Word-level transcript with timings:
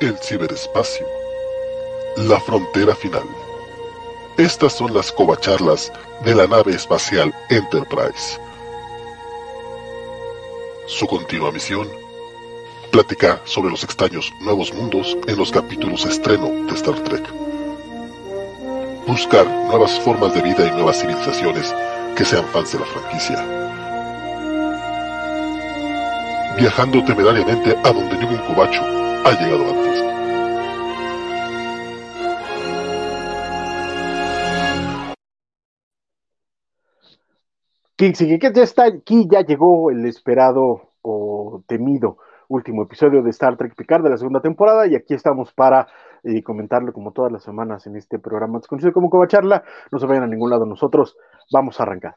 el 0.00 0.16
ciberespacio, 0.18 1.06
la 2.16 2.40
frontera 2.40 2.94
final. 2.94 3.24
Estas 4.38 4.72
son 4.72 4.94
las 4.94 5.12
covacharlas 5.12 5.92
de 6.24 6.34
la 6.34 6.46
nave 6.46 6.74
espacial 6.74 7.34
Enterprise. 7.50 8.40
Su 10.86 11.06
continua 11.06 11.52
misión, 11.52 11.86
platicar 12.90 13.42
sobre 13.44 13.70
los 13.70 13.84
extraños 13.84 14.32
nuevos 14.40 14.72
mundos 14.72 15.16
en 15.26 15.36
los 15.36 15.52
capítulos 15.52 16.06
estreno 16.06 16.48
de 16.48 16.72
Star 16.72 16.98
Trek. 17.00 17.28
Buscar 19.06 19.46
nuevas 19.46 20.00
formas 20.00 20.34
de 20.34 20.40
vida 20.40 20.66
y 20.66 20.70
nuevas 20.70 20.98
civilizaciones 20.98 21.74
que 22.16 22.24
sean 22.24 22.46
fans 22.46 22.72
de 22.72 22.78
la 22.78 22.86
franquicia. 22.86 23.44
Viajando 26.58 27.04
temerariamente 27.04 27.76
a 27.84 27.92
donde 27.92 28.16
ningún 28.16 28.38
cobacho 28.38 28.99
ha 29.24 29.32
llegado 29.32 29.70
antes. 29.70 30.00
que 37.96 38.52
ya 38.54 38.62
está 38.62 38.84
aquí, 38.86 39.28
ya 39.30 39.42
llegó 39.42 39.90
el 39.90 40.06
esperado 40.06 40.92
o 41.02 41.62
temido 41.66 42.16
último 42.48 42.82
episodio 42.82 43.22
de 43.22 43.30
Star 43.30 43.56
Trek 43.56 43.74
Picard 43.76 44.02
de 44.02 44.10
la 44.10 44.16
segunda 44.16 44.40
temporada 44.40 44.86
y 44.86 44.96
aquí 44.96 45.14
estamos 45.14 45.52
para 45.52 45.86
eh, 46.24 46.42
comentarlo 46.42 46.92
como 46.92 47.12
todas 47.12 47.30
las 47.30 47.42
semanas 47.42 47.86
en 47.86 47.96
este 47.96 48.18
programa 48.18 48.58
desconocido 48.58 48.92
como 48.92 49.10
Covacharla. 49.10 49.62
No 49.92 49.98
se 49.98 50.06
vayan 50.06 50.24
a 50.24 50.26
ningún 50.26 50.50
lado 50.50 50.66
nosotros, 50.66 51.16
vamos 51.52 51.78
a 51.78 51.84
arrancar. 51.84 52.16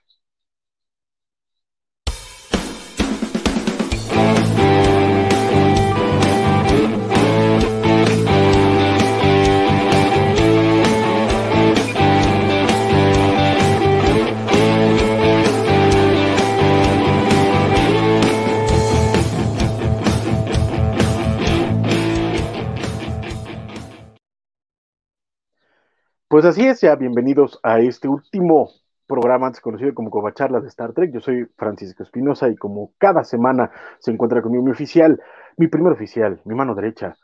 Pues 26.33 26.45
así 26.45 26.65
es, 26.65 26.81
ya 26.81 26.95
bienvenidos 26.95 27.59
a 27.61 27.79
este 27.79 28.07
último 28.07 28.71
programa 29.05 29.45
antes 29.45 29.61
conocido 29.61 29.93
como 29.93 30.09
Covacharlas 30.09 30.63
de 30.63 30.69
Star 30.69 30.91
Trek. 30.91 31.13
Yo 31.13 31.19
soy 31.19 31.45
Francisco 31.55 32.01
Espinosa 32.01 32.49
y 32.49 32.55
como 32.55 32.91
cada 32.97 33.23
semana 33.23 33.69
se 33.99 34.09
encuentra 34.09 34.41
conmigo 34.41 34.63
mi 34.63 34.71
oficial, 34.71 35.21
mi 35.57 35.67
primer 35.67 35.93
oficial, 35.93 36.41
mi 36.45 36.55
mano 36.55 36.73
derecha, 36.73 37.15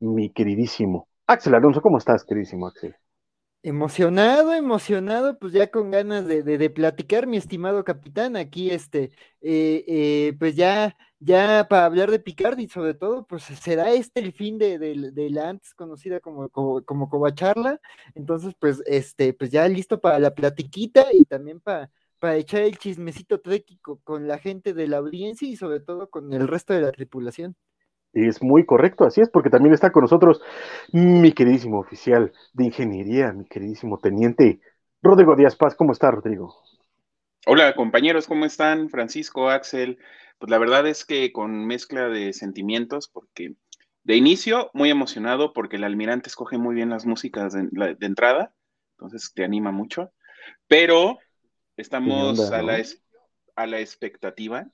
mi 0.00 0.34
queridísimo 0.34 1.08
Axel 1.26 1.54
Alonso. 1.54 1.80
¿Cómo 1.80 1.96
estás, 1.96 2.26
queridísimo 2.26 2.66
Axel? 2.66 2.94
Emocionado, 3.62 4.52
emocionado, 4.52 5.38
pues 5.38 5.54
ya 5.54 5.70
con 5.70 5.90
ganas 5.90 6.26
de, 6.26 6.68
platicar, 6.68 7.26
mi 7.26 7.38
estimado 7.38 7.84
capitán, 7.84 8.36
aquí 8.36 8.70
este, 8.70 9.04
eh, 9.40 9.82
eh, 9.88 10.36
pues 10.38 10.56
ya, 10.56 10.94
ya 11.20 11.66
para 11.68 11.86
hablar 11.86 12.10
de 12.10 12.18
Picard 12.18 12.58
y 12.58 12.68
sobre 12.68 12.94
todo, 12.94 13.26
pues 13.26 13.44
será 13.44 13.92
este 13.92 14.20
el 14.20 14.32
fin 14.32 14.58
de, 14.58 14.78
la 15.30 15.48
antes 15.48 15.74
conocida 15.74 16.20
como, 16.20 16.48
como, 16.48 16.82
como 16.84 17.08
Covacharla, 17.08 17.80
entonces 18.14 18.54
pues 18.58 18.82
este, 18.86 19.32
pues 19.32 19.50
ya 19.50 19.66
listo 19.68 20.00
para 20.00 20.18
la 20.18 20.34
platiquita 20.34 21.06
y 21.12 21.24
también 21.24 21.60
para, 21.60 21.90
para 22.18 22.36
echar 22.36 22.62
el 22.62 22.78
chismecito 22.78 23.40
tréquico 23.40 24.00
con 24.04 24.28
la 24.28 24.38
gente 24.38 24.74
de 24.74 24.86
la 24.86 24.98
audiencia 24.98 25.48
y 25.48 25.56
sobre 25.56 25.80
todo 25.80 26.08
con 26.08 26.32
el 26.32 26.46
resto 26.46 26.72
de 26.72 26.82
la 26.82 26.92
tripulación. 26.92 27.56
Es 28.12 28.42
muy 28.42 28.64
correcto, 28.64 29.04
así 29.04 29.20
es, 29.20 29.28
porque 29.28 29.50
también 29.50 29.74
está 29.74 29.92
con 29.92 30.02
nosotros 30.02 30.40
mi 30.92 31.32
queridísimo 31.32 31.78
oficial 31.78 32.32
de 32.54 32.64
ingeniería, 32.64 33.32
mi 33.32 33.44
queridísimo 33.44 33.98
teniente 33.98 34.60
Rodrigo 35.02 35.36
Díaz 35.36 35.56
Paz. 35.56 35.74
¿Cómo 35.74 35.92
está, 35.92 36.10
Rodrigo? 36.10 36.54
Hola, 37.46 37.74
compañeros, 37.74 38.26
¿cómo 38.26 38.44
están? 38.44 38.88
Francisco, 38.88 39.48
Axel. 39.48 39.98
Pues 40.38 40.50
la 40.50 40.58
verdad 40.58 40.86
es 40.86 41.04
que 41.04 41.32
con 41.32 41.66
mezcla 41.66 42.08
de 42.08 42.32
sentimientos, 42.32 43.08
porque 43.08 43.54
de 44.04 44.16
inicio 44.16 44.70
muy 44.72 44.90
emocionado 44.90 45.52
porque 45.52 45.76
el 45.76 45.84
almirante 45.84 46.28
escoge 46.28 46.58
muy 46.58 46.74
bien 46.74 46.90
las 46.90 47.06
músicas 47.06 47.52
de, 47.52 47.96
entrada, 48.00 48.52
entonces 48.92 49.32
te 49.34 49.44
anima 49.44 49.72
mucho, 49.72 50.12
pero 50.66 51.18
estamos 51.76 52.50
a, 52.52 52.62
la, 52.62 52.82
a 53.56 53.66
la 53.66 53.80
expectativa 53.80 54.66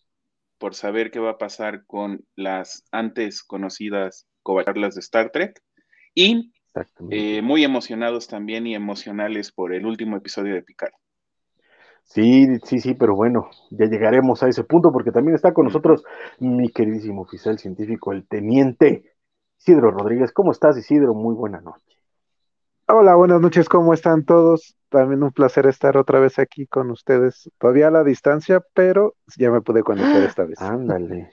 por 0.58 0.74
saber 0.74 1.10
qué 1.10 1.18
va 1.18 1.30
a 1.30 1.38
pasar 1.38 1.84
con 1.86 2.24
las 2.36 2.84
antes 2.92 3.42
conocidas 3.42 4.26
covacharlas 4.42 4.94
de 4.94 5.00
Star 5.00 5.30
Trek 5.30 5.60
y 6.14 6.52
eh, 7.10 7.42
muy 7.42 7.64
emocionados 7.64 8.28
también 8.28 8.66
y 8.66 8.74
emocionales 8.74 9.52
por 9.52 9.72
el 9.72 9.86
último 9.86 10.16
episodio 10.16 10.54
de 10.54 10.62
Picard. 10.62 10.92
Sí, 12.04 12.46
sí, 12.64 12.78
sí, 12.78 12.94
pero 12.94 13.16
bueno, 13.16 13.50
ya 13.70 13.86
llegaremos 13.86 14.42
a 14.42 14.48
ese 14.48 14.62
punto 14.62 14.92
porque 14.92 15.10
también 15.10 15.34
está 15.34 15.52
con 15.52 15.64
nosotros 15.64 16.04
mi 16.38 16.70
queridísimo 16.70 17.22
oficial 17.22 17.58
científico, 17.58 18.12
el 18.12 18.26
teniente 18.28 19.14
Isidro 19.58 19.90
Rodríguez. 19.90 20.32
¿Cómo 20.32 20.52
estás, 20.52 20.76
Isidro? 20.78 21.14
Muy 21.14 21.34
buena 21.34 21.60
noche. 21.60 21.84
Hola, 22.86 23.14
buenas 23.14 23.40
noches, 23.40 23.68
¿cómo 23.68 23.94
están 23.94 24.24
todos? 24.24 24.76
También 24.90 25.22
un 25.22 25.32
placer 25.32 25.66
estar 25.66 25.96
otra 25.96 26.20
vez 26.20 26.38
aquí 26.38 26.66
con 26.66 26.90
ustedes, 26.90 27.50
todavía 27.58 27.88
a 27.88 27.90
la 27.90 28.04
distancia, 28.04 28.62
pero 28.74 29.14
ya 29.38 29.50
me 29.50 29.62
pude 29.62 29.82
conectar 29.82 30.22
esta 30.22 30.44
vez. 30.44 30.60
Ándale. 30.60 31.30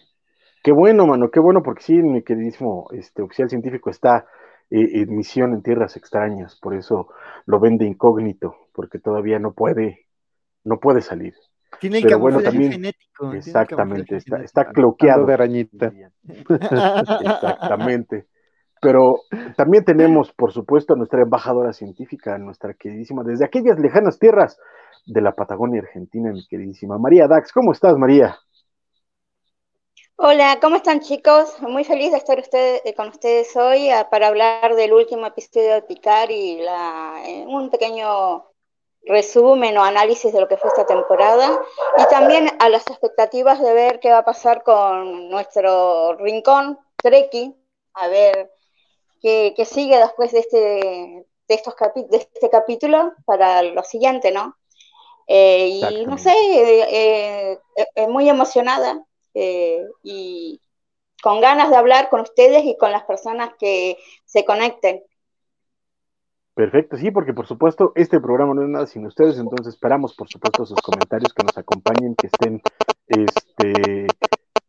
Qué 0.64 0.72
bueno, 0.72 1.06
mano, 1.06 1.30
qué 1.30 1.42
bueno, 1.42 1.62
porque 1.62 1.84
sí, 1.84 2.02
mi 2.02 2.24
queridísimo 2.24 2.88
este, 2.92 3.22
oficial 3.22 3.50
científico 3.50 3.90
está 3.90 4.26
eh, 4.70 5.02
en 5.02 5.14
misión 5.14 5.54
en 5.54 5.62
tierras 5.62 5.98
extrañas, 5.98 6.58
por 6.62 6.74
eso 6.74 7.10
lo 7.46 7.60
ven 7.60 7.78
de 7.78 7.86
incógnito, 7.86 8.56
porque 8.72 9.00
todavía 9.00 9.38
no 9.38 9.52
puede, 9.52 10.06
no 10.64 10.80
puede 10.80 11.02
salir. 11.02 11.34
Tiene 11.80 12.00
el 12.00 12.04
Pero 12.04 12.20
bueno, 12.20 12.42
también, 12.42 12.74
genético. 12.74 13.34
Exactamente, 13.34 14.18
está, 14.18 14.44
está 14.44 14.66
cloqueado. 14.66 15.26
de 15.26 15.34
arañita. 15.34 15.92
Exactamente. 16.24 18.28
Pero 18.82 19.22
también 19.56 19.86
tenemos, 19.86 20.34
por 20.34 20.52
supuesto, 20.52 20.94
a 20.94 20.98
nuestra 20.98 21.22
embajadora 21.22 21.72
científica, 21.72 22.38
nuestra 22.38 22.74
queridísima, 22.74 23.24
desde 23.24 23.46
aquellas 23.46 23.80
lejanas 23.80 24.18
tierras 24.18 24.58
de 25.06 25.22
la 25.22 25.34
Patagonia 25.34 25.82
Argentina, 25.82 26.32
mi 26.32 26.46
queridísima 26.48 26.98
María 26.98 27.28
Dax. 27.28 27.52
¿Cómo 27.52 27.72
estás, 27.72 27.96
María? 27.98 28.38
Hola, 30.16 30.60
¿cómo 30.62 30.76
están 30.76 31.00
chicos? 31.00 31.60
Muy 31.62 31.84
feliz 31.84 32.12
de 32.12 32.18
estar 32.18 32.44
eh, 32.54 32.94
con 32.96 33.08
ustedes 33.08 33.56
hoy 33.56 33.90
ah, 33.90 34.08
para 34.12 34.28
hablar 34.28 34.76
del 34.76 34.94
último 34.94 35.26
episodio 35.26 35.74
de 35.74 35.82
Picar 35.82 36.30
y 36.30 36.62
eh, 36.62 37.46
un 37.48 37.72
pequeño 37.72 38.51
resumen 39.04 39.78
o 39.78 39.84
análisis 39.84 40.32
de 40.32 40.40
lo 40.40 40.48
que 40.48 40.58
fue 40.58 40.70
esta 40.70 40.86
temporada 40.86 41.60
y 41.98 42.06
también 42.10 42.50
a 42.60 42.70
las 42.70 42.88
expectativas 42.88 43.60
de 43.60 43.74
ver 43.74 44.00
qué 44.00 44.12
va 44.12 44.20
a 44.20 44.26
pasar 44.26 44.64
con 44.64 45.30
nuestro 45.30 46.16
rincón 46.18 46.80
Treki, 46.98 47.56
a 47.94 48.08
ver 48.08 48.52
que, 49.22 49.54
sigue 49.66 49.98
después 49.98 50.32
de 50.32 50.40
este, 50.40 50.58
de 51.48 51.54
estos 51.56 51.76
de 52.10 52.18
este 52.18 52.50
capítulo 52.50 53.14
para 53.26 53.64
lo 53.64 53.84
siguiente, 53.84 54.32
¿no? 54.32 54.56
Eh, 55.28 55.68
y 55.68 56.06
no 56.06 56.18
sé, 56.18 56.34
eh, 56.34 57.58
eh, 57.96 58.08
muy 58.08 58.28
emocionada 58.30 59.06
y 59.34 60.60
con 61.24 61.40
ganas 61.40 61.70
de 61.70 61.78
hablar 61.78 62.10
con 62.10 62.22
ustedes 62.22 62.66
y 62.66 62.76
con 62.78 62.92
las 62.92 63.04
personas 63.04 63.52
que 63.58 63.98
se 64.26 64.44
conecten. 64.44 65.04
Perfecto, 66.54 66.98
sí, 66.98 67.12
porque 67.12 67.34
por 67.34 67.48
supuesto 67.48 67.94
este 67.96 68.20
programa 68.20 68.54
no 68.54 68.64
es 68.64 68.70
nada 68.70 68.86
sin 68.86 69.06
ustedes, 69.06 69.40
entonces 69.40 69.74
esperamos 69.74 70.16
por 70.16 70.28
supuesto 70.28 70.66
sus 70.66 70.82
comentarios, 70.82 71.34
que 71.34 71.44
nos 71.44 71.58
acompañen, 71.58 72.16
que 72.16 72.28
estén 72.28 72.62
este, 73.08 74.08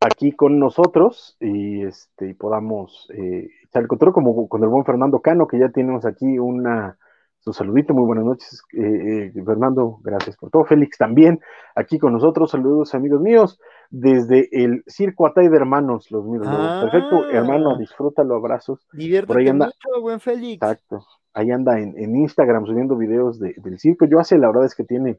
aquí 0.00 0.32
con 0.32 0.60
nosotros 0.60 1.37
y, 1.41 1.82
este, 1.82 2.31
y 2.31 2.34
podamos 2.34 3.09
eh, 3.15 3.48
echar 3.65 3.82
el 3.82 3.88
control 3.88 4.12
como 4.12 4.48
con 4.48 4.62
el 4.62 4.68
buen 4.68 4.84
Fernando 4.84 5.21
Cano, 5.21 5.48
que 5.48 5.59
ya 5.59 5.71
tenemos 5.71 6.04
aquí 6.06 6.39
una 6.39 6.97
su 7.42 7.53
saludito, 7.53 7.92
muy 7.92 8.04
buenas 8.04 8.24
noches, 8.24 8.62
eh, 8.72 9.33
eh, 9.34 9.42
Fernando, 9.45 9.98
gracias 10.04 10.36
por 10.36 10.51
todo. 10.51 10.65
Félix 10.65 10.97
también, 10.97 11.41
aquí 11.74 11.98
con 11.98 12.12
nosotros, 12.12 12.53
saludos 12.53 12.95
amigos 12.95 13.21
míos, 13.21 13.59
desde 13.91 14.48
el 14.53 14.84
Circo 14.86 15.27
Atay 15.27 15.48
de 15.48 15.56
Hermanos, 15.56 16.09
los 16.12 16.24
míos. 16.24 16.47
Perfecto, 16.47 17.28
hermano, 17.30 17.72
ah. 17.72 17.78
disfrútalo, 17.78 18.36
abrazos. 18.36 18.86
Diviértete 18.92 19.41
ahí 19.41 19.48
anda, 19.48 19.66
mucho, 19.66 20.01
buen 20.01 20.21
Félix. 20.21 20.62
Exacto, 20.62 21.04
ahí 21.34 21.50
anda 21.50 21.78
en, 21.78 21.94
en 21.96 22.16
Instagram 22.16 22.66
subiendo 22.66 22.96
videos 22.96 23.38
de, 23.38 23.54
del 23.58 23.78
circo. 23.78 24.06
Yo 24.06 24.18
hace, 24.18 24.38
la 24.38 24.48
verdad 24.48 24.66
es 24.66 24.74
que 24.74 24.84
tiene 24.84 25.18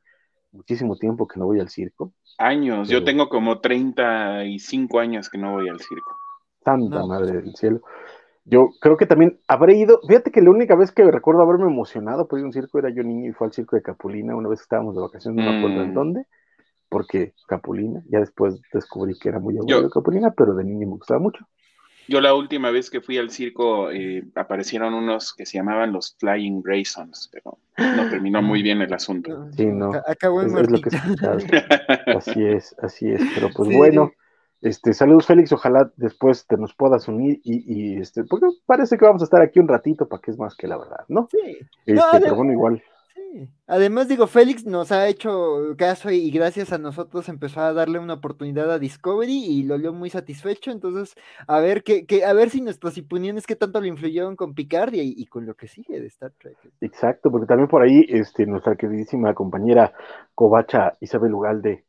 muchísimo 0.51 0.95
tiempo 0.95 1.27
que 1.27 1.39
no 1.39 1.45
voy 1.45 1.59
al 1.59 1.69
circo. 1.69 2.13
Años, 2.37 2.87
yo 2.89 3.03
tengo 3.03 3.29
como 3.29 3.59
35 3.59 4.99
años 4.99 5.29
que 5.29 5.37
no 5.37 5.53
voy 5.53 5.69
al 5.69 5.79
circo. 5.79 6.15
Santa 6.63 7.05
madre 7.05 7.41
del 7.41 7.55
cielo. 7.55 7.81
Yo 8.45 8.69
creo 8.81 8.97
que 8.97 9.05
también 9.05 9.39
habré 9.47 9.77
ido, 9.77 10.01
fíjate 10.05 10.31
que 10.31 10.41
la 10.41 10.49
única 10.49 10.75
vez 10.75 10.91
que 10.91 11.09
recuerdo 11.09 11.41
haberme 11.41 11.65
emocionado 11.65 12.27
por 12.27 12.39
ir 12.39 12.43
a 12.43 12.47
un 12.47 12.53
circo 12.53 12.77
era 12.77 12.89
yo 12.89 13.01
niño 13.01 13.29
y 13.29 13.33
fue 13.33 13.47
al 13.47 13.53
circo 13.53 13.75
de 13.75 13.81
Capulina, 13.81 14.35
una 14.35 14.49
vez 14.49 14.59
que 14.59 14.63
estábamos 14.63 14.95
de 14.95 15.01
vacaciones, 15.01 15.43
no 15.43 15.49
me 15.49 15.57
acuerdo 15.59 15.81
en 15.81 15.91
mm. 15.91 15.93
dónde, 15.93 16.27
porque 16.89 17.33
Capulina, 17.47 18.03
ya 18.09 18.19
después 18.19 18.59
descubrí 18.73 19.17
que 19.17 19.29
era 19.29 19.39
muy 19.39 19.57
aburrido 19.57 19.89
Capulina, 19.89 20.31
pero 20.35 20.55
de 20.55 20.65
niño 20.65 20.87
me 20.87 20.95
gustaba 20.95 21.21
mucho. 21.21 21.45
Yo 22.07 22.21
la 22.21 22.33
última 22.33 22.69
vez 22.71 22.89
que 22.89 23.01
fui 23.01 23.17
al 23.17 23.29
circo 23.29 23.91
eh, 23.91 24.23
aparecieron 24.35 24.93
unos 24.93 25.33
que 25.33 25.45
se 25.45 25.57
llamaban 25.57 25.93
los 25.93 26.15
Flying 26.19 26.61
Raisons, 26.63 27.29
pero 27.31 27.57
no 27.77 28.09
terminó 28.09 28.41
muy 28.41 28.61
bien 28.61 28.81
el 28.81 28.93
asunto. 28.93 29.49
Sí, 29.55 29.65
no. 29.65 29.91
Acabó 30.07 30.41
en 30.41 30.49
Es, 30.49 30.63
es 30.63 30.71
lo 30.71 30.81
que. 30.81 30.89
Así 32.17 32.43
es, 32.45 32.75
así 32.81 33.09
es. 33.09 33.21
Pero 33.33 33.49
pues 33.55 33.75
bueno, 33.75 34.11
este, 34.61 34.93
saludos 34.93 35.25
Félix, 35.25 35.51
ojalá 35.51 35.91
después 35.97 36.47
te 36.47 36.57
nos 36.57 36.73
puedas 36.73 37.07
unir 37.07 37.41
y, 37.43 37.63
y, 37.67 37.97
este, 37.97 38.23
porque 38.23 38.47
parece 38.65 38.97
que 38.97 39.05
vamos 39.05 39.21
a 39.21 39.25
estar 39.25 39.41
aquí 39.41 39.59
un 39.59 39.67
ratito 39.67 40.07
para 40.07 40.21
que 40.21 40.31
es 40.31 40.37
más 40.37 40.55
que 40.55 40.67
la 40.67 40.77
verdad, 40.77 41.03
¿no? 41.09 41.27
Sí. 41.31 41.57
Este, 41.85 41.93
No, 41.93 42.03
pero 42.13 42.35
bueno, 42.35 42.53
igual. 42.53 42.81
Además, 43.67 44.07
digo, 44.07 44.27
Félix 44.27 44.65
nos 44.65 44.91
ha 44.91 45.07
hecho 45.07 45.75
caso 45.77 46.11
y, 46.11 46.29
gracias 46.31 46.71
a 46.71 46.77
nosotros 46.77 47.29
empezó 47.29 47.61
a 47.61 47.73
darle 47.73 47.99
una 47.99 48.15
oportunidad 48.15 48.71
a 48.71 48.79
Discovery 48.79 49.45
y 49.45 49.63
lo 49.63 49.77
vio 49.77 49.93
muy 49.93 50.09
satisfecho. 50.09 50.71
Entonces, 50.71 51.15
a 51.47 51.59
ver 51.59 51.83
qué, 51.83 52.05
qué- 52.05 52.25
a 52.25 52.33
ver 52.33 52.49
si 52.49 52.61
nuestras 52.61 52.97
opiniones 52.97 53.47
qué 53.47 53.55
tanto 53.55 53.81
le 53.81 53.87
influyeron 53.87 54.35
con 54.35 54.53
Picard 54.53 54.93
y, 54.93 55.25
con 55.25 55.45
lo 55.45 55.55
que 55.55 55.67
sigue 55.67 55.99
de 55.99 56.07
Star 56.07 56.31
Trek. 56.39 56.57
Exacto, 56.81 57.31
porque 57.31 57.47
también 57.47 57.67
por 57.67 57.81
ahí 57.81 58.05
este, 58.09 58.45
nuestra 58.45 58.75
queridísima 58.75 59.33
compañera 59.33 59.93
Covacha 60.35 60.93
Isabel 60.99 61.33
Ugalde 61.33 61.85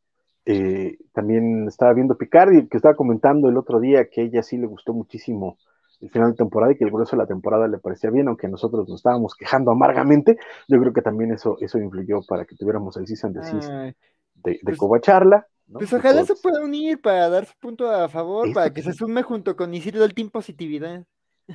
eh, 0.47 0.99
también 1.13 1.69
estaba 1.69 1.93
viendo 1.93 2.17
Picard 2.17 2.53
y 2.53 2.69
que 2.69 2.77
estaba 2.77 2.97
comentando 2.97 3.49
el 3.49 3.57
otro 3.57 3.81
día 3.81 4.09
que 4.09 4.23
ella 4.23 4.43
sí 4.43 4.57
le 4.57 4.67
gustó 4.67 4.93
muchísimo 4.93 5.59
el 6.05 6.11
final 6.11 6.31
de 6.33 6.37
temporada 6.37 6.73
y 6.73 6.77
que 6.77 6.85
el 6.85 6.91
grueso 6.91 7.17
de 7.17 7.23
la 7.23 7.27
temporada 7.27 7.67
le 7.67 7.79
parecía 7.79 8.11
bien, 8.11 8.29
aunque 8.29 8.47
nosotros 8.47 8.87
nos 8.89 8.99
estábamos 8.99 9.35
quejando 9.35 9.71
amargamente. 9.71 10.37
Yo 10.69 10.79
creo 10.79 10.93
que 10.93 11.01
también 11.03 11.33
eso, 11.33 11.57
eso 11.61 11.79
influyó 11.79 12.21
para 12.29 12.45
que 12.45 12.55
tuviéramos 12.57 12.97
el 12.99 13.07
season 13.07 13.33
de, 13.33 13.41
Ay, 13.41 13.95
de, 14.35 14.51
de 14.53 14.59
pues- 14.63 14.79
Covacharla. 14.79 15.47
¿no? 15.67 15.79
pues 15.79 15.93
ojalá 15.95 16.25
se 16.27 16.35
pueda 16.35 16.63
unir 16.63 17.01
para 17.01 17.31
dar 17.31 17.47
su 17.47 17.55
punto 17.59 17.91
a 17.91 18.07
favor, 18.11 18.53
para 18.53 18.69
que 18.71 18.83
se 18.83 18.93
sume 18.93 19.23
junto 19.23 19.57
con 19.57 19.73
Isidro 19.73 20.05
el 20.05 20.13
Team 20.13 20.29
Positividad. 20.29 21.07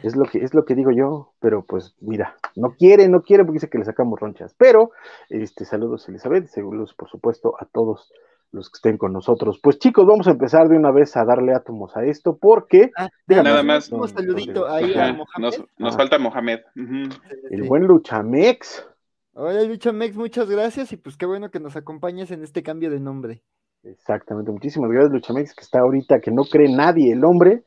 Es 0.03 0.15
lo 0.15 0.25
que 0.25 0.39
es 0.39 0.53
lo 0.53 0.65
que 0.65 0.75
digo 0.75 0.91
yo, 0.91 1.33
pero 1.39 1.63
pues 1.63 1.95
mira, 1.99 2.35
no 2.55 2.71
quiere, 2.77 3.07
no 3.07 3.21
quiere 3.21 3.43
porque 3.43 3.57
dice 3.57 3.69
que 3.69 3.77
le 3.79 3.85
sacamos 3.85 4.19
ronchas. 4.19 4.55
Pero 4.57 4.91
este 5.29 5.65
saludos 5.65 6.09
Elizabeth, 6.09 6.47
saludos 6.47 6.93
por 6.95 7.09
supuesto 7.09 7.53
a 7.59 7.65
todos 7.65 8.11
los 8.51 8.69
que 8.69 8.77
estén 8.77 8.97
con 8.97 9.13
nosotros. 9.13 9.59
Pues 9.61 9.77
chicos, 9.79 10.05
vamos 10.07 10.27
a 10.27 10.31
empezar 10.31 10.67
de 10.69 10.77
una 10.77 10.91
vez 10.91 11.15
a 11.17 11.25
darle 11.25 11.53
átomos 11.53 11.95
a 11.95 12.03
esto 12.05 12.37
porque 12.37 12.91
Ah, 12.97 13.09
Nada 13.27 13.63
más. 13.63 13.91
Un 13.91 14.07
saludito 14.07 14.67
ahí 14.67 14.93
Ajá, 14.93 15.09
a 15.09 15.13
Mohamed. 15.13 15.25
nos, 15.39 15.63
nos 15.77 15.93
Ah. 15.95 15.97
falta 15.97 16.17
Mohamed. 16.19 16.59
El 16.75 17.61
Sí. 17.63 17.67
buen 17.67 17.85
Luchamex, 17.87 18.85
Hola 19.33 19.63
Lucho 19.63 19.93
Mex, 19.93 20.17
muchas 20.17 20.49
gracias 20.49 20.91
y 20.91 20.97
pues 20.97 21.15
qué 21.15 21.25
bueno 21.25 21.49
que 21.49 21.59
nos 21.61 21.75
acompañes 21.77 22.29
en 22.31 22.43
este 22.43 22.61
cambio 22.63 22.89
de 22.89 22.99
nombre. 22.99 23.41
exactamente, 23.83 24.51
muchísimas 24.51 24.89
gracias 24.91 25.13
Luchamex 25.13 25.53
que 25.55 25.61
está 25.63 25.79
ahorita 25.79 26.19
que 26.19 26.31
no 26.31 26.43
cree 26.43 26.69
nadie 26.75 27.13
el 27.13 27.23
hombre, 27.23 27.63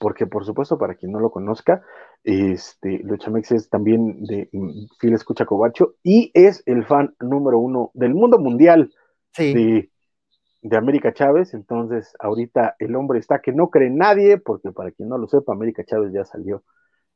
porque 0.00 0.26
por 0.26 0.44
supuesto 0.44 0.76
para 0.76 0.94
quien 0.96 1.12
no 1.12 1.20
lo 1.20 1.30
conozca, 1.30 1.82
este 2.24 2.98
Luchamex 3.04 3.52
es 3.52 3.70
también 3.70 4.24
de 4.24 4.50
mm, 4.52 4.86
fiel 4.98 5.14
escucha 5.14 5.46
Covacho 5.46 5.94
y 6.02 6.30
es 6.34 6.62
el 6.66 6.84
fan 6.84 7.14
número 7.20 7.58
uno 7.58 7.90
del 7.94 8.12
mundo 8.14 8.38
mundial 8.38 8.92
Sí. 9.32 9.54
de, 9.54 9.90
de 10.64 10.76
América 10.76 11.12
Chávez. 11.12 11.54
Entonces, 11.54 12.16
ahorita 12.18 12.76
el 12.78 12.96
hombre 12.96 13.20
está 13.20 13.40
que 13.40 13.52
no 13.52 13.70
cree 13.70 13.90
nadie, 13.90 14.38
porque 14.38 14.72
para 14.72 14.90
quien 14.90 15.08
no 15.08 15.18
lo 15.18 15.28
sepa, 15.28 15.52
América 15.52 15.84
Chávez 15.84 16.12
ya 16.12 16.24
salió 16.24 16.64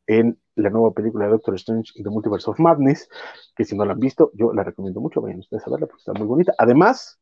en 0.06 0.40
la 0.54 0.70
nueva 0.70 0.92
película 0.92 1.26
de 1.26 1.32
Doctor 1.32 1.54
Strange 1.56 1.92
y 1.96 2.02
The 2.02 2.10
Multiverse 2.10 2.50
of 2.50 2.60
Madness, 2.60 3.08
que 3.56 3.64
si 3.64 3.76
no 3.76 3.84
la 3.84 3.92
han 3.92 4.00
visto, 4.00 4.30
yo 4.34 4.52
la 4.52 4.64
recomiendo 4.64 5.00
mucho, 5.00 5.20
vayan 5.20 5.40
ustedes 5.40 5.66
a 5.66 5.70
verla 5.70 5.86
porque 5.86 6.00
está 6.00 6.12
muy 6.14 6.26
bonita. 6.26 6.54
Además, 6.58 7.20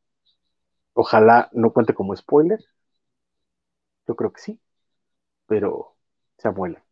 ojalá 0.93 1.49
no 1.53 1.71
cuente 1.73 1.93
como 1.93 2.15
spoiler. 2.15 2.59
Yo 4.07 4.15
creo 4.15 4.31
que 4.31 4.41
sí, 4.41 4.61
pero 5.47 5.95
se 6.37 6.47
amuelan. 6.49 6.83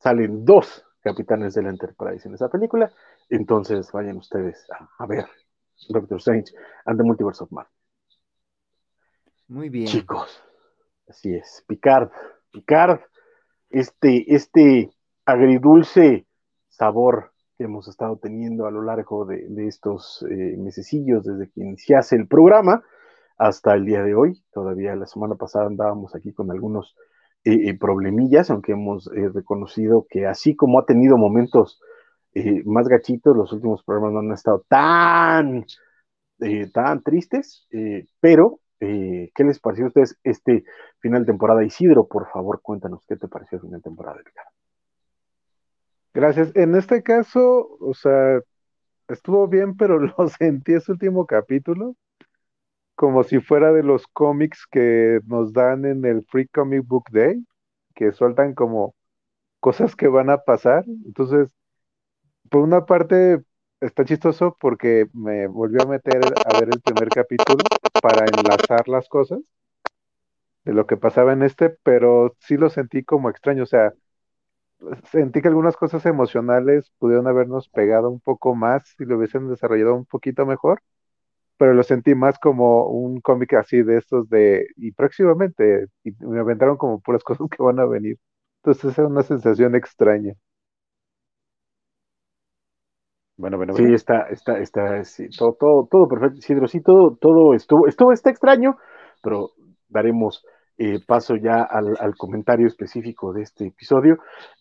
Salen 0.00 0.44
dos 0.44 0.84
capitanes 1.00 1.54
de 1.54 1.62
la 1.62 1.70
Enterprise 1.70 2.28
en 2.28 2.34
esa 2.34 2.48
película, 2.48 2.92
entonces 3.28 3.90
vayan 3.92 4.16
ustedes 4.18 4.66
a, 4.70 4.88
a 4.98 5.06
ver 5.06 5.26
Doctor 5.88 6.18
Strange 6.18 6.52
and 6.86 6.98
the 6.98 7.04
Multiverse 7.04 7.42
of 7.42 7.50
Madness. 7.52 7.81
Muy 9.52 9.68
bien. 9.68 9.86
Chicos, 9.86 10.42
así 11.06 11.34
es. 11.34 11.62
Picard, 11.68 12.08
Picard, 12.52 13.00
este, 13.68 14.34
este 14.34 14.90
agridulce 15.26 16.26
sabor 16.70 17.32
que 17.58 17.64
hemos 17.64 17.86
estado 17.86 18.16
teniendo 18.16 18.64
a 18.64 18.70
lo 18.70 18.82
largo 18.82 19.26
de, 19.26 19.44
estos 19.68 20.24
eh, 20.30 20.56
mesecillos 20.56 21.22
desde 21.24 21.50
que 21.52 21.60
iniciase 21.60 22.16
el 22.16 22.28
programa 22.28 22.82
hasta 23.36 23.74
el 23.74 23.84
día 23.84 24.02
de 24.02 24.14
hoy. 24.14 24.42
Todavía 24.54 24.96
la 24.96 25.04
semana 25.04 25.34
pasada 25.34 25.66
andábamos 25.66 26.14
aquí 26.14 26.32
con 26.32 26.50
algunos 26.50 26.96
eh, 27.44 27.68
eh, 27.68 27.78
problemillas, 27.78 28.50
aunque 28.50 28.72
hemos 28.72 29.08
eh, 29.08 29.28
reconocido 29.34 30.06
que 30.08 30.24
así 30.24 30.56
como 30.56 30.80
ha 30.80 30.86
tenido 30.86 31.18
momentos 31.18 31.78
más 32.64 32.88
gachitos, 32.88 33.36
los 33.36 33.52
últimos 33.52 33.82
programas 33.84 34.14
no 34.14 34.20
han 34.20 34.32
estado 34.32 34.64
tan, 34.66 35.66
tan 36.72 37.02
tristes, 37.02 37.68
pero 38.20 38.61
eh, 38.82 39.30
¿qué 39.32 39.44
les 39.44 39.60
pareció 39.60 39.84
a 39.84 39.88
ustedes 39.88 40.18
este 40.24 40.64
final 40.98 41.22
de 41.22 41.26
temporada? 41.26 41.64
Isidro, 41.64 42.08
por 42.08 42.28
favor, 42.30 42.60
cuéntanos 42.60 43.04
qué 43.06 43.16
te 43.16 43.28
pareció 43.28 43.56
el 43.56 43.62
final 43.62 43.78
de 43.78 43.84
temporada 43.84 44.18
de 44.18 44.24
Picard. 44.24 44.48
Gracias. 46.12 46.56
En 46.56 46.74
este 46.74 47.02
caso, 47.04 47.76
o 47.80 47.94
sea, 47.94 48.40
estuvo 49.08 49.46
bien, 49.46 49.76
pero 49.78 50.00
lo 50.00 50.28
sentí 50.28 50.74
ese 50.74 50.92
último 50.92 51.26
capítulo 51.26 51.94
como 52.96 53.22
si 53.22 53.40
fuera 53.40 53.72
de 53.72 53.82
los 53.82 54.06
cómics 54.08 54.66
que 54.70 55.20
nos 55.26 55.52
dan 55.52 55.84
en 55.84 56.04
el 56.04 56.24
Free 56.24 56.48
Comic 56.48 56.86
Book 56.86 57.04
Day, 57.10 57.44
que 57.94 58.12
sueltan 58.12 58.54
como 58.54 58.94
cosas 59.60 59.96
que 59.96 60.08
van 60.08 60.30
a 60.30 60.38
pasar. 60.38 60.84
Entonces, 61.06 61.50
por 62.50 62.62
una 62.62 62.84
parte, 62.86 63.42
está 63.82 64.04
chistoso 64.04 64.56
porque 64.60 65.06
me 65.12 65.46
volvió 65.46 65.82
a 65.82 65.86
meter 65.86 66.22
a 66.46 66.58
ver 66.60 66.70
el 66.72 66.80
primer 66.80 67.08
capítulo 67.10 67.58
para 68.02 68.24
enlazar 68.26 68.88
las 68.88 69.08
cosas 69.08 69.40
de 70.64 70.72
lo 70.74 70.86
que 70.88 70.96
pasaba 70.96 71.32
en 71.32 71.42
este, 71.44 71.70
pero 71.84 72.36
sí 72.40 72.56
lo 72.56 72.68
sentí 72.70 73.04
como 73.04 73.30
extraño, 73.30 73.62
o 73.64 73.66
sea, 73.66 73.92
sentí 75.10 75.40
que 75.42 75.48
algunas 75.48 75.76
cosas 75.76 76.04
emocionales 76.06 76.92
pudieron 76.98 77.26
habernos 77.26 77.68
pegado 77.68 78.10
un 78.10 78.20
poco 78.20 78.54
más 78.54 78.82
si 78.96 79.04
lo 79.04 79.16
hubiesen 79.16 79.48
desarrollado 79.48 79.94
un 79.94 80.04
poquito 80.06 80.46
mejor, 80.46 80.82
pero 81.58 81.74
lo 81.74 81.82
sentí 81.84 82.14
más 82.14 82.38
como 82.40 82.86
un 82.88 83.20
cómic 83.20 83.54
así 83.54 83.82
de 83.82 83.98
estos 83.98 84.28
de, 84.30 84.68
y 84.76 84.92
próximamente, 84.92 85.86
me 86.20 86.40
aventaron 86.40 86.78
como 86.78 87.00
puras 87.00 87.24
cosas 87.24 87.48
que 87.50 87.62
van 87.62 87.80
a 87.80 87.86
venir. 87.86 88.18
Entonces 88.64 88.92
es 88.98 88.98
una 89.06 89.22
sensación 89.24 89.74
extraña. 89.76 90.34
Bueno, 93.42 93.56
bueno, 93.56 93.74
Sí, 93.74 93.82
está, 93.92 94.28
está, 94.30 94.60
está, 94.60 95.02
sí, 95.02 95.28
todo, 95.36 95.56
todo, 95.58 95.88
todo 95.90 96.06
perfecto, 96.06 96.38
Isidro, 96.38 96.68
sí, 96.68 96.80
todo, 96.80 97.18
todo 97.20 97.54
estuvo, 97.54 97.88
estuvo, 97.88 98.12
está 98.12 98.30
extraño, 98.30 98.76
pero 99.20 99.50
daremos 99.88 100.44
eh, 100.78 101.00
paso 101.04 101.34
ya 101.34 101.64
al, 101.64 101.96
al 101.98 102.14
comentario 102.14 102.68
específico 102.68 103.32
de 103.32 103.42
este 103.42 103.66
episodio. 103.66 104.18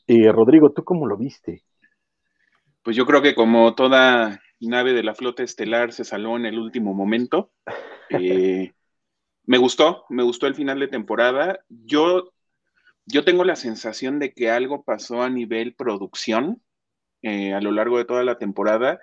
Eh, 0.08 0.32
Rodrigo, 0.32 0.72
¿tú 0.72 0.84
cómo 0.84 1.06
lo 1.06 1.16
viste? 1.16 1.62
Pues 2.82 2.96
yo 2.96 3.06
creo 3.06 3.22
que 3.22 3.36
como 3.36 3.76
toda 3.76 4.42
nave 4.60 4.94
de 4.94 5.04
la 5.04 5.14
flota 5.14 5.44
estelar 5.44 5.94
se 5.94 6.04
salvó 6.04 6.36
en 6.38 6.48
el 6.48 6.58
último 6.58 6.96
momento. 6.96 7.52
Eh, 8.14 8.74
me 9.46 9.58
gustó, 9.58 10.04
me 10.10 10.22
gustó 10.22 10.46
el 10.46 10.56
final 10.56 10.80
de 10.82 10.90
temporada. 10.90 11.60
Yo, 11.70 12.34
yo 13.06 13.24
tengo 13.24 13.46
la 13.46 13.56
sensación 13.56 14.20
de 14.20 14.34
que 14.34 14.50
algo 14.50 14.84
pasó 14.84 15.22
a 15.22 15.30
nivel 15.30 15.76
producción 15.76 16.62
eh, 17.22 17.54
a 17.54 17.62
lo 17.62 17.72
largo 17.72 17.98
de 17.98 18.06
toda 18.06 18.24
la 18.24 18.38
temporada, 18.38 19.00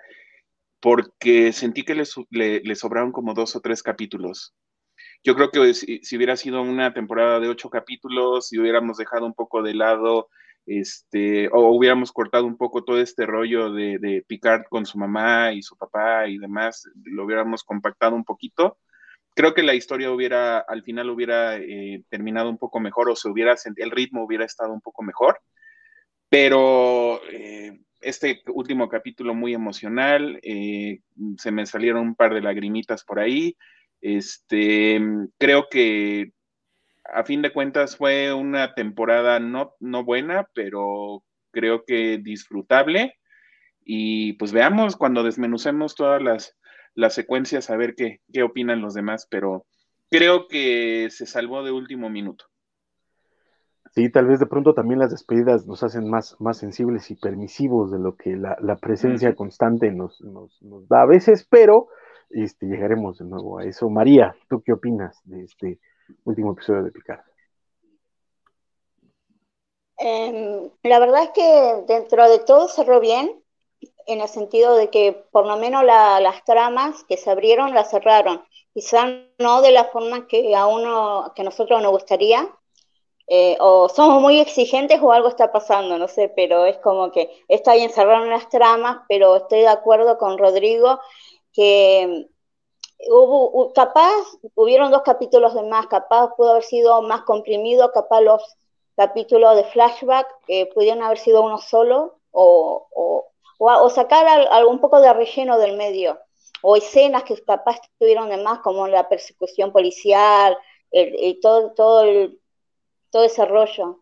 porque 0.79 1.53
sentí 1.53 1.83
que 1.83 1.95
le, 1.95 2.75
sobraron 2.75 3.11
como 3.11 3.33
dos 3.33 3.55
o 3.55 3.61
tres 3.61 3.83
capítulos. 3.83 4.55
Yo 5.23 5.35
creo 5.35 5.51
que 5.51 5.73
si, 5.73 5.99
si, 6.03 6.17
hubiera 6.17 6.37
sido 6.37 6.61
una 6.61 6.93
temporada 6.93 7.39
de 7.39 7.49
ocho 7.49 7.69
capítulos, 7.69 8.47
si 8.47 8.59
hubiéramos 8.59 8.97
dejado 8.97 9.25
un 9.25 9.33
poco 9.33 9.61
de 9.61 9.73
lado, 9.73 10.29
este, 10.65 11.49
o 11.51 11.69
hubiéramos 11.71 12.11
cortado 12.11 12.45
un 12.45 12.57
poco 12.57 12.83
todo 12.83 13.01
este 13.01 13.25
rollo 13.25 13.71
de, 13.71 13.97
de 13.99 14.23
Picard 14.27 14.63
con 14.69 14.85
su 14.85 14.97
mamá 14.97 15.51
y 15.53 15.61
su 15.61 15.75
papá 15.75 16.27
y 16.27 16.37
demás, 16.37 16.83
lo 17.05 17.25
hubiéramos 17.25 17.63
compactado 17.63 18.15
un 18.15 18.23
poquito, 18.23 18.77
creo 19.39 19.53
que 19.53 19.63
la 19.63 19.73
historia 19.73 20.11
hubiera, 20.11 20.59
al 20.59 20.83
final 20.83 21.09
hubiera 21.09 21.57
eh, 21.57 22.03
terminado 22.09 22.49
un 22.49 22.57
poco 22.57 22.79
mejor 22.79 23.09
o 23.09 23.15
se 23.15 23.29
hubiera, 23.29 23.55
el 23.77 23.91
ritmo 23.91 24.25
hubiera 24.25 24.45
estado 24.45 24.73
un 24.73 24.81
poco 24.81 25.01
mejor, 25.01 25.39
pero 26.29 27.21
eh, 27.31 27.79
este 28.01 28.41
último 28.47 28.89
capítulo 28.89 29.33
muy 29.33 29.53
emocional, 29.53 30.39
eh, 30.43 30.99
se 31.37 31.51
me 31.51 31.65
salieron 31.65 32.01
un 32.01 32.15
par 32.15 32.33
de 32.33 32.41
lagrimitas 32.41 33.03
por 33.03 33.19
ahí, 33.19 33.57
este, 34.01 35.01
creo 35.37 35.67
que 35.69 36.31
a 37.13 37.23
fin 37.23 37.41
de 37.41 37.51
cuentas 37.51 37.97
fue 37.97 38.33
una 38.33 38.73
temporada 38.73 39.39
no, 39.39 39.75
no 39.79 40.03
buena, 40.03 40.47
pero 40.53 41.23
creo 41.51 41.83
que 41.85 42.19
disfrutable. 42.19 43.15
Y 43.83 44.33
pues 44.33 44.51
veamos 44.51 44.95
cuando 44.95 45.23
desmenucemos 45.23 45.95
todas 45.95 46.21
las, 46.21 46.55
las 46.93 47.13
secuencias 47.13 47.69
a 47.69 47.77
ver 47.77 47.95
qué, 47.95 48.21
qué 48.31 48.43
opinan 48.43 48.81
los 48.81 48.93
demás, 48.93 49.27
pero 49.29 49.65
creo 50.09 50.47
que 50.47 51.09
se 51.09 51.25
salvó 51.25 51.63
de 51.63 51.71
último 51.71 52.09
minuto. 52.09 52.45
Sí, 53.99 54.09
tal 54.09 54.27
vez 54.27 54.39
de 54.39 54.45
pronto 54.45 54.73
también 54.73 54.97
las 54.97 55.11
despedidas 55.11 55.67
nos 55.67 55.83
hacen 55.83 56.09
más, 56.09 56.39
más 56.39 56.57
sensibles 56.57 57.11
y 57.11 57.15
permisivos 57.15 57.91
de 57.91 57.99
lo 57.99 58.15
que 58.15 58.37
la, 58.37 58.77
presencia 58.77 59.35
constante 59.35 59.91
nos, 59.91 60.21
nos, 60.21 60.61
nos, 60.61 60.87
da 60.87 61.01
a 61.01 61.05
veces, 61.05 61.45
pero 61.49 61.89
este, 62.29 62.67
llegaremos 62.67 63.17
de 63.17 63.25
nuevo 63.25 63.59
a 63.59 63.65
eso. 63.65 63.89
María, 63.89 64.33
¿tú 64.47 64.63
qué 64.65 64.71
opinas 64.71 65.19
de 65.25 65.43
este 65.43 65.81
último 66.23 66.53
episodio 66.53 66.83
de 66.83 66.91
Picard? 66.93 67.19
Em, 69.97 70.69
la 70.83 70.99
verdad 70.99 71.23
es 71.23 71.31
que 71.31 71.83
dentro 71.85 72.29
de 72.29 72.39
todo 72.39 72.69
cerró 72.69 73.01
bien, 73.01 73.43
en 74.07 74.21
el 74.21 74.29
sentido 74.29 74.77
de 74.77 74.89
que 74.89 75.25
por 75.29 75.45
lo 75.45 75.57
menos 75.57 75.83
las 75.83 76.41
tramas 76.45 77.03
que 77.03 77.17
se 77.17 77.29
abrieron 77.29 77.73
las 77.73 77.91
cerraron. 77.91 78.45
Quizá 78.73 79.07
no 79.39 79.61
de 79.61 79.71
la 79.71 79.83
forma 79.83 80.25
que 80.25 80.55
a 80.55 80.67
uno, 80.67 81.33
que 81.35 81.41
a 81.41 81.45
nosotros 81.45 81.81
nos 81.81 81.91
gustaría, 81.91 82.47
eh, 83.31 83.57
o 83.59 83.89
somos 83.89 84.21
muy 84.23 84.39
exigentes 84.39 84.99
o 85.03 85.11
algo 85.11 85.27
está 85.27 85.51
pasando, 85.51 85.99
no 85.99 86.07
sé, 86.07 86.29
pero 86.35 86.65
es 86.65 86.79
como 86.79 87.11
que 87.11 87.29
está 87.47 87.75
bien, 87.75 87.91
cerraron 87.91 88.31
las 88.31 88.49
tramas, 88.49 89.01
pero 89.07 89.35
estoy 89.35 89.59
de 89.59 89.67
acuerdo 89.67 90.17
con 90.17 90.39
Rodrigo 90.39 90.99
que 91.53 92.27
hubo, 93.07 93.71
capaz, 93.73 94.11
hubieron 94.55 94.89
dos 94.89 95.03
capítulos 95.03 95.53
de 95.53 95.61
más, 95.61 95.85
capaz 95.87 96.35
pudo 96.35 96.51
haber 96.51 96.63
sido 96.63 97.03
más 97.03 97.21
comprimido, 97.21 97.91
capaz 97.91 98.21
los 98.21 98.41
capítulos 98.95 99.55
de 99.55 99.63
flashback 99.65 100.27
eh, 100.47 100.65
pudieron 100.73 101.03
haber 101.03 101.19
sido 101.19 101.43
uno 101.43 101.59
solo, 101.59 102.19
o, 102.31 102.87
o, 102.91 103.27
o, 103.59 103.89
sacar 103.91 104.27
algún 104.51 104.79
poco 104.79 105.01
de 105.01 105.13
relleno 105.13 105.59
del 105.59 105.77
medio, 105.77 106.19
o 106.63 106.75
escenas 106.75 107.23
que 107.23 107.39
capaz 107.43 107.79
estuvieron 107.93 108.29
de 108.29 108.37
más, 108.37 108.59
como 108.59 108.87
la 108.87 109.07
persecución 109.07 109.71
policial, 109.71 110.57
y 110.91 111.39
todo, 111.39 111.73
todo, 111.73 112.01
el, 112.01 112.38
todo 113.11 113.23
ese 113.23 113.45
rollo. 113.45 114.01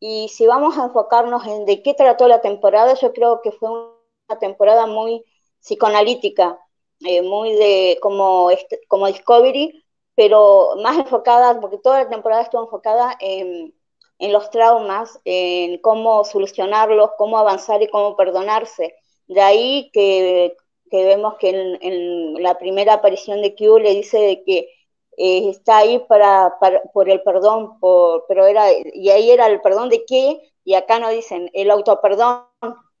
Y 0.00 0.28
si 0.28 0.46
vamos 0.46 0.78
a 0.78 0.84
enfocarnos 0.84 1.46
en 1.46 1.64
de 1.64 1.82
qué 1.82 1.94
trató 1.94 2.28
la 2.28 2.40
temporada, 2.40 2.94
yo 2.94 3.12
creo 3.12 3.40
que 3.42 3.52
fue 3.52 3.70
una 3.70 4.38
temporada 4.38 4.86
muy 4.86 5.24
psicoanalítica, 5.60 6.58
eh, 7.04 7.22
muy 7.22 7.52
de 7.54 7.98
como, 8.00 8.50
como 8.88 9.06
Discovery, 9.06 9.84
pero 10.14 10.76
más 10.82 10.98
enfocada, 10.98 11.60
porque 11.60 11.78
toda 11.78 12.04
la 12.04 12.08
temporada 12.10 12.42
estuvo 12.42 12.64
enfocada 12.64 13.16
en, 13.20 13.74
en 14.18 14.32
los 14.32 14.50
traumas, 14.50 15.20
en 15.24 15.78
cómo 15.80 16.24
solucionarlos, 16.24 17.10
cómo 17.18 17.38
avanzar 17.38 17.82
y 17.82 17.88
cómo 17.88 18.16
perdonarse. 18.16 18.94
De 19.26 19.40
ahí 19.42 19.90
que, 19.92 20.56
que 20.90 21.04
vemos 21.04 21.34
que 21.36 21.50
en, 21.50 21.78
en, 21.82 22.42
la 22.42 22.58
primera 22.58 22.94
aparición 22.94 23.42
de 23.42 23.54
Q 23.54 23.78
le 23.78 23.94
dice 23.94 24.42
que 24.46 24.68
eh, 25.16 25.50
está 25.50 25.78
ahí 25.78 25.98
para, 26.08 26.58
para, 26.60 26.82
por 26.92 27.08
el 27.08 27.22
perdón, 27.22 27.78
por, 27.80 28.24
pero 28.28 28.46
era, 28.46 28.66
y 28.72 29.10
ahí 29.10 29.30
era 29.30 29.46
el 29.46 29.60
perdón 29.60 29.88
de 29.88 30.04
qué, 30.04 30.52
y 30.64 30.74
acá 30.74 30.98
no 30.98 31.08
dicen 31.10 31.50
el 31.54 31.70
autoperdón, 31.70 32.46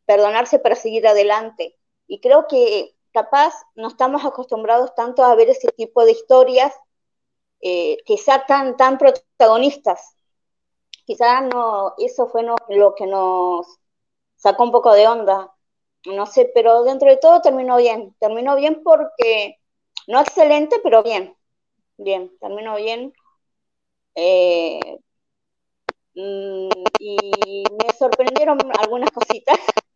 perdonarse 0.06 0.58
para 0.58 0.76
seguir 0.76 1.06
adelante. 1.06 1.76
Y 2.06 2.20
creo 2.20 2.46
que 2.48 2.94
capaz 3.12 3.54
no 3.74 3.88
estamos 3.88 4.24
acostumbrados 4.24 4.94
tanto 4.94 5.24
a 5.24 5.34
ver 5.34 5.50
ese 5.50 5.68
tipo 5.72 6.04
de 6.04 6.12
historias 6.12 6.72
eh, 7.60 7.98
sean 8.18 8.42
tan, 8.46 8.76
tan 8.76 8.98
protagonistas. 8.98 10.16
Quizás 11.04 11.42
no, 11.44 11.94
eso 11.98 12.28
fue 12.28 12.42
lo 12.42 12.94
que 12.94 13.06
nos 13.06 13.66
sacó 14.36 14.64
un 14.64 14.72
poco 14.72 14.92
de 14.92 15.08
onda. 15.08 15.52
No 16.06 16.26
sé, 16.26 16.50
pero 16.54 16.84
dentro 16.84 17.08
de 17.08 17.16
todo 17.16 17.40
terminó 17.40 17.76
bien. 17.76 18.14
Terminó 18.20 18.56
bien 18.56 18.82
porque, 18.84 19.58
no 20.06 20.20
excelente, 20.20 20.80
pero 20.82 21.02
bien. 21.02 21.36
Bien, 21.98 22.30
terminó 22.40 22.76
bien. 22.76 23.12
Eh, 24.14 24.98
mm, 26.14 26.68
y 26.98 27.64
me 27.70 27.92
sorprendieron 27.98 28.58
algunas 28.78 29.10
cositas 29.10 29.58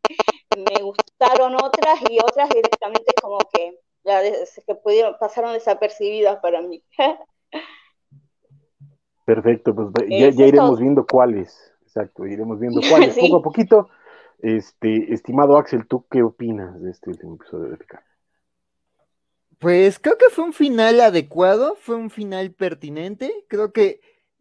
me 0.57 0.83
gustaron 0.83 1.55
otras 1.55 2.01
y 2.09 2.19
otras 2.19 2.49
directamente 2.51 3.13
como 3.21 3.39
que, 3.53 3.79
ya 4.05 4.21
que 4.23 4.75
pudieron, 4.75 5.17
pasaron 5.19 5.53
desapercibidas 5.53 6.39
para 6.41 6.61
mí. 6.63 6.83
Perfecto, 9.25 9.75
pues 9.75 9.89
ya, 10.09 10.47
iremos 10.47 10.81
viendo 10.81 11.07
cuáles, 11.07 11.73
exacto, 11.83 12.27
iremos 12.27 12.59
viendo 12.59 12.81
cuáles, 12.91 13.17
poco 13.17 13.37
a 13.37 13.43
poquito. 13.43 13.89
Este, 14.41 15.13
estimado 15.13 15.59
Axel, 15.59 15.87
¿tú 15.87 16.07
qué 16.11 16.23
opinas 16.23 16.81
de 16.81 16.91
este 16.91 17.11
último 17.11 17.35
episodio 17.35 17.71
de 17.71 17.77
Picard? 17.77 18.03
Pues 19.61 19.99
creo 19.99 20.17
que 20.17 20.31
fue 20.31 20.45
un 20.45 20.55
final 20.55 21.01
adecuado, 21.03 21.77
fue 21.77 21.95
un 21.97 22.09
final 22.11 22.51
pertinente, 22.53 23.45
creo 23.49 23.73
que 23.75 24.01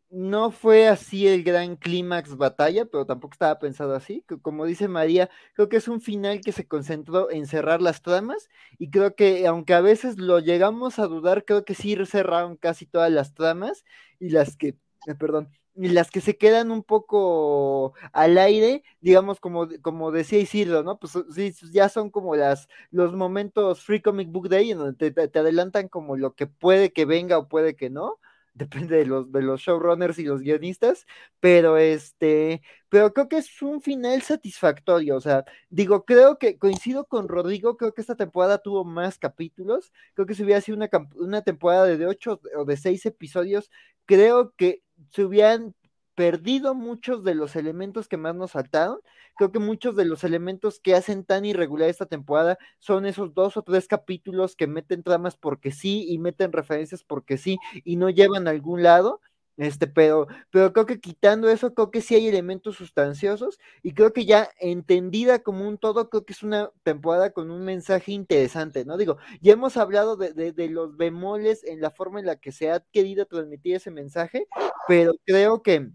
no 0.10 0.50
fue 0.50 0.88
así 0.88 1.28
el 1.28 1.44
gran 1.44 1.76
clímax 1.76 2.38
batalla, 2.38 2.86
pero 2.86 3.06
tampoco 3.06 3.34
estaba 3.34 3.60
pensado 3.60 3.96
así. 3.96 4.24
Como 4.42 4.66
dice 4.66 4.88
María, 4.88 5.30
creo 5.56 5.68
que 5.68 5.76
es 5.78 5.90
un 5.90 6.00
final 6.02 6.40
que 6.42 6.54
se 6.54 6.68
concentró 6.68 7.30
en 7.32 7.48
cerrar 7.48 7.82
las 7.82 8.02
tramas 8.02 8.48
y 8.78 8.90
creo 8.92 9.14
que 9.16 9.46
aunque 9.46 9.74
a 9.74 9.82
veces 9.82 10.18
lo 10.20 10.40
llegamos 10.40 11.00
a 11.00 11.08
dudar, 11.08 11.44
creo 11.46 11.66
que 11.66 11.76
sí 11.76 11.98
cerraron 12.06 12.56
casi 12.56 12.86
todas 12.86 13.12
las 13.12 13.34
tramas 13.34 13.84
y 14.20 14.30
las 14.30 14.56
que, 14.56 14.70
eh, 15.06 15.16
perdón, 15.20 15.50
las 15.88 16.12
que 16.12 16.22
se 16.22 16.38
quedan 16.38 16.72
un 16.72 16.84
poco 16.84 17.94
al 18.12 18.38
aire, 18.38 18.84
digamos, 19.00 19.40
como, 19.40 19.68
como 19.82 20.12
decía 20.12 20.40
Isidro, 20.40 20.84
¿no? 20.84 21.00
Pues 21.00 21.14
sí, 21.34 21.54
ya 21.72 21.90
son 21.90 22.10
como 22.10 22.36
las, 22.36 22.68
los 22.92 23.14
momentos 23.14 23.84
Free 23.84 24.02
Comic 24.02 24.30
Book 24.32 24.50
Day 24.50 24.72
en 24.72 24.80
donde 24.80 25.12
te 25.12 25.40
adelantan 25.40 25.88
como 25.88 26.18
lo 26.18 26.36
que 26.36 26.48
puede 26.48 26.92
que 26.92 27.06
venga 27.06 27.38
o 27.38 27.48
puede 27.48 27.76
que 27.76 27.90
no 27.90 28.20
depende 28.54 28.98
de 28.98 29.06
los, 29.06 29.32
de 29.32 29.42
los 29.42 29.62
showrunners 29.62 30.20
y 30.20 30.24
los 30.26 30.42
guionistas, 30.42 31.06
pero 31.40 31.78
este, 31.78 32.62
pero 32.90 33.14
creo 33.14 33.30
que 33.30 33.38
es 33.38 33.62
un 33.62 33.82
final 33.82 34.22
satisfactorio, 34.22 35.16
o 35.16 35.22
sea, 35.22 35.46
digo, 35.70 36.04
creo 36.06 36.38
que 36.38 36.58
coincido 36.58 37.06
con 37.06 37.28
Rodrigo, 37.30 37.78
creo 37.78 37.94
que 37.94 38.02
esta 38.02 38.16
temporada 38.16 38.58
tuvo 38.58 38.84
más 38.84 39.18
capítulos, 39.18 39.94
creo 40.14 40.26
que 40.28 40.36
si 40.36 40.44
hubiera 40.44 40.62
sido 40.62 40.78
una, 40.78 40.90
una 41.16 41.42
temporada 41.44 41.86
de 41.86 42.06
ocho 42.06 42.42
o 42.58 42.66
de 42.66 42.78
seis 42.78 43.06
episodios, 43.06 43.70
creo 44.06 44.54
que 44.58 44.82
se 45.12 45.24
hubieran 45.24 45.74
perdido 46.16 46.76
muchos 46.76 47.24
de 47.24 47.34
los 47.34 47.56
elementos 47.56 48.10
que 48.10 48.18
más 48.18 48.36
nos 48.36 48.52
saltaron. 48.52 49.00
Creo 49.38 49.54
que 49.54 49.60
muchos 49.60 49.96
de 49.96 50.04
los 50.04 50.26
elementos 50.26 50.82
que 50.82 50.94
hacen 50.94 51.24
tan 51.24 51.46
irregular 51.46 51.88
esta 51.90 52.06
temporada 52.06 52.58
son 52.78 53.06
esos 53.06 53.34
dos 53.34 53.56
o 53.56 53.62
tres 53.62 53.88
capítulos 53.88 54.58
que 54.58 54.68
meten 54.68 55.02
tramas 55.02 55.38
porque 55.38 55.72
sí 55.72 56.06
y 56.10 56.18
meten 56.18 56.52
referencias 56.52 57.04
porque 57.06 57.38
sí 57.38 57.58
y 57.86 57.96
no 57.96 58.10
llevan 58.10 58.48
a 58.48 58.52
algún 58.52 58.84
lado. 58.84 59.22
Este, 59.60 59.88
pero, 59.88 60.28
pero 60.52 60.72
creo 60.72 60.86
que 60.86 61.02
quitando 61.02 61.50
eso, 61.50 61.74
creo 61.74 61.92
que 61.92 62.00
sí 62.02 62.16
hay 62.16 62.30
elementos 62.30 62.78
sustanciosos 62.78 63.60
y 63.84 63.94
creo 63.94 64.14
que 64.14 64.26
ya 64.26 64.50
entendida 64.62 65.40
como 65.44 65.68
un 65.68 65.78
todo, 65.78 66.10
creo 66.10 66.24
que 66.26 66.32
es 66.32 66.44
una 66.44 66.72
temporada 66.84 67.32
con 67.34 67.52
un 67.52 67.66
mensaje 67.66 68.14
interesante, 68.14 68.86
¿no? 68.86 68.96
Digo, 68.98 69.18
ya 69.42 69.52
hemos 69.54 69.76
hablado 69.76 70.16
de, 70.16 70.32
de, 70.34 70.54
de 70.54 70.70
los 70.70 70.96
bemoles 70.96 71.66
en 71.66 71.82
la 71.82 71.92
forma 71.92 72.22
en 72.22 72.28
la 72.28 72.38
que 72.38 72.54
se 72.54 72.72
ha 72.72 72.80
querido 72.94 73.26
transmitir 73.26 73.76
ese 73.76 73.92
mensaje, 73.92 74.48
pero 74.88 75.14
creo 75.26 75.62
que, 75.62 75.90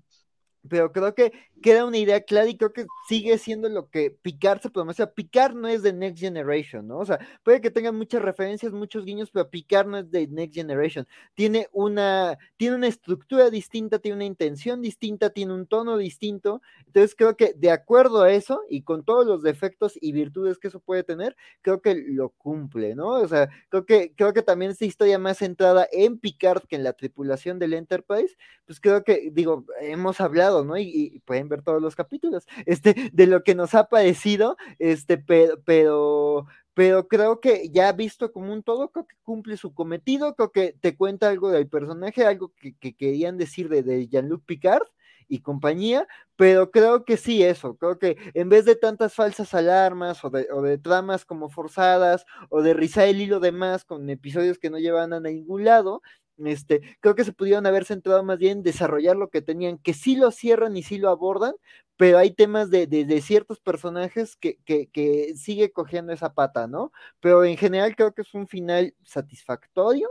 pero 0.69 0.93
creo 0.93 1.15
que 1.15 1.33
queda 1.63 1.85
una 1.85 1.99
idea 1.99 2.21
clara 2.21 2.49
y 2.49 2.57
creo 2.57 2.73
que 2.73 2.87
sigue 3.09 3.39
siendo 3.39 3.69
lo 3.69 3.89
que 3.89 4.11
Picard 4.11 4.61
se 4.61 4.71
promete. 4.71 5.03
O 5.03 5.07
sea, 5.07 5.15
Picard 5.15 5.55
no 5.55 5.69
es 5.69 5.83
de 5.83 5.93
Next 5.93 6.21
Generation, 6.21 6.87
¿no? 6.87 6.99
O 6.99 7.07
sea, 7.07 7.19
puede 7.43 7.61
que 7.61 7.71
tengan 7.71 7.97
muchas 7.97 8.23
referencias, 8.23 8.73
muchos 8.73 9.05
guiños, 9.05 9.31
pero 9.31 9.49
Picard 9.49 9.87
no 9.87 9.99
es 9.99 10.11
de 10.11 10.27
Next 10.27 10.55
Generation. 10.55 11.07
Tiene 11.35 11.69
una, 11.73 12.39
tiene 12.57 12.77
una 12.77 12.87
estructura 12.87 13.51
distinta, 13.51 13.99
tiene 13.99 14.17
una 14.17 14.25
intención 14.25 14.83
distinta, 14.83 15.31
tiene 15.31 15.55
un 15.55 15.67
tono 15.67 15.97
distinto. 15.97 16.61
Entonces 16.87 17.15
creo 17.17 17.37
que 17.37 17.55
de 17.55 17.71
acuerdo 17.71 18.23
a 18.23 18.33
eso 18.33 18.63
y 18.69 18.83
con 18.83 19.05
todos 19.05 19.27
los 19.27 19.43
defectos 19.43 19.99
y 20.01 20.13
virtudes 20.13 20.59
que 20.59 20.69
eso 20.69 20.81
puede 20.81 21.03
tener, 21.03 21.37
creo 21.63 21.81
que 21.81 21.95
lo 21.95 22.31
cumple, 22.31 22.95
¿no? 22.95 23.09
O 23.09 23.29
sea, 23.29 23.49
creo 23.71 23.87
que, 23.87 24.13
creo 24.15 24.33
que 24.33 24.43
también 24.43 24.71
esta 24.71 24.85
historia 24.85 25.19
más 25.19 25.39
centrada 25.39 25.87
en 25.93 26.19
Picard 26.19 26.65
que 26.69 26.77
en 26.77 26.85
la 26.85 26.93
tripulación 26.93 27.59
del 27.59 27.75
Enterprise, 27.75 28.37
pues 28.67 28.81
creo 28.81 29.03
que, 29.03 29.31
digo, 29.33 29.65
hemos 29.81 30.21
hablado, 30.21 30.54
¿no? 30.63 30.77
Y, 30.77 31.23
pueden 31.25 31.49
ver 31.49 31.63
todos 31.63 31.81
los 31.81 31.97
capítulos, 31.97 32.47
este, 32.67 33.11
de 33.13 33.27
lo 33.27 33.43
que 33.43 33.55
nos 33.55 33.75
ha 33.75 33.89
parecido, 33.89 34.57
este, 34.79 35.17
pero, 35.17 35.59
pero, 35.65 36.47
pero 36.75 37.09
creo 37.09 37.41
que 37.41 37.71
ya 37.71 37.91
visto 37.93 38.31
como 38.31 38.53
un 38.53 38.63
todo, 38.63 38.91
creo 38.91 39.07
que 39.07 39.17
cumple 39.23 39.57
su 39.57 39.73
cometido, 39.73 40.35
creo 40.35 40.53
que 40.53 40.77
te 40.81 40.97
cuenta 40.97 41.31
algo 41.31 41.51
del 41.51 41.67
personaje, 41.69 42.27
algo 42.27 42.53
que, 42.59 42.95
querían 42.95 43.39
decir 43.39 43.69
de, 43.69 43.83
de 43.83 44.07
Jean-Luc 44.07 44.45
Picard 44.45 44.85
y 45.29 45.41
compañía, 45.41 46.07
pero 46.37 46.71
creo 46.71 47.05
que 47.05 47.17
sí, 47.17 47.43
eso, 47.43 47.77
creo 47.77 47.99
que 47.99 48.17
en 48.35 48.49
vez 48.49 48.65
de 48.65 48.77
tantas 48.77 49.15
falsas 49.15 49.55
alarmas 49.55 50.25
o 50.25 50.31
de, 50.31 50.49
o 50.53 50.63
de 50.63 50.79
tramas 50.79 51.25
como 51.25 51.49
forzadas 51.49 52.27
o 52.51 52.63
de 52.63 52.75
rizar 52.75 53.09
el 53.09 53.21
hilo 53.21 53.41
de 53.41 53.53
más 53.53 53.85
con 53.85 54.09
episodios 54.11 54.59
que 54.59 54.71
no 54.71 54.79
llevan 54.79 55.13
a 55.13 55.21
ningún 55.21 55.65
lado, 55.65 56.03
este, 56.45 56.81
creo 57.01 57.15
que 57.15 57.25
se 57.25 57.33
pudieron 57.33 57.67
haber 57.67 57.85
centrado 57.85 58.23
más 58.25 58.39
bien 58.39 58.59
en 58.59 58.63
desarrollar 58.63 59.17
lo 59.17 59.31
que 59.31 59.43
tenían, 59.43 59.79
que 59.79 59.95
sí 59.95 60.17
lo 60.17 60.31
cierran 60.31 60.77
y 60.77 60.83
sí 60.83 60.99
lo 60.99 61.11
abordan, 61.11 61.55
pero 61.97 62.19
hay 62.19 62.33
temas 62.33 62.71
de, 62.71 62.87
de, 62.87 63.21
ciertos 63.21 63.61
personajes 63.61 64.37
que, 64.37 64.59
que, 64.65 64.89
que, 64.89 65.35
sigue 65.37 65.71
cogiendo 65.73 66.13
esa 66.13 66.35
pata, 66.35 66.67
¿no? 66.67 66.93
Pero 67.21 67.45
en 67.45 67.57
general 67.57 67.95
creo 67.97 68.13
que 68.15 68.23
es 68.23 68.35
un 68.35 68.49
final 68.49 68.95
satisfactorio, 69.05 70.11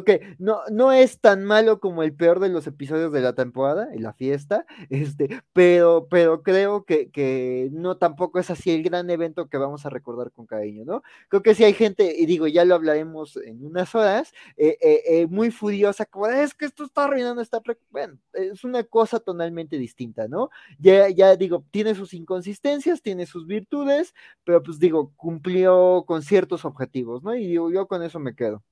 creo 0.00 0.04
que 0.04 0.36
no, 0.38 0.60
no 0.70 0.90
es 0.92 1.20
tan 1.20 1.44
malo 1.44 1.78
como 1.80 2.02
el 2.02 2.14
peor 2.14 2.40
de 2.40 2.48
los 2.48 2.66
episodios 2.66 3.12
de 3.12 3.20
la 3.20 3.34
temporada, 3.34 3.92
en 3.92 4.02
la 4.02 4.14
fiesta, 4.14 4.64
este, 4.90 5.42
pero, 5.52 6.06
pero 6.10 6.42
creo 6.42 6.84
que, 6.84 7.10
que 7.10 7.68
no 7.72 7.98
tampoco 7.98 8.38
es 8.38 8.50
así 8.50 8.70
el 8.70 8.82
gran 8.82 9.10
evento 9.10 9.48
que 9.48 9.58
vamos 9.58 9.84
a 9.84 9.90
recordar 9.90 10.32
con 10.32 10.46
cariño, 10.46 10.84
¿no? 10.84 11.02
Creo 11.28 11.42
que 11.42 11.54
si 11.54 11.64
hay 11.64 11.74
gente, 11.74 12.14
y 12.18 12.26
digo, 12.26 12.46
ya 12.46 12.64
lo 12.64 12.74
hablaremos 12.74 13.36
en 13.36 13.64
unas 13.64 13.94
horas, 13.94 14.32
eh, 14.56 14.78
eh, 14.80 15.02
eh, 15.06 15.26
muy 15.26 15.50
furiosa, 15.50 16.06
como 16.06 16.26
es 16.26 16.54
que 16.54 16.64
esto 16.64 16.84
está 16.84 17.04
arruinando 17.04 17.42
esta, 17.42 17.60
bueno, 17.90 18.18
es 18.32 18.64
una 18.64 18.84
cosa 18.84 19.20
tonalmente 19.20 19.76
distinta, 19.78 20.28
¿no? 20.28 20.50
Ya, 20.78 21.08
ya 21.10 21.36
digo, 21.36 21.64
tiene 21.70 21.94
sus 21.94 22.14
inconsistencias, 22.14 23.02
tiene 23.02 23.26
sus 23.26 23.46
virtudes, 23.46 24.14
pero 24.44 24.62
pues 24.62 24.78
digo, 24.78 25.12
cumplió 25.16 26.04
con 26.06 26.22
ciertos 26.22 26.64
objetivos, 26.64 27.22
¿no? 27.22 27.34
Y 27.34 27.46
digo, 27.46 27.70
yo 27.70 27.86
con 27.86 28.02
eso 28.02 28.18
me 28.18 28.34
quedo. 28.34 28.62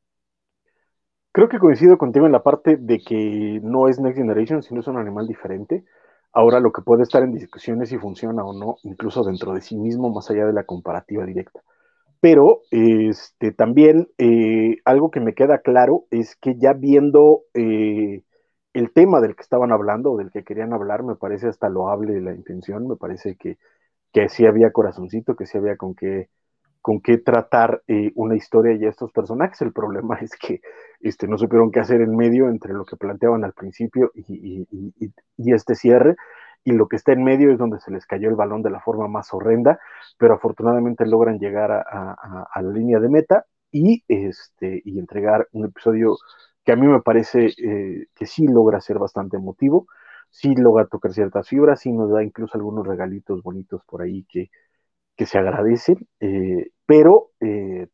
Creo 1.32 1.48
que 1.48 1.58
coincido 1.60 1.96
contigo 1.96 2.26
en 2.26 2.32
la 2.32 2.42
parte 2.42 2.76
de 2.76 2.98
que 2.98 3.60
no 3.62 3.88
es 3.88 4.00
Next 4.00 4.18
Generation, 4.18 4.62
sino 4.62 4.80
es 4.80 4.88
un 4.88 4.98
animal 4.98 5.28
diferente. 5.28 5.84
Ahora 6.32 6.58
lo 6.58 6.72
que 6.72 6.82
puede 6.82 7.04
estar 7.04 7.22
en 7.22 7.32
discusión 7.32 7.82
es 7.82 7.90
si 7.90 7.98
funciona 7.98 8.44
o 8.44 8.52
no, 8.52 8.76
incluso 8.82 9.22
dentro 9.22 9.54
de 9.54 9.60
sí 9.60 9.76
mismo, 9.76 10.10
más 10.10 10.28
allá 10.30 10.46
de 10.46 10.52
la 10.52 10.64
comparativa 10.64 11.24
directa. 11.24 11.60
Pero 12.20 12.62
este, 12.70 13.52
también 13.52 14.08
eh, 14.18 14.78
algo 14.84 15.10
que 15.10 15.20
me 15.20 15.34
queda 15.34 15.58
claro 15.60 16.04
es 16.10 16.36
que 16.36 16.56
ya 16.58 16.72
viendo 16.74 17.42
eh, 17.54 18.22
el 18.74 18.92
tema 18.92 19.20
del 19.20 19.36
que 19.36 19.42
estaban 19.42 19.72
hablando, 19.72 20.12
o 20.12 20.18
del 20.18 20.32
que 20.32 20.44
querían 20.44 20.72
hablar, 20.72 21.04
me 21.04 21.16
parece 21.16 21.48
hasta 21.48 21.68
loable 21.68 22.20
la 22.20 22.34
intención, 22.34 22.88
me 22.88 22.96
parece 22.96 23.36
que, 23.36 23.58
que 24.12 24.28
sí 24.28 24.46
había 24.46 24.72
corazoncito, 24.72 25.36
que 25.36 25.46
sí 25.46 25.58
había 25.58 25.76
con 25.76 25.94
qué 25.94 26.28
con 26.80 27.00
qué 27.00 27.18
tratar 27.18 27.82
eh, 27.86 28.12
una 28.14 28.36
historia 28.36 28.74
y 28.74 28.86
estos 28.86 29.12
personajes. 29.12 29.60
El 29.60 29.72
problema 29.72 30.18
es 30.20 30.36
que 30.36 30.60
este, 31.00 31.28
no 31.28 31.38
supieron 31.38 31.70
qué 31.70 31.80
hacer 31.80 32.00
en 32.00 32.16
medio 32.16 32.48
entre 32.48 32.72
lo 32.72 32.84
que 32.84 32.96
planteaban 32.96 33.44
al 33.44 33.52
principio 33.52 34.12
y, 34.14 34.66
este 35.36 35.74
cierre. 35.74 36.16
Y 36.64 36.72
lo 36.72 36.88
que 36.88 36.96
está 36.96 37.12
en 37.12 37.24
medio 37.24 37.50
es 37.52 37.58
donde 37.58 37.80
se 37.80 37.90
les 37.90 38.06
cayó 38.06 38.28
el 38.28 38.36
balón 38.36 38.62
de 38.62 38.70
la 38.70 38.80
forma 38.80 39.08
más 39.08 39.32
horrenda, 39.32 39.80
pero 40.18 40.34
afortunadamente 40.34 41.06
logran 41.06 41.38
llegar 41.38 41.70
a, 41.72 42.60
la 42.62 42.70
línea 42.70 43.00
de 43.00 43.08
meta 43.08 43.46
y, 43.70 44.04
este, 44.08 44.82
y 44.84 44.98
entregar 44.98 45.48
un 45.52 45.66
episodio 45.66 46.16
que 46.64 46.72
a 46.72 46.76
mí 46.76 46.86
me 46.86 47.00
parece 47.00 47.54
eh, 47.56 48.06
que 48.14 48.26
sí 48.26 48.46
logra 48.46 48.80
ser 48.82 48.98
bastante 48.98 49.38
emotivo, 49.38 49.86
sí 50.28 50.54
logra 50.54 50.86
tocar 50.86 51.12
ciertas 51.14 51.48
fibras, 51.48 51.80
sí 51.80 51.92
nos 51.92 52.10
da 52.10 52.22
incluso 52.22 52.58
algunos 52.58 52.86
regalitos 52.86 53.42
bonitos 53.42 53.82
por 53.86 54.02
ahí 54.02 54.26
que, 54.28 54.50
que 55.20 55.26
se 55.26 55.36
agradecen, 55.36 56.08
eh, 56.20 56.70
pero, 56.86 57.32
eh, 57.40 57.88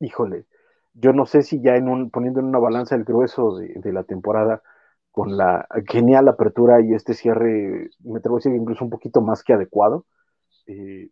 híjole, 0.00 0.46
yo 0.94 1.12
no 1.12 1.26
sé 1.26 1.42
si 1.42 1.60
ya 1.60 1.76
en 1.76 1.86
un, 1.86 2.10
poniendo 2.10 2.40
en 2.40 2.46
una 2.46 2.58
balanza 2.58 2.94
el 2.94 3.04
grueso 3.04 3.58
de, 3.58 3.92
la 3.92 4.04
temporada, 4.04 4.62
con 5.10 5.36
la 5.36 5.68
genial 5.86 6.26
apertura 6.28 6.80
y 6.80 6.94
este 6.94 7.12
cierre, 7.12 7.90
me 8.00 8.18
atrevo 8.20 8.36
a 8.36 8.38
decir 8.38 8.54
incluso 8.54 8.84
un 8.84 8.90
poquito 8.90 9.20
más 9.20 9.42
que 9.44 9.52
adecuado, 9.52 10.06
eh, 10.66 11.10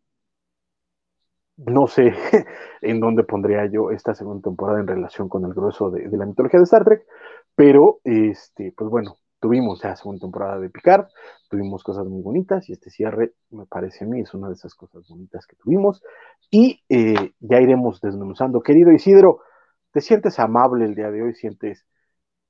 no 1.59 1.87
sé 1.89 2.15
en 2.81 3.01
dónde 3.01 3.25
pondría 3.25 3.67
yo 3.67 3.91
esta 3.91 4.15
segunda 4.15 4.43
temporada 4.49 4.81
en 4.81 4.87
relación 4.87 5.29
con 5.29 5.45
el 5.45 5.53
grueso 5.53 5.91
de, 5.91 6.09
de, 6.09 6.17
la 6.17 6.25
mitología 6.25 6.59
de 6.59 6.65
Star 6.65 6.85
Trek, 6.85 7.05
pero 7.55 8.01
este, 8.05 8.73
pues 8.75 8.89
bueno, 8.89 9.19
tuvimos 9.43 9.83
ya 9.83 9.97
segunda 9.97 10.21
temporada 10.21 10.61
de 10.61 10.71
Picard, 10.71 11.09
tuvimos 11.51 11.83
cosas 11.83 12.07
muy 12.07 12.23
bonitas 12.23 12.69
y 12.69 12.73
este 12.75 12.91
cierre, 12.91 13.33
me 13.51 13.67
parece 13.67 14.05
a 14.05 14.07
mí, 14.07 14.21
es 14.21 14.33
una 14.35 14.47
de 14.47 14.55
esas 14.55 14.73
cosas 14.77 15.07
bonitas 15.09 15.49
que 15.49 15.57
tuvimos. 15.57 16.01
Y 16.49 16.81
eh, 16.89 17.33
ya 17.41 17.61
iremos 17.61 18.01
desmenuzando. 18.01 18.63
Querido 18.63 18.93
Isidro, 18.93 19.41
¿te 19.91 20.01
sientes 20.01 20.39
amable 20.39 20.85
el 20.85 20.95
día 20.95 21.11
de 21.11 21.23
hoy? 21.23 21.35
¿Sientes, 21.35 21.85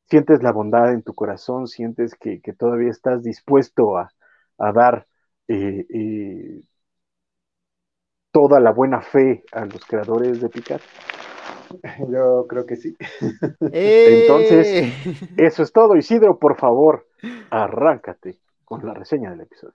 sientes 0.04 0.42
la 0.42 0.52
bondad 0.52 0.92
en 0.92 1.02
tu 1.02 1.14
corazón? 1.14 1.66
¿Sientes 1.66 2.14
que, 2.14 2.40
todavía 2.58 2.90
estás 2.90 3.22
dispuesto 3.22 3.96
a, 3.96 4.12
dar 4.58 5.06
eh, 5.48 5.86
eh, 5.88 6.60
toda 8.30 8.60
la 8.60 8.70
buena 8.70 9.00
fe 9.00 9.44
a 9.52 9.64
los 9.64 9.82
creadores 9.86 10.42
de 10.42 10.48
Picard? 10.50 10.82
Yo 12.10 12.46
creo 12.48 12.66
que 12.66 12.76
sí. 12.76 12.96
Entonces, 13.60 14.66
¡Eh! 14.66 14.92
eso 15.36 15.62
es 15.62 15.72
todo. 15.72 15.96
Isidro, 15.96 16.38
por 16.38 16.58
favor, 16.58 17.06
arráncate 17.50 18.38
con 18.64 18.84
la 18.86 18.94
reseña 18.94 19.30
del 19.30 19.42
episodio. 19.42 19.74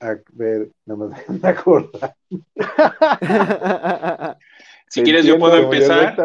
A 0.00 0.14
ver, 0.32 0.70
no 0.86 0.96
me 0.96 1.16
acordar. 1.48 2.14
si 4.88 5.02
quieres, 5.02 5.24
yo 5.24 5.38
puedo 5.38 5.56
empezar. 5.56 6.16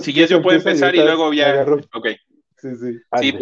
si 0.00 0.12
quieres, 0.12 0.30
yo 0.30 0.40
puedo 0.40 0.56
empezar 0.56 0.94
y 0.94 0.98
luego 0.98 1.32
ya. 1.32 1.64
Ok. 1.94 2.08
Sí, 2.58 2.76
sí. 2.76 3.00
sí 3.18 3.38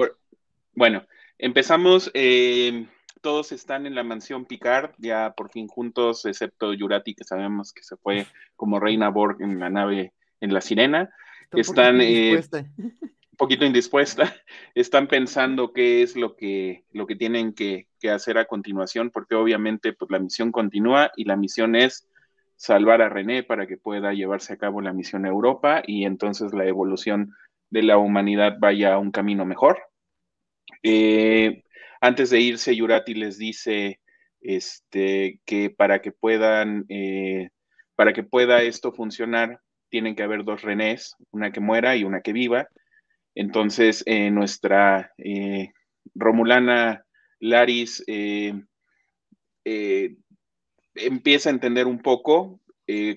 bueno, 0.75 1.05
empezamos. 1.37 2.11
Eh, 2.15 2.87
todos 3.21 3.53
están 3.53 3.87
en 3.87 3.95
la 3.95 4.05
mansión 4.05 4.45
Picard, 4.45 4.93
ya 4.99 5.35
por 5.37 5.51
fin 5.51 5.69
juntos, 5.69 6.25
excepto 6.25 6.73
Yurati, 6.73 7.15
que 7.15 7.25
sabemos 7.25 7.73
que 7.73 7.83
se 7.83 7.97
fue 7.97 8.27
como 8.57 8.81
Reina 8.81 9.09
Borg 9.09 9.43
en 9.43 9.59
la 9.59 9.71
nave 9.71 10.13
en 10.41 10.55
la 10.55 10.61
Sirena. 10.61 11.11
están 11.53 12.01
eh, 12.01 12.41
un 12.53 13.37
poquito 13.37 13.65
indispuesta, 13.65 14.35
están 14.75 15.09
pensando 15.09 15.73
qué 15.73 16.03
es 16.03 16.17
lo 16.17 16.37
que, 16.37 16.85
lo 16.93 17.07
que 17.07 17.17
tienen 17.17 17.53
que, 17.53 17.87
hacer 18.11 18.39
a 18.39 18.47
continuación, 18.47 19.11
porque 19.11 19.35
obviamente 19.35 19.93
pues, 19.93 20.11
la 20.11 20.19
misión 20.19 20.53
continúa 20.53 21.11
y 21.17 21.25
la 21.25 21.37
misión 21.37 21.77
es 21.77 22.09
salvar 22.57 23.03
a 23.03 23.09
René 23.09 23.43
para 23.43 23.67
que 23.67 23.77
pueda 23.77 24.13
llevarse 24.13 24.53
a 24.53 24.57
cabo 24.59 24.81
la 24.81 24.93
misión 24.93 25.27
Europa 25.27 25.83
y 25.87 26.05
entonces 26.05 26.53
la 26.53 26.67
evolución 26.67 27.35
de 27.71 27.83
la 27.83 27.99
humanidad 27.99 28.57
vaya 28.59 28.95
a 28.95 28.99
un 28.99 29.11
camino 29.11 29.45
mejor. 29.45 29.79
Eh, 30.83 31.63
antes 32.01 32.31
de 32.31 32.41
irse, 32.41 32.75
Yurati 32.75 33.15
les 33.15 33.39
dice 33.39 34.01
este, 34.41 35.41
que 35.45 35.71
para 35.71 36.01
que 36.01 36.13
puedan, 36.13 36.87
eh, 36.89 37.51
para 37.95 38.13
que 38.13 38.23
pueda 38.23 38.63
esto 38.63 38.93
funcionar, 38.93 39.61
tienen 39.91 40.15
que 40.15 40.23
haber 40.23 40.45
dos 40.45 40.63
Renés, 40.63 41.17
una 41.31 41.53
que 41.53 41.61
muera 41.61 41.97
y 41.97 42.05
una 42.05 42.23
que 42.23 42.33
viva. 42.33 42.69
Entonces, 43.35 44.03
eh, 44.07 44.31
nuestra 44.31 45.13
eh, 45.19 45.73
Romulana 46.15 47.05
Laris 47.39 48.03
empieza 50.95 51.49
a 51.49 51.53
entender 51.53 51.87
un 51.87 52.01
poco 52.01 52.61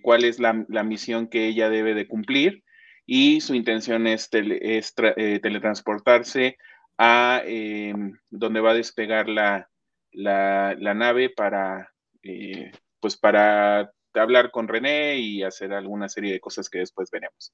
cuál 0.01 0.23
es 0.23 0.39
la, 0.39 0.53
misión 0.83 1.27
que 1.27 1.47
ella 1.47 1.69
debe 1.69 1.95
de 1.95 2.07
cumplir 2.07 2.63
y 3.05 3.41
su 3.41 3.55
intención 3.55 4.07
es, 4.07 4.29
teletransportarse 4.29 6.57
a 6.97 7.41
em, 7.45 8.13
donde 8.29 8.61
va 8.61 8.71
a 8.71 8.75
despegar 8.75 9.27
la, 9.29 9.69
nave 10.13 11.29
para, 11.29 11.91
eh, 12.23 12.71
pues 12.99 13.17
para 13.17 13.91
hablar 14.13 14.51
con 14.51 14.67
René 14.67 15.17
y 15.17 15.43
hacer 15.43 15.73
alguna 15.73 16.09
serie 16.09 16.33
de 16.33 16.39
cosas 16.39 16.69
que 16.69 16.79
después 16.79 17.09
veremos. 17.11 17.53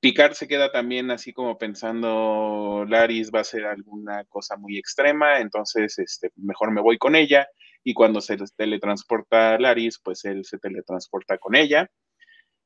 Picard 0.00 0.32
se 0.32 0.48
queda 0.48 0.72
también 0.72 1.10
así 1.10 1.32
como 1.32 1.58
pensando, 1.58 2.86
Laris 2.88 3.30
va 3.34 3.40
a 3.40 3.42
hacer 3.42 3.66
alguna 3.66 4.24
cosa 4.24 4.56
muy 4.56 4.78
extrema, 4.78 5.40
entonces 5.40 5.98
este, 5.98 6.30
mejor 6.36 6.70
me 6.70 6.80
voy 6.80 6.96
con 6.96 7.14
ella. 7.14 7.46
Y 7.84 7.94
cuando 7.94 8.20
se 8.20 8.36
teletransporta 8.56 9.58
Laris, 9.58 10.00
pues 10.02 10.24
él 10.24 10.44
se 10.44 10.58
teletransporta 10.58 11.38
con 11.38 11.54
ella. 11.54 11.90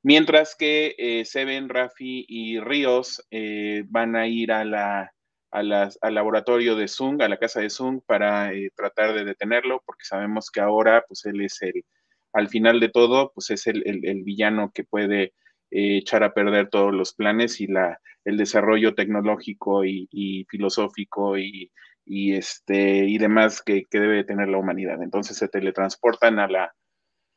Mientras 0.03 0.55
que 0.55 0.95
eh, 0.99 1.25
Seven, 1.25 1.69
Rafi 1.69 2.25
y 2.29 2.61
Ríos 2.61 3.27
eh, 3.31 3.85
van 3.87 4.17
a 4.17 4.29
ir 4.29 4.53
a 4.53 4.65
la 4.65 5.14
al 5.55 6.15
laboratorio 6.15 6.75
de 6.75 6.89
Zung, 6.89 7.23
a 7.23 7.29
la 7.29 7.39
casa 7.39 7.61
de 7.61 7.71
Zung, 7.71 8.01
para 8.05 8.53
eh, 8.53 8.71
tratar 8.75 9.15
de 9.15 9.25
detenerlo, 9.25 9.83
porque 9.87 10.05
sabemos 10.05 10.51
que 10.51 10.61
ahora, 10.61 11.05
pues 11.07 11.25
él 11.27 11.41
es 11.43 11.63
el, 11.63 11.85
al 12.33 12.49
final 12.49 12.81
de 12.81 12.89
todo, 12.89 13.31
pues 13.33 13.51
es 13.51 13.67
el, 13.69 13.83
villano 14.25 14.73
que 14.75 14.83
puede 14.83 15.33
eh, 15.71 15.99
echar 15.99 16.25
a 16.25 16.35
perder 16.35 16.69
todos 16.71 16.93
los 16.93 17.15
planes 17.15 17.61
y 17.61 17.69
la, 17.69 18.01
el 18.25 18.37
desarrollo 18.37 18.95
tecnológico 18.95 19.85
y, 19.85 20.45
filosófico 20.51 21.39
y, 21.39 21.71
este, 22.05 23.07
y 23.07 23.19
demás 23.19 23.63
que, 23.63 23.85
debe 23.91 24.25
tener 24.25 24.49
la 24.49 24.59
humanidad. 24.59 25.01
Entonces 25.03 25.37
se 25.37 25.49
teletransportan 25.49 26.41
a 26.41 26.49
la, 26.49 26.75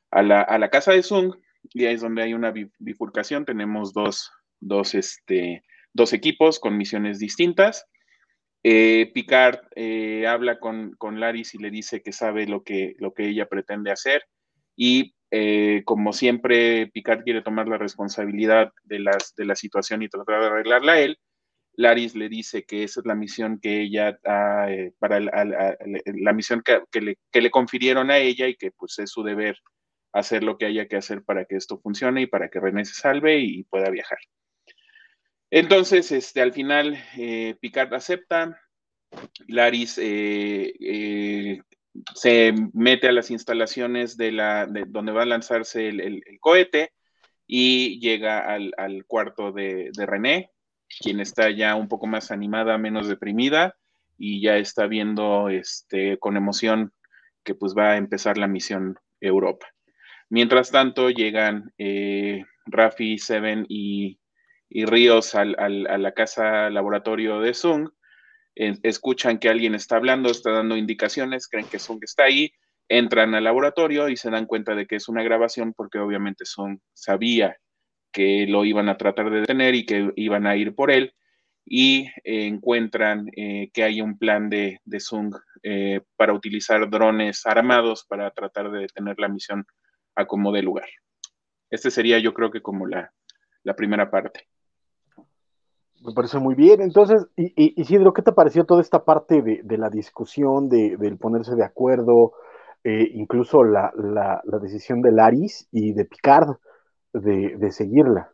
a 0.09 0.23
la, 0.23 0.69
casa 0.69 0.93
de 0.93 1.03
Zung 1.03 1.35
y 1.69 1.85
ahí 1.85 1.93
es 1.93 2.01
donde 2.01 2.23
hay 2.23 2.33
una 2.33 2.51
bifurcación. 2.79 3.45
Tenemos 3.45 3.93
dos, 3.93 4.31
dos, 4.59 4.95
este, 4.95 5.63
dos 5.93 6.13
equipos 6.13 6.59
con 6.59 6.75
misiones 6.75 7.19
distintas. 7.19 7.85
Eh, 8.63 9.11
Picard 9.13 9.59
eh, 9.75 10.25
habla 10.27 10.59
con, 10.59 10.93
con, 10.97 11.19
Laris 11.19 11.53
y 11.53 11.57
le 11.59 11.69
dice 11.69 12.01
que 12.01 12.11
sabe 12.11 12.47
lo 12.47 12.63
que, 12.63 12.95
lo 12.97 13.13
que 13.13 13.27
ella 13.27 13.45
pretende 13.45 13.91
hacer 13.91 14.23
y 14.75 15.15
eh, 15.31 15.83
como 15.85 16.11
siempre 16.13 16.87
Picard 16.87 17.23
quiere 17.23 17.41
tomar 17.41 17.67
la 17.67 17.77
responsabilidad 17.77 18.71
de, 18.83 18.99
las, 18.99 19.35
de 19.35 19.45
la 19.45 19.55
situación 19.55 20.01
y 20.01 20.09
tratar 20.09 20.41
de 20.41 20.47
arreglarla 20.47 20.93
a 20.93 20.99
él, 20.99 21.17
Laris 21.73 22.15
le 22.15 22.27
dice 22.29 22.65
que 22.65 22.83
esa 22.83 23.01
es 23.01 23.05
la 23.05 23.13
misión 23.13 23.59
que 23.59 23.81
ella, 23.81 24.17
para 24.99 25.19
la, 25.19 26.33
misión 26.33 26.63
que, 26.63 27.01
le, 27.01 27.17
que, 27.31 27.41
le, 27.41 27.51
confirieron 27.51 28.09
a 28.09 28.17
ella 28.17 28.47
y 28.47 28.55
que 28.55 28.71
pues 28.71 28.97
es 28.97 29.11
su 29.11 29.21
deber 29.21 29.57
hacer 30.11 30.43
lo 30.43 30.57
que 30.57 30.65
haya 30.65 30.87
que 30.87 30.95
hacer 30.97 31.23
para 31.23 31.45
que 31.45 31.55
esto 31.55 31.79
funcione 31.79 32.23
y 32.23 32.25
para 32.27 32.49
que 32.49 32.59
René 32.59 32.83
se 32.83 32.95
salve 32.95 33.39
y 33.39 33.63
pueda 33.65 33.91
viajar. 33.91 34.17
Entonces, 35.49 36.11
este, 36.11 36.41
al 36.41 36.53
final, 36.53 36.97
eh, 37.17 37.55
Picard 37.61 37.93
acepta, 37.93 38.59
Laris 39.47 39.97
eh, 39.97 40.73
eh, 40.79 41.61
se 42.13 42.53
mete 42.73 43.07
a 43.07 43.13
las 43.13 43.31
instalaciones 43.31 44.17
de 44.17 44.33
la, 44.33 44.67
donde 44.87 45.13
va 45.13 45.23
a 45.23 45.25
lanzarse 45.25 45.87
el, 45.87 46.21
cohete 46.41 46.91
y 47.47 47.99
llega 48.01 48.39
al, 48.39 49.05
cuarto 49.07 49.53
de, 49.53 49.91
René, 49.95 50.51
quien 50.99 51.21
está 51.21 51.49
ya 51.49 51.75
un 51.75 51.87
poco 51.87 52.07
más 52.07 52.31
animada, 52.31 52.77
menos 52.77 53.07
deprimida 53.07 53.77
y 54.17 54.41
ya 54.41 54.57
está 54.57 54.85
viendo 54.87 55.47
este, 55.47 56.17
con 56.19 56.35
emoción 56.35 56.93
que 57.45 57.55
pues 57.55 57.73
va 57.73 57.91
a 57.91 57.97
empezar 57.97 58.37
la 58.37 58.47
misión 58.47 58.97
Europa. 59.21 59.67
Mientras 60.29 60.71
tanto, 60.71 61.09
llegan 61.09 61.73
Rafi, 62.65 63.17
Seven 63.17 63.65
y, 63.69 64.19
Ríos 64.69 65.35
a 65.35 65.45
la 65.45 66.11
casa 66.13 66.69
laboratorio 66.69 67.39
de 67.39 67.53
Zung 67.53 67.89
escuchan 68.55 69.37
que 69.37 69.49
alguien 69.49 69.75
está 69.75 69.97
hablando, 69.97 70.29
está 70.29 70.51
dando 70.51 70.77
indicaciones, 70.77 71.47
creen 71.47 71.67
que 71.67 71.79
Sung 71.79 71.99
está 72.01 72.23
ahí, 72.23 72.51
entran 72.89 73.35
al 73.35 73.43
laboratorio 73.43 74.09
y 74.09 74.17
se 74.17 74.29
dan 74.29 74.45
cuenta 74.45 74.75
de 74.75 74.87
que 74.87 74.95
es 74.95 75.07
una 75.09 75.23
grabación 75.23 75.73
porque 75.73 75.99
obviamente 75.99 76.45
Sung 76.45 76.79
sabía 76.93 77.57
que 78.11 78.45
lo 78.47 78.65
iban 78.65 78.89
a 78.89 78.97
tratar 78.97 79.29
de 79.29 79.41
detener 79.41 79.75
y 79.75 79.85
que 79.85 80.11
iban 80.15 80.47
a 80.47 80.55
ir 80.55 80.73
por 80.73 80.91
él 80.91 81.13
y 81.65 82.07
eh, 82.23 82.47
encuentran 82.47 83.27
eh, 83.35 83.69
que 83.73 83.83
hay 83.83 84.01
un 84.01 84.17
plan 84.17 84.49
de, 84.49 84.79
de 84.85 85.03
eh, 85.63 86.01
para 86.15 86.33
utilizar 86.33 86.89
drones 86.89 87.45
armados 87.45 88.05
para 88.07 88.31
tratar 88.31 88.71
de 88.71 88.79
detener 88.79 89.19
la 89.19 89.27
misión 89.27 89.65
a 90.15 90.25
como 90.25 90.51
de 90.51 90.63
lugar. 90.63 90.87
Este 91.69 91.91
sería 91.91 92.19
yo 92.19 92.33
creo 92.33 92.49
que 92.49 92.61
como 92.61 92.87
la, 92.87 93.11
la 93.63 93.75
primera 93.75 94.09
parte. 94.09 94.47
Me 96.07 96.13
parece 96.13 96.39
muy 96.39 96.55
bien. 96.55 96.81
Entonces, 96.81 97.27
Isidro, 97.35 98.13
¿qué 98.13 98.21
te 98.21 98.31
pareció 98.31 98.63
toda 98.63 98.79
esta 98.79 99.03
parte 99.03 99.41
de, 99.41 99.77
la 99.77 99.89
discusión, 99.89 100.69
de, 100.69 100.95
del 100.95 101.17
ponerse 101.17 101.55
de 101.55 101.65
acuerdo, 101.65 102.31
eh, 102.85 103.11
incluso 103.13 103.65
la, 103.65 103.91
decisión 104.61 105.01
de 105.01 105.11
Laris 105.11 105.67
y 105.69 105.91
de 105.91 106.05
Picard 106.05 106.55
de, 107.11 107.71
seguirla? 107.71 108.31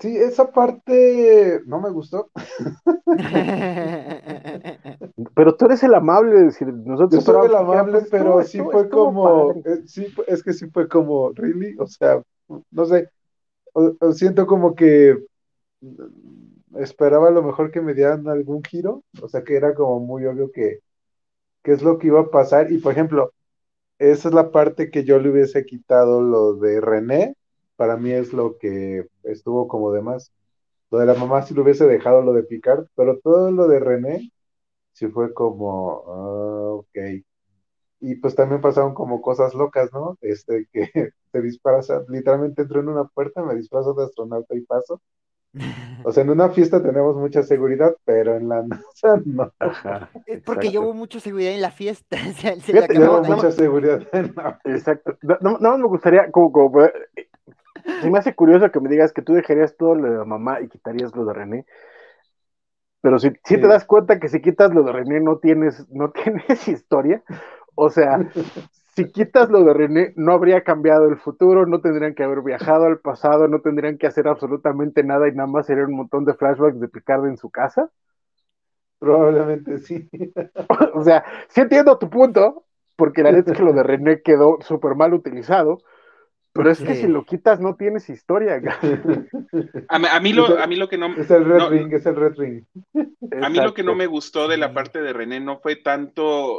Sí, 0.00 0.16
esa 0.16 0.50
parte 0.50 1.60
no 1.66 1.80
me 1.80 1.90
gustó. 1.90 2.32
pero 5.36 5.54
tú 5.54 5.66
eres 5.66 5.84
el 5.84 5.94
amable, 5.94 6.34
de 6.34 6.46
decir, 6.46 6.66
nosotros. 6.66 7.24
Yo 7.24 7.32
soy 7.32 7.46
el 7.46 7.54
amable, 7.54 8.00
pues, 8.00 8.10
pero 8.10 8.42
sí 8.42 8.60
fue 8.60 8.88
como, 8.88 9.52
eh, 9.52 9.82
sí, 9.86 10.12
es 10.26 10.42
que 10.42 10.52
sí 10.52 10.68
fue 10.68 10.88
como, 10.88 11.30
really, 11.30 11.76
o 11.78 11.86
sea, 11.86 12.20
no 12.72 12.86
sé, 12.86 13.08
siento 14.14 14.48
como 14.48 14.74
que 14.74 15.16
esperaba 16.78 17.28
a 17.28 17.30
lo 17.30 17.42
mejor 17.42 17.70
que 17.70 17.80
me 17.80 17.94
dieran 17.94 18.28
algún 18.28 18.62
giro, 18.64 19.04
o 19.22 19.28
sea 19.28 19.44
que 19.44 19.56
era 19.56 19.74
como 19.74 20.00
muy 20.00 20.24
obvio 20.26 20.50
que, 20.52 20.80
qué 21.62 21.72
es 21.72 21.82
lo 21.82 21.98
que 21.98 22.08
iba 22.08 22.20
a 22.22 22.30
pasar. 22.30 22.72
Y 22.72 22.78
por 22.78 22.92
ejemplo, 22.92 23.32
esa 23.98 24.28
es 24.30 24.34
la 24.34 24.52
parte 24.52 24.90
que 24.90 25.04
yo 25.04 25.18
le 25.20 25.30
hubiese 25.30 25.66
quitado 25.66 26.22
lo 26.22 26.54
de 26.56 26.80
René, 26.80 27.36
para 27.76 27.96
mí 27.96 28.12
es 28.12 28.32
lo 28.32 28.58
que 28.58 29.06
estuvo 29.24 29.68
como 29.68 29.92
de 29.92 30.02
más. 30.02 30.32
Lo 30.90 30.98
de 31.00 31.06
la 31.06 31.14
mamá 31.14 31.42
sí 31.42 31.54
lo 31.54 31.62
hubiese 31.64 31.86
dejado 31.86 32.22
lo 32.22 32.32
de 32.34 32.44
Picard, 32.44 32.86
pero 32.96 33.18
todo 33.20 33.50
lo 33.50 33.68
de 33.68 33.80
René 33.80 34.32
sí 34.92 35.08
fue 35.08 35.34
como, 35.34 36.04
ah, 36.08 36.72
ok. 36.74 37.24
Y 38.00 38.16
pues 38.16 38.34
también 38.34 38.60
pasaron 38.60 38.94
como 38.94 39.22
cosas 39.22 39.54
locas, 39.54 39.92
¿no? 39.92 40.18
Este, 40.20 40.66
que 40.72 40.90
te 41.32 41.42
disparas, 41.42 41.88
literalmente 42.08 42.62
entro 42.62 42.80
en 42.80 42.88
una 42.88 43.04
puerta, 43.04 43.42
me 43.44 43.54
disfrazo 43.54 43.94
de 43.94 44.04
astronauta 44.04 44.54
y 44.56 44.62
paso. 44.62 45.00
O 46.04 46.12
sea, 46.12 46.22
en 46.22 46.30
una 46.30 46.48
fiesta 46.48 46.82
tenemos 46.82 47.16
mucha 47.16 47.42
seguridad, 47.42 47.94
pero 48.04 48.36
en 48.36 48.48
la 48.48 48.62
NASA 48.66 49.20
no. 49.24 49.52
Porque 50.44 50.70
llevo 50.70 50.94
mucha 50.94 51.20
seguridad 51.20 51.52
en 51.52 51.60
la 51.60 51.70
fiesta. 51.70 52.16
Se, 52.34 52.72
llevo 52.88 53.22
mucha 53.22 53.50
seguridad 53.52 54.02
en 54.12 54.34
la 54.34 54.58
Exacto. 54.64 55.18
No, 55.40 55.58
no, 55.58 55.78
me 55.78 55.86
gustaría, 55.86 56.30
como, 56.30 56.52
como, 56.52 56.84
eh, 56.84 56.92
se 58.00 58.10
me 58.10 58.18
hace 58.18 58.34
curioso 58.34 58.70
que 58.70 58.80
me 58.80 58.88
digas 58.88 59.12
que 59.12 59.22
tú 59.22 59.34
dejarías 59.34 59.76
todo 59.76 59.94
lo 59.94 60.20
de 60.20 60.24
mamá 60.24 60.60
y 60.60 60.68
quitarías 60.68 61.14
lo 61.14 61.24
de 61.24 61.34
René. 61.34 61.66
Pero 63.02 63.18
si, 63.18 63.32
si 63.44 63.60
te 63.60 63.66
das 63.66 63.84
cuenta 63.84 64.20
que 64.20 64.28
si 64.28 64.40
quitas 64.40 64.72
lo 64.72 64.84
de 64.84 64.92
René 64.92 65.20
no 65.20 65.38
tienes, 65.38 65.86
no 65.90 66.10
tienes 66.24 66.66
historia. 66.66 67.22
O 67.74 67.90
sea, 67.90 68.18
si 68.94 69.10
quitas 69.10 69.48
lo 69.48 69.64
de 69.64 69.72
René, 69.72 70.12
no 70.16 70.32
habría 70.32 70.62
cambiado 70.62 71.08
el 71.08 71.16
futuro, 71.16 71.66
no 71.66 71.80
tendrían 71.80 72.14
que 72.14 72.24
haber 72.24 72.42
viajado 72.42 72.84
al 72.84 72.98
pasado, 72.98 73.48
no 73.48 73.60
tendrían 73.60 73.96
que 73.96 74.06
hacer 74.06 74.28
absolutamente 74.28 75.02
nada 75.02 75.28
y 75.28 75.32
nada 75.32 75.48
más 75.48 75.66
sería 75.66 75.84
un 75.84 75.96
montón 75.96 76.24
de 76.26 76.34
flashbacks 76.34 76.78
de 76.78 76.88
Picard 76.88 77.26
en 77.26 77.38
su 77.38 77.50
casa. 77.50 77.90
Probablemente 78.98 79.78
sí. 79.78 80.08
o 80.94 81.02
sea, 81.02 81.24
sí 81.48 81.62
entiendo 81.62 81.98
tu 81.98 82.10
punto, 82.10 82.66
porque 82.96 83.22
la 83.22 83.32
neta 83.32 83.52
es 83.52 83.58
que 83.58 83.64
lo 83.64 83.72
de 83.72 83.82
René 83.82 84.20
quedó 84.20 84.58
súper 84.60 84.94
mal 84.94 85.14
utilizado, 85.14 85.78
pero 86.52 86.70
es 86.70 86.82
que 86.82 86.94
si 86.94 87.06
lo 87.06 87.24
quitas 87.24 87.60
no 87.60 87.76
tienes 87.76 88.10
historia. 88.10 88.60
a, 89.88 90.20
mí 90.20 90.34
lo, 90.34 90.58
a 90.58 90.66
mí 90.66 90.76
lo 90.76 90.86
que 90.90 90.98
no... 90.98 91.06
Es 91.16 91.30
el 91.30 91.46
Red 91.46 91.68
Ring, 91.70 91.92
es 91.94 92.04
el 92.04 92.16
Red 92.16 92.34
Ring. 92.36 92.64
A 93.42 93.48
mí 93.48 93.58
lo 93.58 93.72
que 93.72 93.82
no 93.82 93.94
me 93.94 94.06
gustó 94.06 94.46
de 94.46 94.58
la 94.58 94.74
parte 94.74 95.00
de 95.00 95.14
René 95.14 95.40
no 95.40 95.58
fue 95.60 95.76
tanto 95.76 96.58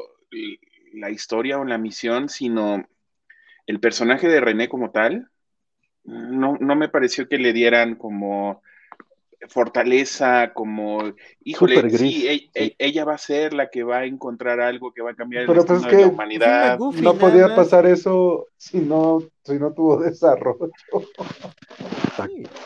la 0.93 1.09
historia 1.09 1.59
o 1.59 1.65
la 1.65 1.77
misión, 1.77 2.29
sino 2.29 2.85
el 3.67 3.79
personaje 3.79 4.27
de 4.27 4.41
René 4.41 4.69
como 4.69 4.91
tal. 4.91 5.29
No, 6.03 6.57
no 6.59 6.75
me 6.75 6.89
pareció 6.89 7.27
que 7.27 7.37
le 7.37 7.53
dieran 7.53 7.95
como 7.95 8.61
fortaleza, 9.49 10.53
como, 10.53 10.99
híjole, 11.43 11.89
sí, 11.89 12.27
e, 12.27 12.49
e, 12.55 12.75
ella 12.77 13.05
va 13.05 13.15
a 13.15 13.17
ser 13.17 13.53
la 13.53 13.69
que 13.69 13.83
va 13.83 13.99
a 13.99 14.05
encontrar 14.05 14.59
algo 14.59 14.93
que 14.93 15.01
va 15.01 15.11
a 15.11 15.15
cambiar 15.15 15.43
el 15.43 15.47
pues 15.47 15.65
de 15.65 16.01
la 16.01 16.07
humanidad. 16.07 16.79
no 16.79 17.15
podía 17.15 17.55
pasar 17.55 17.85
eso 17.85 18.47
si 18.57 18.79
no, 18.79 19.21
si 19.43 19.59
no 19.59 19.73
tuvo 19.73 19.97
desarrollo. 20.01 20.71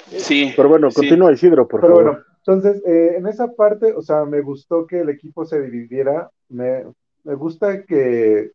Sí. 0.07 0.53
Pero 0.55 0.69
bueno, 0.69 0.89
continúa 0.93 1.31
Isidro, 1.31 1.67
por 1.67 1.81
favor. 1.81 2.03
Bueno, 2.03 2.19
entonces, 2.45 2.81
eh, 2.85 3.15
en 3.17 3.27
esa 3.27 3.53
parte, 3.53 3.93
o 3.93 4.01
sea, 4.01 4.25
me 4.25 4.41
gustó 4.41 4.85
que 4.87 5.01
el 5.01 5.09
equipo 5.09 5.45
se 5.45 5.61
dividiera, 5.61 6.31
me, 6.49 6.83
me 7.27 7.35
gusta 7.35 7.83
que 7.85 8.51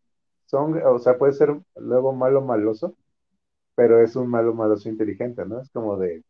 son, 0.47 0.81
o 0.83 0.99
sea, 0.99 1.19
puede 1.19 1.35
ser 1.35 1.55
luego 1.77 2.13
malo 2.15 2.41
maloso, 2.43 2.97
pero 3.75 4.01
es 4.03 4.17
un 4.17 4.29
malo 4.29 4.55
maloso 4.55 4.89
inteligente, 4.89 5.45
¿no? 5.47 5.61
Es 5.61 5.71
como 5.71 5.99
de, 5.99 6.25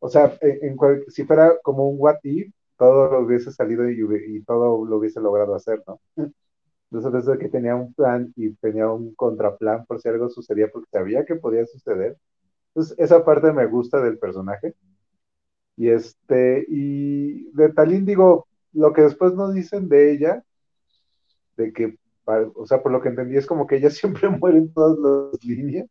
o 0.00 0.08
sea, 0.08 0.36
en, 0.42 0.76
si 1.08 1.24
fuera 1.24 1.54
como 1.62 1.88
un 1.88 1.96
what 2.00 2.18
if, 2.24 2.52
todo 2.76 3.10
lo 3.12 3.20
hubiese 3.20 3.52
salido 3.52 3.88
y, 3.90 4.42
todo 4.44 4.84
lo 4.84 4.98
hubiese 4.98 5.20
logrado 5.20 5.54
hacer, 5.54 5.82
¿no? 5.86 6.00
Entonces, 6.90 7.22
eso 7.22 7.32
de 7.32 7.38
que 7.38 7.48
tenía 7.48 7.76
un 7.76 7.94
plan 7.94 8.32
y 8.36 8.50
tenía 8.56 8.90
un 8.90 9.14
contraplan 9.14 9.86
por 9.86 10.00
si 10.00 10.08
algo 10.08 10.28
sucedía, 10.28 10.68
porque 10.70 10.88
sabía 10.92 11.24
que 11.24 11.36
podía 11.36 11.66
suceder. 11.66 12.16
Entonces, 12.68 12.98
esa 12.98 13.24
parte 13.24 13.52
me 13.52 13.66
gusta 13.66 14.00
del 14.02 14.18
personaje. 14.18 14.74
Y 15.76 15.90
este, 15.90 16.64
y 16.68 17.50
de 17.52 17.72
Talín 17.72 18.06
digo, 18.06 18.46
lo 18.72 18.92
que 18.92 19.02
después 19.02 19.34
nos 19.34 19.54
dicen 19.54 19.88
de 19.88 20.12
ella, 20.12 20.44
de 21.56 21.72
que, 21.72 21.98
o 22.26 22.66
sea, 22.66 22.82
por 22.82 22.92
lo 22.92 23.00
que 23.00 23.08
entendí 23.08 23.36
es 23.36 23.46
como 23.46 23.66
que 23.66 23.76
ella 23.76 23.90
siempre 23.90 24.28
muere 24.28 24.58
en 24.58 24.72
todas 24.72 24.98
las 24.98 25.44
líneas. 25.44 25.88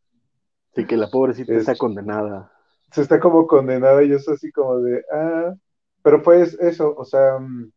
Sí, 0.76 0.86
que 0.86 0.98
la 0.98 1.10
pobrecita 1.10 1.54
está 1.54 1.76
condenada. 1.76 2.52
Se 2.92 3.02
está 3.02 3.20
como 3.20 3.48
condenada 3.48 4.04
y 4.04 4.12
es 4.12 4.28
así 4.28 4.52
como 4.52 4.80
de, 4.80 5.04
ah, 5.12 5.54
pero 6.02 6.22
pues 6.22 6.58
eso, 6.60 6.94
o 6.96 7.06
sea, 7.06 7.40
mm, 7.40 7.72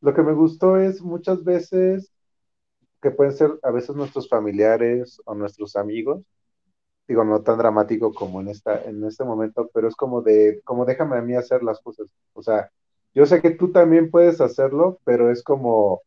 lo 0.00 0.14
que 0.14 0.22
me 0.22 0.32
gustó 0.32 0.76
es 0.76 1.02
muchas 1.02 1.44
veces 1.44 2.12
que 3.00 3.10
pueden 3.10 3.32
ser 3.32 3.58
a 3.62 3.70
veces 3.70 3.96
nuestros 3.96 4.28
familiares 4.28 5.20
o 5.24 5.34
nuestros 5.34 5.76
amigos, 5.76 6.22
digo, 7.08 7.24
no 7.24 7.42
tan 7.42 7.58
dramático 7.58 8.12
como 8.12 8.40
en, 8.40 8.48
esta, 8.48 8.82
en 8.84 9.04
este 9.04 9.24
momento, 9.24 9.68
pero 9.74 9.88
es 9.88 9.96
como 9.96 10.22
de, 10.22 10.60
como 10.64 10.84
déjame 10.84 11.18
a 11.18 11.22
mí 11.22 11.34
hacer 11.34 11.62
las 11.62 11.80
cosas, 11.80 12.08
o 12.32 12.42
sea, 12.42 12.70
yo 13.14 13.26
sé 13.26 13.42
que 13.42 13.50
tú 13.50 13.72
también 13.72 14.10
puedes 14.10 14.40
hacerlo, 14.40 14.98
pero 15.04 15.30
es 15.30 15.42
como, 15.42 16.02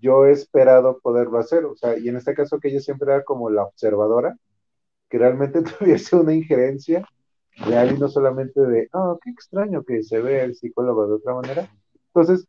yo 0.00 0.26
he 0.26 0.32
esperado 0.32 0.98
poderlo 1.00 1.38
hacer, 1.38 1.64
o 1.64 1.76
sea, 1.76 1.98
y 1.98 2.08
en 2.08 2.16
este 2.16 2.34
caso 2.34 2.58
que 2.58 2.68
ella 2.68 2.80
siempre 2.80 3.12
era 3.12 3.24
como 3.24 3.50
la 3.50 3.64
observadora, 3.64 4.36
que 5.08 5.18
realmente 5.18 5.62
tuviese 5.78 6.16
una 6.16 6.34
injerencia 6.34 7.06
real 7.66 7.94
y 7.94 7.98
no 7.98 8.08
solamente 8.08 8.60
de, 8.60 8.88
oh, 8.92 9.18
qué 9.22 9.30
extraño 9.30 9.84
que 9.84 10.02
se 10.02 10.20
ve 10.20 10.42
el 10.42 10.54
psicólogo 10.54 11.06
de 11.06 11.14
otra 11.14 11.34
manera. 11.34 11.70
Entonces, 12.06 12.46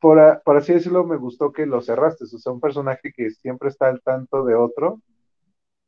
por, 0.00 0.18
así 0.56 0.72
decirlo, 0.74 1.04
me 1.04 1.16
gustó 1.16 1.52
que 1.52 1.66
lo 1.66 1.80
cerraste, 1.80 2.24
o 2.24 2.26
sea, 2.26 2.52
un 2.52 2.60
personaje 2.60 3.12
que 3.14 3.30
siempre 3.30 3.68
está 3.68 3.88
al 3.88 4.02
tanto 4.02 4.44
de 4.44 4.54
otro, 4.54 5.00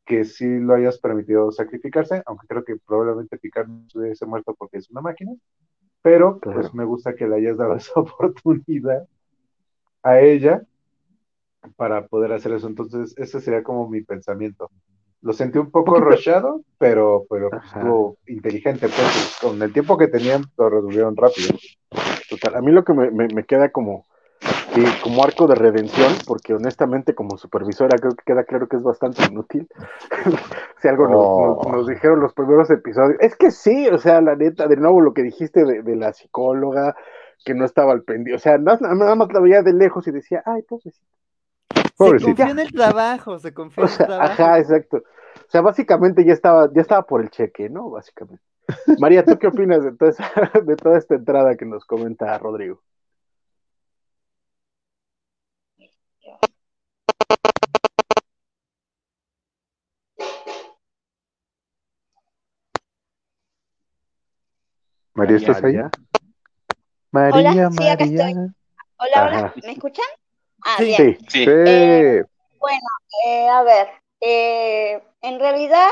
que 0.04 0.24
sí 0.24 0.46
lo 0.58 0.74
hayas 0.74 0.98
permitido 0.98 1.50
sacrificarse, 1.52 2.22
aunque 2.26 2.46
creo 2.46 2.64
que 2.64 2.76
probablemente 2.86 3.38
Picard 3.38 3.68
no 3.68 3.88
se 3.88 3.98
hubiese 3.98 4.26
muerto 4.26 4.54
porque 4.58 4.78
es 4.78 4.90
una 4.90 5.00
máquina, 5.00 5.32
pero 6.02 6.40
pues 6.40 6.74
me 6.74 6.84
gusta 6.84 7.14
que 7.14 7.28
le 7.28 7.36
hayas 7.36 7.58
dado 7.58 7.74
esa 7.76 8.00
oportunidad 8.00 9.06
a 10.02 10.20
ella 10.20 10.62
para 11.76 12.06
poder 12.06 12.32
hacer 12.32 12.52
eso. 12.52 12.66
Entonces, 12.66 13.14
ese 13.18 13.40
sería 13.40 13.62
como 13.62 13.88
mi 13.88 14.02
pensamiento. 14.02 14.70
Lo 15.22 15.32
sentí 15.34 15.58
un 15.58 15.70
poco 15.70 16.00
rochado, 16.00 16.62
pero, 16.78 17.24
pero 17.28 17.50
pues, 17.50 17.62
estuvo 17.64 18.16
inteligente, 18.26 18.86
pues 18.88 19.38
con 19.42 19.60
el 19.62 19.72
tiempo 19.72 19.98
que 19.98 20.08
tenían 20.08 20.44
lo 20.56 20.70
resolvieron 20.70 21.14
rápido. 21.16 21.50
Total, 22.30 22.54
a 22.56 22.60
mí 22.62 22.72
lo 22.72 22.84
que 22.84 22.94
me, 22.94 23.10
me- 23.10 23.28
me 23.28 23.44
queda 23.44 23.68
como, 23.70 24.06
que- 24.74 24.86
como 25.02 25.22
arco 25.22 25.46
de 25.46 25.56
redención, 25.56 26.14
porque 26.26 26.54
honestamente 26.54 27.14
como 27.14 27.36
supervisora 27.36 27.98
creo 27.98 28.12
que 28.12 28.24
queda 28.24 28.44
claro 28.44 28.66
que 28.66 28.76
es 28.76 28.82
bastante 28.82 29.22
inútil. 29.30 29.68
si 30.80 30.88
algo 30.88 31.06
nos, 31.06 31.20
Oh. 31.22 31.60
nos- 31.64 31.76
nos 31.76 31.86
dijeron 31.86 32.20
los 32.20 32.32
primeros 32.32 32.70
episodios. 32.70 33.18
Es 33.20 33.36
que 33.36 33.50
sí, 33.50 33.88
o 33.88 33.98
sea, 33.98 34.22
la 34.22 34.36
neta, 34.36 34.68
de 34.68 34.76
nuevo 34.76 35.02
lo 35.02 35.12
que 35.12 35.22
dijiste 35.22 35.64
de, 35.66 35.82
de 35.82 35.96
la 35.96 36.14
psicóloga, 36.14 36.96
que 37.44 37.54
no 37.54 37.64
estaba 37.64 37.92
al 37.92 38.02
pendiente, 38.02 38.34
o 38.36 38.38
sea, 38.38 38.58
nada, 38.58 38.94
nada 38.94 39.14
más 39.14 39.32
la 39.32 39.40
veía 39.40 39.62
de 39.62 39.72
lejos 39.72 40.06
y 40.06 40.10
decía, 40.10 40.42
ay, 40.46 40.62
pobrecito. 40.62 41.06
Se 41.74 41.86
Pobrecito. 41.96 42.26
confió 42.26 42.50
en 42.50 42.58
el 42.58 42.72
trabajo, 42.72 43.38
se 43.38 43.54
confió 43.54 43.84
O 43.84 43.86
en 43.86 43.92
el 43.92 43.98
trabajo. 44.06 44.32
ajá, 44.32 44.58
exacto. 44.58 44.96
O 44.98 45.50
sea, 45.50 45.60
básicamente 45.60 46.24
ya 46.24 46.32
estaba, 46.32 46.70
ya 46.72 46.80
estaba 46.80 47.02
por 47.06 47.20
el 47.22 47.30
cheque, 47.30 47.68
¿no? 47.68 47.90
Básicamente. 47.90 48.42
María, 48.98 49.24
¿tú 49.24 49.38
qué 49.38 49.48
opinas 49.48 49.82
de 49.82 49.92
toda, 49.92 50.10
esa- 50.10 50.30
de 50.64 50.76
toda 50.76 50.98
esta 50.98 51.14
entrada 51.16 51.56
que 51.56 51.64
nos 51.66 51.84
comenta 51.84 52.36
Rodrigo? 52.38 52.82
María, 65.14 65.36
¿estás 65.36 65.62
ahí? 65.64 65.74
María. 65.74 65.90
María, 67.12 67.50
Hola, 67.50 67.70
sí, 67.72 67.88
acá 67.88 68.04
María. 68.04 68.26
Hola, 68.98 69.16
Ajá. 69.16 69.28
hola, 69.28 69.54
¿me 69.64 69.72
escuchan? 69.72 70.06
Ah, 70.64 70.76
Sí. 70.78 70.84
bien. 70.84 71.18
Sí, 71.20 71.26
Sí, 71.28 71.44
Sí. 71.44 71.50
Eh, 71.66 72.24
Eh, 73.26 73.48
a 73.48 73.62
ver, 73.62 73.88
eh, 74.20 75.02
en 75.22 75.40
realidad, 75.40 75.88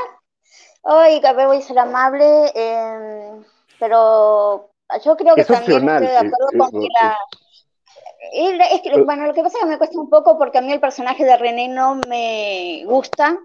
hoy 0.82 1.20
ver, 1.20 1.46
voy 1.48 1.56
a 1.56 1.62
ser 1.62 1.78
amable, 1.78 2.52
eh, 2.54 3.40
pero 3.80 4.70
yo 5.04 5.16
creo 5.16 5.34
que 5.34 5.40
Es 5.40 5.46
también 5.48 5.72
opcional, 5.72 6.02
estoy 6.04 6.22
de 6.22 6.28
acuerdo 6.28 6.48
eh, 6.52 6.58
con 6.58 6.82
eh, 6.84 6.88
que 6.88 7.04
la... 7.04 7.18
es 8.70 8.80
que, 8.82 8.88
eh. 8.90 9.02
bueno, 9.02 9.26
lo 9.26 9.34
que 9.34 9.42
pasa 9.42 9.58
es 9.58 9.64
que 9.64 9.70
me 9.70 9.78
cuesta 9.78 9.98
un 9.98 10.08
poco 10.08 10.38
porque 10.38 10.58
a 10.58 10.60
mí 10.60 10.72
el 10.72 10.80
personaje 10.80 11.24
de 11.24 11.36
René 11.36 11.68
no 11.68 11.96
me 12.08 12.84
gusta. 12.86 13.38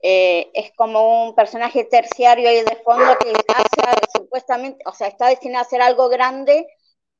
Eh, 0.00 0.50
es 0.54 0.72
como 0.76 1.24
un 1.26 1.34
personaje 1.34 1.84
terciario 1.84 2.50
y 2.52 2.62
de 2.62 2.76
fondo 2.84 3.16
que 3.18 3.32
hace 3.48 4.00
supuestamente, 4.16 4.82
o 4.86 4.92
sea, 4.92 5.08
está 5.08 5.26
destinado 5.26 5.64
a 5.64 5.66
hacer 5.66 5.82
algo 5.82 6.08
grande, 6.08 6.68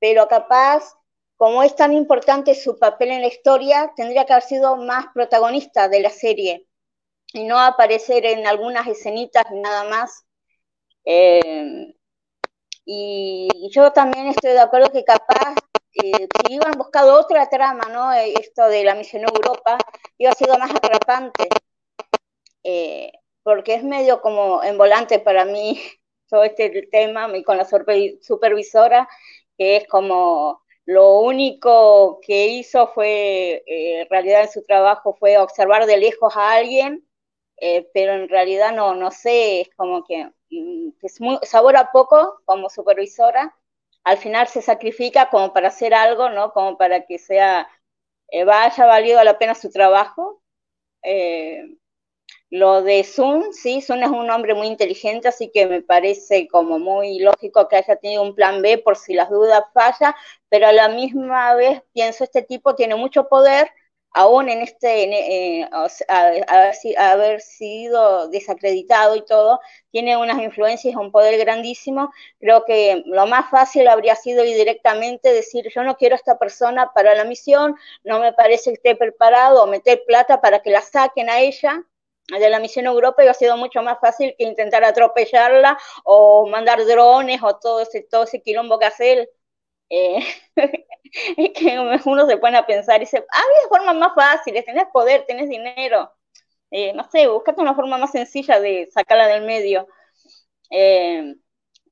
pero 0.01 0.29
capaz 0.29 0.95
como 1.37 1.63
es 1.63 1.77
tan 1.77 1.93
importante 1.93 2.55
su 2.55 2.79
papel 2.79 3.11
en 3.13 3.21
la 3.23 3.29
historia, 3.29 3.93
tendría 3.97 4.25
que 4.27 4.33
haber 4.33 4.43
sido 4.45 4.77
más 4.77 5.07
protagonista 5.15 5.89
de 5.89 6.01
la 6.01 6.11
serie 6.11 6.67
y 7.35 7.45
no 7.45 7.59
aparecer 7.61 8.27
en 8.27 8.47
algunas 8.47 8.87
escenitas 8.89 9.45
nada 9.53 9.85
más. 9.91 10.25
Eh, 11.05 11.95
y 12.85 13.49
yo 13.73 13.93
también 13.93 14.29
estoy 14.29 14.53
de 14.53 14.61
acuerdo 14.61 14.91
que 14.91 15.05
capaz, 15.05 15.55
eh, 15.95 16.29
si 16.47 16.55
iban 16.55 16.73
buscando 16.77 17.15
otra 17.21 17.49
trama, 17.49 17.85
¿no? 17.93 18.13
Eh, 18.13 18.35
Esto 18.41 18.67
de 18.69 18.85
la 18.85 18.95
misión 18.95 19.23
Europa, 19.25 19.79
iba 20.19 20.33
sido 20.33 20.59
más 20.59 20.71
atrapante, 20.73 21.49
eh, 22.65 23.13
porque 23.43 23.75
es 23.75 23.85
medio 23.85 24.21
como 24.21 24.63
en 24.63 24.77
volante 24.79 25.19
para 25.19 25.45
mí 25.45 25.81
todo 26.29 26.45
este 26.45 26.89
tema 26.91 27.29
con 27.45 27.57
la 27.57 27.65
supervisora, 27.67 29.09
que 29.59 29.77
es 29.79 29.89
como 29.89 30.63
lo 30.87 31.19
único 31.21 32.21
que 32.23 32.47
hizo 32.49 32.89
fue, 32.89 33.63
eh, 33.67 34.03
en 34.03 34.09
realidad 34.11 34.43
en 34.45 34.51
su 34.51 34.65
trabajo 34.65 35.15
fue 35.19 35.39
observar 35.39 35.87
de 35.87 35.99
lejos 35.99 36.37
a 36.37 36.53
alguien, 36.55 37.07
eh, 37.59 37.89
pero 37.95 38.15
en 38.15 38.29
realidad 38.29 38.73
no, 38.75 38.95
no 38.95 39.11
sé, 39.11 39.61
es 39.63 39.71
como 39.77 40.05
que, 40.05 40.31
mm, 40.51 40.91
es 41.03 41.21
muy, 41.21 41.39
sabora 41.43 41.91
poco 41.93 42.41
como 42.47 42.71
supervisora, 42.71 43.55
al 44.05 44.17
final 44.19 44.47
se 44.49 44.63
sacrifica 44.63 45.29
como 45.31 45.53
para 45.53 45.69
hacer 45.69 45.93
algo, 45.95 46.31
¿no? 46.31 46.53
Como 46.53 46.79
para 46.79 47.05
que 47.07 47.19
sea, 47.19 47.69
eh, 48.31 48.45
vaya 48.45 48.87
valido 48.87 49.23
la 49.25 49.39
pena 49.39 49.55
su 49.55 49.71
trabajo. 49.71 50.43
Lo 52.51 52.83
de 52.83 53.05
Sun, 53.05 53.53
sí, 53.53 53.83
Sun 53.83 54.03
es 54.03 54.09
un 54.09 54.31
hombre 54.31 54.55
muy 54.55 54.69
inteligente, 54.69 55.29
así 55.29 55.51
que 55.51 55.67
me 55.67 55.83
parece 55.83 56.49
como 56.49 56.79
muy 56.79 57.19
lógico 57.19 57.69
que 57.69 57.77
haya 57.77 57.97
tenido 57.97 58.23
un 58.23 58.35
plan 58.35 58.63
B 58.63 58.79
por 58.79 58.97
si 58.97 59.13
las 59.13 59.29
dudas 59.29 59.63
falla, 59.75 60.17
pero 60.49 60.67
a 60.67 60.73
la 60.73 60.89
misma 60.89 61.55
vez 61.55 61.83
pienso, 61.93 62.25
este 62.25 62.43
tipo 62.43 62.75
tiene 62.75 62.95
mucho 62.95 63.29
poder, 63.29 63.71
aún 64.13 64.49
en 64.49 64.63
este, 64.63 65.05
en, 65.05 65.13
eh, 65.13 65.69
o 65.73 65.87
haber, 66.97 67.41
sido 67.43 68.29
desacreditado 68.29 69.15
y 69.17 69.25
todo, 69.27 69.61
tiene 69.91 70.17
unas 70.17 70.41
influencias, 70.43 70.97
un 70.97 71.13
poder 71.13 71.39
grandísimo, 71.39 72.11
creo 72.41 72.65
que 72.65 73.03
lo 73.07 73.27
más 73.27 73.51
fácil 73.51 73.87
habría 73.89 74.17
sido 74.17 74.43
ir 74.45 74.57
directamente 74.57 75.33
decir, 75.35 75.67
yo 75.75 75.83
no 75.83 75.99
quiero 75.99 76.15
a 76.15 76.17
esta 76.17 76.39
persona 76.39 76.93
para 76.95 77.15
la 77.15 77.25
misión, 77.25 77.77
no 78.05 78.21
me 78.21 78.33
parece 78.33 78.71
que 78.71 78.75
esté 78.77 78.97
preparado, 78.97 79.63
o 79.63 79.67
meter 79.67 80.03
plata 80.07 80.41
para 80.41 80.61
que 80.61 80.71
la 80.71 80.81
saquen 80.81 81.29
a 81.29 81.41
ella, 81.41 81.85
de 82.29 82.51
la 82.51 82.61
misión 82.61 82.87
Europa 82.87 83.23
iba 83.23 83.31
a 83.33 83.35
sido 83.35 83.57
mucho 83.57 83.83
más 83.83 83.99
fácil 84.01 84.35
que 84.39 84.45
intentar 84.45 84.85
atropellarla 84.85 85.79
o 86.05 86.47
mandar 86.49 86.85
drones 86.85 87.41
o 87.43 87.57
todo 87.57 87.81
ese, 87.81 88.03
todo 88.03 88.25
ese 88.25 88.43
quilombo 88.43 88.79
que 88.79 88.87
hace 88.87 89.13
él. 89.13 89.31
Eh, 89.91 90.21
es 91.37 91.51
que 91.55 91.79
uno 92.07 92.27
se 92.27 92.37
pone 92.39 92.59
a 92.59 92.67
pensar 92.67 92.97
y 92.99 93.01
dice, 93.05 93.25
ah, 93.33 93.39
había 93.43 93.69
formas 93.69 93.97
más 93.97 94.15
fáciles, 94.15 94.65
tenés 94.65 94.87
poder, 94.93 95.25
tenés 95.27 95.49
dinero. 95.49 96.13
Eh, 96.71 96.93
no 96.95 97.09
sé, 97.11 97.29
buscate 97.29 97.61
una 97.63 97.75
forma 97.75 97.99
más 97.99 98.13
sencilla 98.13 98.61
de 98.61 98.89
sacarla 98.93 99.29
del 99.29 99.45
medio. 99.45 99.89
Eh, 100.71 101.37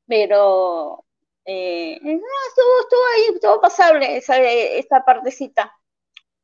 pero 0.06 1.04
no, 1.46 2.22
estuvo, 2.48 2.80
estuvo 2.82 3.00
ahí, 3.14 3.34
estuvo 3.34 3.60
pasable 3.60 4.16
esa, 4.16 4.38
esta 4.40 5.04
partecita. 5.04 5.74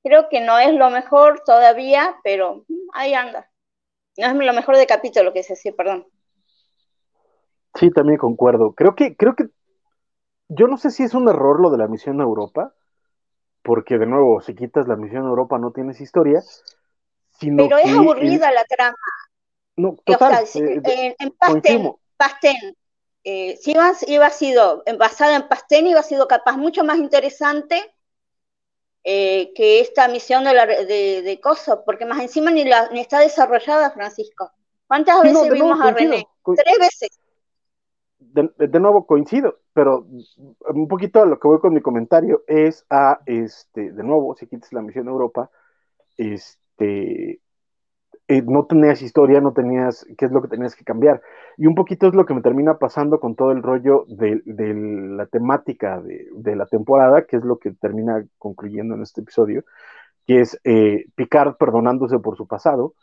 Creo 0.05 0.29
que 0.31 0.41
no 0.41 0.59
es 0.61 0.75
lo 0.75 0.91
mejor 0.91 1.43
todavía, 1.47 2.19
pero 2.25 2.67
ahí 2.95 3.15
anda. 3.15 3.52
No 4.17 4.27
es 4.27 4.35
lo 4.35 4.53
mejor 4.53 4.77
de 4.77 4.87
capítulo 4.87 5.33
que 5.33 5.43
se 5.43 5.55
decir, 5.55 5.75
perdón. 5.75 6.07
Sí, 7.75 7.91
también 7.91 8.19
concuerdo. 8.19 8.73
Creo 8.75 8.95
que, 8.95 9.17
creo 9.17 9.35
que, 9.35 9.47
yo 10.49 10.67
no 10.67 10.77
sé 10.77 10.91
si 10.91 11.03
es 11.03 11.15
un 11.15 11.29
error 11.29 11.61
lo 11.61 11.71
de 11.71 11.79
la 11.79 11.89
misión 11.89 12.21
a 12.21 12.25
Europa, 12.25 12.75
porque 13.63 13.99
de 13.99 14.07
nuevo, 14.07 14.41
si 14.41 14.55
quitas 14.55 14.87
la 14.87 14.97
misión 14.97 15.25
a 15.25 15.31
Europa 15.31 15.59
no 15.59 15.73
tienes 15.73 16.01
historia, 16.01 16.43
sino 17.39 17.65
Pero 17.65 17.79
es 17.79 17.91
aburrida 17.91 18.49
el... 18.49 18.55
la 18.55 18.65
trama. 18.65 18.97
No, 19.77 19.97
total. 20.05 20.43
O 20.43 20.47
sea, 20.47 20.63
eh, 20.63 20.83
en, 20.85 21.15
en 21.19 21.31
Pastén, 21.31 21.93
Pastén 22.17 22.77
eh, 23.25 23.57
si 23.61 23.71
iba, 23.71 23.93
iba 24.09 24.31
sido 24.31 24.83
basada 24.99 25.37
en 25.37 25.49
Pastén, 25.49 25.87
iba 25.87 26.03
sido 26.03 26.27
capaz 26.27 26.57
mucho 26.57 26.85
más 26.85 26.99
interesante 26.99 27.95
eh, 29.05 29.53
que 29.55 29.81
esta 29.81 30.09
misión 30.09 30.45
de, 30.45 30.55
la, 30.55 30.67
de, 30.67 31.23
de 31.23 31.41
Coso, 31.41 31.83
porque 31.85 32.07
más 32.07 32.21
encima 32.21 32.51
ni, 32.51 32.65
la, 32.65 32.89
ni 32.91 33.01
está 33.01 33.19
desarrollada, 33.19 33.91
Francisco. 33.91 34.51
¿Cuántas 34.87 35.23
veces 35.23 35.49
no, 35.49 35.53
vimos 35.53 35.79
nuevo, 35.79 35.83
a 35.83 35.93
René? 35.93 36.27
Tres 36.45 36.79
veces. 36.79 37.09
De, 38.19 38.49
de, 38.57 38.81
nuevo 38.81 39.07
coincido, 39.07 39.59
pero 39.75 40.07
un 40.73 40.89
poquito 40.89 41.21
a 41.21 41.27
lo 41.27 41.39
que 41.39 41.49
voy 41.49 41.59
con 41.59 41.75
mi 41.75 41.83
comentario 41.83 42.45
es 42.47 42.87
a, 42.89 43.21
este, 43.27 43.93
de 43.93 44.03
nuevo, 44.03 44.35
si 44.37 44.47
quitas 44.47 44.73
la 44.73 44.81
misión 44.81 45.09
Europa, 45.09 45.51
este, 46.17 47.42
eh, 48.29 48.43
no 48.43 48.67
tenías 48.67 49.03
historia, 49.03 49.41
no 49.41 49.53
tenías, 49.53 50.07
qué 50.17 50.27
es 50.27 50.33
lo 50.33 50.43
que 50.43 50.49
tenías 50.49 50.77
que 50.77 50.85
cambiar. 50.85 51.21
Y 51.57 51.67
un 51.67 51.75
poquito 51.75 52.07
es 52.07 52.15
lo 52.15 52.25
que 52.25 52.35
me 52.35 52.43
termina 52.43 52.79
pasando 52.79 53.21
con 53.21 53.35
todo 53.35 53.53
el 53.53 53.63
rollo 53.63 54.05
de, 54.09 54.41
la 54.45 55.27
temática 55.27 56.01
de, 56.01 56.57
la 56.57 56.67
temporada, 56.67 57.27
que 57.27 57.37
es 57.37 57.45
lo 57.45 57.59
que 57.59 57.73
termina 57.73 58.25
concluyendo 58.39 58.95
en 58.95 59.03
este 59.03 59.23
episodio, 59.23 59.65
que 60.27 60.41
es 60.41 60.59
eh, 60.65 61.07
Picard 61.17 61.57
perdonándose 61.57 62.19
por 62.21 62.37
su 62.37 62.47
pasado, 62.47 62.95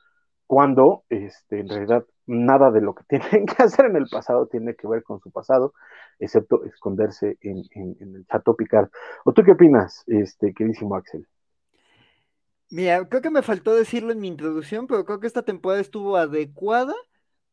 cuando 0.48 1.04
este, 1.10 1.60
en 1.60 1.70
realidad 1.70 2.06
nada 2.26 2.72
de 2.72 2.82
lo 2.82 2.96
que 2.96 3.04
tienen 3.20 3.46
que 3.46 3.64
hacer 3.64 3.86
en 3.86 3.98
el 3.98 4.08
pasado 4.10 4.48
tiene 4.48 4.76
que 4.76 4.88
ver 4.88 5.04
con 5.04 5.20
su 5.20 5.32
pasado, 5.32 5.74
excepto 6.20 6.64
esconderse 6.64 7.38
en 7.42 7.66
el 8.00 8.26
chato 8.28 8.56
Picard. 8.56 8.90
¿O 9.26 9.34
tú 9.34 9.44
qué 9.44 9.52
opinas, 9.52 10.04
este, 10.08 10.54
queridísimo 10.54 10.96
Axel? 10.96 11.28
Mira, 12.72 13.08
creo 13.10 13.22
que 13.22 13.30
me 13.32 13.42
faltó 13.42 13.74
decirlo 13.76 14.12
en 14.12 14.20
mi 14.20 14.28
introducción, 14.28 14.86
pero 14.88 15.04
creo 15.06 15.20
que 15.20 15.26
esta 15.28 15.42
temporada 15.44 15.82
estuvo 15.82 16.18
adecuada, 16.18 16.94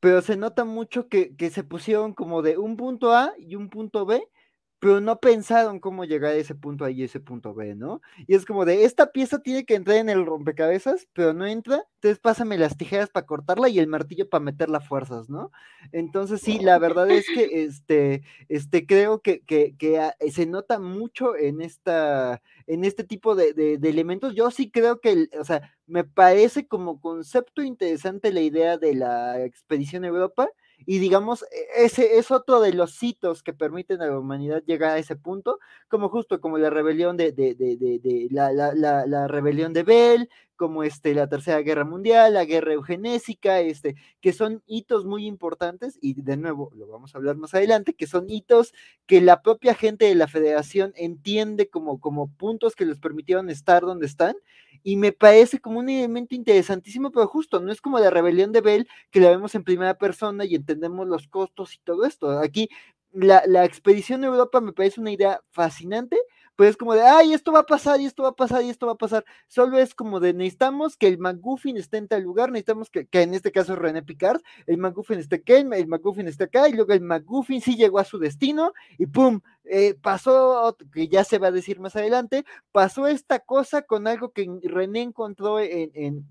pero 0.00 0.20
se 0.20 0.36
nota 0.36 0.64
mucho 0.64 1.08
que, 1.08 1.34
que 1.36 1.48
se 1.50 1.64
pusieron 1.64 2.12
como 2.14 2.42
de 2.42 2.58
un 2.58 2.76
punto 2.76 3.12
A 3.14 3.32
y 3.38 3.54
un 3.56 3.70
punto 3.70 4.04
B 4.04 4.28
pero 4.78 5.00
no 5.00 5.20
pensaron 5.20 5.80
cómo 5.80 6.04
llegar 6.04 6.32
a 6.32 6.36
ese 6.36 6.54
punto 6.54 6.84
A 6.84 6.90
y 6.90 7.02
ese 7.02 7.20
punto 7.20 7.54
B, 7.54 7.74
¿no? 7.74 8.00
Y 8.26 8.34
es 8.34 8.44
como 8.44 8.64
de, 8.64 8.84
esta 8.84 9.10
pieza 9.12 9.40
tiene 9.40 9.64
que 9.64 9.74
entrar 9.74 9.96
en 9.96 10.08
el 10.08 10.26
rompecabezas, 10.26 11.08
pero 11.12 11.32
no 11.32 11.46
entra, 11.46 11.84
entonces 11.94 12.18
pásame 12.18 12.58
las 12.58 12.76
tijeras 12.76 13.08
para 13.10 13.26
cortarla 13.26 13.68
y 13.68 13.78
el 13.78 13.86
martillo 13.86 14.28
para 14.28 14.44
meter 14.44 14.68
las 14.68 14.86
fuerzas, 14.86 15.30
¿no? 15.30 15.50
Entonces 15.92 16.40
sí, 16.40 16.58
la 16.58 16.78
verdad 16.78 17.10
es 17.10 17.26
que 17.26 17.64
este, 17.64 18.22
este, 18.48 18.86
creo 18.86 19.20
que, 19.20 19.40
que, 19.40 19.74
que 19.78 20.12
se 20.30 20.46
nota 20.46 20.78
mucho 20.78 21.36
en 21.36 21.62
esta, 21.62 22.42
en 22.66 22.84
este 22.84 23.04
tipo 23.04 23.34
de, 23.34 23.54
de, 23.54 23.78
de 23.78 23.88
elementos. 23.88 24.34
Yo 24.34 24.50
sí 24.50 24.70
creo 24.70 25.00
que, 25.00 25.28
o 25.38 25.44
sea, 25.44 25.72
me 25.86 26.04
parece 26.04 26.66
como 26.66 27.00
concepto 27.00 27.62
interesante 27.62 28.32
la 28.32 28.40
idea 28.40 28.76
de 28.76 28.94
la 28.94 29.42
expedición 29.44 30.04
a 30.04 30.08
Europa, 30.08 30.48
y 30.84 30.98
digamos, 30.98 31.42
e, 31.44 31.84
ese 31.84 32.18
es 32.18 32.30
otro 32.30 32.60
de 32.60 32.72
los 32.72 33.02
hitos 33.02 33.42
que 33.42 33.52
permiten 33.52 34.02
a 34.02 34.06
la 34.06 34.18
humanidad 34.18 34.62
llegar 34.66 34.92
a 34.92 34.98
ese 34.98 35.16
punto, 35.16 35.58
como 35.88 36.08
justo 36.08 36.40
como 36.40 36.58
la 36.58 36.70
rebelión 36.70 37.16
de, 37.16 37.32
de, 37.32 37.54
de, 37.54 37.76
de 37.76 38.28
la, 38.30 38.52
la, 38.52 38.74
la, 38.74 39.06
la, 39.06 39.28
rebelión 39.28 39.72
de 39.72 39.82
Bell, 39.82 40.28
como 40.56 40.82
este, 40.82 41.14
la 41.14 41.28
Tercera 41.28 41.60
Guerra 41.60 41.84
Mundial, 41.84 42.34
la 42.34 42.44
Guerra 42.44 42.72
Eugenésica, 42.72 43.60
este, 43.60 43.94
que 44.20 44.32
son 44.32 44.62
hitos 44.66 45.04
muy 45.04 45.26
importantes, 45.26 45.98
y 46.00 46.20
de 46.20 46.36
nuevo, 46.36 46.72
lo 46.74 46.86
vamos 46.86 47.14
a 47.14 47.18
hablar 47.18 47.36
más 47.36 47.54
adelante, 47.54 47.94
que 47.94 48.06
son 48.06 48.28
hitos 48.28 48.72
que 49.06 49.20
la 49.20 49.42
propia 49.42 49.74
gente 49.74 50.06
de 50.06 50.14
la 50.14 50.28
federación 50.28 50.92
entiende 50.96 51.68
como, 51.68 52.00
como 52.00 52.28
puntos 52.28 52.74
que 52.74 52.86
les 52.86 52.98
permitieron 52.98 53.50
estar 53.50 53.82
donde 53.82 54.06
están, 54.06 54.36
y 54.82 54.96
me 54.96 55.12
parece 55.12 55.60
como 55.60 55.78
un 55.80 55.88
elemento 55.88 56.34
interesantísimo, 56.34 57.10
pero 57.12 57.26
justo, 57.28 57.60
no 57.60 57.72
es 57.72 57.80
como 57.80 57.98
la 57.98 58.10
rebelión 58.10 58.52
de 58.52 58.60
Bell, 58.60 58.88
que 59.10 59.20
la 59.20 59.30
vemos 59.30 59.54
en 59.54 59.64
primera 59.64 59.94
persona 59.98 60.44
y 60.44 60.54
entendemos 60.54 61.06
los 61.08 61.28
costos 61.28 61.74
y 61.74 61.78
todo 61.84 62.04
esto. 62.06 62.38
Aquí 62.40 62.68
la, 63.12 63.42
la 63.46 63.64
expedición 63.64 64.24
a 64.24 64.28
Europa 64.28 64.60
me 64.60 64.72
parece 64.72 65.00
una 65.00 65.12
idea 65.12 65.40
fascinante, 65.50 66.18
pues 66.56 66.70
es 66.70 66.76
como 66.76 66.94
de, 66.94 67.02
ay, 67.02 67.34
esto 67.34 67.52
va 67.52 67.60
a 67.60 67.66
pasar, 67.66 68.00
y 68.00 68.06
esto 68.06 68.22
va 68.22 68.30
a 68.30 68.36
pasar, 68.36 68.64
y 68.64 68.70
esto 68.70 68.86
va 68.86 68.92
a 68.92 68.96
pasar. 68.96 69.24
Solo 69.46 69.78
es 69.78 69.94
como 69.94 70.20
de, 70.20 70.32
necesitamos 70.32 70.96
que 70.96 71.06
el 71.06 71.18
McGuffin 71.18 71.76
esté 71.76 71.98
en 71.98 72.08
tal 72.08 72.22
lugar, 72.22 72.50
necesitamos 72.50 72.90
que, 72.90 73.06
que 73.06 73.22
en 73.22 73.34
este 73.34 73.52
caso 73.52 73.76
René 73.76 74.02
Picard, 74.02 74.40
el 74.66 74.78
McGuffin 74.78 75.18
esté 75.18 75.36
aquí, 75.36 75.52
el 75.52 75.86
McGuffin 75.86 76.26
esté 76.28 76.44
acá, 76.44 76.68
y 76.68 76.72
luego 76.72 76.92
el 76.94 77.02
McGuffin 77.02 77.60
sí 77.60 77.76
llegó 77.76 77.98
a 77.98 78.04
su 78.04 78.18
destino, 78.18 78.72
y 78.98 79.06
pum, 79.06 79.40
eh, 79.64 79.94
pasó, 80.00 80.76
que 80.92 81.08
ya 81.08 81.24
se 81.24 81.38
va 81.38 81.48
a 81.48 81.52
decir 81.52 81.78
más 81.78 81.94
adelante, 81.94 82.44
pasó 82.72 83.06
esta 83.06 83.38
cosa 83.40 83.82
con 83.82 84.06
algo 84.06 84.30
que 84.32 84.48
René 84.62 85.02
encontró 85.02 85.60
en, 85.60 85.90
en 85.94 86.26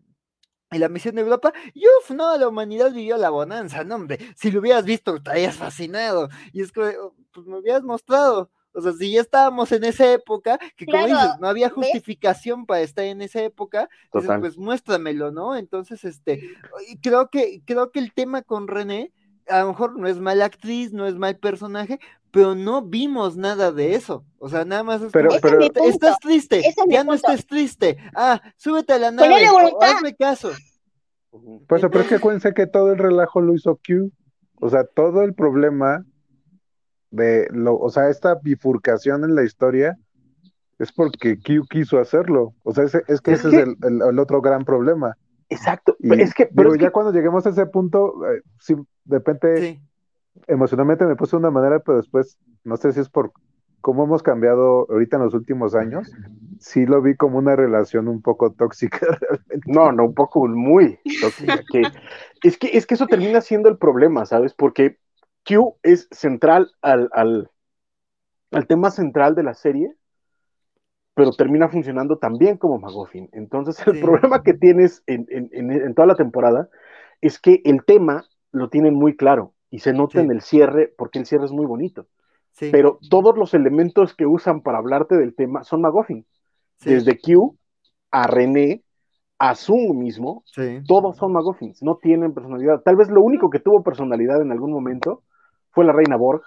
la 0.72 0.90
misión 0.90 1.16
de 1.16 1.22
Europa, 1.22 1.54
y 1.74 1.84
uff, 2.00 2.12
no, 2.12 2.36
la 2.36 2.48
humanidad 2.48 2.92
vivió 2.92 3.16
la 3.18 3.30
bonanza, 3.30 3.84
no, 3.84 3.96
hombre, 3.96 4.18
si 4.36 4.52
lo 4.52 4.60
hubieras 4.60 4.86
visto, 4.86 5.16
estarías 5.16 5.56
fascinado, 5.56 6.30
y 6.52 6.62
es 6.62 6.72
que, 6.72 6.82
oh, 6.82 7.16
pues 7.32 7.46
me 7.46 7.60
hubieras 7.60 7.84
mostrado, 7.84 8.50
o 8.76 8.82
sea, 8.82 8.92
si 8.94 9.12
ya 9.12 9.22
estábamos 9.22 9.72
en 9.72 9.86
esa 9.86 10.12
época, 10.12 10.60
que 10.76 10.86
como 10.86 11.06
dices, 11.06 11.32
no 11.40 11.48
había 11.48 11.70
justificación 11.70 12.66
para 12.66 12.82
estar 12.82 13.06
en 13.06 13.22
esa 13.22 13.42
época, 13.42 13.90
dices, 14.14 14.32
pues 14.40 14.58
muéstramelo, 14.58 15.32
¿no? 15.32 15.56
Entonces, 15.56 16.04
este, 16.04 16.42
creo 17.02 17.30
que, 17.30 17.62
creo 17.66 17.92
que 17.92 18.00
el 18.00 18.14
tema 18.14 18.42
con 18.42 18.68
René, 18.68 19.12
a 19.48 19.62
lo 19.62 19.70
mejor 19.70 19.98
no 19.98 20.08
es 20.08 20.20
mala 20.20 20.46
actriz, 20.46 20.92
no 20.92 21.08
es 21.08 21.16
mal 21.16 21.38
personaje, 21.38 22.00
pero 22.32 22.54
no 22.54 22.82
vimos 22.82 23.38
nada 23.38 23.72
de 23.72 23.96
eso. 23.96 24.26
O 24.40 24.50
sea, 24.50 24.66
nada 24.66 24.84
más 24.84 25.02
es 25.02 25.12
pero, 25.14 25.30
como, 25.30 25.42
pero, 25.42 25.86
estás 25.86 26.20
triste, 26.20 26.62
ya 26.90 27.04
no 27.04 27.14
estés 27.14 27.48
triste. 27.48 27.98
Ah, 28.14 28.42
súbete 28.58 28.94
a 28.94 29.00
la 29.00 29.12
nave, 29.12 29.46
hazme 29.82 30.16
caso. 30.16 30.52
Pues, 31.68 31.82
pero 31.82 32.02
es 32.02 32.08
que 32.08 32.16
acuérdense 32.16 32.54
que 32.54 32.68
todo 32.68 32.92
el 32.92 32.98
relajo 32.98 33.40
lo 33.40 33.54
hizo 33.54 33.76
Q. 33.76 34.12
O 34.60 34.70
sea, 34.70 34.86
todo 34.86 35.24
el 35.24 35.34
problema 35.34 36.06
de 37.16 37.48
lo, 37.52 37.78
o 37.78 37.90
sea, 37.90 38.10
esta 38.10 38.36
bifurcación 38.36 39.24
en 39.24 39.36
la 39.36 39.44
historia 39.44 39.98
es 40.80 40.92
porque 40.92 41.40
Q 41.40 41.66
quiso 41.70 42.00
hacerlo. 42.00 42.54
O 42.64 42.74
sea, 42.74 42.84
es, 42.84 42.96
es 43.08 43.22
que 43.22 43.32
es 43.32 43.40
ese 43.40 43.50
que... 43.50 43.56
es 43.58 43.64
el, 43.64 43.78
el, 43.84 44.02
el, 44.10 44.20
otro 44.20 44.42
gran 44.42 44.66
problema. 44.66 45.16
Exacto. 45.50 45.96
Y, 46.00 46.20
es 46.20 46.34
que, 46.34 46.48
pero 46.48 46.74
es 46.74 46.80
ya 46.80 46.88
que... 46.88 46.92
cuando 46.92 47.14
lleguemos 47.14 47.46
a 47.46 47.50
ese 47.50 47.66
punto, 47.66 48.14
eh, 48.30 48.42
sí, 48.60 48.76
de 49.06 49.18
repente 49.18 49.58
sí. 49.58 49.82
emocionalmente 50.48 51.06
me 51.06 51.16
puse 51.16 51.32
de 51.32 51.40
una 51.40 51.52
manera, 51.52 51.80
pero 51.80 51.98
después, 51.98 52.38
no 52.64 52.78
sé 52.78 52.92
si 52.92 53.00
es 53.00 53.10
por 53.10 53.32
cómo 53.82 54.04
hemos 54.04 54.24
cambiado 54.24 54.88
ahorita 54.90 55.18
en 55.18 55.24
los 55.24 55.36
últimos 55.36 55.76
años, 55.76 56.12
sí 56.60 56.88
lo 56.88 57.04
vi 57.04 57.16
como 57.16 57.38
una 57.38 57.56
relación 57.56 58.08
un 58.08 58.22
poco 58.22 58.52
tóxica 58.52 59.00
realmente. 59.22 59.72
No, 59.72 59.92
no, 59.92 60.06
un 60.06 60.16
poco 60.16 60.48
muy 60.48 61.00
tóxica. 61.22 61.62
que, 61.72 61.84
es, 62.44 62.58
que, 62.58 62.76
es 62.76 62.86
que 62.88 62.96
eso 62.96 63.08
termina 63.08 63.42
siendo 63.42 63.70
el 63.70 63.78
problema, 63.78 64.26
¿sabes? 64.26 64.54
Porque 64.56 64.98
Q 65.46 65.78
es 65.84 66.08
central 66.12 66.72
al, 66.82 67.10
al, 67.14 67.50
al, 68.52 68.68
tema 68.68 68.92
central 68.92 69.36
de 69.36 69.44
la 69.44 69.54
serie, 69.54 69.96
pero 71.14 71.32
termina 71.32 71.70
funcionando 71.70 72.18
también 72.18 72.58
como 72.58 72.80
McGuffin. 72.80 73.30
Entonces, 73.32 73.86
el 73.88 73.96
sí. 73.96 74.02
problema 74.02 74.44
que 74.44 74.54
tienes 74.54 75.04
en, 75.06 75.28
en, 75.30 75.94
toda 75.94 76.08
la 76.08 76.16
temporada 76.16 76.70
es 77.22 77.40
que 77.40 77.62
el 77.64 77.86
tema 77.86 78.26
lo 78.52 78.70
tienen 78.70 78.96
muy 78.96 79.16
claro 79.16 79.54
y 79.70 79.80
se 79.80 79.94
nota 79.94 80.20
sí. 80.20 80.26
en 80.26 80.32
el 80.32 80.42
cierre, 80.42 80.94
porque 80.98 81.20
el 81.20 81.26
cierre 81.26 81.46
es 81.46 81.52
muy 81.52 81.66
bonito. 81.66 82.08
Sí. 82.52 82.70
Pero 82.72 83.00
todos 83.10 83.38
los 83.38 83.54
elementos 83.54 84.16
que 84.16 84.26
usan 84.26 84.62
para 84.62 84.78
hablarte 84.78 85.16
del 85.16 85.36
tema 85.36 85.64
son 85.64 85.82
McGuffin. 85.82 86.26
Desde 86.84 87.18
Q 87.20 87.58
a 88.12 88.28
René, 88.28 88.84
a 89.38 89.56
Zoom 89.56 90.00
mismo, 90.00 90.44
todos 90.88 91.18
son 91.18 91.34
McGuffins, 91.34 91.84
no 91.84 91.98
tienen 91.98 92.34
personalidad. 92.34 92.82
Tal 92.82 92.96
vez 92.96 93.10
lo 93.10 93.22
único 93.22 93.50
que 93.50 93.60
tuvo 93.60 93.84
personalidad 93.84 94.42
en 94.42 94.52
algún 94.52 94.72
momento 94.72 95.24
fue 95.76 95.86
la 95.86 95.94
reina 95.94 96.16
Borg. 96.16 96.42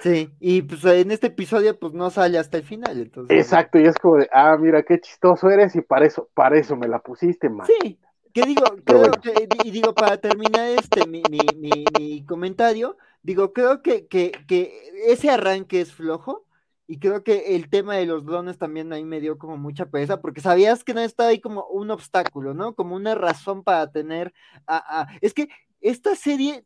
Sí, 0.00 0.30
y 0.38 0.62
pues 0.62 0.84
en 0.84 1.10
este 1.10 1.28
episodio 1.28 1.78
pues 1.78 1.92
no 1.94 2.10
sale 2.10 2.38
hasta 2.38 2.58
el 2.58 2.64
final, 2.64 2.98
entonces. 2.98 3.36
Exacto, 3.36 3.78
y 3.78 3.86
es 3.86 3.96
como 3.96 4.16
de, 4.16 4.28
ah, 4.32 4.56
mira 4.60 4.82
qué 4.82 5.00
chistoso 5.00 5.50
eres 5.50 5.74
y 5.74 5.80
para 5.80 6.06
eso, 6.06 6.28
para 6.34 6.58
eso 6.58 6.76
me 6.76 6.86
la 6.86 7.00
pusiste, 7.00 7.48
man. 7.48 7.66
Sí, 7.66 7.98
que 8.32 8.42
digo, 8.42 8.62
creo 8.84 8.98
bueno. 8.98 9.20
que, 9.20 9.48
y 9.64 9.70
digo, 9.70 9.94
para 9.94 10.18
terminar 10.18 10.68
este, 10.68 11.06
mi, 11.06 11.22
mi, 11.30 11.40
mi, 11.56 11.84
mi 11.98 12.24
comentario, 12.24 12.96
digo, 13.22 13.52
creo 13.52 13.82
que, 13.82 14.06
que, 14.06 14.32
que, 14.46 14.92
ese 15.06 15.30
arranque 15.30 15.80
es 15.80 15.92
flojo, 15.92 16.44
y 16.86 16.98
creo 16.98 17.24
que 17.24 17.56
el 17.56 17.68
tema 17.68 17.96
de 17.96 18.06
los 18.06 18.24
drones 18.24 18.58
también 18.58 18.92
ahí 18.92 19.04
me 19.04 19.20
dio 19.20 19.38
como 19.38 19.56
mucha 19.56 19.86
pereza, 19.86 20.20
porque 20.20 20.40
sabías 20.40 20.84
que 20.84 20.94
no 20.94 21.00
estaba 21.00 21.30
ahí 21.30 21.40
como 21.40 21.66
un 21.66 21.90
obstáculo, 21.90 22.54
¿no? 22.54 22.74
Como 22.74 22.94
una 22.94 23.14
razón 23.16 23.64
para 23.64 23.90
tener 23.90 24.32
a, 24.66 25.00
a... 25.00 25.08
es 25.20 25.34
que 25.34 25.48
esta 25.80 26.14
serie 26.14 26.64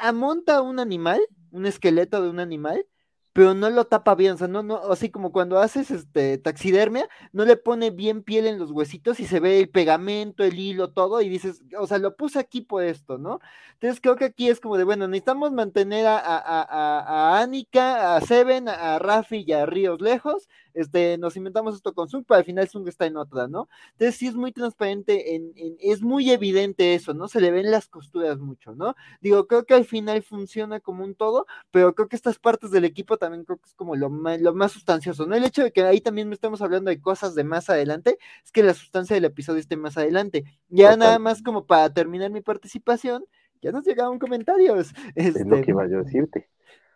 amonta 0.00 0.62
un 0.62 0.78
animal, 0.78 1.20
un 1.50 1.66
esqueleto 1.66 2.22
de 2.22 2.30
un 2.30 2.40
animal, 2.40 2.86
pero 3.36 3.52
no 3.52 3.68
lo 3.68 3.84
tapa 3.84 4.14
bien, 4.14 4.32
o 4.32 4.36
sea, 4.38 4.48
no, 4.48 4.62
no, 4.62 4.78
así 4.90 5.10
como 5.10 5.30
cuando 5.30 5.58
haces 5.58 5.90
este 5.90 6.38
taxidermia, 6.38 7.06
no 7.32 7.44
le 7.44 7.58
pone 7.58 7.90
bien 7.90 8.22
piel 8.22 8.46
en 8.46 8.58
los 8.58 8.70
huesitos 8.70 9.20
y 9.20 9.26
se 9.26 9.40
ve 9.40 9.60
el 9.60 9.68
pegamento, 9.68 10.42
el 10.42 10.58
hilo, 10.58 10.90
todo, 10.90 11.20
y 11.20 11.28
dices, 11.28 11.62
o 11.78 11.86
sea, 11.86 11.98
lo 11.98 12.16
puse 12.16 12.38
aquí 12.38 12.62
por 12.62 12.82
esto, 12.82 13.18
¿no? 13.18 13.40
Entonces 13.74 14.00
creo 14.00 14.16
que 14.16 14.24
aquí 14.24 14.48
es 14.48 14.58
como 14.58 14.78
de, 14.78 14.84
bueno, 14.84 15.06
necesitamos 15.06 15.52
mantener 15.52 16.06
a, 16.06 16.18
a, 16.18 16.38
a, 16.38 17.34
a 17.36 17.42
Annika, 17.42 18.16
a 18.16 18.22
Seven, 18.22 18.70
a 18.70 18.98
Rafi 18.98 19.44
y 19.46 19.52
a 19.52 19.66
Ríos 19.66 20.00
lejos, 20.00 20.48
este, 20.76 21.16
nos 21.18 21.36
inventamos 21.36 21.74
esto 21.74 21.94
con 21.94 22.08
Zung, 22.08 22.24
pero 22.28 22.38
al 22.38 22.44
final 22.44 22.68
Zung 22.68 22.86
está 22.86 23.06
en 23.06 23.16
otra, 23.16 23.48
¿no? 23.48 23.68
Entonces 23.92 24.16
sí 24.16 24.26
es 24.26 24.34
muy 24.34 24.52
transparente, 24.52 25.34
en, 25.34 25.52
en, 25.56 25.76
es 25.80 26.02
muy 26.02 26.30
evidente 26.30 26.94
eso, 26.94 27.14
¿no? 27.14 27.28
Se 27.28 27.40
le 27.40 27.50
ven 27.50 27.70
las 27.70 27.88
costuras 27.88 28.38
mucho, 28.38 28.74
¿no? 28.74 28.94
Digo, 29.22 29.46
creo 29.46 29.64
que 29.64 29.72
al 29.74 29.86
final 29.86 30.22
funciona 30.22 30.80
como 30.80 31.02
un 31.04 31.14
todo, 31.14 31.46
pero 31.70 31.94
creo 31.94 32.08
que 32.08 32.16
estas 32.16 32.38
partes 32.38 32.70
del 32.70 32.84
equipo 32.84 33.16
también 33.16 33.25
creo 33.30 33.58
que 33.58 33.68
es 33.68 33.74
como 33.74 33.96
lo 33.96 34.10
más, 34.10 34.40
lo 34.40 34.54
más 34.54 34.72
sustancioso, 34.72 35.26
¿no? 35.26 35.34
El 35.34 35.44
hecho 35.44 35.62
de 35.62 35.72
que 35.72 35.82
ahí 35.82 36.00
también 36.00 36.32
estamos 36.32 36.62
hablando 36.62 36.90
de 36.90 37.00
cosas 37.00 37.34
de 37.34 37.44
más 37.44 37.70
adelante, 37.70 38.18
es 38.44 38.52
que 38.52 38.62
la 38.62 38.74
sustancia 38.74 39.14
del 39.14 39.24
episodio 39.24 39.60
esté 39.60 39.76
más 39.76 39.96
adelante. 39.96 40.44
Ya 40.68 40.90
Total. 40.90 40.98
nada 40.98 41.18
más 41.18 41.42
como 41.42 41.66
para 41.66 41.92
terminar 41.92 42.30
mi 42.30 42.40
participación, 42.40 43.24
ya 43.62 43.72
nos 43.72 43.84
llegaron 43.84 44.18
comentarios. 44.18 44.92
Este, 45.14 45.40
es 45.40 45.46
lo 45.46 45.60
que 45.60 45.70
iba 45.70 45.88
yo 45.88 45.98
a 45.98 46.02
decirte. 46.02 46.48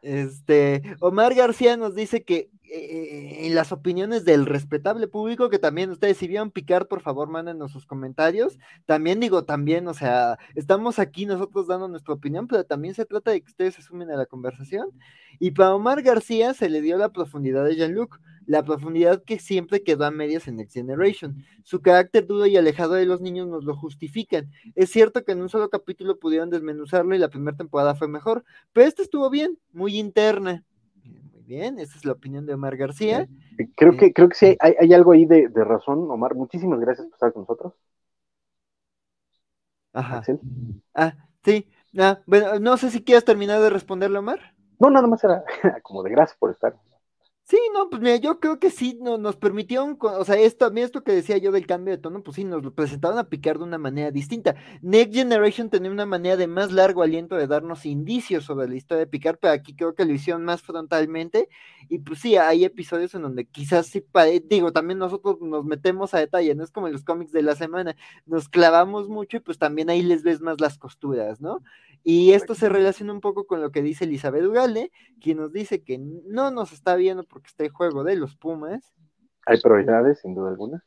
Este, 0.03 0.83
Omar 1.01 1.35
García 1.35 1.77
nos 1.77 1.95
dice 1.95 2.23
que 2.23 2.51
eh, 2.73 3.47
en 3.47 3.55
las 3.55 3.73
opiniones 3.73 4.25
del 4.25 4.47
respetable 4.47 5.09
público, 5.09 5.51
que 5.51 5.59
también 5.59 5.91
ustedes 5.91 6.17
si 6.19 6.29
vieron 6.29 6.51
picar, 6.51 6.87
por 6.87 7.01
favor, 7.01 7.29
mándenos 7.29 7.73
sus 7.73 7.87
comentarios. 7.87 8.59
También 8.87 9.19
digo, 9.19 9.45
también, 9.45 9.89
o 9.89 9.95
sea, 9.95 10.39
estamos 10.55 10.99
aquí 10.99 11.27
nosotros 11.27 11.67
dando 11.67 11.89
nuestra 11.89 12.15
opinión, 12.15 12.47
pero 12.47 12.65
también 12.65 12.95
se 12.95 13.05
trata 13.05 13.33
de 13.33 13.41
que 13.41 13.49
ustedes 13.49 13.75
se 13.75 13.83
sumen 13.83 14.11
a 14.11 14.17
la 14.17 14.27
conversación. 14.27 14.91
Y 15.39 15.51
para 15.51 15.75
Omar 15.75 16.03
García 16.03 16.55
se 16.55 16.69
le 16.69 16.81
dio 16.81 16.97
la 16.97 17.11
profundidad 17.11 17.65
de 17.65 17.77
Jean-Luc, 17.77 18.21
la 18.47 18.65
profundidad 18.65 19.23
que 19.25 19.39
siempre 19.39 19.83
quedó 19.83 20.05
a 20.05 20.11
medias 20.11 20.49
en 20.49 20.57
Next 20.57 20.75
Generation. 20.75 21.45
Su 21.63 21.83
carácter 21.83 22.27
duro 22.27 22.47
y 22.47 22.57
alejado 22.57 22.95
de 22.95 23.07
los 23.07 23.21
niños 23.21 23.49
nos 23.49 23.65
lo 23.65 23.77
justifican. 23.77 24.51
Es 24.75 24.91
cierto 24.91 25.25
que 25.25 25.33
en 25.33 25.41
un 25.41 25.49
solo 25.49 25.71
capítulo 25.71 26.19
pudieron 26.19 26.51
desmenuzarlo 26.51 27.15
y 27.15 27.19
la 27.19 27.31
primera 27.31 27.57
temporada 27.57 27.95
fue 27.95 28.09
mejor, 28.09 28.45
pero 28.73 28.87
esta 28.87 29.03
estuvo 29.03 29.31
bien, 29.31 29.59
muy 29.73 29.99
interna. 29.99 30.65
Bien, 31.51 31.81
esa 31.81 31.99
es 31.99 32.05
la 32.05 32.13
opinión 32.13 32.47
de 32.47 32.55
Omar 32.55 32.77
García. 32.77 33.27
Creo 33.75 33.97
que, 33.97 34.13
creo 34.13 34.29
que 34.29 34.37
sí 34.37 34.57
hay, 34.61 34.75
hay 34.79 34.95
algo 34.95 35.11
ahí 35.11 35.27
de, 35.27 35.49
de, 35.49 35.65
razón, 35.65 36.09
Omar. 36.09 36.37
Muchísimas 36.37 36.79
gracias 36.79 37.09
por 37.09 37.15
estar 37.15 37.33
con 37.33 37.43
nosotros. 37.43 37.75
Ajá. 39.93 40.19
¿Axel? 40.19 40.39
Ah, 40.95 41.13
sí. 41.45 41.69
Ah, 41.99 42.21
bueno, 42.25 42.61
no 42.61 42.77
sé 42.77 42.89
si 42.93 43.03
quieres 43.03 43.25
terminar 43.25 43.61
de 43.61 43.69
responderle, 43.69 44.21
Omar. 44.21 44.55
No, 44.79 44.91
nada 44.91 45.09
más 45.09 45.25
era 45.25 45.43
como 45.83 46.05
de 46.05 46.11
gracias 46.11 46.39
por 46.39 46.53
estar. 46.53 46.77
Sí, 47.51 47.59
no, 47.75 47.91
pues 47.91 48.01
mira, 48.01 48.15
yo 48.15 48.39
creo 48.39 48.61
que 48.61 48.71
sí 48.71 48.97
no, 49.03 49.19
nos 49.19 49.35
permitieron, 49.35 49.99
o 50.01 50.25
sea, 50.25 50.37
esto, 50.37 50.67
a 50.67 50.71
mí 50.71 50.83
esto 50.83 51.03
que 51.03 51.11
decía 51.11 51.37
yo 51.37 51.51
del 51.51 51.67
cambio 51.67 51.91
de 51.93 51.99
tono, 52.01 52.23
pues 52.23 52.37
sí, 52.37 52.45
nos 52.45 52.63
lo 52.63 52.73
presentaron 52.73 53.19
a 53.19 53.29
picar 53.29 53.59
de 53.59 53.65
una 53.65 53.77
manera 53.77 54.13
distinta. 54.13 54.55
Next 54.83 55.13
Generation 55.13 55.69
tenía 55.69 55.91
una 55.91 56.07
manera 56.07 56.37
de 56.37 56.47
más 56.47 56.71
largo 56.71 57.03
aliento 57.03 57.35
de 57.35 57.49
darnos 57.49 57.87
indicios 57.87 58.45
sobre 58.45 58.69
la 58.69 58.77
historia 58.77 59.01
de 59.01 59.09
picar, 59.11 59.37
pero 59.39 59.53
aquí 59.53 59.75
creo 59.75 59.97
que 59.97 60.05
lo 60.05 60.13
hicieron 60.13 60.45
más 60.45 60.63
frontalmente, 60.63 61.49
y 61.89 61.99
pues 61.99 62.21
sí, 62.21 62.37
hay 62.37 62.65
episodios 62.65 63.17
en 63.17 63.23
donde 63.23 63.47
quizás 63.49 63.89
sí, 63.89 64.05
digo, 64.49 64.73
también 64.73 65.01
nosotros 65.01 65.41
nos 65.41 65.65
metemos 65.65 66.15
a 66.15 66.21
detalle, 66.21 66.55
no 66.55 66.63
es 66.63 66.71
como 66.71 66.87
en 66.87 66.93
los 66.93 67.03
cómics 67.03 67.33
de 67.33 67.43
la 67.43 67.57
semana, 67.57 67.97
nos 68.27 68.49
clavamos 68.49 69.09
mucho 69.09 69.39
y 69.39 69.41
pues 69.41 69.59
también 69.59 69.91
ahí 69.91 70.03
les 70.03 70.23
ves 70.23 70.41
más 70.41 70.61
las 70.61 70.79
costuras, 70.79 71.41
¿no? 71.41 71.65
Y 72.03 72.33
esto 72.33 72.55
se 72.55 72.69
relaciona 72.69 73.13
un 73.13 73.21
poco 73.21 73.47
con 73.47 73.61
lo 73.61 73.71
que 73.71 73.83
dice 73.83 74.05
Elizabeth 74.05 74.45
Ugale, 74.45 74.91
quien 75.21 75.39
nos 75.39 75.53
dice 75.53 75.83
que 75.83 75.99
no 75.99 76.51
nos 76.51 76.73
está 76.73 76.97
viendo 76.97 77.25
porque 77.25 77.49
está 77.49 77.65
el 77.65 77.71
juego 77.71 78.05
de 78.05 78.17
los 78.17 78.37
Pumas. 78.37 78.93
Hay 79.47 79.61
prioridades, 79.61 80.21
sin 80.21 80.35
duda 80.35 80.51
alguna. 80.51 80.85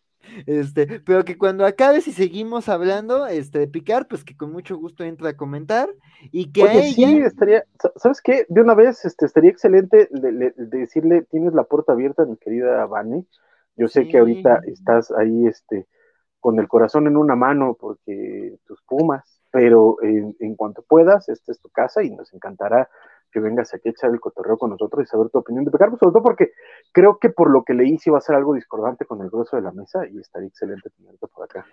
Este, 0.47 1.01
pero 1.01 1.25
que 1.25 1.37
cuando 1.37 1.65
acabe, 1.65 2.01
si 2.01 2.11
seguimos 2.11 2.69
hablando 2.69 3.27
este, 3.27 3.59
de 3.59 3.67
Picar, 3.67 4.07
pues 4.07 4.23
que 4.23 4.35
con 4.35 4.51
mucho 4.51 4.77
gusto 4.77 5.03
entra 5.03 5.29
a 5.29 5.37
comentar. 5.37 5.89
Y 6.31 6.51
que 6.51 6.63
a 6.63 6.73
ella... 6.73 7.07
Sí, 7.07 7.17
estaría, 7.19 7.65
¿sabes 7.97 8.21
qué? 8.21 8.45
De 8.49 8.61
una 8.61 8.73
vez 8.73 9.05
este, 9.05 9.25
estaría 9.25 9.51
excelente 9.51 10.07
de, 10.11 10.53
decirle, 10.57 11.23
tienes 11.23 11.53
la 11.53 11.63
puerta 11.63 11.91
abierta, 11.91 12.25
mi 12.25 12.37
querida 12.37 12.85
Vane. 12.85 13.25
Yo 13.75 13.87
sé 13.87 14.07
que 14.07 14.19
ahorita 14.19 14.61
estás 14.67 15.11
ahí 15.11 15.47
este, 15.47 15.87
con 16.39 16.59
el 16.59 16.67
corazón 16.67 17.07
en 17.07 17.17
una 17.17 17.35
mano 17.35 17.75
porque 17.79 18.57
tus 18.65 18.81
Pumas 18.83 19.32
pero 19.53 19.97
en, 20.01 20.55
cuanto 20.55 20.81
puedas, 20.81 21.29
esta 21.29 21.51
es 21.51 21.59
tu 21.61 21.69
casa 21.69 22.01
y 22.01 22.09
nos 22.09 22.33
encantará 22.33 22.89
que 23.31 23.39
vengas 23.39 23.71
aquí 23.75 23.89
a 23.89 23.91
echar 23.91 24.09
el 24.09 24.19
cotorreo 24.19 24.57
con 24.57 24.71
nosotros 24.71 25.03
y 25.03 25.05
saber 25.05 25.29
tu 25.29 25.37
opinión 25.37 25.63
de 25.63 25.69
Pecardo, 25.69 25.95
sobre 25.95 26.11
todo 26.11 26.23
porque 26.23 26.53
creo 26.91 27.19
que 27.19 27.29
por 27.29 27.51
lo 27.51 27.63
que 27.63 27.75
leí 27.75 27.99
sí 27.99 28.09
va 28.09 28.17
a 28.17 28.21
ser 28.21 28.35
algo 28.35 28.55
discordante 28.55 29.05
con 29.05 29.21
el 29.21 29.29
grueso 29.29 29.55
de 29.55 29.61
la 29.61 29.71
mesa 29.71 30.07
y 30.07 30.17
estaría 30.17 30.47
excelente 30.47 30.89
tenerte 30.89 31.27
por 31.27 31.43
acá. 31.43 31.67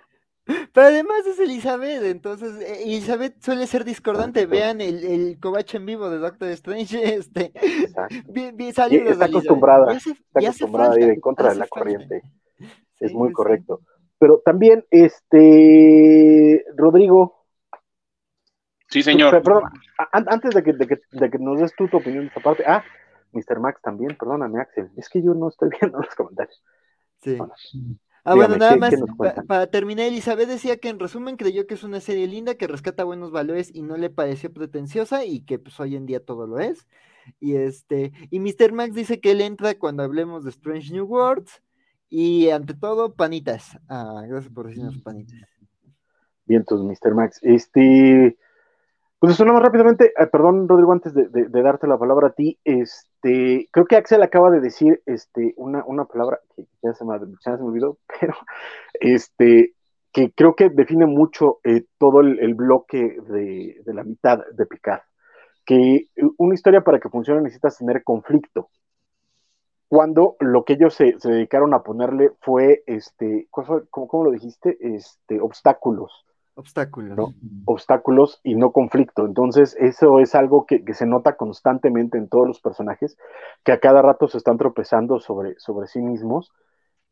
Pero 0.45 0.87
además 0.89 1.27
es 1.27 1.39
Elizabeth, 1.39 2.03
entonces 2.03 2.61
eh, 2.61 2.83
Elizabeth 2.83 3.41
suele 3.41 3.67
ser 3.67 3.87
discordante. 3.87 4.45
Vean 4.45 4.83
el, 4.83 5.03
el 5.03 5.39
en 5.73 5.87
vivo 5.87 6.11
de 6.11 6.19
Doctor 6.19 6.49
Strange. 6.51 7.01
Este, 7.15 7.53
bien, 8.29 8.59
bien, 8.59 8.69
está 8.69 9.25
acostumbrada, 9.25 9.91
está 9.95 10.13
acostumbrada 10.35 10.95
a 10.97 11.01
ir 11.01 11.11
en 11.11 11.21
contra 11.21 11.49
de 11.49 11.57
la 11.57 11.67
corriente. 11.67 12.21
es 12.99 13.15
muy 13.15 13.33
correcto. 13.33 13.81
Pero 14.19 14.43
también, 14.45 14.85
este, 14.91 16.63
Rodrigo, 16.77 17.40
Sí, 18.91 19.03
señor. 19.03 19.43
Perdón, 19.43 19.65
antes 20.13 20.55
de 20.55 20.63
que, 20.63 20.73
de, 20.73 20.87
que, 20.87 21.01
de 21.13 21.31
que, 21.31 21.39
nos 21.39 21.61
des 21.61 21.75
tú 21.77 21.89
tu 21.89 21.99
opinión 21.99 22.25
de 22.25 22.29
esta 22.29 22.41
parte. 22.41 22.65
Ah, 22.67 22.85
Mr. 23.33 23.61
Max 23.61 23.81
también, 23.83 24.17
perdóname, 24.17 24.61
Axel. 24.61 24.91
Es 24.97 25.09
que 25.09 25.23
yo 25.23 25.35
no 25.35 25.49
estoy 25.49 25.71
viendo 25.81 25.99
los 25.99 26.15
comentarios. 26.15 26.63
Sí. 27.23 27.39
ah, 28.25 28.35
bueno, 28.35 28.57
nada 28.57 28.77
más, 28.77 28.95
para 29.47 29.67
terminar, 29.69 30.07
Elizabeth 30.07 30.49
decía 30.49 30.79
que 30.79 30.89
en 30.89 30.99
resumen 30.99 31.37
creyó 31.37 31.67
que 31.67 31.75
es 31.75 31.85
una 31.85 32.01
serie 32.01 32.27
linda, 32.27 32.57
que 32.57 32.67
rescata 32.67 33.05
buenos 33.05 33.31
valores 33.31 33.71
y 33.75 33.83
no 33.83 33.97
le 33.97 34.11
pareció 34.11 34.53
pretenciosa 34.53 35.25
y 35.25 35.43
que 35.43 35.59
pues 35.59 35.79
hoy 35.79 35.97
en 35.97 36.07
día 36.07 36.25
todo 36.25 36.47
lo 36.47 36.59
es. 36.59 36.89
Y 37.39 37.57
este, 37.57 38.13
y 38.31 38.41
Mr. 38.41 38.73
Max 38.73 38.95
dice 38.95 39.21
que 39.21 39.33
él 39.33 39.41
entra 39.41 39.75
cuando 39.75 40.03
hablemos 40.03 40.43
de 40.45 40.51
Strange 40.51 40.93
New 40.93 41.05
Worlds 41.05 41.63
y 42.09 42.51
ante 42.51 42.75
todo, 42.75 43.15
panitas. 43.15 43.79
Ah, 43.89 44.25
gracias 44.27 44.53
por 44.53 44.67
decirnos 44.67 44.99
panitas. 44.99 45.39
Bien, 46.47 46.63
entonces, 46.63 47.01
Mr. 47.01 47.15
Max. 47.15 47.39
Este, 47.43 48.37
pues 49.21 49.35
eso, 49.35 49.45
más 49.45 49.63
rápidamente, 49.63 50.15
eh, 50.19 50.27
perdón, 50.29 50.67
Rodrigo, 50.67 50.93
antes 50.93 51.13
de, 51.13 51.29
darte 51.51 51.87
la 51.87 51.99
palabra 51.99 52.29
a 52.29 52.33
ti, 52.33 52.59
este, 52.65 53.69
creo 53.71 53.85
que 53.85 53.97
Axel 53.97 54.23
acaba 54.23 54.51
de 54.51 54.61
decir 54.61 55.03
este, 55.05 55.53
una, 55.59 55.85
una 55.85 56.07
palabra 56.07 56.41
que 56.57 56.65
ya 56.83 56.95
se, 56.95 57.05
me, 57.05 57.19
ya 57.45 57.55
se 57.59 57.63
me 57.63 57.69
olvidó, 57.69 57.99
pero 58.21 58.33
este, 58.95 59.75
que 60.11 60.33
creo 60.33 60.55
que 60.55 60.71
define 60.71 61.05
mucho 61.05 61.59
eh, 61.65 61.85
todo 61.99 62.21
el, 62.21 62.55
bloque 62.55 63.19
de, 63.29 63.83
la 63.93 64.05
mitad 64.05 64.39
de 64.53 64.65
Picard. 64.65 65.03
Que 65.67 66.07
una 66.39 66.55
historia 66.55 66.81
para 66.81 66.99
que 66.99 67.11
funcione 67.11 67.43
necesitas 67.43 67.77
tener 67.77 68.03
conflicto. 68.03 68.71
Cuando 69.87 70.37
lo 70.41 70.65
que 70.65 70.73
ellos 70.75 70.95
se, 70.95 71.17
dedicaron 71.23 71.75
a 71.75 71.83
ponerle 71.83 72.31
fue, 72.41 72.85
este, 72.87 73.49
¿cómo, 73.51 73.83
cómo 73.91 74.25
lo 74.25 74.31
dijiste? 74.31 74.79
Este, 74.81 75.43
obstáculos 75.43 76.25
Obstáculos. 76.55 77.19
Obstáculos 77.65 78.41
y 78.43 78.55
no 78.55 78.73
conflicto. 78.73 79.25
Entonces, 79.25 79.77
eso 79.79 80.21
es 80.21 80.35
algo 80.35 80.67
que, 80.67 80.83
se 80.93 81.07
nota 81.07 81.37
constantemente 81.37 82.19
en 82.19 82.29
todos 82.29 82.47
los 82.47 82.61
personajes, 82.61 83.17
que 83.65 83.73
a 83.73 83.81
cada 83.81 84.03
rato 84.03 84.29
se 84.29 84.39
están 84.39 84.59
tropezando 84.59 85.21
sobre, 85.21 85.55
sobre 85.59 85.87
sí 85.87 86.01
mismos 86.01 86.53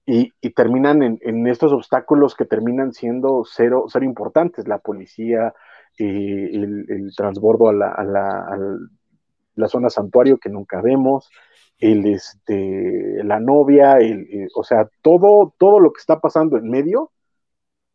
y, 0.05 0.33
terminan 0.51 1.03
en, 1.03 1.47
estos 1.47 1.73
obstáculos 1.73 2.35
que 2.35 2.47
terminan 2.47 2.93
siendo 2.93 3.45
cero, 3.45 3.85
cero 3.89 4.05
importantes. 4.05 4.67
La 4.67 4.79
policía, 4.79 5.55
eh, 5.99 6.51
el, 6.53 7.13
transbordo 7.17 7.69
a 7.69 7.73
la, 7.73 9.69
zona 9.69 9.91
santuario 9.91 10.39
que 10.39 10.49
nunca 10.49 10.81
vemos, 10.81 11.31
el, 11.79 12.07
este, 12.07 13.23
la 13.23 13.39
novia, 13.39 13.99
el, 13.99 14.49
o 14.55 14.65
sea, 14.65 14.89
todo, 15.03 15.55
todo 15.59 15.79
lo 15.79 15.93
que 15.93 16.01
está 16.01 16.21
pasando 16.21 16.57
en 16.57 16.69
medio 16.69 17.13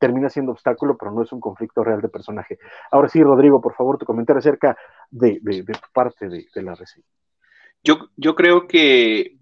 termina 0.04 0.30
siendo 0.30 0.52
obstáculo, 0.52 0.98
pero 0.98 1.12
no 1.12 1.24
es 1.24 1.32
un 1.32 1.40
conflicto 1.40 1.82
real 1.82 2.02
de 2.02 2.10
personaje. 2.10 2.60
Ahora 2.92 3.08
sí, 3.08 3.24
Rodrigo, 3.24 3.62
por 3.62 3.74
favor, 3.74 3.98
tu 3.98 4.06
comentario 4.06 4.40
acerca 4.40 4.78
de, 5.10 5.40
tu 5.40 5.94
parte 5.94 6.28
de, 6.28 6.62
la 6.62 6.76
reseña. 6.76 7.06
Yo, 7.86 8.10
yo 8.18 8.36
creo 8.36 8.68
que 8.68 9.38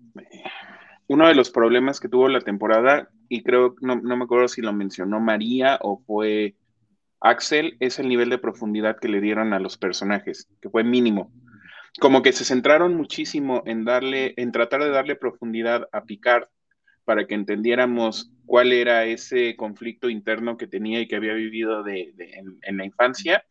uno 1.08 1.28
de 1.28 1.34
los 1.34 1.50
problemas 1.50 2.00
que 2.00 2.10
tuvo 2.10 2.28
la 2.28 2.42
temporada, 2.42 3.10
y 3.28 3.42
creo, 3.42 3.74
no, 3.82 3.96
no 3.96 4.16
me 4.16 4.26
acuerdo 4.26 4.48
si 4.48 4.62
lo 4.62 4.72
mencionó 4.72 5.20
María 5.20 5.80
o 5.82 5.98
fue 6.06 6.54
Axel, 7.20 7.76
es 7.80 7.98
el 7.98 8.08
nivel 8.08 8.30
de 8.30 8.38
profundidad 8.38 9.00
que 9.00 9.10
le 9.10 9.20
dieron 9.20 9.54
a 9.54 9.60
los 9.60 9.80
personajes, 9.80 10.48
que 10.62 10.70
fue 10.70 10.84
mínimo. 10.84 11.32
Como 12.00 12.22
que 12.22 12.34
se 12.34 12.46
centraron 12.46 12.96
muchísimo 12.96 13.64
en 13.66 13.84
darle, 13.84 14.36
en 14.38 14.52
tratar 14.52 14.84
de 14.84 14.92
darle 14.92 15.16
profundidad 15.16 15.90
a 15.92 16.04
Picard 16.04 16.50
para 17.04 17.26
que 17.26 17.34
entendiéramos 17.34 18.32
cuál 18.52 18.74
era 18.74 19.06
ese 19.06 19.56
conflicto 19.56 20.10
interno 20.10 20.58
que 20.58 20.68
tenía 20.68 21.00
y 21.00 21.08
que 21.08 21.16
había 21.16 21.34
vivido 21.34 21.88
en, 21.88 22.78
la 22.78 22.84
infancia 22.84 23.46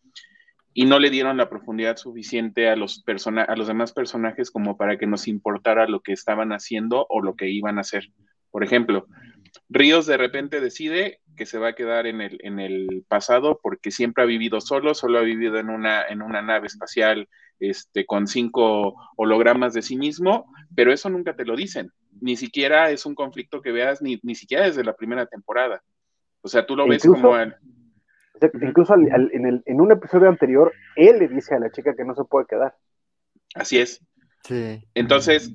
y 0.75 0.85
no 0.85 0.99
le 0.99 1.09
dieron 1.09 1.39
la 1.39 1.49
profundidad 1.49 1.97
suficiente 1.97 2.69
a 2.69 2.77
los, 2.77 3.03
a 3.07 3.57
los 3.57 3.67
demás 3.67 3.95
personajes 3.95 4.51
como 4.51 4.77
para 4.77 4.99
que 4.99 5.07
nos 5.07 5.27
importara 5.27 5.89
lo 5.89 6.01
que 6.01 6.13
estaban 6.13 6.53
haciendo 6.53 7.07
o 7.09 7.23
lo 7.23 7.35
que 7.35 7.49
iban 7.49 7.79
a 7.79 7.81
hacer. 7.81 8.11
Por 8.51 8.63
ejemplo, 8.63 9.07
Ríos 9.71 10.05
de 10.05 10.19
repente 10.19 10.61
decide 10.61 11.21
que 11.35 11.47
se 11.47 11.57
va 11.57 11.69
a 11.69 11.75
quedar 11.75 12.07
en 12.07 12.21
el, 12.21 12.39
en 12.43 12.61
el 12.61 13.03
pasado 13.09 13.59
porque 13.63 13.91
siempre 13.91 14.25
ha 14.25 14.27
vivido 14.27 14.61
solo, 14.61 14.93
solo 14.93 15.19
ha 15.19 15.23
vivido 15.23 15.57
en 15.59 15.71
una, 15.71 16.07
en 16.09 16.21
una 16.21 16.43
nave 16.43 16.67
espacial 16.67 17.27
este, 17.59 18.05
con 18.05 18.27
cinco 18.27 18.97
hologramas 19.17 19.73
de 19.73 19.81
sí 19.81 19.97
mismo, 19.97 20.53
pero 20.77 20.93
eso 20.93 21.09
nunca 21.09 21.35
te 21.37 21.47
lo 21.47 21.57
dicen 21.57 21.91
ni 22.21 22.37
siquiera 22.37 22.91
es 22.91 23.07
un 23.07 23.15
conflicto 23.15 23.61
que 23.63 23.73
veas 23.73 24.03
ni, 24.03 24.19
ni 24.23 24.35
siquiera 24.35 24.67
desde 24.67 24.85
la 24.85 24.95
primera 24.95 25.27
temporada. 25.27 25.83
O 26.43 26.49
sea, 26.49 26.67
tú 26.67 26.77
lo 26.77 26.87
ves 26.87 27.03
como... 27.05 27.37
Incluso 28.63 28.95
en, 28.95 29.47
el, 29.47 29.63
en 29.67 29.81
un 29.81 29.93
episodio 29.93 30.29
anterior, 30.29 30.73
él 30.97 31.19
le 31.19 31.29
dice 31.29 31.55
a 31.55 31.59
la 31.59 31.71
chica 31.71 31.95
que 31.95 32.05
no 32.05 32.15
se 32.15 32.25
puede 32.25 32.47
quedar. 32.47 32.75
Así 33.55 33.79
es. 33.79 34.03
Sí. 34.45 34.83
Entonces, 34.95 35.53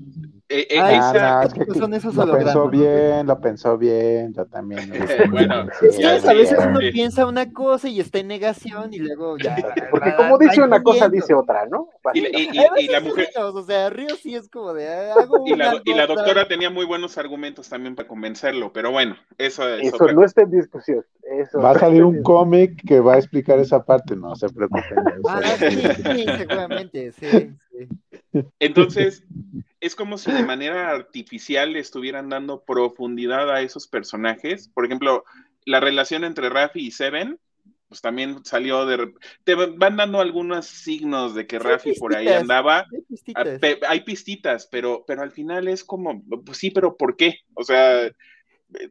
eh, 0.48 0.68
eh, 0.70 0.80
ah, 0.80 1.48
lo 1.48 2.38
pensó 2.38 2.70
bien, 2.70 3.26
lo 3.26 3.42
pensó 3.42 3.78
bien, 3.80 4.32
yo 4.32 4.46
también. 4.46 4.92
bueno, 5.32 5.56
a 5.56 6.34
veces 6.34 6.60
uno 6.68 6.80
piensa 6.94 7.26
una 7.26 7.52
cosa 7.52 7.90
y 7.90 8.00
está 8.00 8.20
en 8.20 8.28
negación 8.28 8.94
y 8.94 9.00
luego 9.00 9.40
ya. 9.40 9.56
Porque 9.90 10.16
como 10.16 10.38
dice 10.38 10.62
una 10.62 10.84
cosa, 10.84 11.10
dice 11.10 11.34
otra, 11.34 11.66
¿no? 11.66 11.90
Y, 12.14 12.88
la 12.88 13.00
mujer. 13.00 13.30
o 13.36 13.64
sea, 13.64 13.90
Río 13.90 14.16
sí 14.22 14.36
es 14.36 14.48
como 14.48 14.76
de. 14.76 14.88
Ah, 14.88 15.16
y, 15.48 15.56
la, 15.56 15.82
y 15.84 15.94
la 15.96 16.06
doctora 16.06 16.48
tenía 16.48 16.70
muy 16.70 16.86
buenos 16.86 17.18
argumentos 17.18 17.68
también 17.68 17.96
para 17.96 18.08
convencerlo, 18.08 18.72
pero 18.72 18.92
bueno, 18.92 19.16
eso 19.40 19.68
es. 19.68 19.94
Eso 19.94 20.12
no 20.12 20.24
está 20.24 20.44
en 20.44 20.52
discusión. 20.52 21.04
va 21.56 21.72
a 21.72 21.80
salir 21.80 22.04
un 22.04 22.22
cómic 22.22 22.84
que 22.88 23.00
va 23.00 23.16
a 23.16 23.18
explicar 23.18 23.58
esa 23.58 23.84
parte, 23.84 24.16
no 24.16 24.36
se 24.36 24.48
preocupen. 24.50 25.00
Ah, 25.28 25.42
sí, 25.58 25.72
sí, 25.72 26.26
seguramente, 26.38 27.12
sí. 27.14 27.52
Entonces, 28.60 29.24
es 29.80 29.96
como 29.96 30.18
si 30.18 30.32
de 30.32 30.44
manera 30.44 30.90
artificial 30.90 31.74
le 31.74 31.80
estuvieran 31.80 32.30
dando 32.30 32.64
profundidad 32.64 33.54
a 33.54 33.62
esos 33.62 33.88
personajes. 33.88 34.68
Por 34.70 34.86
ejemplo, 34.86 35.24
la 35.66 35.80
relación 35.80 36.24
entre 36.24 36.50
Rafi 36.50 36.88
y 36.88 36.92
Seven, 36.92 37.40
pues 37.88 38.02
también 38.02 38.44
salió 38.46 38.86
de... 38.86 39.14
Te 39.44 39.56
van 39.56 39.98
dando 39.98 40.20
algunos 40.20 40.66
signos 40.66 41.36
de 41.36 41.48
que 41.48 41.60
Rafi 41.60 41.94
por 41.94 42.16
ahí 42.16 42.28
andaba. 42.28 42.86
Hay 43.88 44.02
pistitas. 44.02 44.68
pero, 44.72 45.04
pero 45.08 45.22
al 45.22 45.32
final 45.32 45.68
es 45.68 45.84
como, 45.84 46.24
pues 46.46 46.58
sí, 46.58 46.72
pero 46.72 46.98
¿por 46.98 47.16
qué? 47.16 47.40
O 47.54 47.64
sea, 47.64 48.10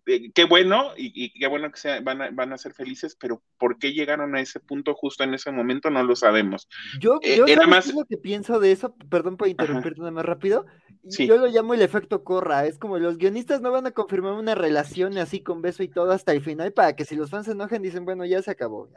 eh, 0.07 0.31
qué 0.33 0.45
bueno 0.45 0.93
y, 0.97 1.33
qué 1.39 1.49
bueno 1.49 1.71
que 1.73 2.01
van, 2.01 2.23
a, 2.23 2.31
van, 2.31 2.53
a, 2.53 2.59
ser 2.59 2.75
felices, 2.75 3.17
pero 3.19 3.43
¿por 3.59 3.79
qué 3.79 3.93
llegaron 3.93 4.35
a 4.37 4.41
ese 4.41 4.61
punto 4.61 4.95
justo 4.95 5.25
en 5.25 5.35
ese 5.35 5.51
momento? 5.51 5.91
No 5.91 6.03
lo 6.05 6.15
sabemos. 6.15 6.69
Yo, 7.01 7.19
eh, 7.23 7.37
yo 7.37 7.45
más... 7.67 7.93
lo 7.93 8.05
que 8.05 8.17
pienso 8.17 8.61
de 8.61 8.73
eso, 8.73 8.95
perdón 9.11 9.37
por 9.37 9.49
interrumpirte 9.49 9.99
nada 9.99 10.13
más 10.13 10.25
rápido, 10.25 10.67
yo 11.03 11.37
lo 11.37 11.47
llamo 11.49 11.75
el 11.75 11.83
efecto 11.83 12.23
corra, 12.23 12.67
es 12.67 12.79
como 12.79 12.99
los 12.99 13.19
guionistas 13.19 13.61
no 13.61 13.73
van 13.73 13.87
a 13.87 13.91
confirmar 13.91 14.35
una 14.35 14.55
relación 14.55 15.19
así 15.19 15.41
con 15.41 15.61
beso 15.61 15.83
y 15.83 15.89
todo 15.89 16.13
hasta 16.13 16.33
el 16.33 16.41
final 16.41 16.73
para 16.73 16.95
que 16.95 17.05
si 17.05 17.17
los 17.17 17.31
fans 17.31 17.47
se 17.47 17.53
enojen 17.53 17.83
dicen, 17.83 18.05
bueno, 18.05 18.25
ya 18.25 18.43
se 18.43 18.53
acabó. 18.53 18.89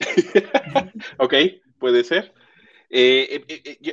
ok, 1.18 1.34
puede 1.78 2.04
ser. 2.04 2.34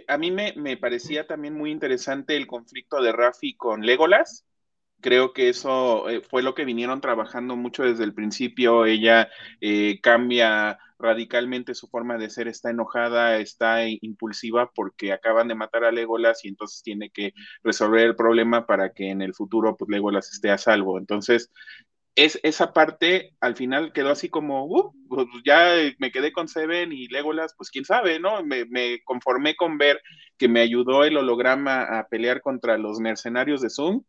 a 0.07 0.17
mí 0.17 0.31
me, 0.31 0.53
me, 0.57 0.75
parecía 0.75 1.25
también 1.27 1.53
muy 1.53 1.71
interesante 1.71 2.35
el 2.35 2.45
conflicto 2.45 3.01
de 3.01 3.13
Rafi 3.13 3.55
con 3.55 3.85
Legolas, 3.85 4.45
creo 5.05 5.33
que 5.33 5.49
eso 5.49 6.09
eh, 6.09 6.21
fue 6.27 6.41
lo 6.41 6.55
que 6.55 6.65
vinieron 6.65 6.99
trabajando 6.99 7.55
mucho 7.55 7.83
desde 7.83 8.03
el 8.03 8.15
principio. 8.15 8.87
Ella 8.87 9.29
eh, 9.61 9.99
cambia 10.01 10.79
radicalmente 10.97 11.75
su 11.75 11.87
forma 11.87 12.17
de 12.17 12.31
ser, 12.31 12.47
está 12.47 12.71
enojada, 12.71 13.37
está 13.37 13.87
impulsiva 13.87 14.71
porque 14.73 15.13
acaban 15.13 15.47
de 15.47 15.53
matar 15.53 15.83
a 15.83 15.91
Legolas 15.91 16.43
y 16.43 16.47
entonces 16.47 16.81
tiene 16.81 17.11
que 17.11 17.33
resolver 17.63 18.01
el 18.01 18.15
problema 18.15 18.65
para 18.65 18.93
que 18.93 19.11
en 19.11 19.21
el 19.21 19.35
futuro 19.35 19.77
pues, 19.77 19.89
Legolas 19.91 20.31
esté 20.33 20.49
a 20.49 20.57
salvo. 20.57 20.97
Entonces, 20.97 21.51
es, 22.15 22.39
esa 22.41 22.73
parte 22.73 23.35
al 23.41 23.55
final 23.55 23.93
quedó 23.93 24.09
así 24.09 24.29
como, 24.29 24.65
uh, 24.65 24.91
pues, 25.07 25.27
ya 25.45 25.75
me 25.99 26.09
quedé 26.11 26.31
con 26.33 26.47
Seven 26.47 26.91
y 26.91 27.09
Legolas, 27.09 27.53
pues 27.55 27.69
quién 27.69 27.85
sabe, 27.85 28.19
¿no? 28.19 28.43
Me, 28.43 28.65
me, 28.65 29.01
conformé 29.03 29.55
con 29.55 29.77
ver 29.77 30.01
que 30.39 30.47
me 30.47 30.61
ayudó 30.61 31.03
el 31.03 31.17
holograma 31.17 31.83
a 31.83 32.07
pelear 32.07 32.41
contra 32.41 32.79
los 32.79 32.99
mercenarios 32.99 33.61
de 33.61 33.69
Zoom 33.69 34.01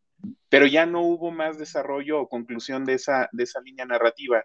pero 0.49 0.67
ya 0.67 0.87
no 0.87 1.03
hubo 1.03 1.31
más 1.31 1.59
desarrollo 1.59 2.21
o 2.21 2.29
conclusión 2.29 2.85
de 2.85 2.95
esa, 2.95 3.29
de 3.33 3.45
esa 3.45 3.61
línea 3.61 3.85
narrativa, 3.85 4.45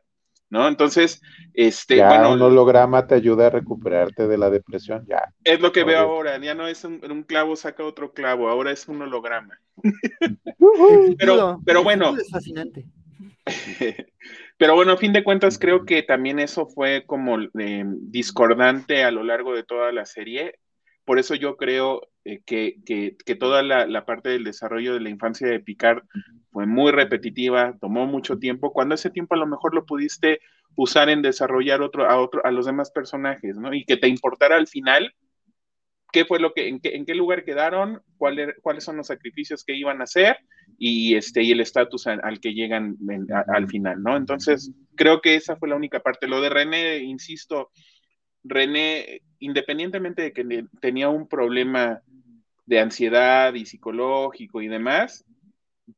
¿no? 0.50 0.68
Entonces, 0.68 1.22
este, 1.54 1.98
ya 1.98 2.08
bueno, 2.08 2.34
un 2.34 2.42
holograma 2.42 3.08
te 3.08 3.16
ayuda 3.16 3.48
a 3.48 3.52
recuperarte 3.52 4.28
de 4.28 4.38
la 4.38 4.50
depresión, 4.50 5.06
ya. 5.08 5.34
Es 5.44 5.62
lo 5.62 5.72
que 5.72 5.84
veo 5.84 6.00
ahora, 6.00 6.38
ya 6.40 6.54
no 6.54 6.68
es 6.68 6.84
un, 6.84 7.24
clavo 7.24 7.56
saca 7.56 7.84
otro 7.84 8.14
clavo, 8.14 8.50
ahora 8.50 8.72
es 8.72 8.88
un 8.88 9.02
holograma. 9.02 9.60
pero, 11.18 11.60
pero 11.66 11.84
bueno. 11.84 12.16
Es 12.18 12.30
fascinante. 12.30 12.86
Pero 14.58 14.76
bueno, 14.76 14.92
a 14.92 14.98
fin 14.98 15.12
de 15.12 15.24
cuentas, 15.24 15.58
creo 15.58 15.86
que 15.86 16.04
también 16.04 16.38
eso 16.38 16.68
fue 16.68 17.04
como 17.08 17.40
eh, 17.58 17.84
discordante 17.84 19.04
a 19.04 19.10
lo 19.10 19.24
largo 19.24 19.56
de 19.56 19.64
toda 19.64 19.92
la 19.92 20.06
serie. 20.06 20.60
Por 21.04 21.18
eso 21.18 21.34
yo 21.34 21.58
creo 21.58 22.11
eh, 22.24 22.42
que, 22.46 22.78
que, 22.86 23.36
toda 23.36 23.64
la, 23.64 24.06
parte 24.06 24.30
del 24.30 24.44
desarrollo 24.44 24.94
de 24.94 25.00
la 25.00 25.10
infancia 25.10 25.48
de 25.48 25.60
Picard 25.60 26.04
fue 26.52 26.66
muy 26.66 26.92
repetitiva, 26.92 27.76
tomó 27.80 28.06
mucho 28.06 28.38
tiempo, 28.38 28.74
cuando 28.74 28.96
ese 28.96 29.10
tiempo 29.10 29.36
a 29.36 29.40
lo 29.40 29.48
mejor 29.48 29.74
lo 29.74 29.86
pudiste 29.86 30.40
usar 30.76 31.10
en 31.10 31.22
desarrollar 31.22 31.82
otro, 31.82 32.10
a, 32.10 32.18
otro, 32.18 32.46
a 32.46 32.52
los 32.52 32.66
demás 32.66 32.92
personajes, 32.92 33.58
¿no? 33.58 33.74
Y 33.74 33.86
que 33.86 33.98
te 33.98 34.08
importara 34.08 34.56
al 34.56 34.68
final 34.68 35.14
qué 36.12 36.26
fue 36.26 36.40
lo 36.40 36.54
que, 36.54 36.68
en 36.68 36.80
qué, 36.80 36.96
en 36.96 37.06
qué 37.06 37.16
lugar 37.16 37.44
quedaron, 37.44 38.02
er, 38.38 38.58
cuáles 38.62 38.84
son 38.84 38.98
los 38.98 39.08
sacrificios 39.08 39.64
que 39.64 39.76
iban 39.76 40.02
a 40.02 40.04
hacer 40.04 40.38
y, 40.78 41.16
este, 41.16 41.42
y 41.42 41.52
el 41.52 41.62
estatus 41.62 42.08
al, 42.08 42.40
que 42.40 42.54
llegan 42.54 42.98
al 43.48 43.68
final, 43.68 44.04
¿no? 44.04 44.18
Entonces, 44.18 44.72
creo 44.96 45.22
que 45.22 45.36
esa 45.36 45.56
fue 45.56 45.70
la 45.70 45.76
única 45.76 46.02
parte. 46.02 46.28
Lo 46.28 46.42
de 46.42 46.50
René, 46.50 46.98
insisto, 46.98 47.72
René, 48.44 49.22
independientemente 49.40 50.22
de 50.22 50.34
que 50.34 50.66
tenía 50.80 51.10
un 51.10 51.28
problema 51.28 52.02
de 52.66 52.80
ansiedad 52.80 53.54
y 53.54 53.66
psicológico 53.66 54.62
y 54.62 54.68
demás, 54.68 55.26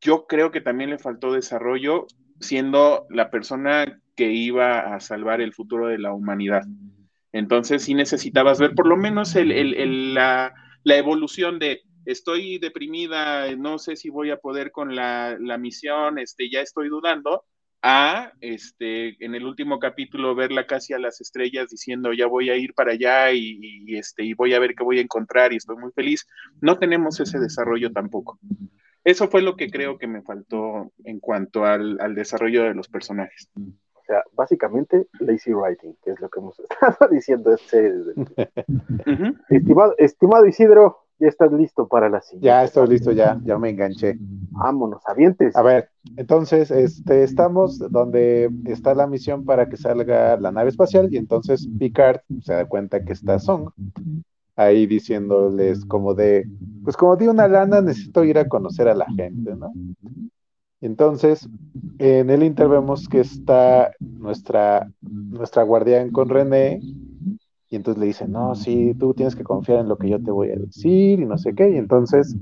yo 0.01 0.25
creo 0.27 0.51
que 0.51 0.61
también 0.61 0.89
le 0.89 0.97
faltó 0.97 1.31
desarrollo 1.31 2.07
siendo 2.39 3.05
la 3.09 3.29
persona 3.29 4.01
que 4.15 4.31
iba 4.31 4.93
a 4.95 4.99
salvar 4.99 5.41
el 5.41 5.53
futuro 5.53 5.87
de 5.87 5.99
la 5.99 6.13
humanidad. 6.13 6.63
Entonces 7.31 7.83
sí 7.83 7.93
necesitabas 7.93 8.59
ver 8.59 8.75
por 8.75 8.87
lo 8.87 8.95
menos 8.95 9.35
la, 9.35 10.53
evolución 10.85 11.59
de 11.59 11.81
estoy 12.05 12.59
deprimida, 12.59 13.55
no 13.55 13.79
sé 13.79 13.95
si 13.95 14.09
voy 14.09 14.29
a 14.29 14.37
poder 14.37 14.71
con 14.71 14.95
la, 14.95 15.37
la 15.39 15.57
misión, 15.57 16.19
este, 16.19 16.49
ya 16.49 16.61
estoy 16.61 16.89
dudando, 16.89 17.45
a 17.83 18.31
este 18.39 19.23
en 19.23 19.35
el 19.35 19.45
último 19.45 19.77
capítulo 19.77 20.33
verla 20.35 20.65
casi 20.65 20.93
a 20.93 20.99
las 20.99 21.19
estrellas 21.19 21.69
diciendo 21.69 22.13
ya 22.13 22.27
voy 22.27 22.49
a 22.49 22.55
ir 22.55 22.73
para 22.73 22.93
allá 22.93 23.33
y, 23.33 23.97
este 23.97 24.23
y 24.23 24.33
voy 24.33 24.53
a 24.53 24.59
ver 24.59 24.73
qué 24.73 24.85
voy 24.85 24.99
a 24.99 25.01
encontrar 25.01 25.51
y 25.51 25.57
estoy 25.57 25.75
muy 25.75 25.91
feliz 25.91 26.25
no 26.61 26.79
tenemos 26.79 27.19
ese 27.19 27.39
desarrollo 27.39 27.91
tampoco. 27.91 28.39
Eso 29.03 29.27
fue 29.27 29.41
lo 29.41 29.57
que 29.57 29.69
creo 29.69 29.97
que 29.97 30.07
me 30.07 30.21
faltó 30.21 30.93
en 31.03 31.19
cuanto 31.19 31.65
al, 31.65 31.97
desarrollo 32.15 32.63
de 32.63 32.73
los 32.73 32.87
personajes. 32.87 33.49
O 33.55 34.05
sea 34.05 34.23
básicamente 34.33 35.07
lazy 35.19 35.53
writing 35.53 35.95
que 36.03 36.11
es 36.11 36.19
lo 36.21 36.29
que 36.29 36.39
hemos 36.39 36.59
estado 36.69 37.09
diciendo 37.11 37.53
este 37.53 37.93
estimado, 39.49 39.93
estimado 39.97 40.45
Isidro 40.45 41.02
ya 41.19 41.27
estás 41.27 41.51
listo 41.51 41.87
para 41.87 42.09
la 42.09 42.21
siguiente. 42.21 42.45
Ya 42.45 42.63
estoy 42.63 42.87
listo, 42.87 43.11
ya, 43.11 43.39
ya 43.43 43.57
me 43.57 43.69
enganché. 43.69 44.17
Vámonos, 44.51 45.01
avientes. 45.05 45.55
A 45.55 45.61
ver, 45.61 45.89
entonces, 46.17 46.71
este, 46.71 47.23
estamos 47.23 47.79
donde 47.91 48.49
está 48.65 48.93
la 48.93 49.07
misión 49.07 49.45
para 49.45 49.69
que 49.69 49.77
salga 49.77 50.37
la 50.37 50.51
nave 50.51 50.69
espacial 50.69 51.09
y 51.11 51.17
entonces 51.17 51.67
Picard 51.79 52.21
se 52.41 52.53
da 52.53 52.65
cuenta 52.65 53.03
que 53.03 53.13
está 53.13 53.39
Song 53.39 53.69
ahí 54.55 54.85
diciéndoles 54.85 55.85
como 55.85 56.13
de, 56.13 56.47
pues 56.83 56.95
como 56.95 57.15
di 57.15 57.27
una 57.27 57.47
lana, 57.47 57.81
necesito 57.81 58.23
ir 58.23 58.37
a 58.37 58.47
conocer 58.47 58.87
a 58.87 58.95
la 58.95 59.05
gente, 59.15 59.55
¿no? 59.55 59.73
Entonces, 60.81 61.47
en 61.97 62.29
el 62.29 62.43
Inter 62.43 62.67
vemos 62.67 63.07
que 63.07 63.21
está 63.21 63.91
nuestra, 63.99 64.91
nuestra 65.01 65.63
guardián 65.63 66.11
con 66.11 66.27
René 66.27 66.81
y 67.73 67.75
entonces 67.75 67.99
le 67.99 68.05
dice, 68.05 68.27
no, 68.27 68.53
sí, 68.53 68.93
tú 68.99 69.15
tienes 69.15 69.35
que 69.35 69.43
confiar 69.43 69.79
en 69.79 69.89
lo 69.89 69.97
que 69.97 70.07
yo 70.07 70.21
te 70.21 70.29
voy 70.29 70.51
a 70.51 70.55
decir 70.55 71.19
y 71.19 71.25
no 71.25 71.39
sé 71.39 71.55
qué. 71.55 71.71
Y 71.71 71.77
entonces 71.77 72.35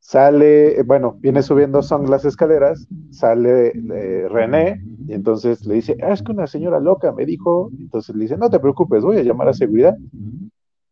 sale, 0.00 0.80
eh, 0.80 0.82
bueno, 0.82 1.16
viene 1.20 1.44
subiendo 1.44 1.80
son 1.80 2.10
las 2.10 2.24
escaleras, 2.24 2.88
sale 3.12 3.68
eh, 3.68 4.26
René 4.28 4.82
y 5.06 5.12
entonces 5.12 5.64
le 5.64 5.74
dice, 5.74 5.96
ah, 6.02 6.12
es 6.12 6.24
que 6.24 6.32
una 6.32 6.48
señora 6.48 6.80
loca 6.80 7.12
me 7.12 7.24
dijo. 7.24 7.70
Entonces 7.78 8.16
le 8.16 8.22
dice, 8.22 8.36
no 8.36 8.50
te 8.50 8.58
preocupes, 8.58 9.04
voy 9.04 9.18
a 9.18 9.22
llamar 9.22 9.48
a 9.48 9.52
seguridad. 9.52 9.96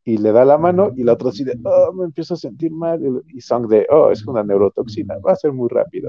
Y 0.04 0.18
le 0.18 0.30
da 0.30 0.44
la 0.44 0.56
mano 0.56 0.92
y 0.94 1.02
la 1.02 1.14
otra 1.14 1.30
así 1.30 1.42
de, 1.42 1.58
oh, 1.64 1.92
me 1.92 2.04
empiezo 2.04 2.34
a 2.34 2.36
sentir 2.36 2.70
mal. 2.70 3.00
Y 3.34 3.40
Song 3.40 3.66
de, 3.66 3.84
oh, 3.90 4.12
es 4.12 4.24
una 4.28 4.44
neurotoxina, 4.44 5.18
va 5.18 5.32
a 5.32 5.34
ser 5.34 5.52
muy 5.52 5.68
rápido. 5.68 6.08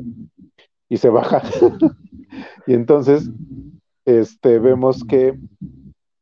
Y 0.90 0.98
se 0.98 1.10
baja. 1.10 1.42
y 2.68 2.76
entonces, 2.76 3.32
este, 4.06 4.60
vemos 4.60 5.04
que 5.04 5.40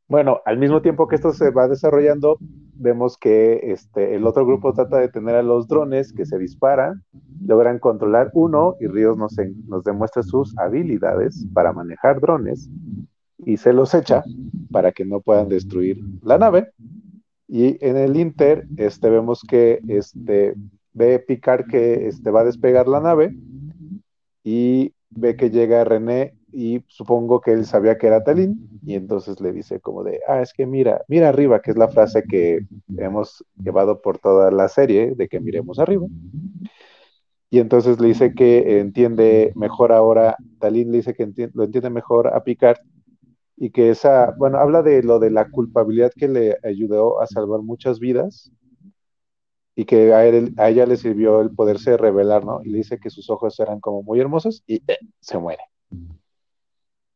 bueno, 0.10 0.42
al 0.46 0.58
mismo 0.58 0.82
tiempo 0.82 1.08
que 1.08 1.16
esto 1.16 1.32
se 1.32 1.52
va 1.52 1.68
desarrollando, 1.68 2.40
vemos 2.74 3.16
que 3.16 3.72
este, 3.72 4.16
el 4.16 4.26
otro 4.26 4.44
grupo 4.44 4.74
trata 4.74 4.98
de 4.98 5.10
tener 5.10 5.36
a 5.36 5.44
los 5.44 5.68
drones 5.68 6.12
que 6.12 6.26
se 6.26 6.40
disparan, 6.40 7.04
logran 7.46 7.78
controlar 7.78 8.32
uno 8.34 8.76
y 8.80 8.88
Ríos 8.88 9.18
nos, 9.18 9.36
nos 9.68 9.84
demuestra 9.84 10.24
sus 10.24 10.58
habilidades 10.58 11.46
para 11.54 11.74
manejar 11.74 12.20
drones 12.20 12.70
y 13.38 13.58
se 13.58 13.72
los 13.72 13.94
echa 13.94 14.24
para 14.72 14.92
que 14.92 15.06
no 15.06 15.22
puedan 15.22 15.48
destruir 15.48 16.00
la 16.24 16.40
nave. 16.40 16.72
Y 17.48 17.78
en 17.86 17.96
el 17.96 18.18
Inter 18.18 18.68
este, 18.78 19.12
vemos 19.12 19.44
que 19.48 19.80
este, 19.88 20.56
ve 20.94 21.20
Picard 21.20 21.68
que 21.68 22.08
este, 22.08 22.32
va 22.32 22.42
a 22.42 22.46
despegar 22.46 22.88
la 22.88 23.00
nave 23.00 23.36
y 24.44 24.92
ve 25.12 25.36
que 25.36 25.52
llega 25.52 25.84
René 25.84 26.34
y 26.52 26.84
supongo 26.88 27.42
que 27.42 27.52
él 27.52 27.66
sabía 27.66 27.98
que 27.98 28.08
era 28.08 28.24
Talín 28.24 28.70
y 28.86 28.96
entonces 28.96 29.40
le 29.42 29.52
dice 29.52 29.80
como 29.80 30.04
de, 30.04 30.20
ah, 30.28 30.42
es 30.42 30.54
que 30.54 30.66
mira, 30.66 31.04
mira 31.08 31.30
arriba, 31.30 31.62
que 31.62 31.72
es 31.72 31.78
la 31.78 31.88
frase 31.88 32.24
que 32.24 32.60
hemos 32.98 33.46
llevado 33.62 34.02
por 34.02 34.18
toda 34.18 34.52
la 34.52 34.68
serie 34.68 35.14
de 35.16 35.28
que 35.28 35.40
miremos 35.40 35.80
arriba. 35.80 36.06
Y 37.50 37.60
entonces 37.60 38.00
le 38.00 38.10
dice 38.10 38.34
que 38.34 38.80
entiende 38.80 39.52
mejor 39.56 39.92
ahora, 39.92 40.38
Talín 40.60 40.92
le 40.92 40.98
dice 40.98 41.14
que 41.14 41.32
lo 41.54 41.64
entiende 41.64 41.90
mejor 41.90 42.28
a 42.28 42.44
Picard 42.44 42.78
y 43.58 43.72
que 43.72 43.90
esa, 43.90 44.34
bueno, 44.38 44.58
habla 44.58 44.84
de 44.84 45.04
lo 45.04 45.20
de 45.20 45.32
la 45.32 45.50
culpabilidad 45.50 46.12
que 46.16 46.28
le 46.28 46.58
ayudó 46.64 47.22
a 47.22 47.28
salvar 47.28 47.62
muchas 47.62 48.00
vidas 48.00 48.52
y 49.76 49.86
que 49.86 50.14
a, 50.14 50.26
ella 50.26 50.86
le 50.86 50.98
sirvió 50.98 51.42
el 51.42 51.52
poderse 51.52 51.98
revelar, 51.98 52.46
¿no? 52.46 52.62
Y 52.64 52.70
le 52.70 52.78
dice 52.80 53.00
que 53.00 53.10
sus 53.10 53.30
ojos 53.30 53.60
eran 53.60 53.80
como 53.80 54.04
muy 54.04 54.20
hermosos 54.20 54.64
y 54.68 54.76
eh, 54.88 54.98
se 55.20 55.38
muere. 55.38 55.64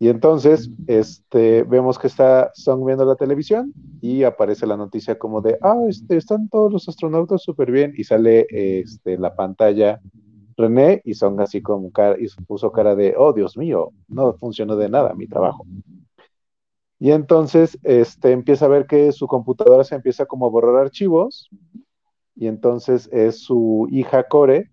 Y 0.03 0.09
entonces, 0.09 0.69
este, 0.87 1.63
vemos 1.63 1.97
que 1.97 2.07
está 2.07 2.51
Song 2.55 2.85
viendo 2.85 3.05
la 3.05 3.15
televisión 3.15 3.73
y 4.01 4.23
aparece 4.23 4.67
la 4.67 4.75
noticia 4.75 5.17
como 5.17 5.39
de, 5.39 5.57
ah, 5.61 5.79
este, 5.87 6.17
están 6.17 6.49
todos 6.49 6.73
los 6.73 6.89
astronautas 6.89 7.41
súper 7.41 7.71
bien 7.71 7.93
y 7.95 8.03
sale 8.03 8.45
este, 8.49 9.17
la 9.17 9.33
pantalla 9.33 10.01
René 10.57 11.01
y 11.05 11.13
Song 11.13 11.39
así 11.39 11.61
como 11.61 11.89
cara, 11.93 12.17
y 12.19 12.27
puso 12.45 12.69
cara 12.73 12.97
de, 12.97 13.15
oh, 13.17 13.31
Dios 13.31 13.55
mío, 13.55 13.93
no 14.09 14.33
funcionó 14.33 14.75
de 14.75 14.89
nada 14.89 15.13
mi 15.13 15.25
trabajo. 15.25 15.65
Y 16.99 17.11
entonces, 17.11 17.79
este, 17.83 18.33
empieza 18.33 18.65
a 18.65 18.67
ver 18.67 18.87
que 18.87 19.13
su 19.13 19.25
computadora 19.27 19.85
se 19.85 19.95
empieza 19.95 20.25
como 20.25 20.47
a 20.47 20.49
borrar 20.49 20.75
archivos 20.75 21.49
y 22.35 22.47
entonces 22.47 23.07
es 23.13 23.39
su 23.39 23.87
hija 23.89 24.23
Core 24.23 24.69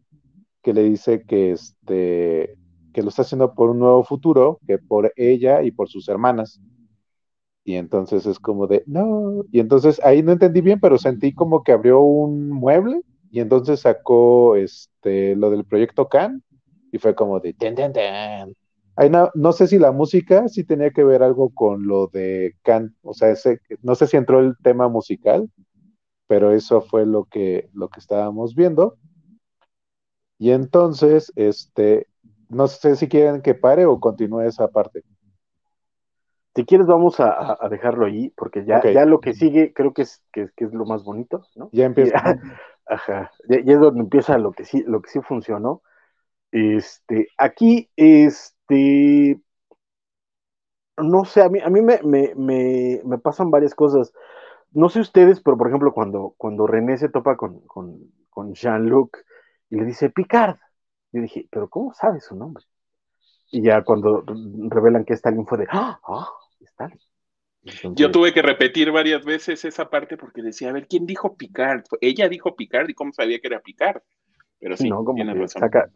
que 0.60 0.74
le 0.74 0.82
dice 0.82 1.22
que, 1.22 1.52
este, 1.52 2.58
que 2.92 3.02
lo 3.02 3.08
está 3.08 3.22
haciendo 3.22 3.54
por 3.54 3.70
un 3.70 3.78
nuevo 3.78 4.04
futuro 4.04 4.58
que 4.66 4.78
por 4.78 5.12
ella 5.16 5.62
y 5.62 5.70
por 5.70 5.88
sus 5.88 6.08
hermanas. 6.08 6.60
Y 7.64 7.74
entonces 7.74 8.26
es 8.26 8.38
como 8.38 8.66
de, 8.66 8.82
no, 8.86 9.44
y 9.52 9.60
entonces 9.60 10.00
ahí 10.02 10.22
no 10.22 10.32
entendí 10.32 10.60
bien, 10.60 10.80
pero 10.80 10.98
sentí 10.98 11.34
como 11.34 11.62
que 11.62 11.72
abrió 11.72 12.00
un 12.00 12.48
mueble 12.50 13.02
y 13.30 13.40
entonces 13.40 13.80
sacó 13.80 14.56
este 14.56 15.36
lo 15.36 15.50
del 15.50 15.64
proyecto 15.64 16.08
Can 16.08 16.42
y 16.90 16.98
fue 16.98 17.14
como 17.14 17.38
de 17.40 17.52
ten, 17.52 17.74
ten, 17.74 17.92
ten. 17.92 18.54
No, 19.10 19.30
no, 19.34 19.52
sé 19.52 19.66
si 19.66 19.78
la 19.78 19.92
música 19.92 20.46
sí 20.48 20.64
tenía 20.64 20.90
que 20.90 21.04
ver 21.04 21.22
algo 21.22 21.50
con 21.50 21.86
lo 21.86 22.08
de 22.08 22.56
Can, 22.62 22.94
o 23.02 23.14
sea, 23.14 23.30
ese, 23.30 23.60
no 23.82 23.94
sé 23.94 24.06
si 24.06 24.16
entró 24.18 24.40
el 24.40 24.56
tema 24.62 24.88
musical, 24.88 25.48
pero 26.26 26.52
eso 26.52 26.82
fue 26.82 27.06
lo 27.06 27.24
que, 27.24 27.70
lo 27.72 27.88
que 27.88 28.00
estábamos 28.00 28.54
viendo. 28.54 28.98
Y 30.38 30.50
entonces, 30.50 31.32
este, 31.36 32.08
no 32.50 32.66
sé 32.66 32.96
si 32.96 33.08
quieren 33.08 33.42
que 33.42 33.54
pare 33.54 33.86
o 33.86 33.98
continúe 34.00 34.42
esa 34.42 34.68
parte. 34.68 35.02
Si 36.54 36.64
quieres, 36.64 36.88
vamos 36.88 37.20
a, 37.20 37.56
dejarlo 37.70 38.06
ahí, 38.06 38.30
porque 38.30 38.64
ya, 38.64 38.82
ya 38.82 39.04
lo 39.06 39.20
que 39.20 39.34
sigue 39.34 39.72
creo 39.72 39.94
que 39.94 40.02
es, 40.02 40.22
que, 40.32 40.50
es 40.56 40.72
lo 40.74 40.84
más 40.84 41.04
bonito, 41.04 41.46
¿no? 41.54 41.70
Ya 41.72 41.84
empieza. 41.86 42.12
ajá, 42.86 43.30
ya, 43.48 43.58
es 43.58 43.80
donde 43.80 44.00
empieza 44.00 44.36
lo 44.36 44.50
que 44.52 44.64
sí, 44.64 44.82
lo 44.84 45.00
que 45.00 45.10
sí 45.10 45.20
funcionó. 45.20 45.82
Este, 46.50 47.28
aquí, 47.38 47.88
este, 47.94 49.40
no 50.96 51.24
sé, 51.24 51.42
a 51.42 51.48
mí, 51.48 51.60
a 51.60 51.70
mí 51.70 51.80
me, 51.82 52.00
me, 52.02 53.00
me, 53.04 53.18
pasan 53.18 53.52
varias 53.52 53.76
cosas. 53.76 54.12
No 54.72 54.88
sé 54.88 54.98
ustedes, 54.98 55.40
pero 55.40 55.56
por 55.56 55.68
ejemplo, 55.68 55.92
cuando, 55.92 56.34
cuando 56.36 56.66
René 56.66 56.98
se 56.98 57.08
topa 57.08 57.36
con, 57.36 57.60
con, 57.60 58.12
con 58.28 58.54
Jean-Luc 58.54 59.18
y 59.70 59.76
le 59.76 59.84
dice 59.84 60.10
Picard, 60.10 60.56
yo 61.12 61.22
dije, 61.22 61.48
pero 61.50 61.68
¿cómo 61.68 61.92
sabe 61.94 62.20
su 62.20 62.36
nombre? 62.36 62.64
Y 63.50 63.62
ya 63.62 63.82
cuando 63.82 64.24
revelan 64.68 65.04
que 65.04 65.14
Stalin 65.14 65.46
fue 65.46 65.58
de, 65.58 65.66
¡ah! 65.70 66.00
¡Ah! 66.06 66.28
Stalin. 66.60 67.00
Yo 67.94 68.10
tuve 68.10 68.32
que 68.32 68.40
repetir 68.40 68.90
varias 68.90 69.24
veces 69.24 69.64
esa 69.64 69.90
parte 69.90 70.16
porque 70.16 70.42
decía, 70.42 70.70
a 70.70 70.72
ver, 70.72 70.86
¿quién 70.86 71.04
dijo 71.04 71.36
Picard? 71.36 71.84
Ella 72.00 72.28
dijo 72.28 72.56
Picard 72.56 72.88
y 72.88 72.94
cómo 72.94 73.12
sabía 73.12 73.38
que 73.38 73.48
era 73.48 73.60
Picard. 73.60 74.00
Pero 74.58 74.76
sí, 74.76 74.88
no, 74.88 75.04
como 75.04 75.48
Saca, 75.48 75.90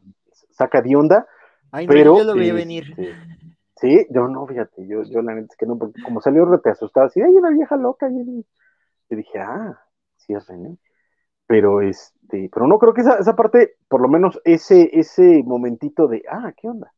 saca 0.50 0.82
de 0.82 0.96
onda. 0.96 1.26
Ay, 1.70 1.86
pero, 1.86 2.18
yo 2.18 2.24
lo 2.24 2.34
veía 2.34 2.54
venir. 2.54 2.90
Este, 2.90 3.14
sí, 3.76 4.06
yo 4.10 4.28
no, 4.28 4.46
fíjate, 4.46 4.86
yo, 4.86 5.02
yo 5.04 5.22
la 5.22 5.34
neta 5.34 5.48
es 5.50 5.56
que 5.56 5.66
no, 5.66 5.78
porque 5.78 6.02
como 6.02 6.20
salió 6.20 6.44
rete 6.44 6.70
asustado, 6.70 7.06
así, 7.06 7.20
hay 7.20 7.34
una 7.34 7.50
vieja 7.50 7.76
loca. 7.76 8.08
Y, 8.10 8.44
y 9.10 9.16
dije, 9.16 9.38
ah, 9.38 9.78
sí 10.16 10.34
es 10.34 10.46
René. 10.46 10.76
Pero 11.46 11.82
este, 11.82 12.48
pero 12.52 12.66
no 12.66 12.78
creo 12.78 12.94
que 12.94 13.02
esa, 13.02 13.18
esa 13.18 13.36
parte, 13.36 13.76
por 13.88 14.00
lo 14.00 14.08
menos 14.08 14.40
ese, 14.44 14.90
ese 14.92 15.42
momentito 15.44 16.06
de, 16.08 16.22
ah, 16.30 16.52
¿qué 16.56 16.68
onda? 16.68 16.92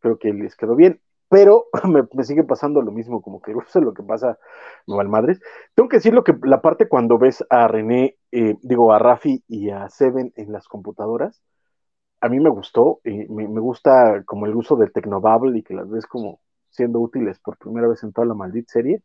Creo 0.00 0.18
que 0.18 0.32
les 0.32 0.56
quedó 0.56 0.74
bien 0.74 1.00
pero 1.28 1.66
me, 2.14 2.24
sigue 2.24 2.44
pasando 2.44 2.82
lo 2.82 2.92
mismo, 2.92 3.22
como 3.22 3.40
que 3.40 3.52
eso 3.68 3.78
es 3.78 3.84
lo 3.84 3.94
que 3.94 4.02
pasa 4.02 4.38
no 4.86 4.96
madres. 5.04 5.40
Tengo 5.74 5.88
que 5.88 5.98
decir 5.98 6.14
lo 6.14 6.24
que 6.24 6.34
la 6.42 6.60
parte 6.62 6.88
cuando 6.88 7.18
ves 7.18 7.44
a 7.50 7.68
René, 7.68 8.16
eh, 8.32 8.56
digo 8.62 8.92
a 8.92 8.98
Rafi 8.98 9.42
y 9.48 9.70
a 9.70 9.88
Seven 9.88 10.32
en 10.36 10.52
las 10.52 10.68
computadoras, 10.68 11.42
a 12.20 12.28
mí 12.28 12.40
me 12.40 12.50
gustó, 12.50 13.00
eh, 13.04 13.26
me, 13.28 13.46
gusta 13.60 14.24
como 14.24 14.46
el 14.46 14.56
uso 14.56 14.76
del 14.76 14.92
Tecnobabble 14.92 15.58
y 15.58 15.62
que 15.62 15.74
las 15.74 15.88
ves 15.88 16.06
como 16.06 16.40
siendo 16.70 17.00
útiles 17.00 17.38
por 17.38 17.56
primera 17.58 17.88
vez 17.88 18.02
en 18.02 18.12
toda 18.12 18.26
la 18.26 18.34
maldita 18.34 18.72
serie. 18.72 19.02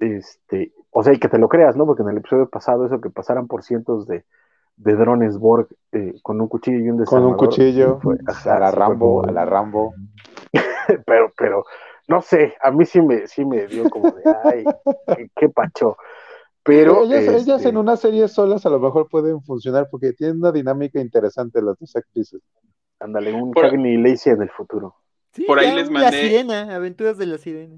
Este, 0.00 0.72
o 0.90 1.04
sea, 1.04 1.12
y 1.12 1.18
que 1.18 1.28
te 1.28 1.38
lo 1.38 1.48
creas, 1.48 1.76
¿no? 1.76 1.86
Porque 1.86 2.02
en 2.02 2.08
el 2.08 2.18
episodio 2.18 2.48
pasado 2.48 2.86
eso 2.86 3.00
que 3.00 3.10
pasaran 3.10 3.46
por 3.46 3.62
cientos 3.62 4.06
de, 4.06 4.24
de 4.76 4.96
drones 4.96 5.38
Borg 5.38 5.68
eh, 5.92 6.14
con 6.22 6.40
un 6.40 6.48
cuchillo 6.48 6.78
y 6.78 6.90
un 6.90 7.04
Con 7.04 7.24
un 7.24 7.34
cuchillo, 7.34 8.00
a 8.46 8.58
la 8.58 8.70
Rambo, 8.70 9.24
a 9.24 9.30
la 9.30 9.44
Rambo. 9.44 9.94
pero, 11.06 11.32
pero, 11.36 11.64
no 12.08 12.22
sé, 12.22 12.54
a 12.62 12.70
mí 12.70 12.86
sí 12.86 13.02
me, 13.02 13.26
sí 13.26 13.44
me 13.44 13.66
dio 13.66 13.88
como 13.90 14.10
de, 14.10 14.22
ay, 14.44 14.64
qué, 15.36 15.48
pacho. 15.50 15.96
Pero 16.62 17.04
ellas, 17.04 17.22
ellas, 17.24 17.60
en 17.62 17.68
este 17.68 17.78
una 17.78 17.96
serie 17.96 18.26
solas 18.28 18.66
a 18.66 18.70
lo 18.70 18.80
mejor 18.80 19.08
pueden 19.08 19.42
funcionar 19.42 19.88
porque 19.90 20.12
tienen 20.12 20.38
una 20.38 20.52
dinámica 20.52 21.00
interesante 21.00 21.62
las 21.62 21.78
dos 21.78 21.94
actrices. 21.94 22.40
Ándale, 22.98 23.32
un 23.32 23.52
Cagney 23.52 23.94
y 23.94 23.96
Lacey 23.96 24.32
en 24.32 24.42
el 24.42 24.50
futuro. 24.50 24.94
por 25.46 25.58
ahí 25.58 25.74
les 25.74 25.90
mandé. 25.90 26.10
La 26.10 26.12
sirena, 26.12 26.74
aventuras 26.74 27.16
de 27.16 27.26
la 27.26 27.38
sirena. 27.38 27.76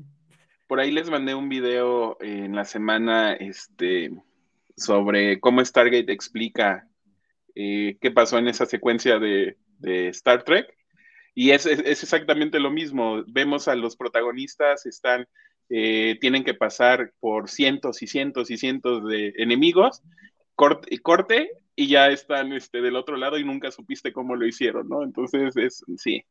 Por 0.72 0.80
ahí 0.80 0.90
les 0.90 1.10
mandé 1.10 1.34
un 1.34 1.50
video 1.50 2.16
en 2.22 2.56
la 2.56 2.64
semana 2.64 3.34
este, 3.34 4.10
sobre 4.74 5.38
cómo 5.38 5.62
Stargate 5.62 6.10
explica 6.10 6.88
eh, 7.54 7.98
qué 8.00 8.10
pasó 8.10 8.38
en 8.38 8.48
esa 8.48 8.64
secuencia 8.64 9.18
de, 9.18 9.58
Star 9.82 10.44
Trek. 10.44 10.74
Y 11.34 11.50
es, 11.50 11.66
es, 11.66 12.02
exactamente 12.02 12.58
lo 12.58 12.70
mismo. 12.70 13.22
Vemos 13.26 13.68
a 13.68 13.74
los 13.74 13.96
protagonistas, 13.96 14.86
están, 14.86 15.26
eh, 15.68 16.16
tienen 16.22 16.42
que 16.42 16.54
pasar 16.54 17.12
por 17.20 17.50
cientos 17.50 18.00
y 18.00 18.06
cientos 18.06 18.50
y 18.50 18.56
cientos 18.56 19.06
de 19.06 19.34
enemigos, 19.36 20.00
corte, 20.54 20.98
corte 21.00 21.50
y 21.76 21.88
ya 21.88 22.08
están 22.08 22.54
este, 22.54 22.80
del 22.80 22.96
otro 22.96 23.18
lado 23.18 23.36
y 23.36 23.44
nunca 23.44 23.70
supiste 23.70 24.10
cómo 24.10 24.36
lo 24.36 24.46
hicieron, 24.46 24.88
¿no? 24.88 25.02
Entonces, 25.02 25.54
es, 25.54 25.84
sí, 25.98 26.24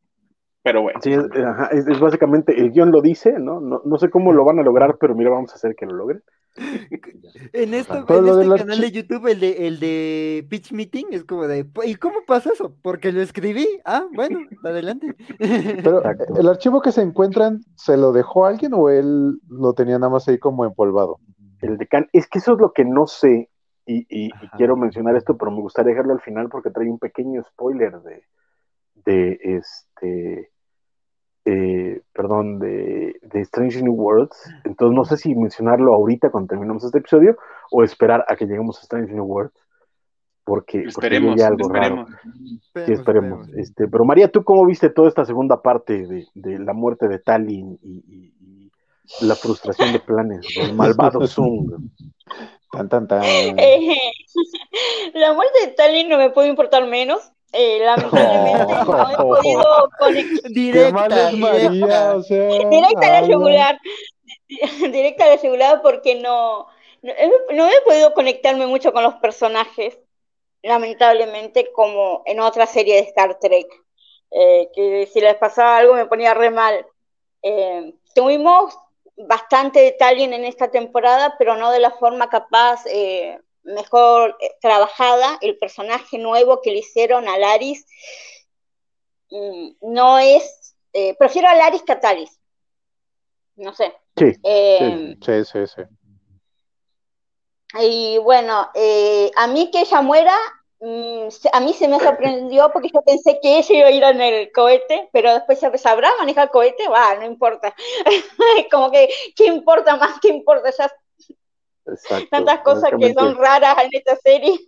pero 0.64 0.84
bueno. 0.84 1.00
Sí, 1.02 1.12
es, 1.12 2.00
básicamente, 2.00 2.60
el 2.60 2.72
guion 2.72 2.92
lo 2.92 3.02
dice, 3.02 3.40
¿no? 3.40 3.60
¿no? 3.60 3.82
¿no? 3.84 3.98
sé 3.98 4.10
cómo 4.12 4.32
lo 4.32 4.46
van 4.46 4.60
a 4.60 4.64
lograr, 4.64 4.98
pero 5.00 5.16
mira, 5.16 5.32
vamos 5.32 5.52
a 5.52 5.56
hacer 5.56 5.76
que 5.76 5.86
lo 5.86 5.94
logren. 5.94 6.24
En, 7.54 7.74
esto, 7.74 8.06
en 8.10 8.28
este 8.28 8.58
canal 8.58 8.82
de 8.82 8.92
YouTube, 8.92 9.28
el 9.28 9.40
de, 9.40 9.68
el 9.68 9.80
de 9.80 10.46
Pitch 10.50 10.74
Meeting, 10.74 11.06
es 11.12 11.24
como 11.24 11.48
de, 11.48 11.66
¿y 11.86 11.96
cómo 11.96 12.20
pasa 12.28 12.52
eso? 12.54 12.76
Porque 12.82 13.12
lo 13.12 13.22
escribí. 13.22 13.68
Ah, 13.86 14.06
bueno, 14.14 14.40
adelante. 14.64 15.16
Pero, 15.40 16.02
¿el 16.38 16.48
archivo 16.48 16.82
que 16.82 16.92
se 16.92 17.02
encuentran, 17.02 17.62
se 17.76 17.98
lo 17.98 18.12
dejó 18.12 18.46
alguien 18.46 18.74
o 18.74 18.90
él 18.90 19.40
lo 19.48 19.74
tenía 19.74 19.98
nada 19.98 20.12
más 20.12 20.28
ahí 20.28 20.40
como 20.40 20.66
empolvado? 20.66 21.20
El 21.62 21.78
de 21.78 21.88
Can, 21.88 22.10
es 22.12 22.28
que 22.28 22.40
eso 22.40 22.54
es 22.54 22.60
lo 22.60 22.74
que 22.74 22.84
no 22.84 23.08
sé, 23.08 23.50
y, 23.86 24.06
y, 24.10 24.32
quiero 24.58 24.76
mencionar 24.76 25.16
esto, 25.16 25.38
pero 25.38 25.52
me 25.52 25.62
gustaría 25.62 25.92
dejarlo 25.92 26.14
al 26.14 26.22
final 26.22 26.50
porque 26.50 26.70
trae 26.70 26.90
un 26.90 27.00
pequeño 27.00 27.44
spoiler 27.44 28.02
de, 28.02 28.24
de 29.06 29.40
este 29.42 29.91
eh, 30.04 32.02
perdón, 32.14 32.60
de, 32.60 33.20
Strange 33.34 33.82
New 33.82 33.94
Worlds. 33.94 34.38
Entonces 34.64 34.96
no 34.96 35.06
sé 35.06 35.18
si 35.18 35.34
mencionarlo 35.36 35.94
ahorita 35.94 36.30
cuando 36.30 36.50
terminemos 36.50 36.84
este 36.84 37.00
episodio 37.00 37.38
o 37.72 37.84
esperar 37.84 38.26
a 38.28 38.36
que 38.36 38.46
lleguemos 38.46 38.78
a 38.78 38.82
Strange 38.82 39.14
New 39.14 39.26
Worlds. 39.26 39.56
Porque, 40.44 40.80
esperemos, 40.80 41.40
algo 41.42 41.68
esperemos. 41.68 42.10
sí, 42.86 42.92
esperemos. 42.92 43.48
Este, 43.50 43.88
pero 43.88 44.04
María, 44.06 44.28
¿tú 44.28 44.44
cómo 44.44 44.66
viste 44.66 44.90
toda 44.90 45.08
esta 45.08 45.24
segunda 45.24 45.62
parte 45.62 46.08
de, 46.34 46.60
la 46.60 46.74
muerte 46.74 47.08
de 47.08 47.20
Talin 47.20 47.80
y, 47.84 48.72
la 49.22 49.36
frustración 49.36 49.94
de 49.94 50.00
planes 50.00 50.46
del 50.56 50.74
malvado 50.76 51.28
Zung? 51.28 51.92
Tan, 52.72 52.90
tan, 52.90 53.08
tan. 53.08 53.22
la 55.14 55.34
muerte 55.34 55.68
de 55.68 55.74
Talin 55.74 56.10
no 56.10 56.18
me 56.18 56.32
puede 56.32 56.50
importar 56.50 56.88
menos 56.88 57.32
eh, 57.54 57.80
lamentablemente 57.80 58.74
no 58.86 59.12
he 59.12 59.16
podido 59.16 59.90
conectar. 59.98 60.52
Directa, 60.52 61.30
directa. 61.32 62.16
O 62.16 62.24
sea, 62.24 62.48
directa 62.70 63.08
a 63.08 63.22
la 63.22 63.28
regular. 63.28 63.80
Directa 64.92 65.26
a 65.26 65.28
la 65.28 65.36
regular 65.38 65.82
porque 65.82 66.16
no, 66.16 66.68
no, 67.02 67.68
he 67.70 67.82
podido 67.86 68.14
conectarme 68.14 68.68
mucho 68.68 68.94
con 68.94 69.04
los 69.04 69.16
personajes, 69.16 69.98
lamentablemente, 70.62 71.72
como 71.72 72.24
en 72.26 72.40
otra 72.40 72.68
serie 72.68 72.96
de 72.96 73.02
Star 73.02 73.40
Trek. 73.40 73.68
Eh, 74.34 74.70
que 74.74 75.10
si 75.12 75.20
les 75.20 75.36
pasaba 75.36 75.78
algo 75.78 75.94
me 75.94 76.06
ponía 76.06 76.34
re 76.34 76.52
mal. 76.52 76.86
Eh, 77.44 77.94
tuvimos 78.16 78.78
bastante 79.18 79.82
detalle 79.82 80.24
en 80.24 80.46
esta 80.46 80.72
temporada, 80.72 81.36
pero 81.38 81.56
no 81.58 81.72
de 81.72 81.80
la 81.80 81.92
forma 81.92 82.30
capaz 82.30 82.86
eh, 82.88 83.40
mejor 83.64 84.38
eh, 84.40 84.52
trabajada, 84.62 85.38
el 85.42 85.58
personaje 85.58 86.18
nuevo 86.18 86.62
que 86.62 86.72
le 86.72 86.80
hicieron 86.80 87.28
a 87.28 87.38
Laris 87.38 87.86
mm, 89.30 89.72
no 89.82 90.20
es, 90.20 90.76
eh, 90.94 91.16
prefiero 91.18 91.48
a 91.48 91.56
Laris 91.56 91.84
que 91.84 91.92
a 91.92 92.00
Talis, 92.00 92.40
no 93.56 93.74
sé. 93.74 93.94
Sí, 94.18 94.34
eh, 94.44 95.16
sí, 95.24 95.46
sí, 95.46 95.60
sí, 95.68 95.82
Y 97.80 98.18
bueno, 98.18 98.70
a 99.36 99.48
mí 99.48 99.72
que 99.72 99.82
ella 99.82 100.02
muera, 100.02 100.36
mm, 100.80 101.28
a 101.54 101.60
mí 101.62 101.74
se 101.74 101.88
me 101.88 102.00
sorprendió 102.00 102.72
porque 102.74 102.90
yo 102.94 103.02
pensé 103.04 103.40
que 103.42 103.60
ella 103.60 103.76
iba 103.76 103.88
a 103.88 103.92
ir 103.92 104.04
en 104.04 104.22
el 104.22 104.52
cohete, 104.52 105.10
pero 105.14 105.34
después 105.34 105.60
sabrá 105.82 106.12
manejar 106.20 106.46
el 106.46 106.50
cohete, 106.50 106.88
va, 106.90 107.16
no 107.16 107.26
importa. 107.26 107.74
Como 108.72 108.92
que, 108.92 109.10
¿qué 109.36 109.46
importa 109.46 109.96
más? 109.96 110.20
¿Qué 110.22 110.30
importa? 110.30 110.72
Ya 110.72 110.92
tantas 112.30 112.60
cosas 112.62 112.92
que 113.00 113.14
son 113.14 113.36
raras 113.36 113.78
en 113.84 113.90
esta 113.94 114.16
serie. 114.18 114.60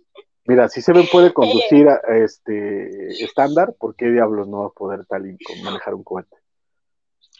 Mira, 0.46 0.68
si 0.68 0.82
Seven 0.82 1.06
puede 1.10 1.32
conducir 1.34 1.88
a, 1.88 2.00
este 2.16 3.22
estándar, 3.24 3.74
¿por 3.78 3.96
qué 3.96 4.06
diablos 4.06 4.46
no 4.48 4.60
va 4.60 4.66
a 4.66 4.70
poder 4.70 5.06
tal 5.06 5.36
manejar 5.62 5.94
un 5.94 6.04
cohete? 6.04 6.36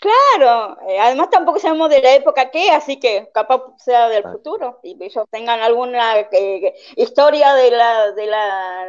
Claro, 0.00 0.76
eh, 0.88 0.98
además 0.98 1.30
tampoco 1.30 1.58
sabemos 1.58 1.88
de 1.88 2.02
la 2.02 2.14
época 2.14 2.50
que, 2.50 2.70
así 2.70 2.98
que 2.98 3.30
capaz 3.32 3.62
sea 3.78 4.08
del 4.08 4.24
ah. 4.26 4.32
futuro 4.32 4.80
y 4.82 5.02
ellos 5.02 5.24
tengan 5.30 5.60
alguna 5.60 6.18
eh, 6.20 6.74
historia 6.96 7.54
de 7.54 7.70
la 7.70 8.12
de 8.12 8.26
la 8.26 8.86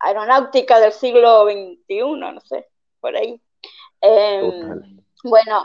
aeronáutica 0.00 0.80
del 0.80 0.92
siglo 0.92 1.44
XXI, 1.44 2.00
no 2.16 2.40
sé. 2.40 2.68
por 3.00 3.16
ahí. 3.16 3.40
Em, 4.00 5.02
bueno, 5.22 5.64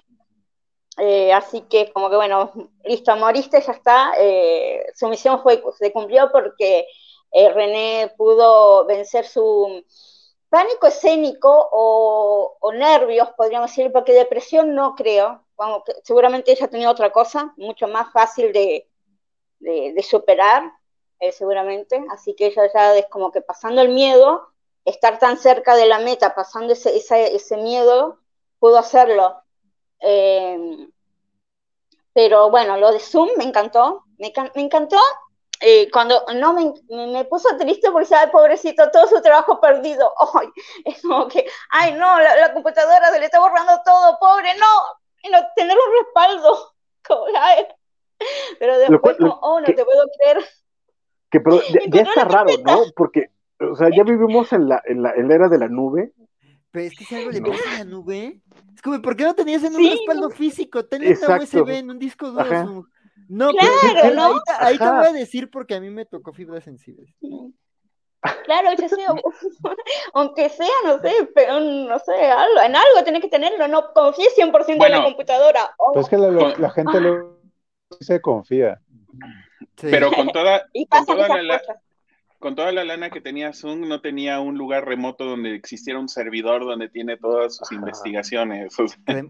eh, 0.99 1.31
así 1.33 1.61
que 1.61 1.91
como 1.91 2.09
que 2.09 2.15
bueno, 2.15 2.51
listo, 2.83 3.15
moriste, 3.15 3.61
ya 3.61 3.71
está. 3.71 4.13
Eh, 4.17 4.85
su 4.95 5.07
misión 5.07 5.41
fue, 5.41 5.63
se 5.77 5.91
cumplió 5.91 6.31
porque 6.31 6.87
eh, 7.31 7.49
René 7.49 8.13
pudo 8.17 8.85
vencer 8.85 9.25
su 9.25 9.83
pánico 10.49 10.87
escénico 10.87 11.69
o, 11.71 12.71
nervios, 12.73 13.29
podríamos 13.37 13.69
decir, 13.71 13.91
porque 13.91 14.13
depresión 14.13 14.75
no 14.75 14.95
creo. 14.95 15.45
seguramente 16.03 16.51
ella 16.51 16.67
tenía 16.67 16.89
otra 16.91 17.11
cosa, 17.11 17.53
mucho 17.57 17.87
más 17.87 18.11
fácil 18.11 18.51
de, 18.53 18.87
superar, 20.03 20.63
seguramente. 21.31 22.03
Así 22.11 22.35
que 22.35 22.47
ella 22.47 22.69
ya 22.73 22.97
es 22.97 23.05
como 23.07 23.31
que 23.31 23.41
pasando 23.41 23.81
el 23.81 23.89
miedo, 23.89 24.49
estar 24.85 25.19
tan 25.19 25.37
cerca 25.37 25.75
de 25.75 25.87
la 25.87 25.99
meta, 25.99 26.35
pasando 26.35 26.73
ese, 26.73 26.95
ese 27.35 27.57
miedo, 27.57 28.19
pudo 28.59 28.77
hacerlo. 28.77 29.43
Em, 29.99 30.89
pero 32.13 32.49
bueno, 32.49 32.77
lo 32.77 32.91
de 32.91 32.99
Zoom 32.99 33.29
me 33.37 33.43
encantó, 33.43 34.03
me, 34.17 34.31
encantó. 34.55 34.97
Eh, 35.61 35.89
cuando 35.91 36.23
no 36.35 36.53
me, 36.53 36.73
me, 37.07 37.25
puso 37.25 37.49
triste 37.57 37.91
porque 37.91 38.15
ay, 38.15 38.29
pobrecito, 38.31 38.89
todo 38.91 39.07
su 39.07 39.21
trabajo 39.21 39.59
perdido. 39.59 40.13
Ay, 40.39 40.47
es 40.85 41.01
como 41.01 41.27
que, 41.27 41.45
ay, 41.71 41.93
no, 41.93 42.19
la, 42.19 42.53
computadora 42.53 43.11
se 43.11 43.19
le 43.19 43.25
está 43.25 43.39
borrando 43.39 43.73
todo, 43.83 44.17
pobre, 44.19 44.49
no, 44.57 45.31
no 45.31 45.47
tener 45.55 45.77
un 45.77 46.05
respaldo. 46.05 46.73
pero 48.59 48.77
después, 48.77 49.17
oh, 49.41 49.59
no 49.59 49.65
te 49.65 49.83
puedo 49.83 50.05
creer. 50.17 50.45
Que 51.29 51.39
pero 51.39 51.61
ya, 51.89 52.01
está 52.01 52.23
raro, 52.23 52.51
¿no? 52.63 52.83
Porque, 52.95 53.31
o 53.59 53.75
sea, 53.75 53.89
ya 53.95 54.03
vivimos 54.03 54.51
en 54.53 54.69
la, 54.69 54.81
en 54.85 55.03
la, 55.03 55.11
en 55.13 55.27
la 55.27 55.35
era 55.35 55.49
de 55.49 55.57
la 55.57 55.67
nube 55.67 56.13
pero 56.71 56.85
es 56.85 56.97
que 56.97 57.05
si 57.05 57.15
algo 57.15 57.31
le 57.31 57.41
pasa 57.41 57.75
a 57.75 57.77
la 57.79 57.83
nube, 57.85 58.41
es 58.75 58.81
como, 58.81 59.01
¿por 59.01 59.15
qué 59.15 59.23
no 59.23 59.33
tenías 59.33 59.63
en 59.63 59.75
un 59.75 59.89
respaldo 59.89 60.29
físico? 60.29 60.85
Tenés 60.85 61.21
una 61.23 61.37
USB 61.37 61.69
en 61.69 61.89
un 61.91 61.99
disco 61.99 62.31
duro. 62.31 62.85
No, 63.27 63.51
claro, 63.51 64.15
¿no? 64.15 64.41
Ahí, 64.59 64.77
te 64.77 64.83
voy 64.83 65.05
a 65.05 65.11
decir 65.11 65.51
porque 65.51 65.75
a 65.75 65.79
mí 65.79 65.89
me 65.89 66.05
tocó 66.05 66.33
fibras 66.33 66.63
sensibles. 66.63 67.13
Claro, 68.43 68.69
yo 68.77 68.89
sé, 68.89 68.97
aunque 70.13 70.49
sea, 70.49 70.67
no 70.85 70.99
sé, 70.99 71.29
pero 71.33 71.59
no 71.59 71.99
sé, 71.99 72.25
algo, 72.25 72.59
en 72.61 72.75
algo 72.75 73.03
tiene 73.03 73.21
que 73.21 73.29
tenerlo, 73.29 73.67
no 73.67 73.93
confíe 73.93 74.27
100% 74.35 74.85
en 74.85 74.91
la 74.91 75.03
computadora. 75.03 75.73
Pues 75.93 76.05
es 76.05 76.09
que 76.09 76.17
la, 76.17 76.69
gente 76.71 76.99
lo 76.99 77.39
se 77.99 78.19
confía. 78.19 78.81
Pero 79.79 80.11
con 80.11 80.27
toda, 80.29 80.67
con 80.89 81.05
toda 81.05 81.41
la, 81.41 81.61
con 82.39 82.55
toda 82.55 82.71
la 82.71 82.85
lana 82.85 83.09
que 83.09 83.19
tenía 83.19 83.53
Zoom, 83.53 83.87
no 83.87 83.99
tenía 83.99 84.39
un 84.39 84.57
lugar 84.57 84.85
remoto 84.85 85.25
donde 85.25 85.55
existiera 85.55 85.99
un 85.99 86.07
servidor 86.07 86.65
donde 86.65 86.87
tiene 86.87 87.17
todas 87.17 87.57
sus 87.57 87.71
investigaciones. 87.73 88.73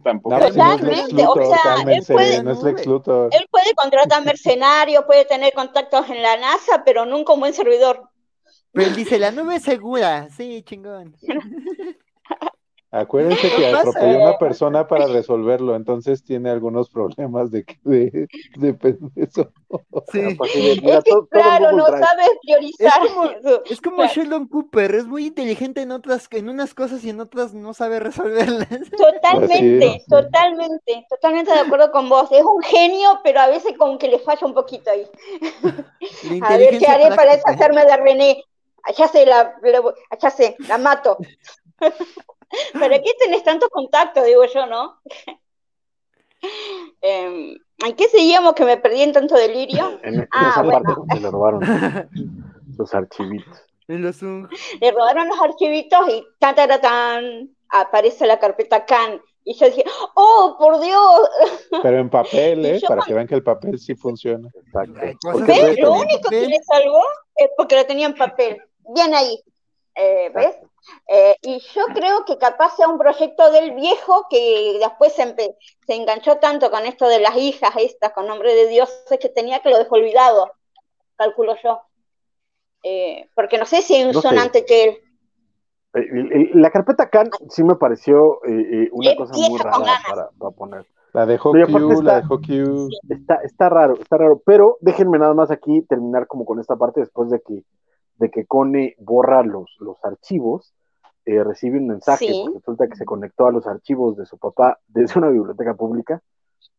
tampoco. 0.04 0.38
Exactamente, 0.38 1.26
o 1.26 1.36
sea, 1.36 1.76
él 1.88 2.04
puede, 2.08 2.36
él 2.38 3.48
puede 3.50 3.74
contratar 3.76 4.24
mercenarios, 4.24 5.04
puede 5.06 5.26
tener 5.26 5.54
contactos 5.54 6.10
en 6.10 6.22
la 6.22 6.38
NASA, 6.38 6.84
pero 6.86 7.06
nunca 7.06 7.34
un 7.34 7.40
buen 7.40 7.54
servidor. 7.54 8.10
Pero 8.72 8.88
él 8.88 8.96
dice, 8.96 9.18
la 9.18 9.32
nube 9.32 9.56
es 9.56 9.64
segura, 9.64 10.30
sí, 10.30 10.64
chingón. 10.64 11.16
Acuérdense 12.92 13.52
que 13.56 13.68
atropelló 13.68 14.20
a 14.20 14.30
una 14.30 14.38
persona 14.40 14.88
para 14.88 15.06
resolverlo, 15.06 15.76
entonces 15.76 16.24
tiene 16.24 16.50
algunos 16.50 16.90
problemas 16.90 17.52
de, 17.52 17.64
de, 17.84 18.28
de, 18.58 18.98
eso. 19.16 19.52
Sí. 20.12 20.22
Es 20.50 21.04
que, 21.04 21.12
claro, 21.30 21.72
no 21.74 21.86
sabes 21.86 22.30
priorizar. 22.42 23.06
Es 23.06 23.12
como, 23.12 23.30
es 23.70 23.82
como 23.82 24.06
Sheldon 24.06 24.48
Cooper, 24.48 24.96
es 24.96 25.06
muy 25.06 25.28
inteligente 25.28 25.82
en 25.82 25.92
otras, 25.92 26.28
en 26.32 26.50
unas 26.50 26.74
cosas 26.74 27.04
y 27.04 27.12
en 27.12 27.20
otras 27.20 27.54
no 27.54 27.76
sabe 27.76 28.00
resolverlas. 28.00 28.68
Totalmente, 28.98 30.04
totalmente, 30.10 31.06
totalmente 31.10 31.52
de 31.52 31.60
acuerdo 31.60 31.92
con 31.92 32.10
vos. 32.10 32.32
Es 32.32 32.44
un 32.44 32.62
genio, 32.64 33.20
pero 33.24 33.42
a 33.42 33.48
veces 33.48 33.74
como 33.78 33.98
que 34.00 34.08
le 34.08 34.20
falla 34.20 34.48
un 34.48 34.54
poquito 34.54 34.90
ahí. 34.90 35.08
A 36.42 36.58
ver 36.58 36.78
qué 36.80 36.88
haré 36.88 37.16
para 37.16 37.36
deshacerme 37.36 37.86
de 37.86 37.98
René. 37.98 38.44
Ya 38.98 39.08
sé, 39.08 39.26
la, 39.26 39.56
ya 40.20 40.30
sé, 40.32 40.56
la 40.68 40.78
mato. 40.78 41.18
¿Para 42.74 43.00
qué 43.02 43.12
tenés 43.20 43.44
tantos 43.44 43.70
contactos? 43.70 44.26
Digo 44.26 44.46
yo, 44.46 44.66
¿no? 44.66 45.00
eh, 47.02 47.56
¿En 47.86 47.96
qué 47.96 48.10
seguíamos 48.10 48.54
que 48.54 48.66
me 48.66 48.78
perdí 48.78 49.02
en 49.02 49.14
tanto 49.14 49.36
delirio? 49.36 50.00
En, 50.04 50.28
ah, 50.32 50.50
esa 50.52 50.62
bueno. 50.64 50.82
parte 50.84 51.16
se 51.16 51.20
le 51.22 51.32
robaron 51.32 52.10
los 52.78 52.94
archivitos. 52.94 53.64
Le 53.88 54.92
robaron 54.92 55.28
los 55.30 55.42
archivitos 55.42 56.00
y 56.10 56.24
tan, 56.38 56.54
tan, 56.54 56.80
tan, 56.80 57.50
aparece 57.70 58.28
la 58.28 58.38
carpeta 58.38 58.86
CAN. 58.86 59.20
Y 59.44 59.56
yo 59.56 59.66
dije, 59.66 59.84
¡oh, 60.14 60.56
por 60.60 60.80
Dios! 60.80 61.30
Pero 61.82 61.98
en 61.98 62.10
papel, 62.10 62.64
¿eh? 62.66 62.80
Para 62.88 63.02
que 63.02 63.16
vean 63.16 63.26
que 63.26 63.34
el 63.34 63.42
papel 63.42 63.80
sí 63.80 63.96
funciona. 63.96 64.48
Exacto. 64.54 65.40
¿Ves? 65.48 65.80
Lo 65.80 65.94
único 65.94 66.30
que 66.30 66.46
le 66.46 66.58
salvó 66.62 67.02
es 67.36 67.50
porque 67.58 67.78
lo 67.78 67.86
tenía 67.86 68.06
en 68.06 68.16
papel. 68.16 68.62
Bien 68.94 69.16
ahí. 69.16 69.42
Eh, 69.96 70.32
¿Ves? 70.36 70.56
Eh, 71.08 71.36
y 71.42 71.60
yo 71.74 71.86
creo 71.94 72.24
que 72.26 72.38
capaz 72.38 72.76
sea 72.76 72.88
un 72.88 73.00
proyecto 73.00 73.52
del 73.52 73.74
viejo 73.74 74.28
que 74.30 74.78
después 74.80 75.14
se, 75.14 75.36
se, 75.36 75.96
enganchó 75.96 76.38
tanto 76.38 76.70
con 76.70 76.86
esto 76.86 77.08
de 77.08 77.20
las 77.20 77.36
hijas 77.36 77.72
estas 77.78 78.14
con 78.14 78.28
nombre 78.28 78.54
de 78.54 78.68
Dios 78.68 78.90
que 79.20 79.30
tenía 79.30 79.60
que 79.60 79.70
lo 79.70 79.78
dejó 79.78 79.96
olvidado, 79.96 80.52
calculo 81.16 81.56
yo. 81.64 81.82
Eh, 82.84 83.28
porque 83.36 83.58
no 83.58 83.66
sé 83.66 83.82
si 83.82 83.96
hay 83.96 84.06
un 84.06 84.14
sonante 84.14 84.66
que 84.66 84.84
él. 84.84 84.98
Eh, 85.96 86.52
la 86.54 86.70
carpeta 86.70 87.10
Can 87.10 87.32
sí 87.50 87.64
me 87.64 87.76
pareció 87.76 88.40
una 88.92 89.16
cosa 89.16 89.34
muy 89.34 89.60
rara 89.60 90.30
para, 90.38 90.52
poner. 90.52 90.86
La 91.14 91.26
dejó 91.26 91.52
Q, 91.52 92.02
la 92.04 92.22
dejó 92.22 92.40
Q. 92.40 92.90
Está, 93.10 93.36
está 93.44 93.70
raro, 93.70 93.96
está 94.00 94.18
raro, 94.18 94.42
pero 94.46 94.78
déjenme 94.82 95.18
nada 95.18 95.34
más 95.34 95.50
aquí 95.50 95.82
terminar 95.90 96.28
como 96.28 96.46
con 96.46 96.60
esta 96.60 96.76
parte 96.76 97.00
después 97.00 97.32
de 97.32 97.42
que 97.42 97.64
de 98.20 98.30
que 98.30 98.46
Cone 98.46 98.96
borra 99.00 99.44
los, 99.44 99.76
los 99.80 99.98
archivos, 100.04 100.74
eh, 101.30 101.44
recibe 101.44 101.78
un 101.78 101.88
mensaje, 101.88 102.28
resulta 102.54 102.88
que 102.88 102.96
se 102.96 103.06
conectó 103.06 103.46
a 103.46 103.52
los 103.52 103.68
archivos 103.68 104.18
de 104.18 104.26
su 104.26 104.40
papá 104.40 104.80
desde 104.88 105.20
una 105.20 105.30
biblioteca 105.30 105.76
pública, 105.76 106.22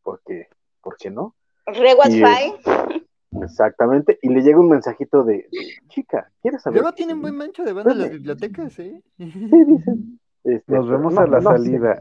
porque, 0.02 0.48
¿por 0.82 0.96
qué 0.96 1.08
no? 1.08 1.36
Re 1.66 1.94
Wi-Fi. 1.94 3.02
Exactamente, 3.42 4.18
y 4.22 4.28
le 4.28 4.42
llega 4.42 4.58
un 4.58 4.70
mensajito 4.70 5.22
de, 5.22 5.46
chica, 5.88 6.32
¿quieres 6.42 6.62
saber? 6.62 6.80
Luego 6.80 6.94
tienen 6.96 7.22
buen 7.22 7.36
mancho 7.36 7.62
de 7.62 7.72
banda 7.72 7.94
las 7.94 8.10
bibliotecas, 8.10 8.76
¿eh? 8.80 9.00
Sí, 9.18 9.24
dicen. 9.66 10.18
Este, 10.42 10.72
Nos 10.72 10.88
vemos 10.88 11.16
a 11.16 11.26
la 11.26 11.40
salida. 11.40 12.00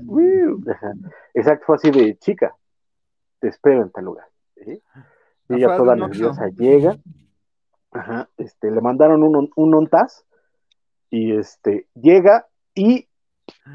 Exacto, 1.35 1.65
fue 1.67 1.75
así 1.75 1.91
de, 1.91 2.17
chica, 2.17 2.55
te 3.39 3.49
espero 3.49 3.83
en 3.83 3.91
tal 3.91 4.05
lugar. 4.05 4.25
Y 4.65 4.81
ella 5.49 5.77
toda 5.77 5.95
nerviosa 5.95 6.47
llega, 6.47 6.97
Ajá, 7.91 8.29
este, 8.37 8.71
le 8.71 8.81
mandaron 8.81 9.23
un, 9.23 9.51
un 9.55 9.75
ONTAS 9.75 10.25
y 11.09 11.35
este, 11.35 11.87
llega 11.95 12.47
y 12.75 13.07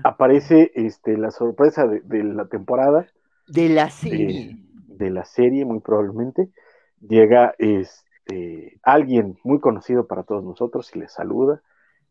aparece 0.02 0.72
este, 0.74 1.16
la 1.16 1.30
sorpresa 1.30 1.86
de, 1.86 2.24
la 2.24 2.46
temporada. 2.46 3.06
De 3.46 3.68
la 3.68 3.90
serie. 3.90 4.56
de 4.86 5.10
la 5.10 5.24
serie, 5.24 5.64
muy 5.64 5.80
probablemente. 5.80 6.48
Llega 7.00 7.54
este, 7.58 8.78
alguien 8.82 9.38
muy 9.44 9.60
conocido 9.60 10.06
para 10.06 10.22
todos 10.22 10.44
nosotros 10.44 10.90
y 10.94 11.00
le 11.00 11.08
saluda. 11.08 11.62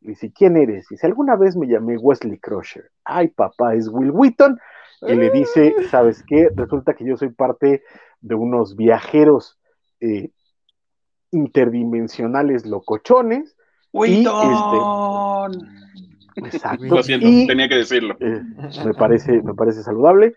Y 0.01 0.09
dice, 0.09 0.31
¿quién 0.33 0.57
eres? 0.57 0.87
Dice, 0.89 1.07
alguna 1.07 1.35
vez 1.35 1.55
me 1.55 1.67
llamé 1.67 1.97
Wesley 1.97 2.37
Crusher. 2.37 2.91
Ay, 3.05 3.29
papá, 3.29 3.75
es 3.75 3.87
Will 3.87 4.11
Wheaton. 4.11 4.59
Y 5.01 5.15
le 5.15 5.31
dice, 5.31 5.73
ah. 5.77 5.83
¿sabes 5.89 6.23
qué? 6.27 6.49
Resulta 6.55 6.93
que 6.93 7.05
yo 7.05 7.17
soy 7.17 7.29
parte 7.29 7.83
de 8.21 8.35
unos 8.35 8.75
viajeros 8.75 9.59
eh, 9.99 10.31
interdimensionales 11.31 12.65
locochones. 12.65 13.57
Y, 13.93 14.25
este, 16.35 16.47
exacto. 16.57 16.85
Lo 16.85 17.03
siento, 17.03 17.27
tenía 17.47 17.69
que 17.69 17.77
decirlo. 17.77 18.15
Eh, 18.19 18.41
me, 18.85 18.93
parece, 18.93 19.41
me 19.43 19.53
parece 19.53 19.83
saludable. 19.83 20.33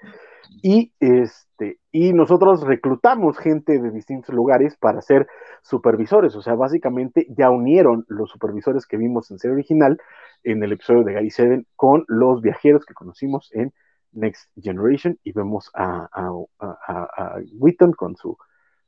Y, 0.63 0.93
este, 1.01 1.79
y 1.91 2.13
nosotros 2.13 2.63
reclutamos 2.63 3.39
gente 3.39 3.81
de 3.81 3.91
distintos 3.91 4.35
lugares 4.35 4.77
para 4.77 5.01
ser 5.01 5.27
supervisores. 5.63 6.37
O 6.37 6.43
sea, 6.43 6.55
básicamente 6.55 7.27
ya 7.31 7.51
unieron 7.51 8.05
los 8.09 8.31
supervisores 8.31 8.87
que 8.87 8.99
vimos 8.99 9.31
en 9.31 9.39
serie 9.39 9.55
original 9.55 9.99
en 10.45 10.63
el 10.63 10.73
episodio 10.73 11.03
de 11.03 11.15
Gary 11.15 11.31
Seven 11.31 11.67
con 11.77 12.05
los 12.09 12.43
viajeros 12.43 12.85
que 12.85 12.95
conocimos 12.95 13.51
en 13.53 13.73
Next 14.13 14.51
Generation 14.61 15.19
y 15.25 15.33
vemos 15.33 15.71
a, 15.75 16.09
a, 16.13 16.31
a, 16.61 17.37
Wheaton 17.59 17.93
con 17.93 18.17
su 18.17 18.37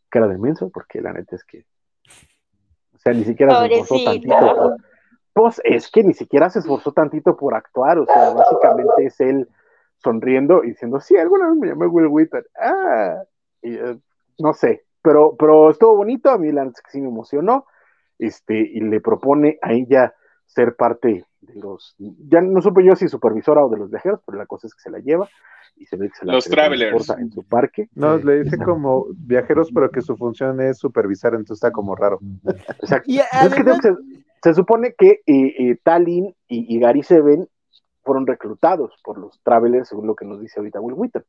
cara 0.08 0.28
de 0.28 0.38
menso, 0.38 0.70
porque 0.70 1.00
la 1.00 1.12
neta 1.12 1.36
es 1.36 1.44
que 1.44 1.64
o 2.98 3.00
sea, 3.00 3.12
ni 3.12 3.24
siquiera 3.24 3.60
se 3.60 3.74
esforzó 3.74 4.04
tantito. 4.04 4.76
pues 5.32 5.60
es 5.62 5.88
que 5.88 6.02
ni 6.02 6.14
siquiera 6.14 6.50
se 6.50 6.58
esforzó 6.58 6.92
tantito 6.92 7.36
por 7.36 7.54
actuar. 7.54 7.98
O 8.00 8.06
sea, 8.06 8.30
básicamente 8.30 9.06
es 9.06 9.20
él 9.20 9.48
sonriendo 9.98 10.64
y 10.64 10.70
diciendo, 10.70 10.98
sí, 10.98 11.16
alguna 11.16 11.48
vez 11.48 11.58
me 11.58 11.68
llamé 11.68 11.86
Will 11.86 12.08
Wheaton. 12.08 12.42
Ah, 12.60 13.22
eh, 13.62 13.96
no 14.38 14.52
sé, 14.52 14.84
pero, 15.00 15.36
pero 15.38 15.70
estuvo 15.70 15.94
bonito. 15.94 16.30
A 16.30 16.38
mí 16.38 16.50
la 16.50 16.64
que 16.64 16.90
sí 16.90 17.00
me 17.00 17.08
emocionó. 17.08 17.66
Este, 18.18 18.54
y 18.58 18.80
le 18.80 19.00
propone 19.00 19.58
a 19.62 19.72
ella 19.72 20.12
ser 20.46 20.74
parte 20.74 21.24
los, 21.54 21.94
ya 21.98 22.40
no 22.40 22.60
supe 22.60 22.84
yo 22.84 22.96
si 22.96 23.08
supervisora 23.08 23.64
o 23.64 23.68
de 23.68 23.78
los 23.78 23.90
viajeros, 23.90 24.20
pero 24.26 24.38
la 24.38 24.46
cosa 24.46 24.66
es 24.66 24.74
que 24.74 24.80
se 24.80 24.90
la 24.90 24.98
lleva 24.98 25.28
y 25.76 25.86
se 25.86 25.96
ve 25.96 26.08
que 26.08 26.16
se 26.16 26.26
la 26.26 26.32
Los 26.34 26.46
travelers. 26.46 27.10
en 27.10 27.30
su 27.30 27.42
parque. 27.44 27.88
No, 27.94 28.16
le 28.16 28.42
dice 28.42 28.58
como 28.58 29.06
viajeros, 29.16 29.70
pero 29.72 29.90
que 29.90 30.00
su 30.00 30.16
función 30.16 30.60
es 30.60 30.78
supervisar, 30.78 31.34
entonces 31.34 31.58
está 31.58 31.70
como 31.70 31.94
raro. 31.94 32.18
Exacto. 32.80 33.04
Y 33.06 33.18
Es 33.18 33.54
que 33.54 33.64
se, 33.82 33.94
se 34.42 34.54
supone 34.54 34.94
que 34.98 35.20
eh, 35.26 35.54
eh, 35.58 35.78
Tallinn 35.82 36.34
y, 36.48 36.74
y 36.76 36.80
Gary 36.80 37.02
Seven 37.02 37.48
fueron 38.02 38.26
reclutados 38.26 38.92
por 39.04 39.18
los 39.18 39.40
travelers, 39.42 39.88
según 39.88 40.06
lo 40.06 40.16
que 40.16 40.24
nos 40.24 40.40
dice 40.40 40.58
ahorita 40.58 40.80
Will 40.80 40.94
Wheaton. 40.94 41.24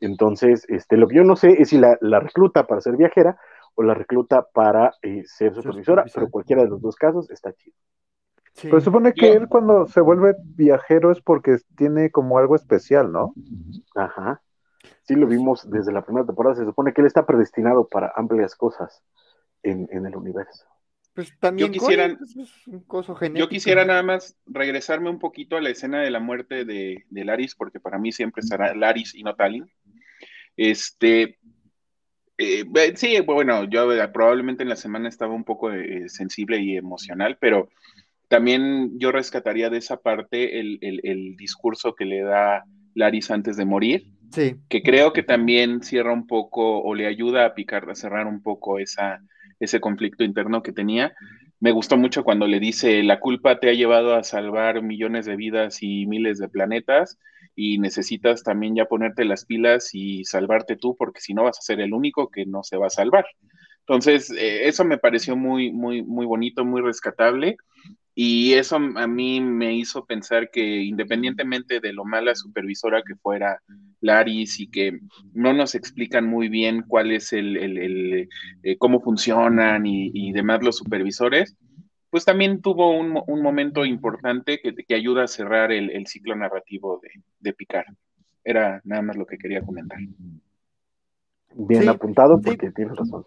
Entonces, 0.00 0.64
este, 0.68 0.96
lo 0.96 1.06
que 1.08 1.16
yo 1.16 1.24
no 1.24 1.36
sé 1.36 1.60
es 1.60 1.68
si 1.70 1.78
la, 1.78 1.98
la 2.00 2.20
recluta 2.20 2.66
para 2.66 2.80
ser 2.80 2.96
viajera 2.96 3.38
o 3.74 3.82
la 3.82 3.94
recluta 3.94 4.46
para 4.52 4.92
eh, 5.02 5.22
ser 5.24 5.54
supervisora, 5.54 6.02
supervisora. 6.02 6.04
pero 6.14 6.30
cualquiera 6.30 6.62
de 6.62 6.68
los 6.68 6.80
dos 6.80 6.96
casos 6.96 7.30
está 7.30 7.52
chido. 7.52 7.76
Sí. 8.60 8.68
Pues 8.68 8.82
supone 8.82 9.12
que 9.12 9.32
él 9.32 9.48
cuando 9.48 9.86
se 9.86 10.00
vuelve 10.00 10.34
viajero 10.56 11.12
es 11.12 11.20
porque 11.20 11.58
tiene 11.76 12.10
como 12.10 12.38
algo 12.38 12.56
especial, 12.56 13.12
¿no? 13.12 13.32
Ajá. 13.94 14.42
Sí, 15.02 15.14
lo 15.14 15.26
vimos 15.28 15.70
desde 15.70 15.92
la 15.92 16.04
primera 16.04 16.26
temporada. 16.26 16.56
Se 16.56 16.64
supone 16.64 16.92
que 16.92 17.00
él 17.00 17.06
está 17.06 17.24
predestinado 17.24 17.86
para 17.86 18.12
amplias 18.16 18.54
cosas 18.56 19.02
en, 19.62 19.88
en 19.92 20.06
el 20.06 20.16
universo. 20.16 20.64
Pues 21.14 21.32
también 21.38 21.68
Yo 21.68 21.72
quisiera- 21.72 22.16
pues, 22.18 22.36
es 22.36 22.66
un 22.66 22.80
coso 22.80 23.14
genético. 23.14 23.44
Yo 23.44 23.48
quisiera 23.48 23.84
nada 23.84 24.02
más 24.02 24.36
regresarme 24.46 25.08
un 25.08 25.18
poquito 25.18 25.56
a 25.56 25.60
la 25.60 25.70
escena 25.70 26.00
de 26.00 26.10
la 26.10 26.20
muerte 26.20 26.64
de, 26.64 27.04
de 27.10 27.24
Laris, 27.24 27.54
porque 27.54 27.78
para 27.80 27.98
mí 27.98 28.10
siempre 28.12 28.42
será 28.42 28.74
Laris 28.74 29.14
y 29.14 29.22
no 29.22 29.34
Talin. 29.36 29.70
Este, 30.56 31.38
eh, 32.36 32.64
ve- 32.68 32.96
sí, 32.96 33.20
bueno, 33.20 33.64
yo 33.64 33.92
eh, 33.92 34.08
probablemente 34.08 34.62
en 34.62 34.68
la 34.68 34.76
semana 34.76 35.08
estaba 35.08 35.32
un 35.34 35.44
poco 35.44 35.72
eh, 35.72 36.08
sensible 36.08 36.58
y 36.60 36.76
emocional, 36.76 37.36
pero 37.40 37.68
también 38.28 38.98
yo 38.98 39.12
rescataría 39.12 39.70
de 39.70 39.78
esa 39.78 39.98
parte 39.98 40.60
el, 40.60 40.78
el- 40.82 41.00
el 41.04 41.36
discurso 41.36 41.94
que 41.94 42.04
le 42.04 42.22
da 42.22 42.64
Laris 42.94 43.30
antes 43.30 43.56
de 43.56 43.64
morir, 43.64 44.04
Sí. 44.32 44.56
que 44.68 44.82
creo 44.82 45.12
que 45.14 45.22
también 45.22 45.82
cierra 45.82 46.12
un 46.12 46.26
poco 46.26 46.82
o 46.82 46.94
le 46.94 47.06
ayuda 47.06 47.46
a 47.46 47.54
picar, 47.54 47.88
a 47.90 47.94
cerrar 47.94 48.26
un 48.26 48.42
poco 48.42 48.78
esa, 48.78 49.20
ese 49.58 49.80
conflicto 49.80 50.22
interno 50.24 50.62
que 50.62 50.72
tenía. 50.72 51.12
Me 51.60 51.72
gustó 51.72 51.96
mucho 51.96 52.24
cuando 52.24 52.46
le 52.46 52.60
dice, 52.60 53.02
la 53.02 53.20
culpa 53.20 53.58
te 53.58 53.70
ha 53.70 53.72
llevado 53.72 54.14
a 54.14 54.22
salvar 54.22 54.82
millones 54.82 55.24
de 55.26 55.36
vidas 55.36 55.82
y 55.82 56.06
miles 56.06 56.38
de 56.38 56.48
planetas 56.48 57.18
y 57.56 57.78
necesitas 57.78 58.42
también 58.44 58.76
ya 58.76 58.84
ponerte 58.84 59.24
las 59.24 59.44
pilas 59.46 59.90
y 59.94 60.24
salvarte 60.24 60.76
tú 60.76 60.94
porque 60.96 61.20
si 61.20 61.34
no 61.34 61.44
vas 61.44 61.58
a 61.58 61.62
ser 61.62 61.80
el 61.80 61.94
único 61.94 62.28
que 62.30 62.44
no 62.46 62.62
se 62.62 62.76
va 62.76 62.88
a 62.88 62.90
salvar. 62.90 63.24
Entonces, 63.80 64.30
eh, 64.30 64.68
eso 64.68 64.84
me 64.84 64.98
pareció 64.98 65.36
muy, 65.36 65.72
muy, 65.72 66.02
muy 66.02 66.26
bonito, 66.26 66.64
muy 66.64 66.82
rescatable. 66.82 67.56
Y 68.20 68.54
eso 68.54 68.76
a 68.76 69.06
mí 69.06 69.40
me 69.40 69.74
hizo 69.74 70.04
pensar 70.04 70.50
que 70.50 70.82
independientemente 70.82 71.78
de 71.80 71.92
lo 71.92 72.04
mala 72.04 72.34
supervisora 72.34 73.02
que 73.06 73.14
fuera 73.14 73.62
Laris 74.00 74.58
y 74.58 74.68
que 74.70 74.98
no 75.34 75.52
nos 75.52 75.74
explican 75.76 76.26
muy 76.26 76.48
bien 76.48 76.82
cuál 76.88 77.12
es 77.12 77.32
el, 77.32 77.56
el- 77.56 77.78
el, 77.78 78.28
eh, 78.64 78.76
cómo 78.78 79.00
funcionan 79.00 79.86
y, 79.86 80.10
y 80.12 80.32
demás 80.32 80.62
los 80.64 80.76
supervisores, 80.78 81.56
pues 82.10 82.24
también 82.24 82.60
tuvo 82.62 82.90
un, 82.98 83.20
un 83.26 83.42
momento 83.42 83.84
importante 83.84 84.58
que, 84.60 84.74
que 84.74 84.94
ayuda 84.96 85.24
a 85.24 85.28
cerrar 85.28 85.70
el, 85.72 85.90
el 85.90 86.06
ciclo 86.08 86.34
narrativo 86.34 87.00
de, 87.02 87.10
de 87.40 87.52
Picard. 87.52 87.86
Era 88.44 88.80
nada 88.84 89.02
más 89.02 89.16
lo 89.16 89.26
que 89.26 89.38
quería 89.38 89.62
comentar. 89.62 90.00
Bien 91.56 91.82
Sí, 91.82 91.90
apuntado 91.90 92.40
sí. 92.40 92.40
porque 92.40 92.70
tienes 92.70 92.96
razón. 92.96 93.26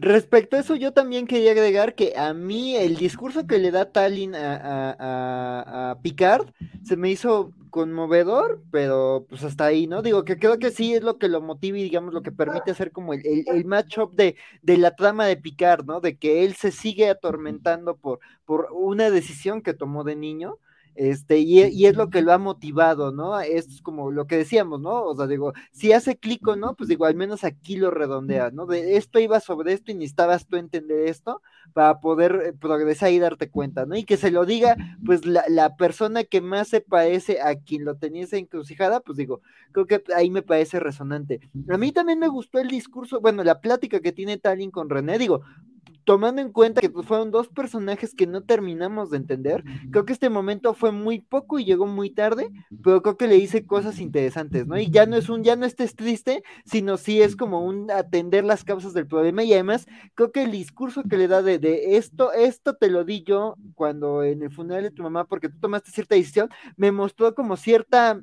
Respecto 0.00 0.56
a 0.56 0.60
eso, 0.60 0.76
yo 0.76 0.92
también 0.92 1.26
quería 1.26 1.50
agregar 1.50 1.96
que 1.96 2.14
a 2.16 2.32
mí 2.32 2.76
el 2.76 2.96
discurso 2.96 3.48
que 3.48 3.58
le 3.58 3.72
da 3.72 3.90
Tallinn 3.90 4.34
a, 4.36 4.54
a- 4.56 5.90
a- 5.90 6.00
Picard 6.02 6.52
se 6.82 6.96
me 6.96 7.10
hizo 7.10 7.52
conmovedor, 7.70 8.62
pero 8.70 9.26
pues 9.28 9.42
hasta 9.42 9.66
ahí, 9.66 9.88
¿no? 9.88 10.00
Digo 10.02 10.24
que 10.24 10.38
creo 10.38 10.58
que 10.60 10.70
sí 10.70 10.94
es 10.94 11.02
lo 11.02 11.18
que 11.18 11.28
lo 11.28 11.40
motiva 11.40 11.78
y 11.78 11.82
digamos 11.82 12.14
lo 12.14 12.22
que 12.22 12.30
permite 12.32 12.70
hacer 12.70 12.92
como 12.92 13.12
el, 13.12 13.26
el, 13.26 13.44
el 13.48 13.64
matchup 13.64 14.14
de, 14.14 14.36
de 14.62 14.78
la 14.78 14.94
trama 14.94 15.26
de 15.26 15.36
Picard, 15.36 15.84
¿no? 15.84 16.00
De 16.00 16.16
que 16.16 16.44
él 16.44 16.54
se 16.54 16.70
sigue 16.70 17.08
atormentando 17.10 17.96
por, 17.96 18.20
por 18.44 18.68
una 18.72 19.10
decisión 19.10 19.62
que 19.62 19.74
tomó 19.74 20.04
de 20.04 20.14
niño. 20.16 20.58
Este, 21.00 21.38
y, 21.38 21.60
e- 21.62 21.70
y 21.70 21.86
es 21.86 21.94
lo 21.94 22.10
que 22.10 22.22
lo 22.22 22.32
ha 22.32 22.38
motivado, 22.38 23.12
¿no? 23.12 23.38
Es 23.40 23.80
como 23.82 24.10
lo 24.10 24.26
que 24.26 24.36
decíamos, 24.36 24.80
¿no? 24.80 25.04
O 25.04 25.14
sea, 25.16 25.28
digo, 25.28 25.52
si 25.70 25.92
hace 25.92 26.18
clic 26.18 26.46
o 26.48 26.56
no, 26.56 26.74
pues 26.74 26.88
digo, 26.88 27.04
al 27.06 27.14
menos 27.14 27.44
aquí 27.44 27.76
lo 27.76 27.92
redondea, 27.92 28.50
¿no? 28.50 28.66
De 28.66 28.96
esto 28.96 29.20
iba 29.20 29.38
sobre 29.38 29.74
esto 29.74 29.92
y 29.92 29.94
necesitabas 29.94 30.48
tú 30.48 30.56
entender 30.56 31.06
esto 31.06 31.40
para 31.72 32.00
poder 32.00 32.42
eh, 32.46 32.52
progresar 32.52 33.12
y 33.12 33.20
darte 33.20 33.48
cuenta, 33.48 33.86
¿no? 33.86 33.94
Y 33.94 34.02
que 34.04 34.16
se 34.16 34.32
lo 34.32 34.44
diga, 34.44 34.76
pues, 35.04 35.24
la, 35.24 35.44
la 35.48 35.76
persona 35.76 36.24
que 36.24 36.40
más 36.40 36.66
se 36.68 36.80
parece 36.80 37.40
a 37.42 37.54
quien 37.54 37.84
lo 37.84 37.94
tenía 37.96 38.24
esa 38.24 38.36
encrucijada, 38.36 38.98
pues 38.98 39.16
digo, 39.16 39.40
creo 39.70 39.86
que 39.86 40.02
ahí 40.16 40.30
me 40.30 40.42
parece 40.42 40.80
resonante. 40.80 41.40
A 41.68 41.78
mí 41.78 41.92
también 41.92 42.18
me 42.18 42.26
gustó 42.28 42.58
el 42.58 42.66
discurso, 42.68 43.20
bueno, 43.20 43.44
la 43.44 43.60
plática 43.60 44.00
que 44.00 44.10
tiene 44.12 44.38
Talin 44.38 44.72
con 44.72 44.90
René, 44.90 45.16
digo, 45.16 45.42
tomando 46.08 46.40
en 46.40 46.52
cuenta 46.52 46.80
que 46.80 46.88
pues, 46.88 47.06
fueron 47.06 47.30
dos 47.30 47.48
personajes 47.48 48.14
que 48.14 48.26
no 48.26 48.42
terminamos 48.42 49.10
de 49.10 49.18
entender, 49.18 49.62
creo 49.90 50.06
que 50.06 50.14
este 50.14 50.30
momento 50.30 50.72
fue 50.72 50.90
muy 50.90 51.20
poco 51.20 51.58
y 51.58 51.66
llegó 51.66 51.86
muy 51.86 52.08
tarde, 52.08 52.48
pero 52.82 53.02
creo 53.02 53.18
que 53.18 53.28
le 53.28 53.36
hice 53.36 53.66
cosas 53.66 54.00
interesantes, 54.00 54.66
¿no? 54.66 54.78
Y 54.78 54.90
ya 54.90 55.04
no 55.04 55.16
es 55.16 55.28
un, 55.28 55.44
ya 55.44 55.54
no 55.54 55.66
estés 55.66 55.94
triste, 55.94 56.42
sino 56.64 56.96
sí 56.96 57.20
es 57.20 57.36
como 57.36 57.62
un 57.62 57.90
atender 57.90 58.42
las 58.46 58.64
causas 58.64 58.94
del 58.94 59.06
problema 59.06 59.44
y 59.44 59.52
además 59.52 59.86
creo 60.14 60.32
que 60.32 60.44
el 60.44 60.50
discurso 60.50 61.02
que 61.02 61.18
le 61.18 61.28
da 61.28 61.42
de, 61.42 61.58
de 61.58 61.98
esto, 61.98 62.32
esto 62.32 62.74
te 62.74 62.88
lo 62.88 63.04
di 63.04 63.22
yo 63.22 63.56
cuando 63.74 64.22
en 64.22 64.42
el 64.42 64.50
funeral 64.50 64.84
de 64.84 64.90
tu 64.90 65.02
mamá 65.02 65.26
porque 65.26 65.50
tú 65.50 65.58
tomaste 65.60 65.90
cierta 65.90 66.14
decisión, 66.14 66.48
me 66.78 66.90
mostró 66.90 67.34
como 67.34 67.58
cierta 67.58 68.22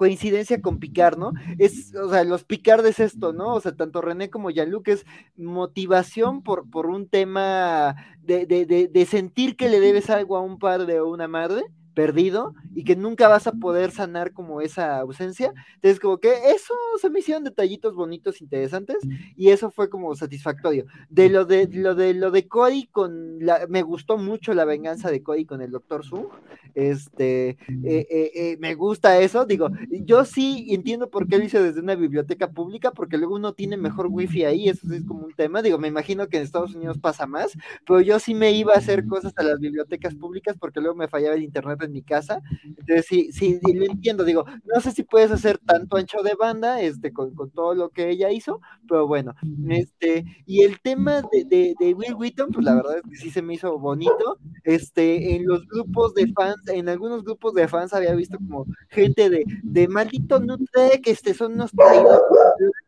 coincidencia 0.00 0.62
con 0.62 0.78
Picard, 0.78 1.18
¿no? 1.18 1.34
Es, 1.58 1.94
o 1.94 2.08
sea, 2.08 2.24
los 2.24 2.44
Picard 2.44 2.86
es 2.86 3.00
esto, 3.00 3.34
¿no? 3.34 3.52
O 3.54 3.60
sea, 3.60 3.76
tanto 3.76 4.00
René 4.00 4.30
como 4.30 4.50
Jean-Luc 4.50 4.88
es 4.88 5.04
motivación 5.36 6.42
por, 6.42 6.70
por 6.70 6.86
un 6.86 7.06
tema 7.06 7.96
de, 8.22 8.46
de, 8.46 8.64
de, 8.64 8.88
de 8.88 9.04
sentir 9.04 9.56
que 9.56 9.68
le 9.68 9.78
debes 9.78 10.08
algo 10.08 10.38
a 10.38 10.40
un 10.40 10.58
padre 10.58 11.00
o 11.00 11.10
una 11.10 11.28
madre 11.28 11.64
perdido 12.00 12.54
y 12.74 12.84
que 12.84 12.96
nunca 12.96 13.28
vas 13.28 13.46
a 13.46 13.52
poder 13.52 13.90
sanar 13.90 14.32
como 14.32 14.62
esa 14.62 15.00
ausencia. 15.00 15.52
Entonces, 15.74 16.00
como 16.00 16.16
que 16.16 16.32
eso 16.54 16.72
se 16.98 17.10
me 17.10 17.18
hicieron 17.18 17.44
detallitos 17.44 17.94
bonitos, 17.94 18.40
interesantes, 18.40 18.96
y 19.36 19.50
eso 19.50 19.70
fue 19.70 19.90
como 19.90 20.16
satisfactorio. 20.16 20.86
De 21.10 21.28
lo 21.28 21.44
de 21.44 21.68
lo 21.70 21.94
de 21.94 22.14
lo 22.14 22.30
de 22.30 22.48
Cody 22.48 22.86
con 22.86 23.44
la, 23.44 23.66
me 23.68 23.82
gustó 23.82 24.16
mucho 24.16 24.54
la 24.54 24.64
venganza 24.64 25.10
de 25.10 25.22
Cody 25.22 25.44
con 25.44 25.60
el 25.60 25.72
Doctor 25.72 26.02
Sung. 26.02 26.28
Este, 26.74 27.50
eh, 27.50 27.58
eh, 27.84 28.30
eh, 28.34 28.56
me 28.60 28.74
gusta 28.74 29.18
eso. 29.18 29.44
Digo, 29.44 29.68
yo 29.90 30.24
sí 30.24 30.68
entiendo 30.70 31.10
por 31.10 31.28
qué 31.28 31.36
lo 31.36 31.44
hice 31.44 31.62
desde 31.62 31.80
una 31.80 31.96
biblioteca 31.96 32.50
pública, 32.50 32.92
porque 32.92 33.18
luego 33.18 33.34
uno 33.34 33.52
tiene 33.52 33.76
mejor 33.76 34.06
wifi 34.08 34.44
ahí, 34.44 34.70
eso 34.70 34.88
sí 34.88 34.96
es 34.96 35.04
como 35.04 35.26
un 35.26 35.34
tema. 35.34 35.60
Digo, 35.60 35.76
me 35.76 35.88
imagino 35.88 36.28
que 36.28 36.38
en 36.38 36.44
Estados 36.44 36.74
Unidos 36.74 36.98
pasa 36.98 37.26
más, 37.26 37.52
pero 37.86 38.00
yo 38.00 38.18
sí 38.18 38.34
me 38.34 38.52
iba 38.52 38.72
a 38.72 38.78
hacer 38.78 39.06
cosas 39.06 39.34
a 39.36 39.42
las 39.42 39.58
bibliotecas 39.58 40.14
públicas 40.14 40.56
porque 40.58 40.80
luego 40.80 40.96
me 40.96 41.08
fallaba 41.08 41.34
el 41.34 41.42
internet 41.42 41.82
en 41.82 41.89
mi 41.92 42.02
casa. 42.02 42.40
Entonces, 42.64 43.06
sí, 43.06 43.32
sí, 43.32 43.60
lo 43.62 43.84
entiendo. 43.84 44.24
Digo, 44.24 44.44
no 44.64 44.80
sé 44.80 44.92
si 44.92 45.02
puedes 45.02 45.30
hacer 45.30 45.58
tanto 45.58 45.96
ancho 45.96 46.22
de 46.22 46.34
banda 46.34 46.80
este, 46.80 47.12
con, 47.12 47.34
con 47.34 47.50
todo 47.50 47.74
lo 47.74 47.90
que 47.90 48.10
ella 48.10 48.30
hizo, 48.30 48.60
pero 48.88 49.06
bueno, 49.06 49.34
este, 49.68 50.24
y 50.46 50.62
el 50.62 50.80
tema 50.80 51.22
de, 51.32 51.44
de, 51.44 51.74
de 51.78 51.94
Will 51.94 52.14
Wheaton, 52.14 52.50
pues 52.50 52.64
la 52.64 52.74
verdad 52.74 52.96
es 52.98 53.02
que 53.10 53.16
sí 53.16 53.30
se 53.30 53.42
me 53.42 53.54
hizo 53.54 53.78
bonito. 53.78 54.38
Este, 54.64 55.36
en 55.36 55.46
los 55.46 55.66
grupos 55.66 56.14
de 56.14 56.32
fans, 56.32 56.56
en 56.68 56.88
algunos 56.88 57.24
grupos 57.24 57.54
de 57.54 57.68
fans 57.68 57.92
había 57.92 58.14
visto 58.14 58.36
como 58.38 58.66
gente 58.88 59.30
de, 59.30 59.44
de 59.62 59.88
maldito 59.88 60.40
Nutrek, 60.40 61.06
este, 61.06 61.34
son 61.34 61.54
unos 61.54 61.70
traidores 61.72 62.20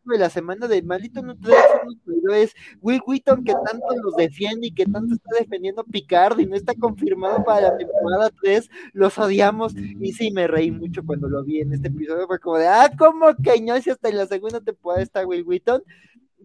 de 0.05 0.17
la 0.17 0.29
semana 0.29 0.67
de 0.67 0.81
maldito 0.81 1.21
Nutrek, 1.21 1.55
son 1.55 1.87
unos 1.87 2.01
traidores. 2.03 2.53
Will 2.81 3.01
Wheaton 3.05 3.43
que 3.43 3.53
tanto 3.53 3.85
los 4.03 4.15
defiende 4.15 4.67
y 4.67 4.71
que 4.73 4.85
tanto 4.85 5.15
está 5.15 5.29
defendiendo 5.39 5.83
Picard 5.83 6.39
y 6.39 6.45
no 6.45 6.55
está 6.55 6.73
confirmado 6.75 7.43
para 7.43 7.61
la 7.61 7.77
temporada 7.77 8.29
3, 8.41 8.69
los 8.91 9.17
odiamos. 9.17 9.73
Y 9.77 10.11
sí, 10.13 10.31
me 10.31 10.47
reí 10.47 10.71
mucho 10.71 11.01
cuando 11.05 11.29
lo 11.29 11.43
vi 11.43 11.61
en 11.61 11.73
este 11.73 11.87
episodio. 11.87 12.27
Fue 12.27 12.39
como 12.39 12.57
de, 12.57 12.67
ah, 12.67 12.91
¿cómo 12.97 13.27
que 13.41 13.61
no? 13.61 13.79
Si 13.79 13.89
hasta 13.89 14.09
en 14.09 14.17
la 14.17 14.25
segunda 14.25 14.59
temporada 14.59 15.01
está 15.01 15.25
Will 15.25 15.45
Wheaton. 15.45 15.81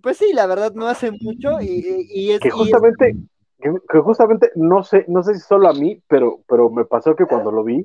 Pues 0.00 0.16
sí, 0.16 0.32
la 0.32 0.46
verdad 0.46 0.72
no 0.74 0.86
hace 0.86 1.10
mucho 1.10 1.60
y, 1.60 2.06
y 2.08 2.30
es... 2.30 2.40
Que 2.40 2.48
y 2.48 2.50
es- 2.50 2.54
justamente, 2.54 3.16
que, 3.58 3.74
que 3.90 3.98
justamente, 3.98 4.52
no 4.54 4.84
sé, 4.84 5.04
no 5.08 5.24
sé 5.24 5.34
si 5.34 5.40
solo 5.40 5.68
a 5.68 5.72
mí, 5.72 6.00
pero, 6.06 6.40
pero 6.48 6.70
me 6.70 6.84
pasó 6.84 7.16
que 7.16 7.26
cuando 7.26 7.50
lo 7.50 7.64
vi, 7.64 7.84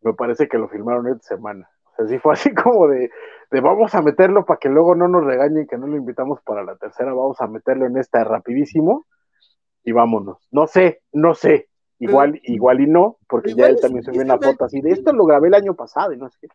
me 0.00 0.14
parece 0.14 0.48
que 0.48 0.58
lo 0.58 0.68
filmaron 0.68 1.06
esta 1.06 1.36
semana. 1.36 1.70
O 1.84 1.94
sea, 1.96 2.08
sí 2.08 2.18
fue 2.18 2.32
así 2.32 2.52
como 2.52 2.88
de, 2.88 3.10
de 3.50 3.60
vamos 3.60 3.94
a 3.94 4.02
meterlo 4.02 4.44
para 4.44 4.58
que 4.58 4.68
luego 4.68 4.96
no 4.96 5.06
nos 5.06 5.24
regañen 5.24 5.66
que 5.68 5.78
no 5.78 5.86
lo 5.86 5.96
invitamos 5.96 6.40
para 6.42 6.64
la 6.64 6.76
tercera, 6.76 7.12
vamos 7.12 7.40
a 7.40 7.46
meterlo 7.46 7.86
en 7.86 7.96
esta 7.98 8.24
rapidísimo 8.24 9.06
y 9.84 9.92
vámonos. 9.92 10.38
No 10.50 10.66
sé, 10.66 11.02
no 11.12 11.34
sé. 11.34 11.68
Igual, 12.00 12.40
igual 12.44 12.80
y 12.80 12.86
no, 12.86 13.18
porque 13.28 13.54
ya 13.54 13.66
él 13.66 13.74
es- 13.74 13.80
también 13.80 14.04
subió 14.04 14.22
una 14.22 14.38
foto 14.38 14.64
así 14.64 14.80
de 14.80 14.90
esto 14.92 15.12
lo 15.12 15.24
grabé 15.26 15.48
el 15.48 15.54
año 15.54 15.74
pasado 15.74 16.12
y 16.12 16.16
no 16.16 16.28
sé 16.28 16.38
qué. 16.42 16.48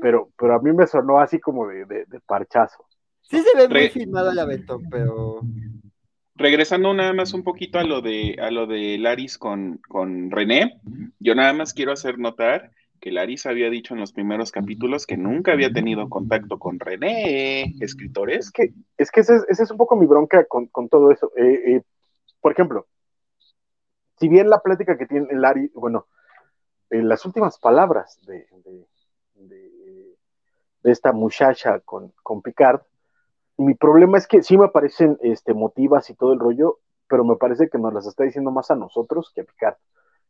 Pero, 0.00 0.30
pero 0.38 0.54
a 0.54 0.60
mí 0.60 0.72
me 0.72 0.86
sonó 0.86 1.20
así 1.20 1.38
como 1.38 1.68
de, 1.68 1.84
de, 1.84 2.04
de 2.06 2.20
parchazo. 2.20 2.84
Sí 3.22 3.40
se 3.40 3.56
ve 3.56 3.68
muy 3.68 3.88
filmado 3.88 4.30
el 4.30 4.38
aventón, 4.38 4.82
pero... 4.90 5.40
regresando 6.36 6.92
nada 6.92 7.12
más 7.12 7.32
un 7.32 7.44
poquito 7.44 7.78
a 7.78 7.84
lo 7.84 8.00
de 8.02 8.36
a 8.40 8.50
lo 8.50 8.66
de 8.66 8.98
Laris 8.98 9.38
con, 9.38 9.80
con 9.88 10.30
René, 10.30 10.80
yo 11.20 11.34
nada 11.34 11.52
más 11.52 11.72
quiero 11.74 11.92
hacer 11.92 12.18
notar 12.18 12.72
que 13.00 13.12
Laris 13.12 13.46
había 13.46 13.70
dicho 13.70 13.94
en 13.94 14.00
los 14.00 14.12
primeros 14.12 14.50
capítulos 14.50 15.06
que 15.06 15.16
nunca 15.16 15.52
había 15.52 15.72
tenido 15.72 16.08
contacto 16.08 16.58
con 16.58 16.80
René, 16.80 17.74
escritores. 17.80 18.46
Es 18.46 18.50
que, 18.50 18.72
es 18.96 19.10
que 19.10 19.20
esa 19.20 19.36
es, 19.48 19.60
es 19.60 19.70
un 19.70 19.76
poco 19.76 19.94
mi 19.94 20.06
bronca 20.06 20.44
con, 20.46 20.66
con 20.68 20.88
todo 20.88 21.10
eso. 21.10 21.30
Eh, 21.36 21.76
eh, 21.76 21.82
por 22.40 22.52
ejemplo, 22.52 22.86
si 24.18 24.28
bien 24.28 24.50
la 24.50 24.60
plática 24.60 24.96
que 24.96 25.06
tiene 25.06 25.28
Laris, 25.32 25.72
bueno, 25.74 26.06
eh, 26.90 27.02
las 27.02 27.24
últimas 27.24 27.58
palabras 27.58 28.18
de, 28.26 28.46
de, 28.64 28.86
de, 29.34 30.16
de 30.82 30.92
esta 30.92 31.12
muchacha 31.12 31.80
con, 31.80 32.12
con 32.22 32.42
Picard, 32.42 32.80
mi 33.56 33.74
problema 33.74 34.18
es 34.18 34.26
que 34.26 34.42
sí 34.42 34.58
me 34.58 34.68
parecen 34.68 35.18
este, 35.22 35.54
motivas 35.54 36.10
y 36.10 36.14
todo 36.14 36.32
el 36.32 36.40
rollo, 36.40 36.80
pero 37.08 37.24
me 37.24 37.36
parece 37.36 37.68
que 37.68 37.78
nos 37.78 37.92
las 37.92 38.06
está 38.06 38.24
diciendo 38.24 38.50
más 38.50 38.70
a 38.70 38.76
nosotros 38.76 39.30
que 39.34 39.42
a 39.42 39.44
Picard 39.44 39.76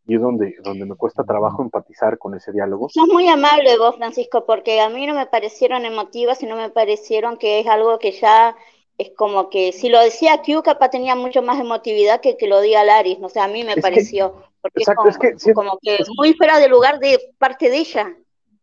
y 0.07 0.17
es 0.17 0.21
donde, 0.21 0.57
donde 0.63 0.85
me 0.85 0.97
cuesta 0.97 1.25
trabajo 1.25 1.63
empatizar 1.63 2.19
con 2.19 2.35
ese 2.35 2.53
diálogo. 2.53 2.89
Sos 2.91 3.09
muy 3.09 3.27
amable 3.29 3.79
vos, 3.79 3.97
Francisco, 3.97 4.45
porque 4.45 4.81
a 4.81 4.91
mí 4.91 5.07
no 5.07 5.15
me 5.15 5.27
parecieron 5.27 5.87
emotivas 5.87 6.43
y 6.43 6.47
no 6.47 6.57
me 6.57 6.69
parecieron 6.69 7.39
que 7.39 7.61
es 7.61 7.67
algo 7.67 7.99
que 7.99 8.13
ya 8.13 8.55
es 8.99 9.11
como 9.17 9.51
que 9.51 9.73
si 9.73 9.89
lo 9.89 10.01
decía 10.01 10.41
Q, 10.45 10.63
capaz 10.63 10.91
tenía 10.91 11.15
mucho 11.17 11.43
más 11.43 11.61
emotividad 11.61 12.21
que 12.21 12.37
que 12.37 12.47
lo 12.47 12.61
diga 12.61 12.85
Laris, 12.85 13.19
no 13.19 13.29
sé, 13.29 13.41
a 13.41 13.49
mí 13.49 13.65
me 13.65 13.71
Es 13.71 13.75
que- 13.77 13.83
pareció, 13.83 14.35
porque 14.63 14.83
es 14.83 14.95
como, 14.95 15.09
es 15.09 15.19
que 15.19 15.55
como 15.55 15.79
que 15.81 15.99
muy 16.17 16.35
fuera 16.35 16.59
de 16.59 16.69
lugar 16.69 16.99
de 16.99 17.19
parte 17.39 17.71
de 17.71 17.79
ella. 17.79 18.17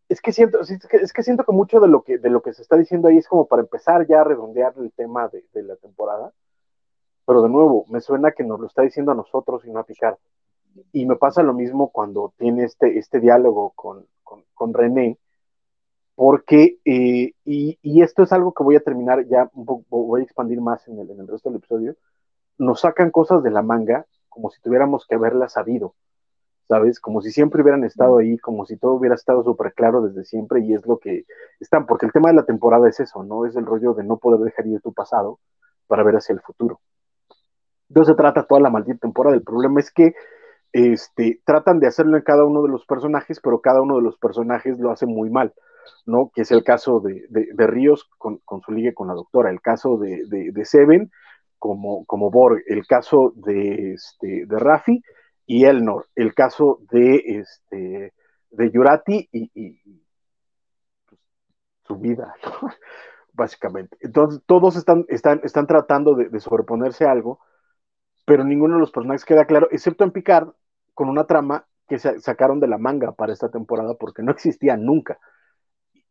Es 0.09 0.19
que 0.21 0.33
siento, 0.33 0.59
es 0.59 0.87
que, 0.87 0.97
es 0.97 1.13
que 1.13 1.23
siento 1.23 1.43
que 1.45 1.51
mucho 1.53 1.79
de 1.79 1.87
lo 1.87 2.03
que, 2.03 2.17
de 2.17 2.29
lo 2.29 2.41
que 2.41 2.53
se 2.53 2.61
está 2.61 2.75
diciendo 2.75 3.07
ahí 3.07 3.17
es 3.17 3.27
como 3.27 3.45
para 3.45 3.61
empezar 3.61 4.05
ya 4.07 4.21
a 4.21 4.23
redondear 4.25 4.73
el 4.77 4.91
tema 4.91 5.29
de, 5.29 5.45
de 5.53 5.63
la 5.63 5.75
temporada. 5.77 6.33
Pero 7.25 7.41
de 7.43 7.49
nuevo, 7.49 7.85
me 7.87 8.01
suena 8.01 8.31
que 8.31 8.43
nos 8.43 8.59
lo 8.59 8.67
está 8.67 8.81
diciendo 8.81 9.11
a 9.13 9.15
nosotros 9.15 9.63
y 9.65 9.69
no 9.71 9.79
a 9.79 9.83
Picard. 9.85 10.17
Y 10.91 11.05
me 11.05 11.15
pasa 11.15 11.43
lo 11.43 11.53
mismo 11.53 11.91
cuando 11.91 12.33
tiene 12.37 12.63
este, 12.65 12.97
este 12.97 13.19
diálogo 13.21 13.71
con, 13.75 14.05
con, 14.23 14.43
con 14.53 14.73
René, 14.73 15.17
porque, 16.15 16.79
eh, 16.85 17.33
y, 17.45 18.01
esto 18.01 18.23
es 18.23 18.31
algo 18.31 18.53
que 18.53 18.63
voy 18.63 18.75
a 18.75 18.81
terminar 18.81 19.25
ya 19.27 19.49
un 19.53 19.65
poco, 19.65 19.85
voy 19.89 20.21
a 20.21 20.23
expandir 20.23 20.61
más 20.61 20.87
en 20.87 20.99
el, 20.99 21.09
en 21.09 21.19
el 21.19 21.27
resto 21.27 21.49
del 21.49 21.57
episodio, 21.57 21.95
nos 22.57 22.81
sacan 22.81 23.11
cosas 23.11 23.43
de 23.43 23.51
la 23.51 23.61
manga 23.61 24.05
como 24.29 24.49
si 24.49 24.61
tuviéramos 24.61 25.05
que 25.05 25.15
haberlas 25.15 25.53
sabido, 25.53 25.93
¿sabes? 26.67 26.99
Como 26.99 27.21
si 27.21 27.31
siempre 27.31 27.61
hubieran 27.61 27.83
estado 27.83 28.19
ahí, 28.19 28.37
como 28.37 28.65
si 28.65 28.77
todo 28.77 28.93
hubiera 28.93 29.15
estado 29.15 29.43
súper 29.43 29.73
claro 29.73 30.01
desde 30.01 30.23
siempre 30.23 30.61
y 30.61 30.73
es 30.73 30.85
lo 30.85 30.99
que 30.99 31.25
están, 31.59 31.85
porque 31.85 32.05
el 32.05 32.13
tema 32.13 32.29
de 32.29 32.35
la 32.35 32.45
temporada 32.45 32.87
es 32.87 32.99
eso, 32.99 33.23
¿no? 33.23 33.45
Es 33.45 33.55
el 33.55 33.65
rollo 33.65 33.93
de 33.93 34.03
no 34.03 34.17
poder 34.17 34.39
dejar 34.39 34.67
ir 34.67 34.79
tu 34.81 34.93
pasado 34.93 35.39
para 35.87 36.03
ver 36.03 36.15
hacia 36.15 36.33
el 36.33 36.41
futuro. 36.41 36.79
No 37.89 38.05
se 38.05 38.15
trata 38.15 38.45
toda 38.45 38.61
la 38.61 38.69
maldita 38.69 38.99
temporada, 38.99 39.35
el 39.35 39.43
problema 39.43 39.81
es 39.81 39.91
que 39.91 40.15
este, 40.71 41.41
tratan 41.43 41.79
de 41.79 41.87
hacerlo 41.87 42.15
en 42.15 42.23
cada 42.23 42.45
uno 42.45 42.61
de 42.63 42.69
los 42.69 42.85
personajes, 42.85 43.41
pero 43.41 43.59
cada 43.59 43.81
uno 43.81 43.97
de 43.97 44.03
los 44.03 44.17
personajes 44.17 44.79
lo 44.79 44.91
hace 44.91 45.05
muy 45.05 45.29
mal, 45.29 45.53
¿no? 46.05 46.31
Que 46.33 46.41
es 46.41 46.51
el 46.51 46.63
caso 46.63 46.99
de, 46.99 47.25
de, 47.29 47.67
Ríos 47.67 48.09
con, 48.17 48.37
con, 48.39 48.61
su 48.61 48.71
ligue 48.71 48.93
con 48.93 49.07
la 49.07 49.13
doctora, 49.13 49.49
el 49.49 49.61
caso 49.61 49.97
de, 49.97 50.23
de, 50.27 50.65
Seven 50.65 51.11
como, 51.59 52.05
como 52.05 52.31
Borg, 52.31 52.63
el 52.67 52.85
caso 52.87 53.33
de, 53.35 53.93
este, 53.93 54.45
de 54.45 54.59
Rafi 54.59 55.01
y 55.45 55.65
Elnor, 55.65 56.07
el 56.15 56.33
caso 56.33 56.79
de, 56.91 57.15
este, 57.39 58.13
de 58.51 58.71
Yurati 58.71 59.29
y, 59.31 59.81
pues, 61.07 61.21
su 61.83 61.97
vida, 61.97 62.33
básicamente. 63.33 63.97
Entonces, 64.01 64.41
todos 64.45 64.75
están, 64.75 65.05
están, 65.07 65.41
están 65.43 65.67
tratando 65.67 66.15
de, 66.15 66.29
de 66.29 66.39
sobreponerse 66.39 67.05
a 67.05 67.11
algo, 67.11 67.39
pero 68.25 68.43
ninguno 68.43 68.75
de 68.75 68.81
los 68.81 68.91
personajes 68.91 69.25
queda 69.25 69.45
claro, 69.45 69.67
excepto 69.71 70.03
en 70.03 70.11
Picard, 70.11 70.49
con 70.93 71.09
una 71.09 71.25
trama 71.25 71.65
que 71.87 71.99
sacaron 71.99 72.61
de 72.61 72.67
la 72.67 72.77
manga 72.77 73.11
para 73.11 73.33
esta 73.33 73.49
temporada 73.49 73.95
porque 73.95 74.23
no 74.23 74.31
existía 74.31 74.77
nunca. 74.77 75.19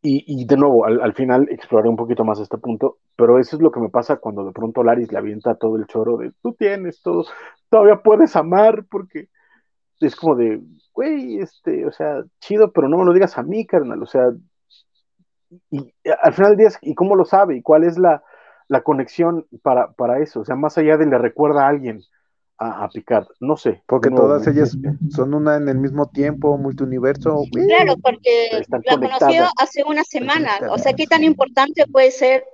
Y, 0.03 0.46
de 0.46 0.57
nuevo, 0.57 0.86
al, 0.86 0.98
al, 1.03 1.12
final 1.12 1.46
exploré 1.51 1.86
un 1.86 1.96
poquito 1.96 2.24
más 2.24 2.40
este 2.40 2.57
punto, 2.57 2.98
pero 3.16 3.38
eso 3.38 3.57
es 3.57 3.62
lo 3.62 3.70
que 3.70 3.80
me 3.80 3.90
pasa 3.90 4.16
cuando 4.16 4.46
de 4.46 4.53
pronto 4.53 4.82
Laris 4.82 5.12
le 5.12 5.18
avienta 5.18 5.57
todo 5.57 5.76
el 5.76 5.86
choro 5.86 6.16
de 6.16 6.32
tú 6.42 6.55
tienes 6.55 7.03
todo, 7.03 7.26
todavía 7.68 7.96
puedes 8.03 8.34
amar, 8.34 8.86
porque 8.90 9.28
es 10.01 10.16
como 10.16 10.36
de, 10.36 10.62
güey, 10.94 11.38
este, 11.38 11.86
o 11.86 11.92
sea, 11.92 12.22
chido, 12.40 12.72
pero 12.72 12.88
no 12.88 12.96
me 12.96 13.05
lo 13.05 13.12
digas 13.12 13.36
a 13.36 13.42
mí, 13.42 13.66
carnal, 13.66 14.03
o 14.03 14.07
sea, 14.07 14.30
y, 15.70 15.80
y 15.80 15.92
al 16.22 16.32
final 16.32 16.57
del 16.57 16.68
día, 16.68 16.78
¿y 16.80 16.94
cómo 16.94 17.14
lo 17.14 17.26
sabe? 17.26 17.57
¿Y 17.57 17.62
cuál 17.62 17.84
es 17.84 17.98
la, 17.98 18.22
la 18.68 18.82
conexión 18.82 19.46
para, 19.62 19.92
para 19.92 20.20
eso? 20.20 20.40
O 20.40 20.44
sea, 20.46 20.57
más 20.57 20.78
allá 20.78 20.96
de 20.96 21.07
le 21.07 21.18
recuerda 21.18 21.66
a 21.66 21.68
alguien 21.68 22.01
a, 22.61 22.84
a 22.84 22.88
Picard, 22.90 23.26
no 23.40 23.56
sé. 23.56 23.82
Porque 23.86 24.11
no, 24.11 24.16
todas 24.16 24.46
ellas 24.46 24.76
son 25.11 25.32
una 25.32 25.56
en 25.56 25.68
el 25.68 25.78
mismo 25.78 26.11
tiempo, 26.11 26.56
multiuniverso. 26.58 27.42
Claro, 27.50 27.96
porque 27.96 28.62
la 28.84 28.96
conoció 28.98 29.44
hace 29.56 29.82
una 29.82 30.04
semana, 30.04 30.52
o 30.70 30.78
sea, 30.78 30.92
¿qué 30.92 31.06
tan 31.06 31.24
importante 31.24 31.86
puede 31.86 32.11
ser? 32.11 32.44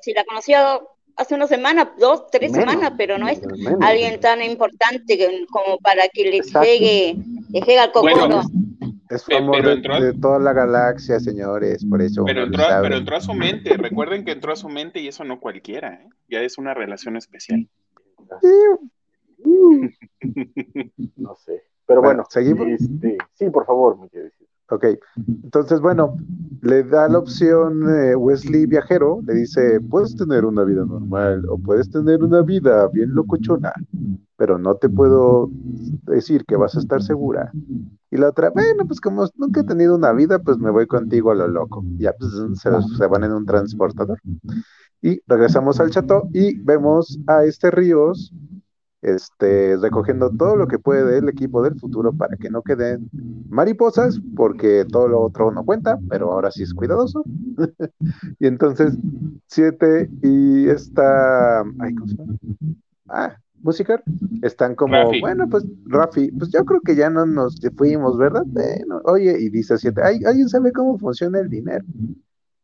Si 0.00 0.12
la 0.12 0.24
conoció 0.24 0.88
hace 1.16 1.34
una 1.36 1.46
semana, 1.46 1.94
dos, 1.98 2.26
tres 2.32 2.50
menos, 2.50 2.70
semanas, 2.70 2.94
pero 2.98 3.18
no 3.18 3.28
es 3.28 3.40
menos, 3.46 3.80
alguien 3.82 4.18
tan 4.18 4.42
importante 4.42 5.16
que, 5.16 5.46
como 5.48 5.78
para 5.78 6.08
que 6.08 6.24
le 6.24 6.38
Exacto. 6.38 6.66
llegue, 6.66 7.16
le 7.50 7.60
llegue 7.60 7.78
al 7.78 7.92
cocoro. 7.92 8.16
Bueno, 8.16 8.42
es 9.10 9.24
amor 9.30 9.64
de, 9.64 9.72
entró, 9.74 10.00
de, 10.00 10.12
toda 10.14 10.40
la 10.40 10.54
galaxia, 10.54 11.20
señores, 11.20 11.84
por 11.84 12.02
eso. 12.02 12.24
Pero 12.24 12.44
entró, 12.44 12.64
pero 12.80 12.96
entró, 12.96 13.16
a 13.16 13.20
su 13.20 13.34
mente, 13.34 13.76
recuerden 13.76 14.24
que 14.24 14.32
entró 14.32 14.52
a 14.54 14.56
su 14.56 14.68
mente 14.68 14.98
y 15.00 15.06
eso 15.06 15.22
no 15.22 15.38
cualquiera, 15.38 15.94
¿eh? 16.02 16.08
ya 16.28 16.40
es 16.40 16.58
una 16.58 16.74
relación 16.74 17.16
especial. 17.16 17.68
no 21.16 21.34
sé, 21.36 21.62
pero 21.86 22.00
bueno, 22.00 22.22
bueno 22.22 22.24
seguimos. 22.30 22.66
Este, 22.68 23.18
sí, 23.34 23.50
por 23.50 23.66
favor, 23.66 23.98
me 23.98 24.08
decir. 24.08 24.48
Ok, 24.72 24.86
entonces 25.44 25.80
bueno, 25.80 26.16
le 26.62 26.82
da 26.82 27.06
la 27.06 27.18
opción 27.18 27.82
eh, 27.90 28.16
Wesley 28.16 28.64
Viajero, 28.64 29.20
le 29.26 29.34
dice, 29.34 29.80
puedes 29.80 30.16
tener 30.16 30.46
una 30.46 30.64
vida 30.64 30.86
normal 30.86 31.44
o 31.50 31.58
puedes 31.58 31.90
tener 31.90 32.22
una 32.24 32.40
vida 32.40 32.88
bien 32.88 33.14
locochona, 33.14 33.74
pero 34.36 34.58
no 34.58 34.76
te 34.76 34.88
puedo 34.88 35.50
decir 36.04 36.46
que 36.46 36.56
vas 36.56 36.74
a 36.74 36.78
estar 36.78 37.02
segura. 37.02 37.52
Y 38.10 38.16
la 38.16 38.30
otra, 38.30 38.48
bueno, 38.48 38.86
pues 38.86 38.98
como 38.98 39.28
nunca 39.36 39.60
he 39.60 39.64
tenido 39.64 39.94
una 39.94 40.12
vida, 40.12 40.38
pues 40.38 40.56
me 40.56 40.70
voy 40.70 40.86
contigo 40.86 41.32
a 41.32 41.34
lo 41.34 41.48
loco. 41.48 41.84
Ya 41.98 42.14
pues, 42.18 42.32
se, 42.58 42.70
se 42.96 43.06
van 43.06 43.24
en 43.24 43.32
un 43.32 43.44
transportador. 43.44 44.20
Y 45.02 45.20
regresamos 45.26 45.80
al 45.80 45.90
chato 45.90 46.28
y 46.32 46.58
vemos 46.62 47.18
a 47.26 47.44
este 47.44 47.70
Ríos 47.70 48.32
este, 49.02 49.76
recogiendo 49.76 50.30
todo 50.30 50.56
lo 50.56 50.68
que 50.68 50.78
puede 50.78 51.04
del 51.04 51.28
equipo 51.28 51.62
del 51.62 51.78
futuro 51.78 52.12
para 52.12 52.36
que 52.36 52.50
no 52.50 52.62
queden 52.62 53.10
mariposas, 53.50 54.20
porque 54.36 54.86
todo 54.90 55.08
lo 55.08 55.20
otro 55.20 55.50
no 55.50 55.64
cuenta, 55.64 55.98
pero 56.08 56.32
ahora 56.32 56.50
sí 56.50 56.62
es 56.62 56.72
cuidadoso. 56.72 57.24
y 58.38 58.46
entonces, 58.46 58.96
siete 59.46 60.08
y 60.22 60.68
esta. 60.68 61.60
Ay, 61.60 61.94
¿cómo 61.94 62.06
se 62.06 62.16
llama? 62.16 62.34
Ah, 63.08 63.36
Musicar, 63.62 64.02
están 64.42 64.74
como, 64.74 64.94
Rafi. 64.94 65.20
bueno, 65.20 65.48
pues 65.48 65.64
Rafi, 65.86 66.32
pues 66.32 66.50
yo 66.50 66.64
creo 66.64 66.80
que 66.80 66.96
ya 66.96 67.10
no 67.10 67.24
nos 67.26 67.60
fuimos, 67.76 68.18
¿verdad? 68.18 68.42
Bueno, 68.44 69.00
oye, 69.04 69.36
y 69.38 69.50
dice 69.50 69.78
siete, 69.78 70.00
¿Ay, 70.02 70.20
¿alguien 70.24 70.48
sabe 70.48 70.72
cómo 70.72 70.98
funciona 70.98 71.38
el 71.38 71.48
dinero? 71.48 71.84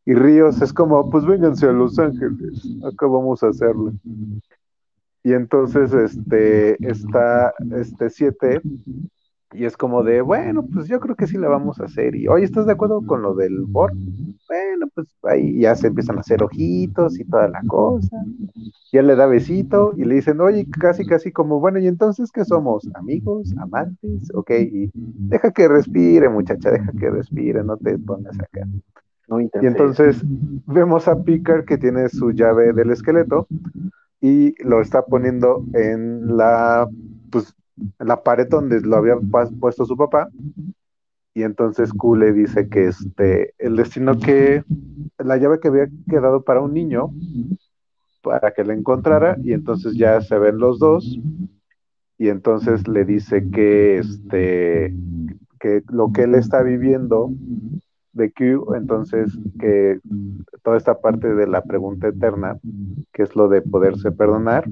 Y 0.04 0.14
Ríos 0.14 0.60
es 0.60 0.72
como, 0.72 1.08
pues 1.08 1.24
vénganse 1.24 1.66
a 1.66 1.72
Los 1.72 1.98
Ángeles, 2.00 2.66
acá 2.84 3.06
vamos 3.06 3.42
a 3.44 3.48
hacerlo. 3.48 3.92
Y 5.28 5.34
entonces 5.34 5.92
este 5.92 6.82
está 6.88 7.52
este 7.72 8.08
7 8.08 8.62
y 9.52 9.66
es 9.66 9.76
como 9.76 10.02
de, 10.02 10.22
bueno, 10.22 10.64
pues 10.72 10.88
yo 10.88 11.00
creo 11.00 11.16
que 11.16 11.26
sí 11.26 11.36
la 11.36 11.48
vamos 11.48 11.78
a 11.80 11.84
hacer. 11.84 12.14
Y, 12.14 12.28
oye, 12.28 12.46
¿estás 12.46 12.64
de 12.64 12.72
acuerdo 12.72 13.04
con 13.04 13.20
lo 13.20 13.34
del 13.34 13.66
board? 13.66 13.92
Bueno, 14.48 14.86
pues 14.94 15.06
ahí 15.24 15.60
ya 15.60 15.74
se 15.74 15.88
empiezan 15.88 16.16
a 16.16 16.20
hacer 16.20 16.42
ojitos 16.42 17.20
y 17.20 17.26
toda 17.26 17.46
la 17.48 17.60
cosa. 17.66 18.24
Y 18.90 18.96
él 18.96 19.06
le 19.06 19.16
da 19.16 19.26
besito 19.26 19.92
y 19.98 20.06
le 20.06 20.14
dicen, 20.14 20.40
oye, 20.40 20.66
casi, 20.80 21.04
casi 21.04 21.30
como, 21.30 21.60
bueno, 21.60 21.78
¿y 21.78 21.88
entonces 21.88 22.32
qué 22.32 22.46
somos? 22.46 22.88
¿Amigos? 22.94 23.54
¿Amantes? 23.58 24.30
Ok, 24.32 24.50
y 24.52 24.90
deja 24.94 25.50
que 25.50 25.68
respire, 25.68 26.30
muchacha, 26.30 26.70
deja 26.70 26.90
que 26.92 27.10
respire, 27.10 27.62
no 27.64 27.76
te 27.76 27.98
pongas 27.98 28.40
acá. 28.40 28.66
No 29.28 29.42
y 29.42 29.50
entonces 29.60 30.24
vemos 30.64 31.06
a 31.06 31.22
Picard 31.22 31.66
que 31.66 31.76
tiene 31.76 32.08
su 32.08 32.30
llave 32.30 32.72
del 32.72 32.92
esqueleto 32.92 33.46
y 34.20 34.54
lo 34.62 34.80
está 34.80 35.04
poniendo 35.04 35.64
en 35.74 36.36
la, 36.36 36.88
pues, 37.30 37.54
en 37.76 38.06
la 38.06 38.22
pared 38.22 38.48
donde 38.48 38.80
lo 38.80 38.96
había 38.96 39.16
puesto 39.60 39.84
su 39.84 39.96
papá. 39.96 40.28
Y 41.34 41.44
entonces 41.44 41.92
Q 41.92 42.16
le 42.16 42.32
dice 42.32 42.68
que 42.68 42.88
este, 42.88 43.54
el 43.58 43.76
destino 43.76 44.18
que, 44.18 44.64
la 45.18 45.36
llave 45.36 45.60
que 45.60 45.68
había 45.68 45.88
quedado 46.10 46.42
para 46.42 46.60
un 46.60 46.74
niño, 46.74 47.10
para 48.22 48.52
que 48.52 48.64
la 48.64 48.74
encontrara, 48.74 49.36
y 49.42 49.52
entonces 49.52 49.94
ya 49.96 50.20
se 50.20 50.36
ven 50.36 50.58
los 50.58 50.80
dos, 50.80 51.18
y 52.18 52.28
entonces 52.28 52.88
le 52.88 53.04
dice 53.04 53.48
que 53.50 53.98
este, 53.98 54.92
que 55.60 55.82
lo 55.90 56.12
que 56.12 56.22
él 56.22 56.34
está 56.34 56.62
viviendo 56.62 57.30
de 58.18 58.30
Q, 58.32 58.74
entonces 58.74 59.38
que 59.58 60.00
toda 60.62 60.76
esta 60.76 61.00
parte 61.00 61.34
de 61.34 61.46
la 61.46 61.62
pregunta 61.62 62.08
eterna, 62.08 62.58
que 63.12 63.22
es 63.22 63.34
lo 63.34 63.48
de 63.48 63.62
poderse 63.62 64.12
perdonar, 64.12 64.64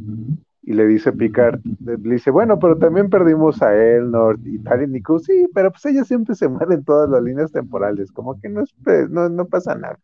Y 0.68 0.72
le 0.72 0.84
dice 0.86 1.12
Picard, 1.12 1.60
le 1.84 1.96
dice, 1.96 2.32
bueno, 2.32 2.58
pero 2.58 2.76
también 2.76 3.08
perdimos 3.08 3.62
a 3.62 3.72
Elnor 3.74 4.38
y 4.44 4.58
tal, 4.58 4.82
y 4.82 4.88
Nico, 4.88 5.20
sí, 5.20 5.46
pero 5.54 5.70
pues 5.70 5.86
ella 5.86 6.04
siempre 6.04 6.34
se 6.34 6.48
muere 6.48 6.74
en 6.74 6.84
todas 6.84 7.08
las 7.08 7.22
líneas 7.22 7.52
temporales, 7.52 8.10
como 8.10 8.40
que 8.40 8.48
no, 8.48 8.62
es, 8.62 8.74
no, 9.08 9.28
no 9.28 9.46
pasa 9.46 9.76
nada. 9.76 9.98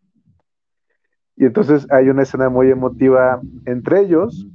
Y 1.36 1.46
entonces 1.46 1.86
hay 1.90 2.08
una 2.10 2.22
escena 2.22 2.48
muy 2.48 2.70
emotiva 2.70 3.40
entre 3.64 4.00
ellos, 4.02 4.46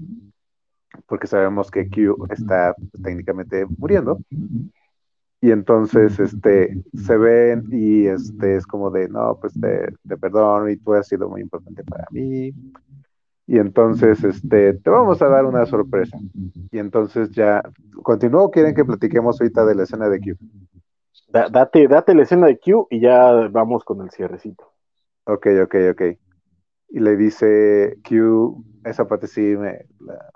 porque 1.08 1.28
sabemos 1.28 1.70
que 1.72 1.90
Q 1.90 2.26
está 2.30 2.74
técnicamente 3.04 3.66
muriendo. 3.78 4.20
Y 5.40 5.52
entonces 5.52 6.20
este, 6.20 6.82
se 6.94 7.18
ven 7.18 7.66
y 7.72 8.08
este, 8.08 8.56
es 8.56 8.66
como 8.66 8.90
de, 8.90 9.08
no, 9.10 9.38
pues 9.40 9.54
te, 9.60 9.94
te 10.08 10.18
perdono 10.18 10.70
y 10.70 10.78
tú 10.78 10.94
has 10.94 11.08
sido 11.08 11.30
muy 11.30 11.42
importante 11.42 11.84
para 11.84 12.06
mí. 12.12 12.54
Y 13.50 13.60
entonces 13.60 14.24
este, 14.24 14.74
te 14.74 14.90
vamos 14.90 15.22
a 15.22 15.30
dar 15.30 15.46
una 15.46 15.66
sorpresa. 15.66 16.18
Y 16.72 16.80
entonces 16.80 17.32
ya, 17.32 17.64
¿continúo 18.04 18.52
quieren 18.52 18.76
que 18.76 18.84
platiquemos 18.84 19.40
ahorita 19.40 19.66
de 19.66 19.76
la 19.76 19.84
escena 19.84 20.10
de 20.10 20.20
Q? 20.20 20.38
date, 21.30 21.88
date 21.88 22.16
la 22.16 22.24
escena 22.24 22.48
de 22.48 22.60
Q 22.60 22.88
y 22.90 23.00
ya 23.00 23.32
vamos 23.50 23.84
con 23.84 24.02
el 24.02 24.12
cierrecito. 24.12 24.72
Ok, 25.26 25.48
ok, 25.64 25.76
ok. 25.92 26.02
Y 26.90 27.00
le 27.00 27.18
dice 27.18 27.98
Q, 28.08 28.64
esa 28.86 29.08
parte 29.08 29.28
sí 29.28 29.42
me, 29.42 29.86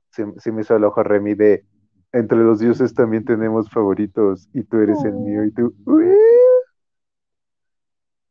sí, 0.09 0.51
me 0.51 0.61
hizo 0.61 0.75
el 0.75 0.83
ojo 0.83 1.03
Remy 1.03 1.35
de 1.35 1.65
entre 2.13 2.37
los 2.39 2.59
dioses 2.59 2.93
también 2.93 3.25
tenemos 3.25 3.69
favoritos 3.69 4.49
y 4.53 4.63
tú 4.63 4.77
eres 4.77 5.03
el 5.05 5.13
mío 5.13 5.45
y 5.45 5.51
tú. 5.51 5.73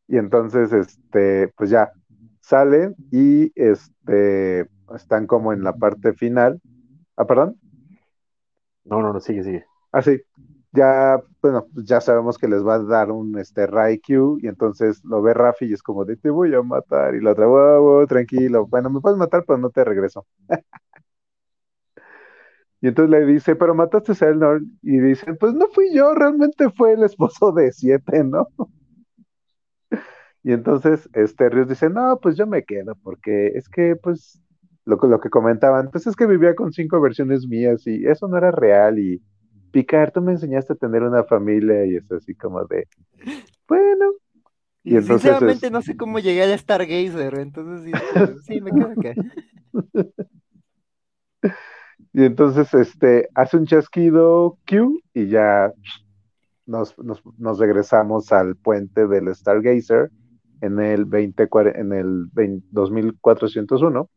Y 0.09 0.18
entonces, 0.18 0.72
este, 0.72 1.49
pues 1.57 1.70
ya, 1.70 1.93
salen 2.41 2.97
y 3.12 3.53
este, 3.55 4.68
están 4.95 5.26
como 5.26 5.53
en 5.53 5.62
la 5.62 5.72
parte 5.74 6.12
final. 6.14 6.61
Ah, 7.16 7.26
perdón. 7.26 7.57
No, 8.85 9.01
no, 9.01 9.12
no, 9.12 9.20
sigue, 9.20 9.45
sigue. 9.45 9.64
Ah, 9.93 10.03
sí. 10.03 10.20
Ya, 10.72 11.20
bueno, 11.43 11.66
pues 11.74 11.87
ya 11.87 12.01
sabemos 12.01 12.39
que 12.39 12.47
les 12.49 12.64
va 12.64 12.74
a 12.76 12.78
dar 12.78 13.11
un 13.11 13.37
este 13.39 13.66
Q 14.07 14.39
y 14.41 14.47
entonces 14.47 15.05
lo 15.05 15.20
ve 15.20 15.35
Rafi 15.35 15.66
y 15.66 15.72
es 15.72 15.83
como 15.83 16.05
de 16.05 16.16
te 16.16 16.31
voy 16.31 16.55
a 16.55 16.62
matar 16.62 17.14
y 17.16 17.20
la 17.20 17.33
otra, 17.33 17.47
wow, 17.47 18.07
tranquilo, 18.07 18.66
bueno, 18.66 18.89
me 18.89 19.01
puedes 19.01 19.18
matar, 19.18 19.45
pero 19.47 19.59
no 19.59 19.70
te 19.70 19.85
regreso. 19.85 20.26
Y 22.83 22.89
entonces 22.89 23.11
le 23.11 23.26
dice, 23.26 23.57
pero 23.57 23.74
mataste 23.74 24.12
a 24.24 24.28
Elnor. 24.28 24.62
Y 24.83 24.99
dicen, 24.99 25.37
pues 25.39 25.53
no 25.53 25.66
fui 25.68 25.95
yo, 25.95 26.14
realmente 26.14 26.70
fue 26.70 26.93
el 26.93 27.03
esposo 27.03 27.53
de 27.53 27.72
siete, 27.72 28.24
¿no? 28.24 28.49
Y 30.43 30.53
entonces 30.53 31.07
este 31.12 31.51
Rios 31.51 31.68
dice, 31.68 31.91
no, 31.91 32.18
pues 32.18 32.35
yo 32.35 32.47
me 32.47 32.64
quedo, 32.64 32.95
porque 33.03 33.49
es 33.49 33.68
que, 33.68 33.95
pues, 33.95 34.41
lo, 34.87 34.97
lo 34.97 35.20
que 35.20 35.28
comentaban, 35.28 35.91
pues 35.91 36.07
es 36.07 36.16
que 36.16 36.24
vivía 36.24 36.55
con 36.55 36.72
cinco 36.72 36.99
versiones 36.99 37.47
mías 37.47 37.87
y 37.87 38.07
eso 38.07 38.26
no 38.26 38.39
era 38.39 38.51
real. 38.51 38.99
Y 38.99 39.22
Picard, 39.70 40.12
tú 40.12 40.22
me 40.22 40.33
enseñaste 40.33 40.72
a 40.72 40.76
tener 40.76 41.03
una 41.03 41.24
familia 41.24 41.85
y 41.85 41.97
es 41.97 42.11
así 42.11 42.35
como 42.35 42.64
de, 42.64 42.89
bueno. 43.68 44.12
Y, 44.83 44.97
entonces, 44.97 45.20
Sinceramente 45.20 45.70
no 45.70 45.83
sé 45.83 45.95
cómo 45.95 46.20
llegué 46.20 46.43
a 46.43 46.57
Stargazer, 46.57 47.35
entonces 47.35 47.85
sí, 47.85 47.93
sí 48.55 48.61
me 48.62 48.70
quedo 48.70 48.93
acá. 48.93 49.12
Y 52.12 52.24
entonces 52.24 52.72
este, 52.74 53.28
hace 53.34 53.56
un 53.56 53.66
chasquido 53.66 54.58
Q 54.66 55.00
y 55.14 55.28
ya 55.28 55.72
nos, 56.66 56.94
regresamos 57.58 58.32
al 58.32 58.56
puente 58.56 59.06
del 59.06 59.34
Stargazer 59.34 60.11
en 60.61 60.80
el, 60.80 61.04
20, 61.04 61.48
en 61.74 61.92
el 61.92 62.28
2401. 62.70 64.11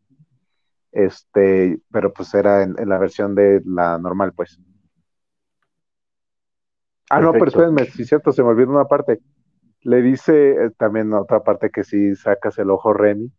Este, 0.91 1.79
pero 1.91 2.13
pues 2.13 2.33
era 2.33 2.63
en, 2.63 2.75
la 2.87 2.97
versión 2.99 3.33
de 3.35 3.61
la 3.65 3.97
normal, 3.97 4.33
pues. 4.33 4.59
Ah, 7.09 7.19
no, 7.19 7.31
pero 7.31 7.45
espérenme, 7.45 7.85
sí, 7.85 8.05
cierto, 8.05 8.31
se 8.31 8.43
me 8.43 8.49
olvidó 8.49 8.71
una 8.71 8.85
parte. 8.85 9.19
Le 9.81 10.01
dice 10.01 10.51
eh, 10.51 10.71
también 10.77 11.13
otra 11.13 11.43
parte 11.43 11.69
que 11.69 11.83
sí 11.83 12.15
sacas 12.15 12.57
el 12.57 12.69
ojo 12.69 12.93
Remy, 12.93 13.31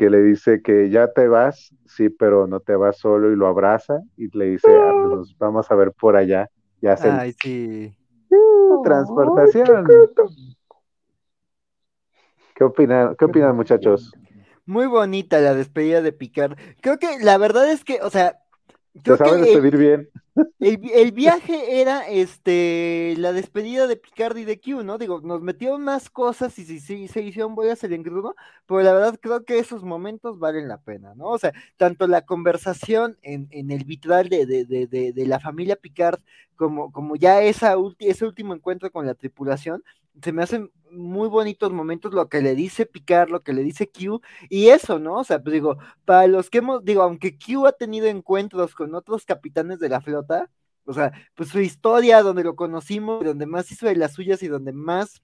que 0.00 0.08
le 0.08 0.22
dice 0.22 0.62
que 0.62 0.88
ya 0.88 1.12
te 1.12 1.28
vas, 1.28 1.74
sí, 1.84 2.08
pero 2.08 2.46
no 2.46 2.60
te 2.60 2.74
vas 2.74 2.96
solo 2.96 3.30
y 3.30 3.36
lo 3.36 3.46
abraza 3.46 4.00
y 4.16 4.34
le 4.34 4.46
dice, 4.46 4.66
ah, 4.74 4.92
pues 4.94 5.14
nos 5.14 5.38
vamos 5.38 5.70
a 5.70 5.74
ver 5.74 5.92
por 5.92 6.16
allá. 6.16 6.48
Ya 6.80 6.96
se 6.96 7.10
Ay, 7.10 7.34
sí. 7.34 7.94
Transportación. 8.82 9.84
¿Qué 12.54 12.64
opinan, 12.64 13.14
qué 13.16 13.26
opinan 13.26 13.54
muchachos? 13.54 14.10
Muy 14.64 14.86
bonita 14.86 15.38
la 15.40 15.52
despedida 15.52 16.00
de 16.00 16.12
Picard. 16.12 16.56
Creo 16.80 16.98
que 16.98 17.18
la 17.20 17.36
verdad 17.36 17.70
es 17.70 17.84
que, 17.84 18.00
o 18.00 18.08
sea, 18.08 18.38
te 19.02 19.16
sabes 19.16 19.40
despedir 19.42 19.76
bien. 19.76 20.08
El, 20.58 21.12
viaje 21.12 21.80
era 21.80 22.08
este 22.08 23.14
la 23.18 23.32
despedida 23.32 23.86
de 23.86 23.96
Picard 23.96 24.36
y 24.36 24.44
de 24.44 24.60
Q, 24.60 24.82
¿no? 24.82 24.98
Digo, 24.98 25.20
nos 25.20 25.42
metieron 25.42 25.82
más 25.82 26.08
cosas 26.08 26.58
y 26.58 26.64
sí, 26.64 27.08
se 27.08 27.22
hicieron 27.22 27.54
bolas 27.54 27.82
el 27.84 27.92
engrudo, 27.92 28.34
pero 28.66 28.82
la 28.82 28.92
verdad 28.92 29.18
creo 29.20 29.44
que 29.44 29.58
esos 29.58 29.82
momentos 29.82 30.38
valen 30.38 30.68
la 30.68 30.78
pena, 30.78 31.14
¿no? 31.14 31.26
O 31.26 31.38
sea, 31.38 31.52
tanto 31.76 32.06
la 32.06 32.22
conversación 32.22 33.18
en, 33.22 33.48
en 33.50 33.70
el 33.70 33.84
vitral 33.84 34.28
de, 34.28 34.46
de, 34.46 34.64
de, 34.64 34.86
de, 35.12 35.26
la 35.26 35.40
familia 35.40 35.76
Picard 35.76 36.20
como, 36.56 36.92
como 36.92 37.16
ya 37.16 37.42
esa 37.42 37.74
ese 37.98 38.24
último 38.24 38.54
encuentro 38.54 38.90
con 38.90 39.06
la 39.06 39.14
tripulación, 39.14 39.82
se 40.22 40.32
me 40.32 40.42
hacen 40.42 40.70
muy 40.90 41.28
bonitos 41.28 41.72
momentos 41.72 42.12
lo 42.14 42.28
que 42.28 42.42
le 42.42 42.54
dice 42.54 42.86
Picard, 42.86 43.30
lo 43.30 43.42
que 43.42 43.52
le 43.52 43.62
dice 43.62 43.90
Q, 43.90 44.20
y 44.48 44.68
eso, 44.68 44.98
¿no? 44.98 45.18
O 45.18 45.24
sea, 45.24 45.42
pues 45.42 45.52
digo, 45.54 45.78
para 46.04 46.26
los 46.26 46.50
que 46.50 46.58
hemos, 46.58 46.84
digo, 46.84 47.02
aunque 47.02 47.38
Q 47.38 47.66
ha 47.66 47.72
tenido 47.72 48.06
encuentros 48.06 48.74
con 48.74 48.94
otros 48.94 49.24
capitanes 49.24 49.78
de 49.78 49.88
la 49.88 50.00
flota, 50.00 50.50
o 50.84 50.92
sea, 50.92 51.12
pues 51.34 51.50
su 51.50 51.60
historia, 51.60 52.22
donde 52.22 52.44
lo 52.44 52.56
conocimos, 52.56 53.24
donde 53.24 53.46
más 53.46 53.70
hizo 53.70 53.86
de 53.86 53.96
las 53.96 54.14
suyas 54.14 54.42
y 54.42 54.48
donde 54.48 54.72
más 54.72 55.22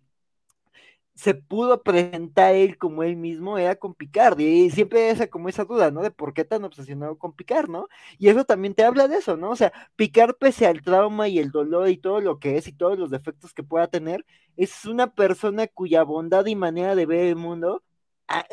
se 1.16 1.34
pudo 1.34 1.82
presentar 1.82 2.54
él 2.54 2.78
como 2.78 3.02
él 3.02 3.16
mismo 3.16 3.58
era 3.58 3.74
con 3.76 3.94
Picard, 3.94 4.38
y 4.40 4.70
siempre 4.70 5.10
esa 5.10 5.26
como 5.28 5.48
esa 5.48 5.64
duda, 5.64 5.90
¿no? 5.90 6.02
De 6.02 6.10
por 6.12 6.34
qué 6.34 6.44
tan 6.44 6.64
obsesionado 6.64 7.18
con 7.18 7.32
Picard, 7.32 7.68
¿no? 7.68 7.88
Y 8.18 8.28
eso 8.28 8.44
también 8.44 8.74
te 8.74 8.84
habla 8.84 9.08
de 9.08 9.16
eso, 9.18 9.36
¿no? 9.36 9.50
O 9.50 9.56
sea, 9.56 9.72
Picard 9.96 10.34
pese 10.38 10.66
al 10.66 10.82
trauma 10.82 11.28
y 11.28 11.38
el 11.40 11.50
dolor 11.50 11.88
y 11.88 11.96
todo 11.98 12.20
lo 12.20 12.38
que 12.38 12.58
es 12.58 12.68
y 12.68 12.72
todos 12.72 12.98
los 12.98 13.10
defectos 13.10 13.54
que 13.54 13.64
pueda 13.64 13.88
tener, 13.88 14.24
es 14.56 14.84
una 14.84 15.12
persona 15.14 15.66
cuya 15.66 16.02
bondad 16.04 16.46
y 16.46 16.54
manera 16.56 16.94
de 16.94 17.06
ver 17.06 17.26
el 17.26 17.36
mundo 17.36 17.82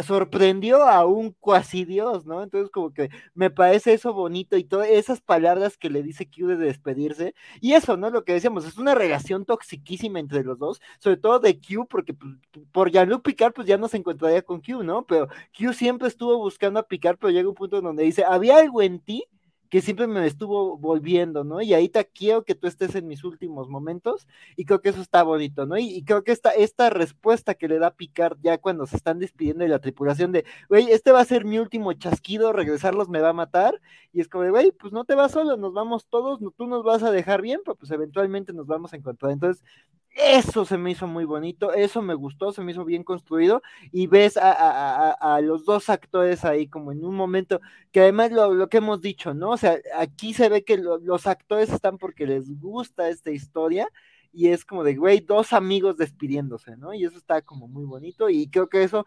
sorprendió 0.05 0.84
a 0.84 1.05
un 1.05 1.32
cuasi 1.39 1.86
dios, 1.86 2.26
¿no? 2.26 2.43
Entonces 2.43 2.69
como 2.69 2.93
que 2.93 3.09
me 3.34 3.49
parece 3.49 3.93
eso 3.93 4.13
bonito 4.13 4.57
y 4.57 4.63
todas 4.63 4.88
esas 4.89 5.21
palabras 5.21 5.78
que 5.78 5.89
le 5.89 6.03
dice 6.03 6.30
Q 6.30 6.47
de 6.47 6.57
despedirse 6.57 7.34
y 7.61 7.74
eso, 7.74 7.97
¿no? 7.97 8.09
Lo 8.09 8.24
que 8.24 8.34
decíamos, 8.34 8.65
es 8.65 8.78
una 8.78 8.95
relación 8.95 9.45
toxiquísima 9.45 10.19
entre 10.19 10.43
los 10.43 10.59
dos, 10.59 10.82
sobre 10.99 11.17
todo 11.17 11.39
de 11.39 11.59
Q, 11.59 11.88
porque 11.88 12.13
pues, 12.13 12.34
por 12.71 12.91
Jean-Luc 12.91 13.24
Picard 13.24 13.53
pues 13.53 13.67
ya 13.67 13.78
no 13.78 13.88
se 13.88 13.97
encontraría 13.97 14.41
con 14.43 14.61
Q, 14.61 14.84
¿no? 14.84 15.05
Pero 15.05 15.28
Q 15.57 15.74
siempre 15.74 16.07
estuvo 16.07 16.38
buscando 16.38 16.80
a 16.80 16.88
Picard, 16.88 17.17
pero 17.17 17.32
llega 17.32 17.49
un 17.49 17.55
punto 17.55 17.82
donde 17.82 18.03
dice, 18.03 18.24
había 18.24 18.57
algo 18.57 18.82
en 18.82 18.99
ti 18.99 19.26
que 19.74 19.82
siempre 19.82 20.05
me 20.05 20.28
estuvo 20.28 20.78
volviendo, 20.78 21.43
¿no? 21.43 21.59
Y 21.59 21.89
te 21.89 22.05
quiero 22.05 22.43
que 22.43 22.53
tú 22.53 22.67
estés 22.67 22.93
en 22.93 23.07
mis 23.07 23.24
últimos 23.24 23.69
momentos 23.69 24.28
y 24.55 24.65
creo 24.65 24.82
que 24.82 24.89
eso 24.89 25.01
está 25.01 25.24
bonito, 25.24 25.65
¿no? 25.65 25.80
Y, 25.80 26.03
creo 26.03 26.24
que 26.24 26.32
esta, 26.32 26.51
esta 26.51 26.91
respuesta 26.91 27.55
que 27.55 27.67
le 27.67 27.80
da 27.80 27.89
Picard 27.89 28.38
ya 28.43 28.59
cuando 28.59 28.86
se 28.86 28.97
están 28.97 29.17
despidiendo 29.17 29.63
de 29.63 29.69
la 29.71 29.80
tripulación 29.80 30.32
de, 30.32 30.45
güey, 30.69 30.91
este 30.91 31.11
va 31.11 31.21
a 31.21 31.26
ser 31.26 31.43
mi 31.43 31.57
último 31.57 31.91
chasquido, 31.93 32.53
regresarlos 32.53 33.09
me 33.09 33.19
va 33.19 33.30
a 33.30 33.34
matar, 33.34 33.82
y 34.11 34.21
es 34.21 34.28
como 34.28 34.47
güey, 34.47 34.71
pues 34.74 34.93
no 34.93 35.05
te 35.05 35.15
vas 35.15 35.32
solo, 35.32 35.57
nos 35.57 35.74
vamos 35.74 36.05
todos, 36.05 36.39
tú 36.55 36.67
nos 36.67 36.84
vas 36.84 37.01
a 37.01 37.09
dejar 37.09 37.41
bien, 37.41 37.61
pero 37.65 37.74
pues 37.74 37.89
eventualmente 37.89 38.53
nos 38.53 38.67
vamos 38.67 38.93
a 38.93 38.97
encontrar. 38.97 39.32
Entonces, 39.32 39.63
eso 40.14 40.64
se 40.66 40.78
me 40.78 40.91
hizo 40.91 41.07
muy 41.07 41.26
bonito, 41.26 41.74
eso 41.74 42.01
me 42.01 42.14
gustó, 42.14 42.51
se 42.51 42.61
me 42.61 42.72
hizo 42.72 42.86
bien 42.86 43.03
construido 43.03 43.64
y 43.91 44.07
ves 44.07 44.38
a, 44.38 45.39
los 45.41 45.66
dos 45.66 45.89
actores 45.89 46.45
ahí 46.45 46.68
como 46.68 46.91
en 46.91 47.03
un 47.03 47.16
momento 47.16 47.59
que 47.91 48.02
además 48.02 48.31
lo, 48.31 48.69
que 48.69 48.77
hemos 48.77 49.02
dicho, 49.02 49.34
¿no? 49.34 49.52
O 49.52 49.57
sea, 49.57 49.80
aquí 49.98 50.34
se 50.34 50.49
ve 50.49 50.64
que 50.64 50.77
los 50.77 51.27
actores 51.27 51.72
están 51.72 51.98
porque 51.98 52.27
les 52.27 52.49
gusta 52.60 53.10
esta 53.10 53.31
historia 53.31 53.90
y 54.31 54.49
es 54.49 54.65
como 54.65 54.84
de, 54.84 54.95
güey, 54.95 55.19
dos 55.19 55.52
amigos 55.53 55.98
despidiéndose, 55.98 56.77
¿no? 56.77 56.94
Y 56.94 57.06
eso 57.06 57.18
está 57.18 57.41
como 57.41 57.68
muy 57.68 57.85
bonito 57.85 58.30
y 58.30 58.48
creo 58.49 58.68
que 58.68 58.84
eso, 58.84 59.06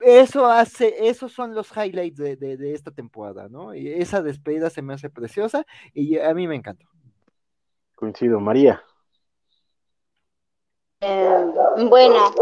eso 0.00 0.46
hace, 0.46 1.08
esos 1.08 1.32
son 1.32 1.54
los 1.54 1.70
highlights 1.74 2.18
de, 2.18 2.36
de 2.36 2.74
esta 2.74 2.90
temporada, 2.90 3.48
¿no? 3.48 3.74
Y 3.74 3.88
esa 3.88 4.22
despedida 4.22 4.68
se 4.68 4.82
me 4.82 4.92
hace 4.94 5.08
preciosa 5.08 5.64
y 5.94 6.18
a 6.18 6.34
mí 6.34 6.46
me 6.46 6.56
encantó. 6.56 6.86
Coincido, 7.94 8.40
María. 8.40 8.82
Eh, 11.00 11.44
bueno, 11.88 12.34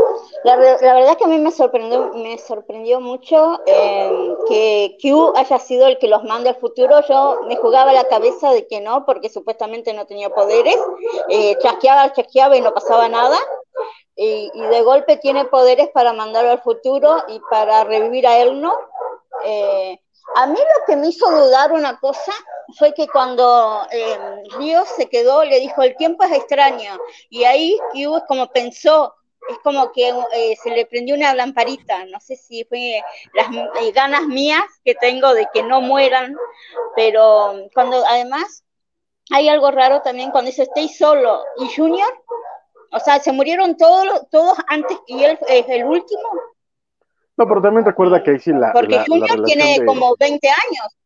la, 0.45 0.57
verdad 0.57 1.19
que 1.19 1.25
a 1.25 1.29
mí 1.29 1.39
me 1.39 1.51
sorprendió, 1.51 3.01
mucho 3.01 3.61
eh, 3.67 4.35
que 4.49 4.97
Q 5.03 5.35
haya 5.37 5.59
sido 5.59 5.87
el 5.87 5.99
que 5.99 6.09
los 6.09 6.25
mande 6.25 6.49
al 6.49 6.57
futuro. 6.57 7.03
Yo 7.07 7.41
me 7.47 7.57
jugaba 7.57 7.93
la 7.93 8.09
cabeza 8.09 8.53
de 8.53 8.67
que 8.67 8.81
no, 8.81 9.05
porque 9.05 9.29
supuestamente 9.29 9.93
no 9.93 10.07
tenía 10.07 10.31
poderes. 10.31 10.79
Eh, 11.29 11.57
chasqueaba, 11.59 12.13
chasqueaba 12.13 12.57
y 12.57 12.63
no 12.63 12.73
pasaba 12.73 13.09
nada. 13.09 13.37
Y, 14.15 14.51
de 14.55 14.83
golpe 14.83 15.19
tiene 15.19 15.45
poderes 15.45 15.91
para 15.91 16.15
mandarlo 16.15 16.53
al 16.53 16.63
futuro 16.63 17.19
y 17.29 17.39
para 17.51 17.85
revivir 17.85 18.27
a 18.27 18.39
él, 18.39 18.59
¿no? 18.63 18.73
Eh, 19.45 20.01
A 20.35 20.47
mí 20.47 20.59
lo 20.59 20.85
que 20.87 20.97
me 20.97 21.09
hizo 21.09 21.31
dudar 21.31 21.73
una 21.73 21.99
cosa 21.99 22.33
fue 22.77 22.93
que 22.93 23.07
cuando 23.09 23.87
eh, 23.91 24.19
Río 24.59 24.85
se 24.85 25.09
quedó, 25.09 25.45
le 25.45 25.61
dijo, 25.61 25.83
el 25.83 25.97
tiempo 25.97 26.25
es 26.25 26.33
extraño. 26.33 26.99
Y 27.31 27.45
ahí 27.45 27.79
Q 27.93 28.17
es 28.17 28.25
como 28.27 28.51
pensó, 28.51 29.15
es 29.49 29.59
como 29.61 29.93
que 29.93 30.09
eh, 30.09 30.57
se 30.63 30.71
le 30.71 30.87
prendió 30.87 31.15
una 31.15 31.35
lamparita, 31.35 32.05
no 32.07 32.21
sé 32.21 32.37
si 32.37 32.65
fue 32.65 33.01
las 33.35 33.49
eh, 33.81 33.93
ganas 33.93 34.27
mías 34.27 34.65
que 34.85 34.95
tengo 34.95 35.33
de 35.33 35.49
que 35.53 35.63
no 35.63 35.81
mueran, 35.81 36.37
pero 36.97 37.55
cuando 37.73 38.05
además 38.07 38.65
hay 39.31 39.49
algo 39.49 39.71
raro 39.71 40.03
también 40.03 40.31
cuando 40.31 40.51
dice 40.51 40.65
estoy 40.65 40.89
solo 40.89 41.43
y 41.59 41.75
Junior, 41.75 42.13
o 42.93 43.01
sea, 43.01 43.21
se 43.21 43.33
murieron 43.33 43.77
todos, 43.77 44.29
todos 44.31 44.59
antes 44.69 44.99
y 45.07 45.23
él 45.23 45.39
es 45.49 45.67
el 45.69 45.85
último. 45.85 46.29
No, 47.37 47.47
pero 47.47 47.61
también 47.61 47.85
recuerda 47.85 48.23
que 48.23 48.33
ahí 48.33 48.39
sí 48.39 48.53
la. 48.53 48.73
Porque 48.73 49.03
Junior 49.07 49.43
tiene 49.45 49.85
como 49.85 50.15
20 50.19 50.49
años. 50.49 50.97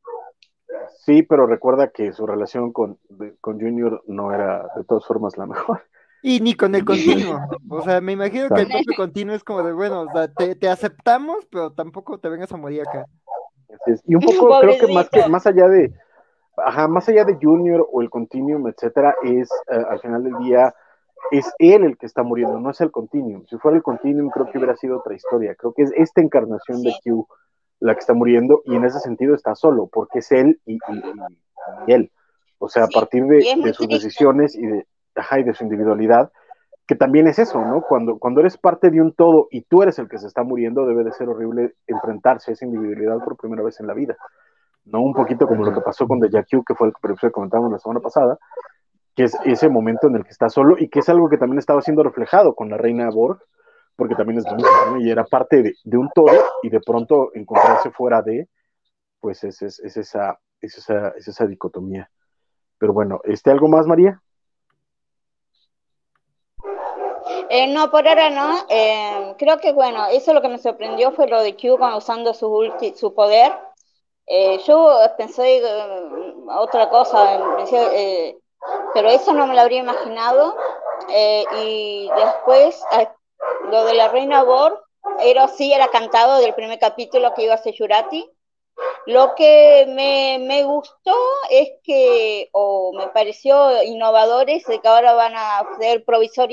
Sí, 1.05 1.23
pero 1.23 1.47
recuerda 1.47 1.90
que 1.90 2.12
su 2.12 2.27
relación 2.27 2.73
con, 2.73 2.98
con 3.40 3.61
Junior 3.61 4.02
no 4.07 4.32
era 4.32 4.69
de 4.77 4.85
todas 4.85 5.05
formas 5.07 5.36
la 5.36 5.47
mejor. 5.47 5.82
Y 6.23 6.40
ni 6.40 6.55
con 6.55 6.74
el 6.74 6.85
continuo. 6.85 7.40
O 7.70 7.82
sea, 7.82 8.01
me 8.01 8.12
imagino 8.12 8.48
que 8.48 8.62
el 8.62 8.69
propio 8.69 8.97
continuo 8.97 9.35
es 9.35 9.43
como 9.43 9.62
de, 9.62 9.73
bueno, 9.73 10.02
o 10.02 10.12
sea, 10.12 10.28
te, 10.28 10.55
te, 10.55 10.69
aceptamos, 10.69 11.47
pero 11.51 11.73
tampoco 11.73 12.19
te 12.19 12.28
vengas 12.28 12.52
a 12.52 12.57
morir 12.57 12.82
acá. 12.82 13.07
Y 14.05 14.15
un 14.15 14.20
poco 14.20 14.59
creo 14.61 14.78
que 14.78 14.93
más 14.93 15.09
que 15.09 15.27
más 15.28 15.47
allá 15.47 15.69
de, 15.69 15.93
ajá, 16.57 16.89
más 16.89 17.09
allá 17.09 17.24
de 17.24 17.39
Junior 17.40 17.86
o 17.90 18.02
el 18.02 18.11
continuum, 18.11 18.69
etcétera, 18.69 19.15
es 19.23 19.48
uh, 19.69 19.90
al 19.90 20.01
final 20.01 20.24
del 20.24 20.36
día, 20.39 20.74
es 21.30 21.52
él 21.59 21.84
el 21.84 21.97
que 21.97 22.06
está 22.06 22.22
muriendo, 22.22 22.59
no 22.59 22.70
es 22.70 22.80
el 22.80 22.90
continuum. 22.90 23.44
Si 23.47 23.56
fuera 23.59 23.76
el 23.76 23.82
continuum, 23.82 24.30
creo 24.30 24.51
que 24.51 24.59
hubiera 24.59 24.76
sido 24.76 24.98
otra 24.98 25.14
historia. 25.14 25.55
Creo 25.55 25.72
que 25.72 25.82
es 25.82 25.92
esta 25.97 26.20
encarnación 26.20 26.82
de 26.82 26.92
Q 27.05 27.26
la 27.80 27.94
que 27.94 28.01
está 28.01 28.12
muriendo, 28.12 28.62
y 28.66 28.76
en 28.76 28.84
ese 28.84 28.98
sentido 29.01 29.34
está 29.34 29.55
solo, 29.55 29.88
porque 29.90 30.18
es 30.18 30.30
él 30.32 30.60
y, 30.66 30.74
y, 30.74 31.02
y 31.86 31.92
él. 31.92 32.12
O 32.59 32.68
sea, 32.68 32.84
a 32.84 32.88
partir 32.88 33.24
de, 33.24 33.42
de 33.64 33.72
sus 33.72 33.88
decisiones 33.88 34.55
y 34.55 34.66
de, 34.66 34.86
ajá, 35.14 35.40
y 35.40 35.44
de 35.44 35.55
su 35.55 35.64
individualidad, 35.64 36.30
que 36.86 36.94
también 36.94 37.26
es 37.26 37.38
eso, 37.38 37.64
¿no? 37.64 37.82
Cuando, 37.82 38.18
cuando 38.18 38.40
eres 38.40 38.59
parte 38.59 38.90
de 38.90 39.01
un 39.01 39.14
todo 39.14 39.47
y 39.51 39.62
tú 39.62 39.82
eres 39.82 39.98
el 39.98 40.09
que 40.09 40.18
se 40.18 40.26
está 40.26 40.42
muriendo, 40.42 40.84
debe 40.84 41.05
de 41.05 41.12
ser 41.12 41.28
horrible 41.28 41.74
enfrentarse 41.86 42.51
a 42.51 42.55
esa 42.55 42.66
individualidad 42.66 43.18
por 43.24 43.36
primera 43.36 43.62
vez 43.62 43.80
en 43.80 43.86
la 43.86 43.94
vida. 43.94 44.16
¿No? 44.86 45.01
Un 45.01 45.14
poquito 45.14 45.47
como 45.47 45.64
lo 45.64 45.72
que 45.72 45.82
pasó 45.82 46.09
con 46.09 46.20
The 46.20 46.28
Q, 46.51 46.64
que 46.64 46.74
fue 46.74 46.88
el 46.88 46.94
que 47.16 47.30
comentábamos 47.30 47.70
la 47.70 47.78
semana 47.78 48.01
pasada, 48.01 48.38
que 49.15 49.24
es 49.24 49.37
ese 49.45 49.69
momento 49.69 50.07
en 50.09 50.16
el 50.16 50.24
que 50.24 50.31
está 50.31 50.49
solo 50.49 50.77
y 50.78 50.89
que 50.89 51.01
es 51.01 51.09
algo 51.09 51.28
que 51.28 51.39
también 51.39 51.59
estaba 51.59 51.82
siendo 51.82 52.03
reflejado 52.03 52.55
con 52.55 52.70
la 52.70 52.77
reina 52.77 53.09
Borg, 53.11 53.41
porque 53.97 54.15
también 54.15 54.39
es 54.39 54.45
mujer, 54.47 54.70
¿no? 54.89 55.01
Y 55.01 55.11
era 55.11 55.24
parte 55.24 55.62
de, 55.62 55.99
un 55.99 56.09
todo 56.15 56.32
y 56.62 56.70
de 56.70 56.81
pronto 56.81 57.31
encontrarse 57.35 57.91
fuera 57.91 58.23
de, 58.23 58.49
pues 59.20 59.45
es, 59.45 59.61
es, 59.62 59.78
es, 59.81 59.97
esa, 59.97 60.39
es, 60.61 60.78
esa, 60.78 61.09
es 61.16 61.28
esa 61.28 61.47
dicotomía. 61.47 62.11
Pero 62.78 62.93
bueno, 62.95 63.20
¿este 63.24 63.51
algo 63.51 63.69
más, 63.69 63.87
María? 63.87 64.23
Eh, 67.51 67.66
no, 67.66 67.91
por 67.91 68.07
ahora 68.07 68.31
no. 68.31 68.65
Eh, 68.69 69.35
creo 69.39 69.59
que, 69.59 69.73
bueno, 69.73 70.07
eso 70.07 70.32
lo 70.32 70.41
que 70.41 70.49
me 70.49 70.59
sorprendió 70.59 71.12
fue 71.12 71.27
lo 71.28 71.43
de 71.43 71.57
Q 71.57 71.78
usando 71.97 72.32
su, 72.32 72.73
su 72.95 73.15
poder. 73.15 73.53
Eh, 74.27 74.59
yo 74.66 74.99
pensé 75.19 75.61
otra 76.47 76.89
cosa, 76.89 77.41
pero 78.95 79.09
eso 79.09 79.32
no 79.32 79.47
me 79.47 79.55
lo 79.55 79.61
habría 79.61 79.81
imaginado. 79.81 80.57
y 81.62 82.11
después, 82.15 82.82
lo 83.70 83.85
de 83.85 83.95
la 83.95 84.09
reina 84.09 84.43
Bor, 84.43 84.85
era 85.20 85.49
sí, 85.49 85.73
era 85.73 85.89
cantado 85.89 86.39
del 86.41 86.55
primer 86.55 86.78
capítulo 86.78 87.32
que 87.35 87.45
iba 87.45 87.55
a 87.55 87.59
ser 87.59 87.74
Yurati. 87.74 88.31
Lo 89.07 89.35
que 89.35 89.87
me, 89.89 90.39
me, 90.47 90.62
gustó 90.65 91.15
es 91.51 91.70
que, 91.82 92.49
o 92.53 92.93
me 92.93 93.09
pareció 93.09 93.82
innovadores, 93.82 94.65
de 94.66 94.81
que 94.81 94.89
ahora 94.89 95.15
van 95.15 95.35
a 95.37 95.66
ser 95.78 96.05
provisor, 96.05 96.51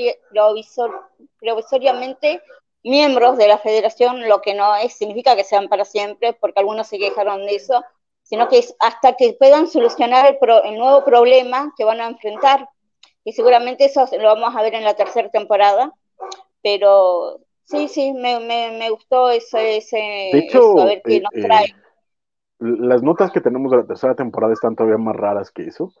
provisoriamente 1.38 2.42
miembros 2.82 3.36
de 3.36 3.48
la 3.48 3.58
federación, 3.58 4.28
lo 4.28 4.40
que 4.40 4.54
no 4.54 4.76
es, 4.76 4.94
significa 4.94 5.36
que 5.36 5.44
sean 5.44 5.68
para 5.68 5.84
siempre, 5.84 6.32
porque 6.32 6.60
algunos 6.60 6.86
se 6.86 6.98
quejaron 6.98 7.46
de 7.46 7.54
eso, 7.54 7.84
sino 8.28 8.48
que 8.48 8.58
es 8.58 8.74
hasta 8.80 9.14
que 9.14 9.36
puedan 9.38 9.68
solucionar 9.68 10.26
el, 10.26 10.38
pro, 10.38 10.62
el 10.62 10.78
nuevo 10.78 11.04
problema 11.04 11.72
que 11.76 11.84
van 11.84 12.00
a 12.00 12.08
enfrentar. 12.08 12.68
Y 13.24 13.32
seguramente 13.32 13.86
eso 13.86 14.06
lo 14.18 14.28
vamos 14.34 14.54
a 14.54 14.62
ver 14.62 14.74
en 14.74 14.84
la 14.84 14.94
tercera 14.94 15.28
temporada, 15.30 15.92
pero 16.62 17.40
sí, 17.64 17.88
sí, 17.88 18.12
me, 18.12 18.40
me, 18.40 18.76
me 18.78 18.90
gustó 18.90 19.30
eso, 19.30 19.58
ese, 19.58 19.96
de 19.96 20.38
hecho, 20.38 20.58
eso, 20.58 20.80
a 20.80 20.84
ver 20.86 21.02
qué 21.04 21.16
eh, 21.16 21.22
nos 21.22 21.44
trae. 21.44 21.66
Eh 21.66 21.74
las 22.58 23.02
notas 23.02 23.30
que 23.30 23.40
tenemos 23.40 23.70
de 23.70 23.78
la 23.78 23.86
tercera 23.86 24.14
temporada 24.14 24.52
están 24.52 24.74
todavía 24.74 24.98
más 24.98 25.16
raras 25.16 25.50
que 25.50 25.64
eso. 25.66 25.92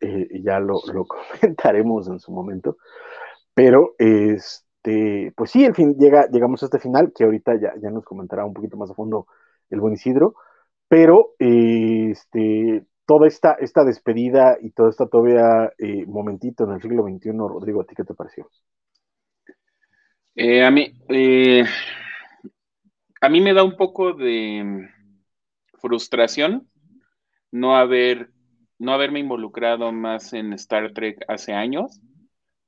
Eh, 0.00 0.40
ya 0.42 0.58
lo, 0.60 0.80
lo, 0.92 1.06
comentaremos 1.40 2.08
en 2.08 2.18
su 2.20 2.32
momento. 2.32 2.78
Pero, 3.54 3.94
este, 3.98 5.32
pues 5.36 5.50
sí, 5.50 5.64
el 5.64 5.74
fin, 5.74 5.96
llega, 5.98 6.26
llegamos 6.30 6.62
a 6.62 6.66
este 6.66 6.78
final, 6.78 7.12
que 7.14 7.24
ahorita 7.24 7.60
ya, 7.60 7.74
ya 7.80 7.90
nos 7.90 8.04
comentará 8.04 8.44
un 8.44 8.54
poquito 8.54 8.76
más 8.76 8.90
a 8.90 8.94
fondo 8.94 9.26
el 9.68 9.80
buen 9.80 9.94
Isidro. 9.94 10.34
Pero, 10.90 11.36
eh, 11.38 12.10
este, 12.10 12.84
toda 13.06 13.28
esta, 13.28 13.54
esta 13.54 13.84
despedida 13.84 14.58
y 14.60 14.72
todo 14.72 14.90
este 14.90 15.06
todavía 15.06 15.72
eh, 15.78 16.04
momentito 16.06 16.64
en 16.64 16.72
el 16.72 16.82
siglo 16.82 17.04
XXI, 17.04 17.30
Rodrigo, 17.30 17.80
¿a 17.80 17.86
ti 17.86 17.94
qué 17.94 18.04
te 18.04 18.14
pareció? 18.14 18.50
a 20.36 20.70
mí, 20.70 20.94
a 23.20 23.28
mí 23.28 23.40
me 23.40 23.52
da 23.52 23.62
un 23.62 23.76
poco 23.76 24.14
de 24.14 24.88
frustración 25.80 26.66
no 27.52 27.76
haber 27.76 28.30
no 28.80 28.94
haberme 28.94 29.20
involucrado 29.20 29.92
más 29.92 30.32
en 30.32 30.54
Star 30.54 30.92
Trek 30.94 31.22
hace 31.28 31.52
años, 31.52 32.00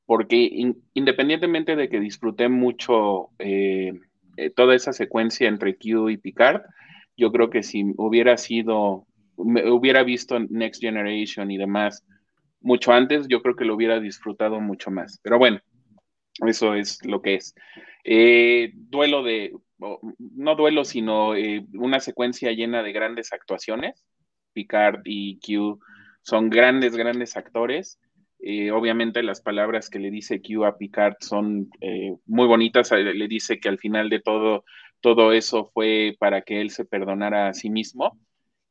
porque 0.05 0.37
in, 0.37 0.83
independientemente 0.93 1.75
de 1.75 1.89
que 1.89 2.01
disfruté 2.01 2.51
mucho 2.51 3.31
eh, 3.39 3.95
eh, 4.37 4.51
toda 4.51 4.75
esa 4.75 4.93
secuencia 4.93 5.49
entre 5.49 5.75
Q 5.77 6.11
y 6.11 6.19
Picard, 6.19 6.63
yo 7.17 7.33
creo 7.33 7.51
que 7.51 7.63
si 7.63 7.85
hubiera 7.97 8.37
sido, 8.37 9.07
me, 9.37 9.71
hubiera 9.71 10.03
visto 10.03 10.39
Next 10.39 10.81
Generation 10.81 11.51
y 11.51 11.59
demás 11.59 12.05
mucho 12.61 12.93
antes, 12.93 13.27
yo 13.29 13.43
creo 13.43 13.57
que 13.57 13.65
lo 13.65 13.75
hubiera 13.75 14.01
disfrutado 14.01 14.61
mucho 14.61 14.91
más. 14.91 15.19
Pero 15.23 15.39
bueno, 15.39 15.61
eso 16.47 16.75
es 16.75 17.05
lo 17.05 17.21
que 17.21 17.35
es. 17.35 17.55
Eh, 18.05 18.73
duelo 18.75 19.23
de, 19.23 19.53
no 20.19 20.57
duelo, 20.57 20.85
sino 20.85 21.35
eh, 21.35 21.67
una 21.75 22.01
secuencia 22.01 22.53
llena 22.53 22.83
de 22.83 22.93
grandes 22.93 23.33
actuaciones. 23.33 24.05
Picard 24.53 25.01
y 25.05 25.39
Q 25.41 25.81
son 26.23 26.51
grandes, 26.51 26.97
grandes 26.97 27.37
actores. 27.37 27.99
Eh, 28.45 28.71
obviamente 28.71 29.23
las 29.23 29.41
palabras 29.41 29.89
que 29.89 30.01
le 30.01 30.11
dice 30.11 30.41
Q 30.43 30.65
a 30.65 30.77
Picard 30.77 31.15
son 31.21 31.71
muy 32.27 32.47
bonitas. 32.47 32.91
Le 32.93 33.29
dice 33.29 33.61
que 33.61 33.69
al 33.69 33.79
final 33.79 34.09
de 34.09 34.21
todo, 34.21 34.65
todo 35.03 35.33
eso 35.35 35.71
fue 35.75 36.17
para 36.19 36.43
que 36.43 36.63
él 36.63 36.71
se 36.71 36.87
perdonara 36.87 37.49
a 37.49 37.55
sí 37.55 37.69
mismo 37.69 38.19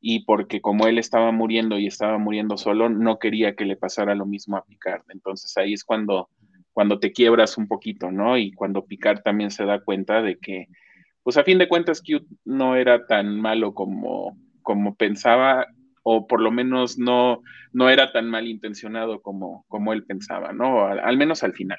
y 0.00 0.24
porque 0.24 0.60
como 0.60 0.88
él 0.88 0.98
estaba 0.98 1.30
muriendo 1.30 1.78
y 1.78 1.86
estaba 1.86 2.18
muriendo 2.18 2.56
solo, 2.56 2.88
no 2.88 3.20
quería 3.20 3.54
que 3.54 3.64
le 3.64 3.76
pasara 3.76 4.16
lo 4.16 4.26
mismo 4.26 4.56
a 4.56 4.64
Picard. 4.64 5.02
Entonces 5.10 5.56
ahí 5.56 5.74
es 5.74 5.84
cuando, 5.84 6.28
cuando 6.72 6.98
te 6.98 7.12
quiebras 7.12 7.56
un 7.56 7.68
poquito, 7.68 8.10
¿no? 8.10 8.36
Y 8.36 8.52
cuando 8.52 8.84
Picard 8.84 9.22
también 9.22 9.52
se 9.52 9.64
da 9.64 9.80
cuenta 9.80 10.20
de 10.22 10.38
que 10.38 10.66
pues 11.22 11.36
a 11.36 11.44
fin 11.44 11.58
de 11.58 11.68
cuentas 11.68 12.02
Q 12.02 12.26
no 12.44 12.74
era 12.74 13.06
tan 13.06 13.40
malo 13.40 13.74
como, 13.74 14.36
como 14.62 14.96
pensaba, 14.96 15.68
o 16.02 16.26
por 16.26 16.40
lo 16.40 16.50
menos 16.50 16.98
no, 16.98 17.42
no 17.72 17.88
era 17.88 18.10
tan 18.10 18.28
malintencionado 18.28 19.22
como, 19.22 19.64
como 19.68 19.92
él 19.92 20.04
pensaba, 20.04 20.52
¿no? 20.52 20.86
Al, 20.86 20.98
al 20.98 21.16
menos 21.16 21.44
al 21.44 21.52
final. 21.52 21.78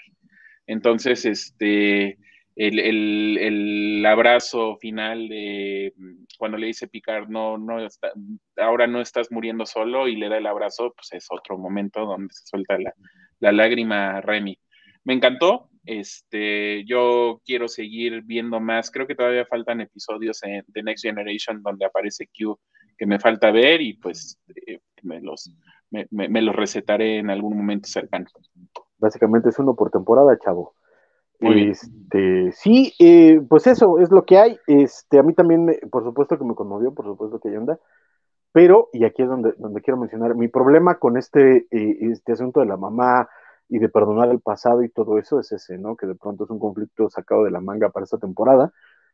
Entonces, 0.66 1.26
este, 1.26 2.18
el, 2.56 2.80
el, 2.80 3.38
el, 3.40 4.06
abrazo 4.06 4.78
final 4.78 5.28
de 5.28 5.94
cuando 6.38 6.58
le 6.58 6.68
dice 6.68 6.88
Picard, 6.88 7.28
no, 7.28 7.58
no 7.58 7.84
está, 7.84 8.12
ahora 8.58 8.88
no 8.88 9.02
estás 9.02 9.32
muriendo 9.32 9.66
solo 9.66 10.08
y 10.08 10.16
le 10.16 10.30
da 10.30 10.38
el 10.38 10.46
abrazo, 10.46 10.94
pues 10.96 11.14
es 11.14 11.28
otro 11.30 11.58
momento 11.58 12.06
donde 12.06 12.34
se 12.34 12.46
suelta 12.46 12.78
la, 12.78 12.94
la 13.40 13.52
lágrima 13.52 14.22
Remy. 14.22 14.58
Me 15.04 15.14
encantó, 15.14 15.70
este, 15.86 16.86
yo 16.86 17.42
quiero 17.46 17.68
seguir 17.68 18.22
viendo 18.24 18.60
más. 18.60 18.90
Creo 18.90 19.08
que 19.08 19.16
todavía 19.16 19.46
faltan 19.46 19.82
episodios 19.82 20.42
en 20.44 20.64
The 20.72 20.84
Next 20.84 21.04
Generation 21.04 21.62
donde 21.62 21.86
aparece 21.86 22.28
Q 22.28 22.58
que 22.98 23.06
me 23.06 23.20
falta 23.20 23.52
ver 23.52 23.82
y 23.82 23.94
pues 23.94 24.40
eh, 24.68 24.80
me, 25.02 25.20
los, 25.22 25.52
me, 25.90 26.08
me, 26.12 26.42
los 26.42 26.56
recetaré 26.56 27.18
en 27.18 27.30
algún 27.30 27.58
momento 27.58 27.88
cercano. 27.90 28.28
Básicamente 28.98 29.50
es 29.50 29.60
uno 29.60 29.76
por 29.76 29.92
temporada, 29.92 30.38
chavo. 30.40 30.76
Este, 31.52 32.52
sí, 32.54 32.94
eh, 33.00 33.42
pues 33.48 33.68
eso 33.68 34.00
es 34.00 34.12
lo 34.12 34.26
que 34.26 34.38
hay. 34.38 34.58
Este, 34.68 35.20
a 35.20 35.24
mí 35.24 35.34
también, 35.34 35.66
me, 35.66 35.76
por 35.92 36.04
supuesto 36.04 36.38
que 36.38 36.46
me 36.46 36.56
conmovió, 36.56 36.94
por 36.94 37.06
supuesto 37.06 37.40
que 37.40 37.50
hay 37.50 37.58
onda. 37.58 37.80
Pero, 38.52 38.90
y 38.94 39.04
aquí 39.06 39.24
es 39.24 39.28
donde, 39.28 39.54
donde 39.58 39.82
quiero 39.82 40.00
mencionar, 40.00 40.36
mi 40.36 40.48
problema 40.48 41.00
con 41.00 41.18
este, 41.18 41.68
eh, 41.72 41.98
este 42.02 42.34
asunto 42.34 42.60
de 42.60 42.68
la 42.68 42.78
mamá, 42.78 43.28
y 43.70 43.80
de 43.80 43.90
perdonar 43.90 44.30
el 44.30 44.40
pasado 44.40 44.84
y 44.84 44.90
todo 44.90 45.18
eso 45.18 45.40
es 45.40 45.52
ese, 45.52 45.78
¿no? 45.78 45.96
Que 45.96 46.06
de 46.06 46.16
pronto 46.16 46.44
es 46.44 46.50
un 46.52 46.60
conflicto 46.60 47.10
sacado 47.10 47.44
de 47.44 47.52
la 47.52 47.60
manga 47.60 47.90
para 47.90 48.04
esta 48.04 48.20
temporada, 48.20 48.72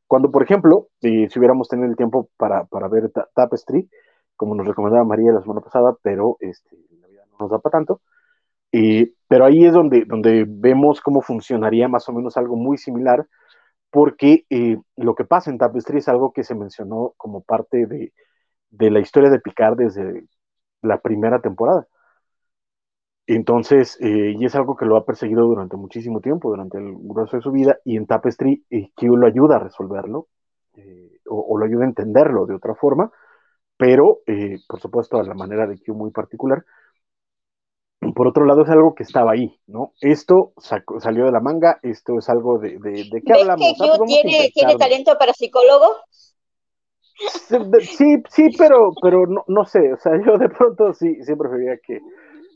Cuando, 0.07 0.31
por 0.31 0.43
ejemplo, 0.43 0.87
si 0.99 1.27
hubiéramos 1.37 1.69
tenido 1.69 1.87
el 1.87 1.95
tiempo 1.95 2.29
para, 2.35 2.65
para 2.65 2.87
ver 2.89 3.11
Tapestry, 3.35 3.89
como 4.35 4.55
nos 4.55 4.67
recomendaba 4.67 5.05
María 5.05 5.31
la 5.31 5.41
semana 5.41 5.61
pasada, 5.61 5.95
pero 6.01 6.35
este, 6.39 6.75
la 6.99 7.07
vida 7.07 7.23
no 7.31 7.37
nos 7.39 7.51
da 7.51 7.59
para 7.59 7.71
tanto, 7.71 8.01
pero 9.27 9.45
ahí 9.45 9.65
es 9.65 9.73
donde, 9.73 10.05
donde 10.05 10.45
vemos 10.47 11.01
cómo 11.01 11.21
funcionaría 11.21 11.87
más 11.87 12.07
o 12.09 12.13
menos 12.13 12.37
algo 12.37 12.55
muy 12.55 12.77
similar, 12.77 13.27
porque 13.91 14.45
eh, 14.49 14.77
lo 14.97 15.15
que 15.15 15.25
pasa 15.25 15.49
en 15.49 15.57
Tapestry 15.57 15.99
es 15.99 16.07
algo 16.07 16.31
que 16.33 16.43
se 16.43 16.55
mencionó 16.55 17.13
como 17.17 17.41
parte 17.41 17.85
de, 17.87 18.13
de 18.69 18.91
la 18.91 18.99
historia 18.99 19.29
de 19.29 19.39
Picard 19.39 19.77
desde 19.77 20.25
la 20.81 20.99
primera 20.99 21.41
temporada. 21.41 21.87
Entonces, 23.27 23.95
eh, 24.01 24.33
y 24.35 24.43
es 24.45 24.55
algo 24.55 24.75
que 24.75 24.85
lo 24.85 24.97
ha 24.97 25.05
perseguido 25.05 25.45
durante 25.45 25.77
muchísimo 25.77 26.19
tiempo, 26.19 26.49
durante 26.49 26.79
el 26.79 26.95
grueso 26.97 27.37
de 27.37 27.43
su 27.43 27.51
vida, 27.51 27.77
y 27.85 27.95
en 27.95 28.07
Tapestry 28.07 28.65
eh, 28.71 28.89
Q 28.95 29.17
lo 29.17 29.27
ayuda 29.27 29.57
a 29.57 29.59
resolverlo, 29.59 30.27
eh, 30.73 31.19
o, 31.27 31.55
lo 31.55 31.63
ayuda 31.63 31.83
a 31.83 31.89
entenderlo 31.89 32.47
de 32.47 32.55
otra 32.55 32.73
forma, 32.73 33.11
pero, 33.77 34.19
por 34.67 34.79
supuesto, 34.81 35.19
a 35.19 35.23
la 35.23 35.35
manera 35.35 35.65
de 35.67 35.79
Q 35.79 35.93
muy 35.93 36.11
particular. 36.11 36.65
Por 38.15 38.27
otro 38.27 38.45
lado, 38.45 38.63
es 38.63 38.69
algo 38.69 38.95
que 38.95 39.03
estaba 39.03 39.33
ahí, 39.33 39.59
¿no? 39.67 39.93
Esto 39.99 40.53
salió 40.99 41.25
de 41.25 41.31
la 41.31 41.41
manga, 41.41 41.79
esto 41.83 42.17
es 42.17 42.29
algo 42.29 42.57
de, 42.57 42.79
de, 42.79 43.21
qué 43.25 43.33
hablamos. 43.33 43.73
que 43.77 43.97
Q 43.97 44.05
tiene, 44.05 44.49
tiene 44.53 44.75
talento 44.77 45.17
para 45.17 45.33
psicólogo? 45.33 45.97
Sí, 47.81 48.23
sí, 48.29 48.49
pero, 48.57 48.91
pero 49.01 49.27
no, 49.27 49.43
no 49.47 49.65
sé, 49.65 49.91
o 49.91 49.97
sea, 49.97 50.13
yo 50.25 50.37
de 50.37 50.49
pronto 50.49 50.93
sí, 50.93 51.17
sí 51.23 51.35
preferiría 51.35 51.77
que, 51.85 51.99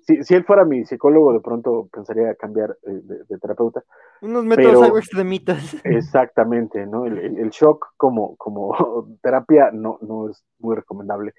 si, 0.06 0.24
si 0.24 0.34
él 0.36 0.44
fuera 0.44 0.65
mi 0.65 0.86
psicólogo, 0.86 1.34
de 1.34 1.40
pronto 1.40 1.88
pensaría 1.91 2.36
cambiar 2.36 2.78
eh, 2.84 3.02
de, 3.30 3.38
terapeuta. 3.40 3.84
Unos 4.22 4.44
métodos 4.44 4.84
algo 4.84 4.98
extremitas. 4.98 5.76
Exactamente, 5.84 6.86
¿no? 6.86 7.06
El, 7.06 7.49
shock 7.49 7.94
como, 7.98 8.36
como 8.38 9.07
terapia 9.22 9.72
no, 9.72 9.98
no 10.02 10.30
es 10.30 10.44
muy 10.60 10.76
recomendable. 10.76 11.34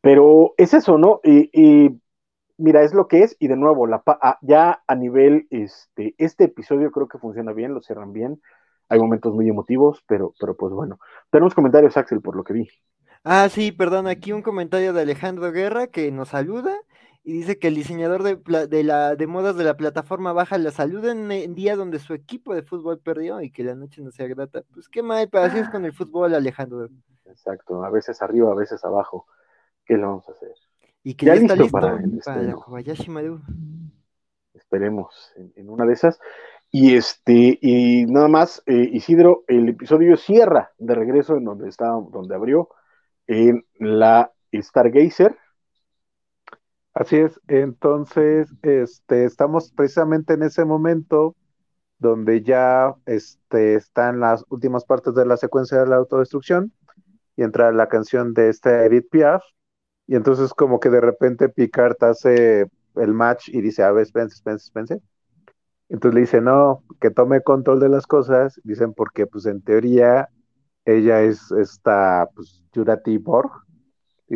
Pero 0.00 0.54
es 0.56 0.72
eso, 0.74 0.98
¿no? 0.98 1.20
Y, 1.24 2.00
mira, 2.58 2.82
es 2.82 2.94
lo 2.94 3.08
que 3.08 3.22
es, 3.22 3.36
y 3.38 3.48
de 3.48 3.56
nuevo, 3.56 3.86
la, 3.86 4.02
ya 4.42 4.82
a 4.86 4.94
nivel, 4.94 5.46
este, 5.50 6.14
este 6.18 6.44
episodio 6.44 6.90
creo 6.90 7.08
que 7.08 7.18
funciona 7.18 7.52
bien, 7.52 7.74
lo 7.74 7.82
cierran 7.82 8.12
bien. 8.12 8.40
Hay 8.88 9.00
momentos 9.00 9.34
muy 9.34 9.48
emotivos, 9.48 10.04
pero, 10.06 10.32
pero 10.38 10.56
pues 10.56 10.72
bueno. 10.72 10.98
Tenemos 11.30 11.54
comentarios, 11.54 11.96
Axel, 11.96 12.20
por 12.20 12.36
lo 12.36 12.44
que 12.44 12.52
vi. 12.52 12.68
Ah, 13.24 13.48
sí, 13.48 13.72
perdón, 13.72 14.06
aquí 14.06 14.32
un 14.32 14.42
comentario 14.42 14.92
de 14.92 15.02
Alejandro 15.02 15.50
Guerra 15.50 15.88
que 15.88 16.12
nos 16.12 16.28
saluda 16.28 16.76
y 17.24 17.32
dice 17.32 17.58
que 17.58 17.66
el 17.66 17.74
diseñador 17.74 18.22
de, 18.22 18.36
de, 18.68 18.84
la, 18.84 19.16
de 19.16 19.26
modas 19.26 19.56
de 19.56 19.64
la 19.64 19.76
plataforma 19.76 20.32
baja 20.32 20.58
la 20.58 20.70
saluda 20.70 21.10
en 21.10 21.32
el 21.32 21.56
día 21.56 21.74
donde 21.74 21.98
su 21.98 22.14
equipo 22.14 22.54
de 22.54 22.62
fútbol 22.62 23.00
perdió 23.00 23.40
y 23.40 23.50
que 23.50 23.64
la 23.64 23.74
noche 23.74 24.00
no 24.00 24.12
sea 24.12 24.28
grata. 24.28 24.62
Pues 24.72 24.88
qué 24.88 25.02
mal, 25.02 25.28
pero 25.28 25.42
así 25.42 25.58
es 25.58 25.68
con 25.68 25.84
el 25.84 25.92
fútbol, 25.92 26.34
Alejandro. 26.34 26.88
Exacto, 27.24 27.82
a 27.84 27.90
veces 27.90 28.22
arriba, 28.22 28.52
a 28.52 28.54
veces 28.54 28.84
abajo. 28.84 29.26
¿Qué 29.84 29.94
le 29.96 30.04
vamos 30.04 30.28
a 30.28 30.32
hacer? 30.32 30.52
Y 31.06 31.14
que 31.14 31.26
ya, 31.26 31.34
está 31.34 31.54
listo 31.54 31.70
para, 31.70 32.00
la 32.42 32.54
Kobayashi 32.54 33.10
Maru. 33.10 33.40
Esperemos 34.54 35.32
en, 35.54 35.70
una 35.70 35.86
de 35.86 35.92
esas. 35.92 36.18
Y 36.72 36.96
este, 36.96 37.60
y 37.62 38.06
nada 38.06 38.26
más, 38.26 38.60
eh, 38.66 38.90
Isidro, 38.92 39.44
el 39.46 39.68
episodio 39.68 40.16
cierra 40.16 40.72
de 40.78 40.96
regreso 40.96 41.36
en 41.36 41.44
donde 41.44 41.68
está, 41.68 41.90
donde 41.90 42.34
abrió, 42.34 42.70
en 43.28 43.64
la 43.78 44.32
Stargazer, 44.52 45.38
Así 46.92 47.18
es, 47.18 47.40
entonces 47.46 48.48
este, 48.62 49.26
estamos 49.26 49.70
precisamente 49.70 50.34
en 50.34 50.42
ese 50.42 50.64
momento 50.64 51.36
donde 51.98 52.42
ya 52.42 52.96
este, 53.04 53.76
están 53.76 54.18
las 54.18 54.44
últimas 54.48 54.84
partes 54.84 55.14
de 55.14 55.24
la 55.24 55.36
secuencia 55.36 55.78
de 55.78 55.86
la 55.86 55.96
autodestrucción 55.96 56.72
y 57.36 57.44
entra 57.44 57.70
la 57.70 57.88
canción 57.88 58.34
de 58.34 58.48
este 58.48 58.86
Edith 58.86 59.08
Piaf 59.08 59.44
y 60.06 60.16
entonces 60.16 60.54
como 60.54 60.80
que 60.80 60.90
de 60.90 61.00
repente 61.00 61.48
Picard 61.48 61.96
hace 62.02 62.68
el 62.96 63.12
match 63.12 63.48
y 63.48 63.60
dice, 63.60 63.82
a 63.82 63.92
ver, 63.92 64.02
espérense, 64.04 64.36
espérense, 64.36 64.64
espérense. 64.66 65.00
Entonces 65.88 66.14
le 66.14 66.20
dice, 66.22 66.40
no, 66.40 66.82
que 67.00 67.10
tome 67.10 67.42
control 67.42 67.80
de 67.80 67.88
las 67.88 68.06
cosas, 68.06 68.60
dicen 68.64 68.92
porque 68.92 69.26
pues 69.26 69.46
en 69.46 69.62
teoría 69.62 70.28
ella 70.84 71.22
es 71.22 71.50
esta 71.52 72.28
pues 72.34 72.64
Jurati 72.74 73.18
Borg, 73.18 73.50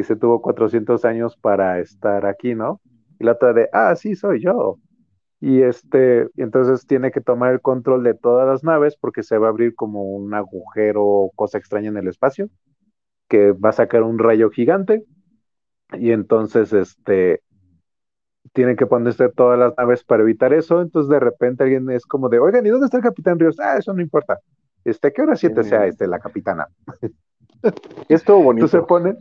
se 0.03 0.17
tuvo 0.17 0.41
400 0.41 1.05
años 1.05 1.37
para 1.37 1.81
estar 1.81 2.27
aquí, 2.27 2.55
¿no? 2.55 2.81
Y 3.19 3.25
la 3.25 3.33
otra 3.33 3.53
de, 3.53 3.69
ah, 3.73 3.95
sí, 3.97 4.15
soy 4.15 4.41
yo. 4.41 4.79
Y 5.41 5.63
este, 5.63 6.29
entonces 6.37 6.87
tiene 6.87 7.11
que 7.11 7.21
tomar 7.21 7.53
el 7.53 7.61
control 7.61 8.05
de 8.05 8.15
todas 8.15 8.47
las 8.47 8.63
naves 8.63 8.97
porque 8.97 9.23
se 9.23 9.39
va 9.39 9.47
a 9.47 9.51
abrir 9.51 9.75
como 9.75 10.05
un 10.05 10.33
agujero 10.35 11.05
o 11.05 11.31
cosa 11.35 11.59
extraña 11.59 11.89
en 11.89 11.97
el 11.97 12.09
espacio, 12.09 12.49
que 13.29 13.53
va 13.53 13.71
a 13.71 13.73
sacar 13.73 14.03
un 14.03 14.19
rayo 14.19 14.51
gigante. 14.51 15.05
Y 15.99 16.13
entonces, 16.13 16.73
este, 16.73 17.43
tienen 18.53 18.77
que 18.77 18.87
ponerse 18.87 19.29
todas 19.29 19.59
las 19.59 19.75
naves 19.77 20.05
para 20.05 20.23
evitar 20.23 20.53
eso. 20.53 20.81
Entonces, 20.81 21.11
de 21.11 21.21
repente 21.21 21.65
alguien 21.65 21.91
es 21.91 22.07
como 22.07 22.29
de, 22.29 22.39
oigan, 22.39 22.67
¿y 22.67 22.71
dónde 22.71 22.87
está 22.87 22.97
el 22.97 23.03
capitán 23.03 23.39
Ríos? 23.39 23.59
Ah, 23.61 23.77
eso 23.79 23.93
no 23.93 24.03
importa. 24.03 24.39
Este, 24.85 25.13
¿qué 25.13 25.23
hora 25.23 25.37
siete 25.37 25.63
sea 25.63 25.87
este, 25.87 26.07
la 26.07 26.19
capitana? 26.19 26.69
Esto 28.09 28.37
bonito. 28.37 28.67
Entonces 28.67 28.81
se 28.81 28.87
ponen, 28.87 29.19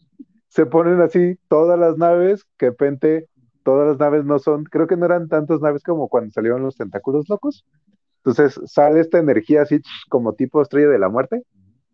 se 0.48 0.66
ponen 0.66 1.02
así 1.02 1.38
todas 1.48 1.78
las 1.78 1.98
naves, 1.98 2.46
que 2.58 2.68
de 2.68 2.72
repente 2.72 3.30
todas 3.64 3.88
las 3.90 4.00
naves 4.00 4.26
no 4.26 4.40
son, 4.40 4.64
creo 4.64 4.88
que 4.88 4.98
no 4.98 5.06
eran 5.06 5.28
tantas 5.28 5.62
naves 5.62 5.84
como 5.84 6.08
cuando 6.08 6.32
salieron 6.32 6.64
los 6.64 6.78
tentáculos 6.78 7.28
locos. 7.30 7.66
Entonces 8.24 8.60
sale 8.66 9.00
esta 9.00 9.20
energía 9.20 9.62
así 9.62 9.82
como 10.10 10.34
tipo 10.34 10.62
estrella 10.62 10.90
de 10.90 11.00
la 11.00 11.10
muerte 11.10 11.44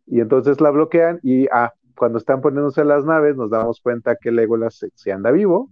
y 0.07 0.21
entonces 0.21 0.61
la 0.61 0.71
bloquean 0.71 1.19
y 1.23 1.47
ah, 1.51 1.73
cuando 1.95 2.17
están 2.17 2.41
poniéndose 2.41 2.83
las 2.83 3.05
naves 3.05 3.35
nos 3.35 3.49
damos 3.49 3.81
cuenta 3.81 4.15
que 4.15 4.31
Legolas 4.31 4.75
se, 4.75 4.89
se 4.95 5.11
anda 5.11 5.31
vivo. 5.31 5.69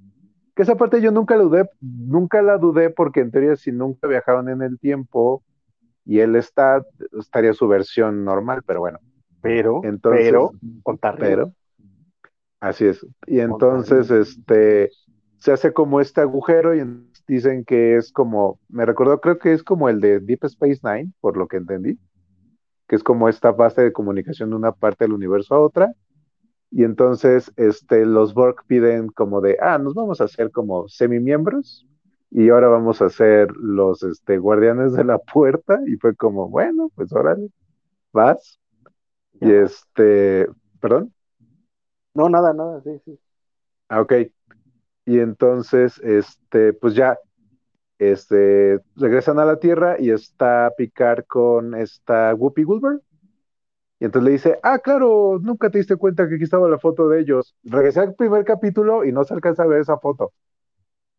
Que 0.56 0.64
esa 0.64 0.76
parte 0.76 1.02
yo 1.02 1.12
nunca 1.12 1.36
la 1.36 1.44
dudé, 1.44 1.70
nunca 1.82 2.42
la 2.42 2.58
dudé 2.58 2.90
porque 2.92 3.22
en 3.22 3.32
teoría 3.32 3.56
si 3.56 3.72
nunca 3.72 4.08
viajaron 4.08 4.50
en 4.50 4.62
el 4.62 4.80
tiempo 4.80 5.44
y 6.06 6.20
él 6.20 6.36
está, 6.36 6.84
estaría 7.20 7.54
su 7.54 7.68
versión 7.68 8.24
normal, 8.24 8.62
pero 8.66 8.82
bueno. 8.82 9.00
Pero, 9.42 9.82
entonces, 9.84 10.26
pero, 10.26 10.52
pero, 11.18 11.52
Así 12.60 12.86
es. 12.86 13.06
Y 13.28 13.40
entonces, 13.40 14.10
este, 14.10 14.90
se 15.38 15.52
hace 15.52 15.74
como 15.74 16.00
este 16.00 16.22
agujero 16.22 16.74
y 16.74 16.82
dicen 17.28 17.66
que 17.66 17.98
es 17.98 18.14
como, 18.14 18.58
me 18.70 18.86
recordó, 18.86 19.20
creo 19.20 19.38
que 19.38 19.52
es 19.52 19.64
como 19.64 19.90
el 19.90 20.00
de 20.00 20.22
Deep 20.22 20.46
Space 20.46 20.80
Nine, 20.82 21.12
por 21.20 21.36
lo 21.36 21.50
que 21.50 21.58
entendí, 21.58 22.00
que 22.88 22.96
es 22.96 23.04
como 23.04 23.28
esta 23.28 23.52
base 23.52 23.82
de 23.82 23.92
comunicación 23.92 24.50
de 24.50 24.56
una 24.56 24.72
parte 24.72 25.04
del 25.04 25.12
universo 25.12 25.56
a 25.56 25.60
otra. 25.60 25.94
Y 26.76 26.84
entonces, 26.84 27.54
este, 27.56 28.04
los 28.04 28.34
Borg 28.34 28.66
piden 28.66 29.10
como 29.10 29.42
de, 29.42 29.58
ah, 29.62 29.78
nos 29.78 29.94
vamos 29.94 30.22
a 30.22 30.24
hacer 30.24 30.50
como 30.50 30.88
semi-miembros 30.88 31.86
y 32.32 32.50
ahora 32.50 32.68
vamos 32.68 33.00
a 33.04 33.12
ser 33.12 33.52
los, 33.58 34.02
este, 34.02 34.40
guardianes 34.40 34.94
de 34.94 35.04
la 35.04 35.20
puerta. 35.20 35.80
Y 35.86 35.98
fue 35.98 36.16
como, 36.16 36.50
bueno, 36.50 36.90
pues 36.96 37.14
órale, 37.14 37.50
vas. 38.12 38.60
Y 39.40 39.52
este, 39.52 40.48
perdón. 40.80 41.14
No, 42.16 42.28
nada, 42.28 42.54
nada, 42.54 42.82
sí, 42.82 43.00
sí. 43.06 43.20
Ah, 43.88 44.02
ok. 44.02 44.14
Y 45.06 45.20
entonces, 45.20 46.00
este, 46.00 46.74
pues 46.74 46.96
ya, 46.96 47.20
este, 48.00 48.80
regresan 48.96 49.38
a 49.38 49.46
la 49.46 49.60
Tierra 49.60 49.98
y 50.00 50.10
está 50.10 50.72
Picard 50.76 51.26
con 51.28 51.76
esta 51.76 52.34
Whoopi 52.34 52.64
Goldberg. 52.64 53.02
Y 54.04 54.06
entonces 54.06 54.26
le 54.26 54.32
dice, 54.34 54.60
ah, 54.64 54.80
claro, 54.80 55.40
nunca 55.42 55.70
te 55.70 55.78
diste 55.78 55.96
cuenta 55.96 56.28
que 56.28 56.36
aquí 56.36 56.44
estaba 56.44 56.68
la 56.68 56.78
foto 56.78 57.08
de 57.08 57.22
ellos. 57.22 57.56
Regresé 57.64 58.02
al 58.02 58.16
primer 58.16 58.44
capítulo 58.44 59.06
y 59.06 59.14
no 59.14 59.24
se 59.24 59.34
alcanza 59.34 59.64
a 59.64 59.66
ver 59.66 59.80
esa 59.80 59.98
foto. 59.98 60.34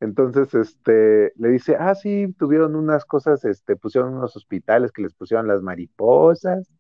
Entonces, 0.00 0.52
este, 0.54 1.32
le 1.36 1.48
dice, 1.48 1.76
ah, 1.80 1.94
sí, 1.94 2.34
tuvieron 2.38 2.76
unas 2.76 3.06
cosas, 3.06 3.42
este, 3.46 3.76
pusieron 3.76 4.12
unos 4.12 4.36
hospitales 4.36 4.92
que 4.92 5.00
les 5.00 5.14
pusieron 5.14 5.48
las 5.48 5.62
mariposas. 5.62 6.70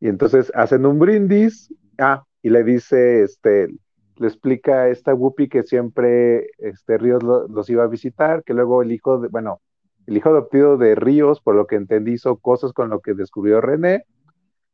Y 0.00 0.08
entonces 0.08 0.50
hacen 0.56 0.86
un 0.86 0.98
brindis. 0.98 1.72
Ah, 1.98 2.24
y 2.42 2.50
le 2.50 2.64
dice, 2.64 3.22
este, 3.22 3.68
le 4.16 4.26
explica 4.26 4.80
a 4.80 4.88
esta 4.88 5.14
Whoopi 5.14 5.48
que 5.48 5.62
siempre 5.62 6.48
este, 6.58 6.98
Ríos 6.98 7.22
los 7.22 7.70
iba 7.70 7.84
a 7.84 7.86
visitar, 7.86 8.42
que 8.42 8.54
luego 8.54 8.82
el 8.82 8.90
hijo 8.90 9.20
de, 9.20 9.28
bueno, 9.28 9.60
el 10.08 10.16
hijo 10.16 10.30
adoptido 10.30 10.78
de 10.78 10.96
Ríos, 10.96 11.40
por 11.40 11.54
lo 11.54 11.68
que 11.68 11.76
entendí, 11.76 12.14
hizo 12.14 12.38
cosas 12.38 12.72
con 12.72 12.90
lo 12.90 12.98
que 12.98 13.14
descubrió 13.14 13.60
René, 13.60 14.04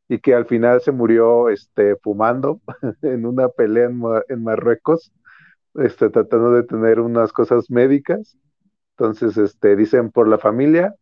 y 0.08 0.20
que 0.20 0.34
al 0.34 0.46
final 0.46 0.80
se 0.80 0.92
murió 0.92 1.48
este, 1.48 1.96
fumando 1.96 2.60
en 3.02 3.26
una 3.26 3.48
pelea 3.48 3.86
en, 3.86 4.02
en 4.28 4.42
Marruecos, 4.42 5.12
este, 5.74 6.10
tratando 6.10 6.52
de 6.52 6.62
tener 6.64 7.00
unas 7.00 7.32
cosas 7.32 7.70
médicas. 7.70 8.36
Entonces, 8.96 9.36
este, 9.36 9.76
dicen 9.76 10.10
por 10.10 10.28
la 10.28 10.38
familia, 10.38 10.94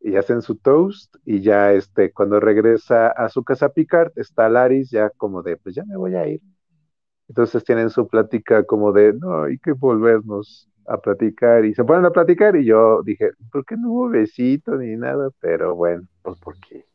y 0.00 0.16
hacen 0.16 0.42
su 0.42 0.56
toast 0.56 1.14
y 1.24 1.42
ya 1.42 1.72
este 1.72 2.12
cuando 2.12 2.40
regresa 2.40 3.08
a 3.08 3.28
su 3.28 3.44
casa 3.44 3.68
Picard 3.70 4.12
está 4.16 4.48
Laris 4.48 4.90
ya 4.90 5.10
como 5.10 5.42
de 5.42 5.56
pues 5.58 5.74
ya 5.74 5.84
me 5.84 5.96
voy 5.96 6.14
a 6.14 6.26
ir 6.26 6.40
entonces 7.28 7.64
tienen 7.64 7.90
su 7.90 8.08
plática 8.08 8.64
como 8.64 8.92
de 8.92 9.12
no 9.12 9.44
hay 9.44 9.58
que 9.58 9.72
volvernos 9.72 10.68
a 10.86 10.98
platicar 10.98 11.64
y 11.64 11.74
se 11.74 11.84
ponen 11.84 12.06
a 12.06 12.10
platicar 12.10 12.56
y 12.56 12.64
yo 12.64 13.02
dije 13.02 13.30
¿por 13.52 13.64
qué 13.64 13.76
no 13.76 13.90
hubo 13.92 14.08
besito 14.08 14.76
ni 14.76 14.96
nada? 14.96 15.30
pero 15.40 15.74
bueno 15.74 16.08
pues 16.22 16.38
porque 16.40 16.86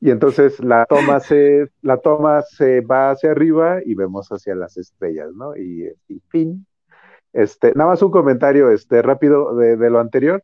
Y 0.00 0.10
entonces 0.10 0.60
la 0.60 0.86
toma 0.86 1.18
se, 1.20 1.68
la 1.82 1.96
toma 1.98 2.42
se 2.42 2.80
va 2.82 3.10
hacia 3.10 3.32
arriba 3.32 3.80
y 3.84 3.94
vemos 3.94 4.28
hacia 4.28 4.54
las 4.54 4.76
estrellas, 4.76 5.30
¿no? 5.34 5.56
Y, 5.56 5.90
fin. 6.28 6.66
Este, 7.32 7.72
nada 7.74 7.90
más 7.90 8.02
un 8.02 8.10
comentario 8.10 8.70
este, 8.70 9.02
rápido 9.02 9.56
de, 9.56 9.90
lo 9.90 9.98
anterior. 9.98 10.42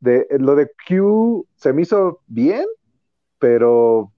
De, 0.00 0.26
lo 0.38 0.56
de 0.56 0.70
Q 0.88 1.46
se 1.54 1.72
me 1.72 1.82
hizo 1.82 2.20
bien, 2.26 2.66
pero 3.38 4.12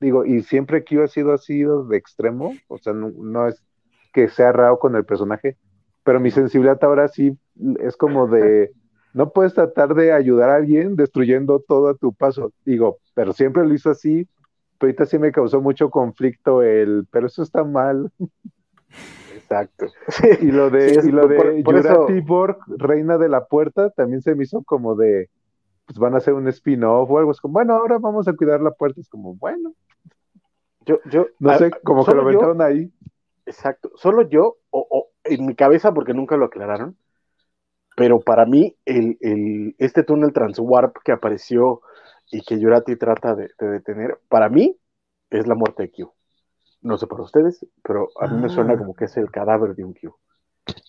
digo, 0.00 0.24
y 0.24 0.42
siempre 0.42 0.84
Q 0.84 1.02
ha 1.02 1.08
sido 1.08 1.32
así 1.32 1.62
de 1.62 1.96
extremo, 1.96 2.54
o 2.68 2.78
sea, 2.78 2.92
no, 2.92 3.48
es 3.48 3.62
que 4.12 4.28
sea 4.28 4.52
raro 4.52 4.78
con 4.78 4.94
el 4.94 5.04
personaje, 5.04 5.56
pero 6.04 6.20
mi 6.20 6.30
sensibilidad 6.30 6.82
ahora 6.82 7.08
sí 7.08 7.36
es 7.80 7.96
como 7.96 8.26
de, 8.26 8.70
no 9.16 9.30
puedes 9.30 9.54
tratar 9.54 9.94
de 9.94 10.12
ayudar 10.12 10.50
a 10.50 10.56
alguien 10.56 10.94
destruyendo 10.94 11.64
todo 11.66 11.88
a 11.88 11.94
tu 11.94 12.12
paso. 12.12 12.52
Digo, 12.66 12.98
pero 13.14 13.32
siempre 13.32 13.66
lo 13.66 13.72
hizo 13.72 13.88
así, 13.88 14.28
pero 14.78 14.90
ahorita 14.90 15.06
sí 15.06 15.18
me 15.18 15.32
causó 15.32 15.62
mucho 15.62 15.88
conflicto 15.88 16.62
el, 16.62 17.06
pero 17.10 17.26
eso 17.26 17.42
está 17.42 17.64
mal. 17.64 18.12
Exacto. 19.34 19.86
Y 20.42 20.50
lo 20.52 20.68
de, 20.68 21.00
y 21.02 21.10
lo 21.10 21.28
de 21.28 21.62
Jurati 21.64 22.20
Borg, 22.20 22.58
Reina 22.66 23.16
de 23.16 23.30
la 23.30 23.46
Puerta, 23.46 23.88
también 23.88 24.20
se 24.20 24.34
me 24.34 24.44
hizo 24.44 24.62
como 24.62 24.96
de, 24.96 25.30
pues 25.86 25.98
van 25.98 26.12
a 26.12 26.18
hacer 26.18 26.34
un 26.34 26.46
spin-off 26.48 27.10
o 27.10 27.18
algo. 27.18 27.30
Es 27.30 27.40
como, 27.40 27.54
bueno, 27.54 27.74
ahora 27.74 27.98
vamos 27.98 28.28
a 28.28 28.34
cuidar 28.34 28.60
la 28.60 28.72
puerta. 28.72 29.00
Es 29.00 29.08
como, 29.08 29.34
bueno. 29.36 29.72
Yo, 30.84 31.00
yo, 31.10 31.28
no 31.38 31.56
sé, 31.56 31.70
como 31.82 32.04
que 32.04 32.14
lo 32.14 32.20
aventaron 32.20 32.60
ahí. 32.60 32.92
Exacto. 33.46 33.92
Solo 33.94 34.28
yo, 34.28 34.58
o, 34.68 35.08
en 35.24 35.46
mi 35.46 35.54
cabeza, 35.54 35.94
porque 35.94 36.12
nunca 36.12 36.36
lo 36.36 36.44
aclararon, 36.44 36.96
pero 37.96 38.20
para 38.20 38.44
mí, 38.44 38.76
el, 38.84 39.16
el, 39.20 39.74
este 39.78 40.04
túnel 40.04 40.34
transwarp 40.34 40.98
que 41.02 41.12
apareció 41.12 41.80
y 42.30 42.42
que 42.42 42.60
Yurati 42.60 42.96
trata 42.96 43.34
de, 43.34 43.48
detener, 43.58 44.18
para 44.28 44.50
mí 44.50 44.76
es 45.30 45.46
la 45.46 45.54
muerte 45.54 45.84
de 45.84 45.90
Q. 45.90 46.12
No 46.82 46.98
sé 46.98 47.06
para 47.06 47.22
ustedes, 47.22 47.66
pero 47.82 48.10
a 48.20 48.26
mí 48.28 48.40
me 48.40 48.50
suena 48.50 48.74
ah. 48.74 48.78
como 48.78 48.94
que 48.94 49.06
es 49.06 49.16
el 49.16 49.30
cadáver 49.30 49.74
de 49.74 49.84
un 49.84 49.94
Q. 49.94 50.14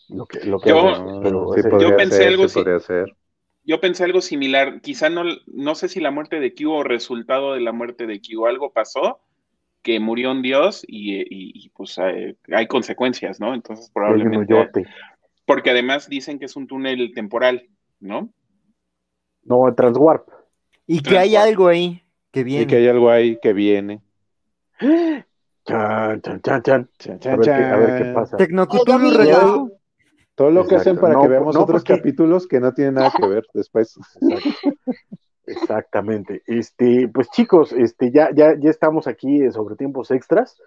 Lo 0.10 0.26
que, 0.26 0.46
lo 0.46 0.60
que 0.60 0.70
yo, 0.70 1.96
pensé 1.96 2.28
algo 2.28 2.46
yo 3.64 3.80
pensé 3.80 4.04
algo 4.04 4.22
similar. 4.22 4.82
Quizá 4.82 5.10
no, 5.10 5.24
no 5.46 5.76
sé 5.76 5.88
si 5.88 6.02
la 6.02 6.12
muerte 6.12 6.42
de 6.42 6.54
Q 6.54 6.70
o 6.72 6.84
resultado 6.84 7.54
de 7.54 7.62
la 7.62 7.72
muerte 7.72 8.06
de 8.06 8.20
Q, 8.20 8.48
algo 8.48 8.72
pasó 8.74 9.22
que 9.82 10.02
murió 10.02 10.32
un 10.32 10.42
dios 10.42 10.84
y, 10.86 11.70
pues 11.70 11.98
hay, 11.98 12.68
consecuencias, 12.68 13.40
¿no? 13.40 13.54
Entonces 13.54 13.90
probablemente... 13.94 14.84
Porque 15.48 15.72
además 15.72 16.10
dicen 16.10 16.40
que 16.40 16.46
es 16.46 16.58
un 16.58 16.68
túnel 16.68 17.14
temporal, 17.16 17.70
¿no? 18.02 18.30
No, 19.44 19.74
transwarp. 19.74 20.28
Y 20.86 21.02
que 21.02 21.18
hay 21.18 21.38
algo 21.38 21.70
ahí 21.70 22.04
que 22.32 22.44
viene. 22.44 22.64
Y 22.64 22.68
que 22.68 22.76
hay 22.76 22.88
algo 22.90 23.10
ahí 23.10 23.40
que 23.42 23.54
viene. 23.54 24.02
Chan, 25.66 26.22
chan, 26.22 26.42
chan, 26.42 26.90
chan. 27.00 27.20
a, 27.26 27.36
ver 27.38 27.50
a, 27.50 27.78
ver 27.78 28.04
qué, 28.04 28.14
pasa. 28.14 28.38
Tecnocutulu 28.38 29.72
todo 30.36 30.52
lo 30.52 30.68
que 30.68 30.76
hacen 30.76 30.98
para 30.98 31.20
que 31.20 31.30
veamos 31.30 31.56
otros 31.56 31.84
capítulos 31.84 32.46
que 32.46 32.60
no 32.60 32.74
tienen 32.74 32.96
nada 32.96 33.12
que 33.18 33.26
ver 33.26 33.46
después. 33.54 33.98
Exactamente. 35.48 36.44
Este, 36.46 37.08
pues 37.08 37.30
chicos, 37.32 37.72
este, 37.72 38.12
ya, 38.12 38.30
ya, 38.36 38.54
ya 38.60 38.70
estamos 38.70 39.08
aquí 39.08 39.50
sobre 39.52 39.78
tiempos 39.78 40.12
extras. 40.12 40.58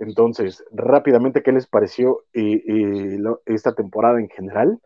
Entonces, 0.00 0.64
rápidamente, 0.72 1.42
¿qué 1.42 1.52
les 1.52 1.66
pareció 1.66 2.24
eh, 2.32 2.62
eh, 2.66 3.18
esta 3.44 3.74
temporada 3.74 4.18
en 4.18 4.30
general? 4.30 4.80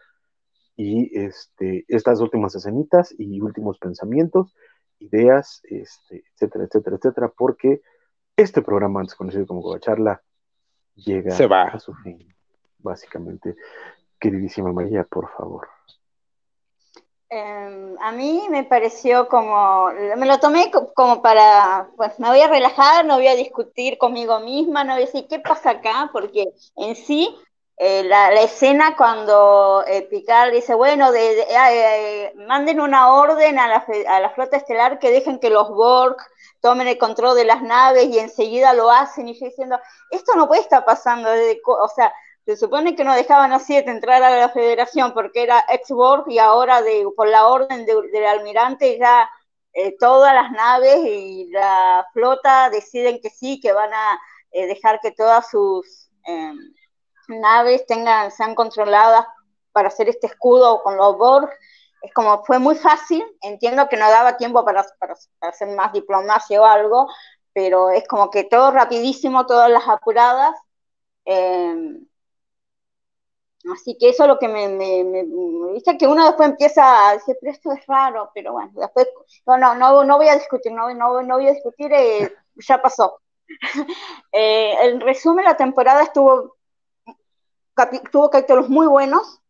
Y 0.76 1.16
este, 1.16 1.84
estas 1.86 2.20
últimas 2.20 2.54
escenitas 2.56 3.14
y 3.16 3.40
últimos 3.40 3.78
pensamientos, 3.78 4.56
ideas, 4.98 5.62
este, 5.64 6.24
etcétera, 6.34 6.64
etcétera, 6.64 6.96
etcétera, 6.96 7.32
porque 7.36 7.80
este 8.36 8.60
programa, 8.60 9.00
antes 9.00 9.14
conocido 9.14 9.46
como 9.46 9.78
Charla, 9.78 10.20
llega 10.96 11.30
Se 11.30 11.46
va. 11.46 11.64
a 11.68 11.78
su 11.78 11.94
fin, 11.94 12.34
básicamente. 12.78 13.54
Queridísima 14.18 14.72
María, 14.72 15.04
por 15.04 15.28
favor. 15.28 15.68
Em, 17.30 17.96
a 18.00 18.12
mí 18.12 18.46
me 18.50 18.64
pareció 18.64 19.28
como, 19.28 19.88
me 20.16 20.26
lo 20.26 20.38
tomé 20.38 20.70
como 20.94 21.22
para, 21.22 21.88
pues 21.96 22.18
me 22.20 22.28
voy 22.28 22.40
a 22.40 22.48
relajar, 22.48 23.04
no 23.04 23.16
voy 23.16 23.26
a 23.26 23.34
discutir 23.34 23.98
conmigo 23.98 24.38
misma, 24.40 24.84
no 24.84 24.92
voy 24.92 25.02
a 25.02 25.06
decir 25.06 25.26
qué 25.28 25.40
pasa 25.40 25.70
acá, 25.70 26.10
porque 26.12 26.52
en 26.76 26.94
sí 26.94 27.34
eh, 27.76 28.04
la, 28.04 28.32
escena 28.34 28.96
cuando 28.96 29.82
eh, 29.86 30.02
Picard 30.02 30.52
dice, 30.52 30.74
bueno, 30.74 31.10
de, 31.10 31.44
eh, 31.50 32.32
manden 32.46 32.80
una 32.80 33.12
orden 33.12 33.58
a 33.58 33.66
la, 33.68 33.86
a 34.08 34.20
la, 34.20 34.30
flota 34.30 34.56
estelar 34.56 35.00
que 35.00 35.10
dejen 35.10 35.40
que 35.40 35.50
los 35.50 35.68
Borg 35.70 36.16
tomen 36.60 36.86
el 36.86 36.98
control 36.98 37.34
de 37.34 37.44
las 37.44 37.62
naves 37.62 38.06
y 38.06 38.18
enseguida 38.20 38.74
lo 38.74 38.90
hacen 38.90 39.28
y 39.28 39.34
yo 39.34 39.46
diciendo, 39.46 39.80
esto 40.10 40.34
no 40.36 40.46
puede 40.46 40.60
estar 40.60 40.84
pasando, 40.84 41.28
o 41.30 41.88
sea, 41.88 42.12
se 42.44 42.56
supone 42.56 42.94
que 42.94 43.04
no 43.04 43.14
dejaban 43.14 43.52
a 43.52 43.58
siete 43.58 43.90
entrar 43.90 44.22
a 44.22 44.30
la 44.30 44.48
federación 44.50 45.14
porque 45.14 45.42
era 45.42 45.64
ex-Borg 45.68 46.24
y 46.28 46.38
ahora 46.38 46.82
de, 46.82 47.06
por 47.16 47.28
la 47.28 47.46
orden 47.46 47.86
del 47.86 48.24
almirante 48.26 48.98
ya 48.98 49.30
eh, 49.72 49.96
todas 49.98 50.34
las 50.34 50.52
naves 50.52 50.98
y 51.04 51.48
la 51.50 52.06
flota 52.12 52.70
deciden 52.70 53.20
que 53.20 53.30
sí, 53.30 53.60
que 53.60 53.72
van 53.72 53.92
a 53.92 54.20
eh, 54.52 54.66
dejar 54.66 55.00
que 55.00 55.10
todas 55.12 55.48
sus 55.50 56.10
em, 56.24 56.56
naves 57.28 57.86
tengan, 57.86 58.30
sean 58.30 58.54
controladas 58.54 59.26
para 59.72 59.88
hacer 59.88 60.08
este 60.08 60.26
escudo 60.26 60.82
con 60.82 60.96
los 60.96 61.16
Borg. 61.16 61.50
Es 62.02 62.12
como, 62.12 62.44
fue 62.44 62.58
muy 62.58 62.74
fácil, 62.76 63.24
entiendo 63.40 63.88
que 63.88 63.96
no 63.96 64.08
daba 64.10 64.36
tiempo 64.36 64.64
para, 64.64 64.84
para 64.98 65.14
hacer 65.40 65.68
más 65.68 65.92
diplomacia 65.92 66.60
o 66.60 66.66
algo, 66.66 67.08
pero 67.54 67.90
es 67.90 68.06
como 68.06 68.30
que 68.30 68.44
todo 68.44 68.70
rapidísimo, 68.70 69.46
todas 69.46 69.70
las 69.70 69.88
apuradas. 69.88 70.54
Eh, 71.24 71.74
Así 73.72 73.96
que 73.98 74.10
eso 74.10 74.24
es 74.24 74.28
lo 74.28 74.38
que 74.38 74.48
me, 74.48 74.68
me, 74.68 75.24
dice 75.72 75.96
que 75.96 76.06
uno 76.06 76.26
después 76.26 76.50
empieza 76.50 77.08
a 77.08 77.14
decir, 77.14 77.36
pero 77.40 77.52
esto 77.52 77.72
es 77.72 77.86
raro, 77.86 78.30
pero 78.34 78.52
bueno, 78.52 78.70
después, 78.74 79.08
no, 79.46 79.56
no, 79.56 79.74
no, 79.74 80.04
no 80.04 80.16
voy 80.18 80.28
a 80.28 80.34
discutir, 80.34 80.72
no, 80.72 80.92
no, 80.92 81.22
no 81.22 81.34
voy 81.36 81.48
a 81.48 81.52
discutir, 81.52 81.90
eh, 81.92 82.30
ya 82.56 82.82
pasó. 82.82 83.20
eh, 84.32 84.74
en 84.82 85.00
resumen, 85.00 85.46
la 85.46 85.56
temporada 85.56 86.02
estuvo, 86.02 86.56
tuvo 88.12 88.30
capítulos 88.30 88.68
muy 88.68 88.86
buenos, 88.86 89.40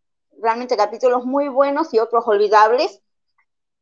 realmente 0.40 0.76
capítulos 0.76 1.24
muy 1.24 1.48
buenos 1.48 1.92
y 1.92 1.98
otros 1.98 2.24
olvidables. 2.26 3.00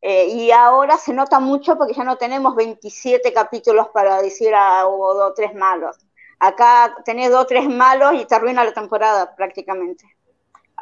Eh, 0.01 0.27
y 0.29 0.51
ahora 0.51 0.99
se 0.99 1.13
nota 1.15 1.39
mucho 1.41 1.77
porque 1.79 1.95
ya 1.95 2.05
no 2.05 2.17
tenemos 2.17 2.57
27 2.57 3.33
capítulos 3.33 3.89
para 3.91 4.21
decir 4.21 4.53
ah, 4.55 4.87
hubo 4.89 5.15
dos 5.15 5.31
o 5.31 5.35
tres 5.35 5.55
malos. 5.55 5.97
Acá 6.41 6.97
tenés 7.05 7.31
dos 7.31 7.43
o 7.45 7.47
tres 7.47 7.69
malos 7.69 8.15
y 8.15 8.25
te 8.25 8.35
arruina 8.35 8.65
la 8.65 8.73
temporada 8.73 9.37
prácticamente 9.37 10.05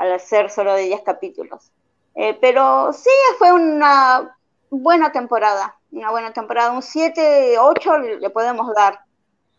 al 0.01 0.15
hacer 0.15 0.49
solo 0.49 0.73
de 0.73 0.85
10 0.85 1.03
capítulos. 1.03 1.71
Eh, 2.15 2.37
pero 2.41 2.91
sí, 2.95 3.11
fue 3.39 3.53
una 3.53 4.35
buena 4.71 5.13
temporada, 5.13 5.77
una 5.93 6.11
buena 6.11 6.33
temporada, 6.33 6.73
un 6.73 6.81
7, 6.81 7.59
8 7.59 7.99
le 7.99 8.31
podemos 8.31 8.75
dar 8.75 9.01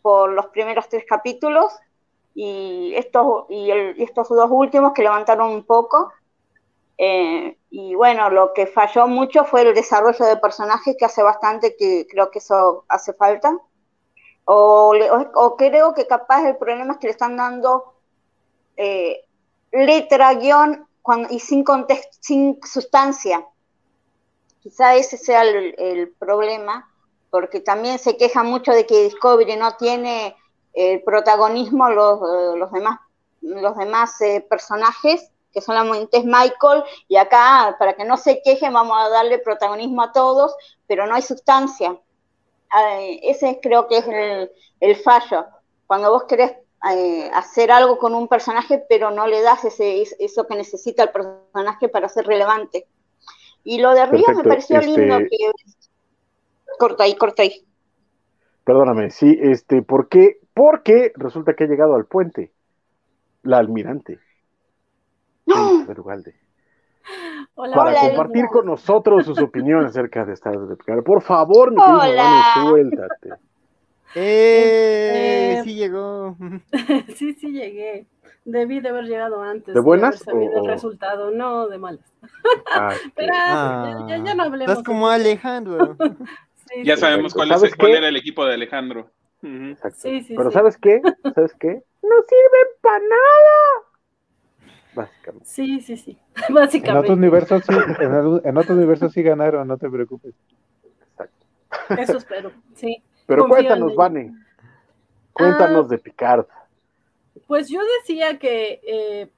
por 0.02 0.32
los 0.32 0.48
primeros 0.48 0.90
tres 0.90 1.06
capítulos 1.08 1.72
y 2.34 2.94
estos, 2.96 3.46
y, 3.50 3.70
estos 4.02 4.30
dos 4.30 4.50
últimos 4.50 4.94
que 4.94 5.04
levantaron 5.04 5.52
un 5.52 5.64
poco. 5.64 6.12
Eh, 6.98 7.56
y 7.70 7.94
bueno, 7.94 8.32
lo 8.32 8.54
que 8.54 8.66
falló 8.66 9.06
mucho 9.08 9.46
fue 9.46 9.62
el 9.62 9.76
desarrollo 9.76 10.26
de 10.26 10.38
personajes, 10.38 10.96
que 10.98 11.06
hace 11.06 11.22
bastante 11.22 11.76
que 11.78 12.08
creo 12.10 12.32
que 12.32 12.40
eso 12.40 12.86
hace 12.88 13.14
falta. 13.14 13.56
O, 14.46 14.96
o, 15.36 15.56
creo 15.56 15.94
que 15.94 16.08
capaz 16.08 16.48
el 16.48 16.58
problema 16.58 16.94
es 16.94 17.00
que 17.00 17.08
le 17.08 17.12
están 17.12 17.38
dando 17.38 17.94
eh, 18.76 19.24
letra, 19.72 20.34
guion 20.34 20.88
y 21.30 21.40
sin, 21.40 21.66
sin 22.20 22.60
sustancia. 22.64 23.46
Quizá 24.62 24.96
ese 24.96 25.18
sea 25.18 25.44
el, 25.44 26.14
problema, 26.20 26.88
porque 27.30 27.62
también 27.62 27.98
se 27.98 28.18
queja 28.18 28.44
mucho 28.44 28.72
de 28.72 28.86
que 28.86 29.04
Discovery 29.04 29.56
no 29.56 29.76
tiene 29.78 30.36
el 30.74 31.02
protagonismo 31.04 31.90
los, 31.90 32.20
eh, 32.20 32.58
los 32.58 32.72
demás, 32.72 33.00
los 33.42 33.76
demás 33.76 34.22
eh, 34.22 34.46
personajes, 34.48 35.32
que 35.52 35.62
solamente 35.62 36.18
es 36.18 36.26
Michael, 36.26 36.84
y 37.08 37.18
acá, 37.18 37.76
para 37.80 37.94
que 37.94 38.06
no 38.06 38.18
se 38.18 38.42
quejen, 38.42 38.74
vamos 38.74 38.96
a 39.00 39.10
darle 39.10 39.40
protagonismo 39.40 40.04
a 40.04 40.12
todos, 40.12 40.56
pero 40.88 41.08
no 41.08 41.16
hay 41.16 41.22
sustancia. 41.24 42.00
Ah, 42.70 43.00
ese 43.24 43.60
creo 43.62 43.88
que 43.88 43.98
es 43.98 44.08
el, 44.08 44.52
el 44.80 44.96
fallo. 44.96 45.46
Cuando 45.88 46.12
vos 46.12 46.24
querés 46.24 46.54
eh, 46.90 47.30
hacer 47.34 47.72
algo 47.72 47.98
con 47.98 48.16
un 48.16 48.28
personaje, 48.28 48.84
pero 48.90 49.12
no 49.12 49.28
le 49.28 49.42
das 49.42 49.64
ese, 49.66 50.04
eso 50.20 50.48
que 50.48 50.56
necesita 50.56 51.04
el 51.04 51.10
personaje 51.10 51.90
para 51.90 52.10
ser 52.10 52.26
relevante. 52.26 52.88
Y 53.64 53.80
lo 53.80 53.94
de 53.94 54.06
Ríos 54.08 54.36
me 54.36 54.44
pareció 54.44 54.80
este 54.80 54.92
lindo 54.92 55.20
que... 55.20 55.52
Corta 56.80 57.04
ahí, 57.04 57.16
corta 57.16 57.44
ahí. 57.44 57.64
Perdóname, 58.64 59.12
sí, 59.12 59.38
este, 59.40 59.84
¿por 59.84 60.08
qué? 60.08 60.40
Porque 60.54 61.12
resulta 61.16 61.54
que 61.54 61.66
ha 61.66 61.68
llegado 61.68 61.96
al 61.96 62.06
puente 62.06 62.52
la 63.44 63.58
almirante. 63.58 64.20
¡No! 65.46 65.86
para 67.56 68.00
compartir 68.00 68.46
con 68.48 68.66
nosotros 68.66 69.26
sus 69.26 69.40
opiniones 69.40 69.88
acerca 69.88 70.26
de 70.26 70.36
Picard. 70.78 71.04
Por 71.04 71.22
favor, 71.22 71.72
mi 71.72 71.78
querido 71.78 72.24
suéltate. 72.54 73.30
¡Eh! 74.16 75.56
Este, 75.58 75.64
sí 75.64 75.76
llegó. 75.76 76.38
sí, 77.16 77.34
sí 77.34 77.52
llegué. 77.52 78.06
Debí 78.44 78.80
de 78.80 78.90
haber 78.90 79.06
llegado 79.06 79.42
antes. 79.42 79.74
¿De 79.74 79.80
buenas? 79.80 80.26
De 80.26 80.32
haber 80.32 80.50
el 80.56 80.66
resultado, 80.66 81.32
no 81.32 81.68
de 81.68 81.78
malas. 81.78 82.12
Ah, 82.74 82.94
Pero 83.16 83.34
ya, 83.34 84.18
ya, 84.24 84.36
no 84.36 84.44
hablemos. 84.44 84.72
Estás 84.72 84.84
como 84.84 85.10
Alejandro. 85.10 85.96
sí, 86.56 86.84
ya 86.84 86.98
sabemos 86.98 87.34
cuál, 87.34 87.52
es, 87.52 87.76
cuál 87.76 87.92
era 87.92 88.08
el 88.08 88.16
equipo 88.16 88.44
de 88.46 88.56
Alejandro. 88.56 89.12
Exacto. 89.44 90.00
Sí, 90.00 90.22
sí, 90.22 90.36
Pero 90.36 90.52
¿sabes 90.52 90.78
qué? 90.78 91.02
¿Sabes 91.36 91.54
qué? 91.60 91.84
No 92.04 92.16
sirven 92.28 92.68
para 92.82 93.00
nada. 93.00 93.92
Básicamente. 94.94 95.46
Sí, 95.46 95.82
sí, 95.82 95.98
sí. 95.98 96.18
Básicamente. 96.50 96.90
En 96.90 96.98
otros 96.98 97.18
universos 97.18 97.64
sí, 97.66 97.74
en, 98.44 98.58
otros 98.58 98.78
universos 98.78 99.14
sí 99.14 99.24
ganaron, 99.24 99.68
no 99.68 99.78
te 99.78 99.90
preocupes. 99.90 100.34
Exacto. 101.12 101.46
Eso 101.98 102.18
espero, 102.18 102.52
sí. 102.76 103.04
Pero 103.36 103.48
cuéntanos, 103.48 103.96
Vane. 103.96 104.34
Cuéntanos 105.32 105.86
ah, 105.86 105.88
de 105.88 105.98
Picard. 105.98 106.46
Pues 107.48 107.70
yo 107.70 107.80
decía 108.02 108.38
que 108.38 108.82
eh, 108.84 109.30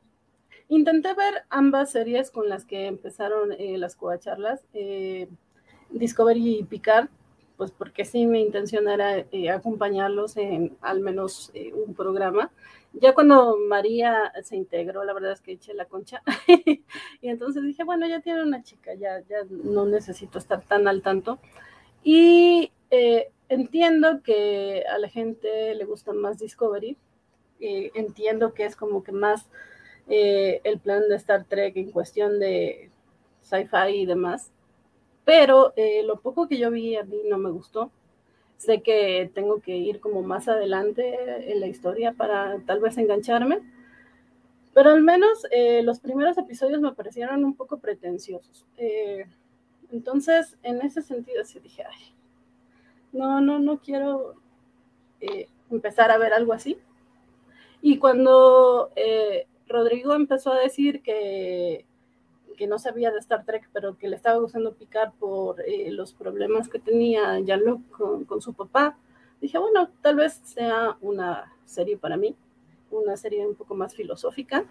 intenté 0.67 1.13
ver 1.13 1.43
ambas 1.51 1.91
series 1.91 2.31
con 2.31 2.49
las 2.49 2.65
que 2.65 2.87
empezaron 2.87 3.51
eh, 3.51 3.77
las 3.77 3.95
coacharlas, 3.95 4.65
eh, 4.73 5.27
Discovery 5.91 6.57
y 6.57 6.63
Picard, 6.63 7.07
pues 7.55 7.69
porque 7.69 8.03
sí 8.03 8.25
mi 8.25 8.41
intención 8.41 8.89
era 8.89 9.19
eh, 9.19 9.51
acompañarlos 9.51 10.37
en 10.37 10.75
al 10.81 11.01
menos 11.01 11.51
un 11.85 11.93
programa. 11.93 12.51
Ya 12.93 13.13
cuando 13.13 13.57
María 13.57 14.31
se 14.43 14.55
integró, 14.55 15.03
la 15.03 15.13
verdad 15.13 15.33
es 15.33 15.41
que 15.41 15.51
eché 15.51 15.75
la 15.75 15.85
concha. 15.85 16.23
y 16.47 17.29
entonces 17.29 17.61
dije, 17.61 17.83
bueno, 17.83 18.07
ya 18.07 18.21
tiene 18.21 18.41
una 18.41 18.63
chica, 18.63 18.95
ya, 18.95 19.19
ya 19.29 19.37
no 19.49 19.85
necesito 19.85 20.39
estar 20.39 20.61
tan 20.63 20.87
al 20.87 21.03
tanto. 21.03 21.37
Y 22.03 22.71
entiendo 23.53 24.21
que 24.23 24.83
a 24.91 24.97
la 24.97 25.09
gente 25.09 25.75
le 25.75 25.85
gusta 25.85 26.13
más 26.13 26.39
Discovery. 26.39 26.97
entiendo 27.59 28.53
que 28.53 28.65
es 28.65 28.75
como 28.75 29.03
que 29.03 29.11
más 29.13 29.47
eh, 30.09 30.59
el 30.63 30.79
plan 30.79 31.07
de 31.07 31.15
Star 31.15 31.45
Trek 31.45 31.77
en 31.77 31.91
cuestión 31.91 32.39
de 32.39 32.89
sci-fi 33.41 34.01
y 34.01 34.05
demás. 34.05 34.51
Pero 35.25 35.73
eh, 35.77 36.03
lo 36.03 36.19
poco 36.19 36.47
que 36.47 36.57
yo 36.57 36.71
vi 36.71 36.95
a 36.95 37.03
mí 37.03 37.21
no 37.29 37.37
me 37.37 37.51
gustó. 37.51 37.91
Sé 38.57 38.81
que 38.81 39.31
tengo 39.33 39.61
que 39.61 39.75
ir 39.75 39.99
como 39.99 40.21
más 40.21 40.47
adelante 40.47 41.51
en 41.51 41.59
la 41.59 41.67
historia 41.67 42.13
para 42.13 42.59
tal 42.65 42.79
vez 42.79 42.97
engancharme. 42.97 43.59
Pero 44.73 44.89
al 44.89 45.01
menos 45.01 45.45
eh, 45.51 45.83
los 45.83 45.99
primeros 45.99 46.37
episodios 46.37 46.81
me 46.81 46.93
parecieron 46.93 47.43
un 47.45 47.55
poco 47.55 47.77
pretenciosos. 47.77 48.65
entonces, 49.91 50.57
en 50.63 50.81
ese 50.81 51.01
sentido, 51.01 51.45
sí 51.45 51.59
dije, 51.59 51.83
ay, 51.83 52.13
no, 53.13 53.41
no, 53.41 53.59
no 53.59 53.79
quiero 53.79 54.35
empezar 55.71 56.11
a 56.11 56.17
ver 56.17 56.33
algo 56.33 56.51
así. 56.53 56.77
Y 57.81 57.97
cuando 57.97 58.91
Rodrigo 59.67 60.13
empezó 60.13 60.51
a 60.51 60.59
decir 60.59 61.01
que, 61.01 61.85
que 62.53 62.67
no 62.67 62.79
sabía 62.79 63.11
de 63.11 63.19
Star 63.19 63.45
Trek, 63.45 63.69
pero 63.73 63.97
que 63.97 64.07
le 64.07 64.15
estaba 64.15 64.39
gustando 64.39 64.73
picar 64.73 65.13
por 65.19 65.61
eh, 65.61 65.91
los 65.91 66.13
problemas 66.13 66.69
que 66.69 66.79
tenía 66.79 67.39
Jean-Luc 67.39 68.25
con, 68.25 68.41
su 68.41 68.53
papá. 68.53 68.97
Dije, 69.41 69.57
bueno, 69.57 69.89
tal 70.01 70.15
vez 70.17 70.39
sea 70.43 70.97
una 71.01 71.51
serie 71.65 71.97
para 71.97 72.17
mí, 72.17 72.35
una 72.91 73.17
serie 73.17 73.45
un 73.45 73.55
poco 73.55 73.75
más 73.75 73.95
filosófica. 73.95 74.65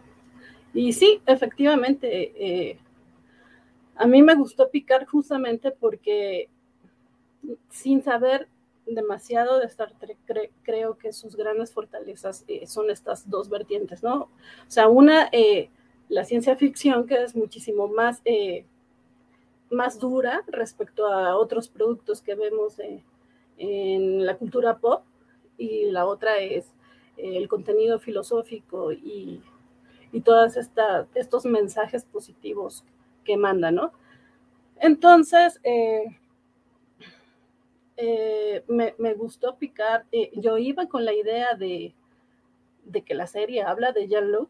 Y 0.73 0.93
sí, 0.93 1.21
efectivamente, 1.27 2.33
eh, 2.37 2.79
a 3.97 4.07
mí 4.07 4.23
me 4.23 4.35
gustó 4.35 4.71
picar 4.71 5.07
justamente 5.07 5.71
porque 5.71 6.49
sin 7.71 8.03
saber 8.03 8.49
demasiado 8.87 9.61
de 9.61 9.67
Star 9.67 9.93
Trek, 9.99 10.51
creo 10.63 10.99
que 10.99 11.13
sus 11.13 11.37
grandes 11.37 11.73
fortalezas 11.73 12.45
eh, 12.49 12.67
son 12.67 12.91
estas 12.91 13.29
dos 13.31 13.49
vertientes, 13.49 14.03
¿no? 14.03 14.23
O 14.23 14.29
sea, 14.69 14.89
una, 14.89 15.29
eh, 15.33 15.71
la 16.09 16.25
ciencia 16.25 16.57
ficción, 16.57 17.07
que 17.07 17.23
es 17.23 17.37
muchísimo 17.37 17.89
más, 17.89 18.21
eh, 18.25 18.65
más 19.71 19.99
dura 19.99 20.43
respecto 20.49 21.07
a 21.07 21.37
otros 21.37 21.69
productos 21.69 22.21
que 22.21 22.35
vemos 22.35 22.77
en 23.57 24.27
la 24.27 24.37
cultura 24.37 24.79
pop, 24.79 25.05
y 25.57 25.85
la 25.91 26.07
otra 26.07 26.39
es 26.39 26.67
el 27.17 27.49
contenido 27.49 28.01
filosófico 28.01 28.93
y, 28.93 29.41
y 30.13 30.21
todos 30.21 30.57
estos 31.15 31.45
mensajes 31.45 32.05
positivos 32.05 32.85
que 33.25 33.37
manda, 33.37 33.71
¿no? 33.71 33.93
Entonces, 34.81 35.61
eh, 35.63 36.19
me, 38.69 39.15
gustó 39.15 39.57
picar. 39.57 40.05
Eh, 40.13 40.31
yo 40.35 40.59
iba 40.59 40.87
con 40.87 41.05
la 41.05 41.13
idea 41.13 41.55
de, 41.55 41.95
que 43.05 43.15
la 43.15 43.27
serie 43.27 43.63
habla 43.63 43.93
de 43.93 44.09
Jean-Luc, 44.09 44.49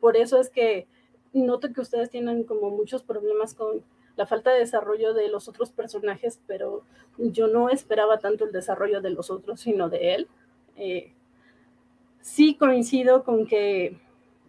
por 0.00 0.16
eso 0.16 0.40
es 0.40 0.50
que 0.50 0.86
noto 1.32 1.72
que 1.72 1.80
ustedes 1.80 2.10
tienen 2.10 2.44
como 2.44 2.70
muchos 2.70 3.02
problemas 3.02 3.54
con 3.54 3.82
la 4.16 4.26
falta 4.26 4.52
de 4.52 4.60
desarrollo 4.60 5.14
de 5.14 5.28
los 5.28 5.48
otros 5.48 5.72
personajes, 5.72 6.40
pero 6.46 6.84
yo 7.18 7.48
no 7.48 7.68
esperaba 7.68 8.18
tanto 8.18 8.44
el 8.44 8.52
desarrollo 8.52 9.00
de 9.00 9.10
los 9.10 9.30
otros, 9.30 9.60
sino 9.60 9.88
de 9.88 10.14
él. 10.14 10.28
Eh, 10.76 11.12
sí 12.20 12.54
coincido 12.54 13.24
con 13.24 13.46
que 13.46 13.98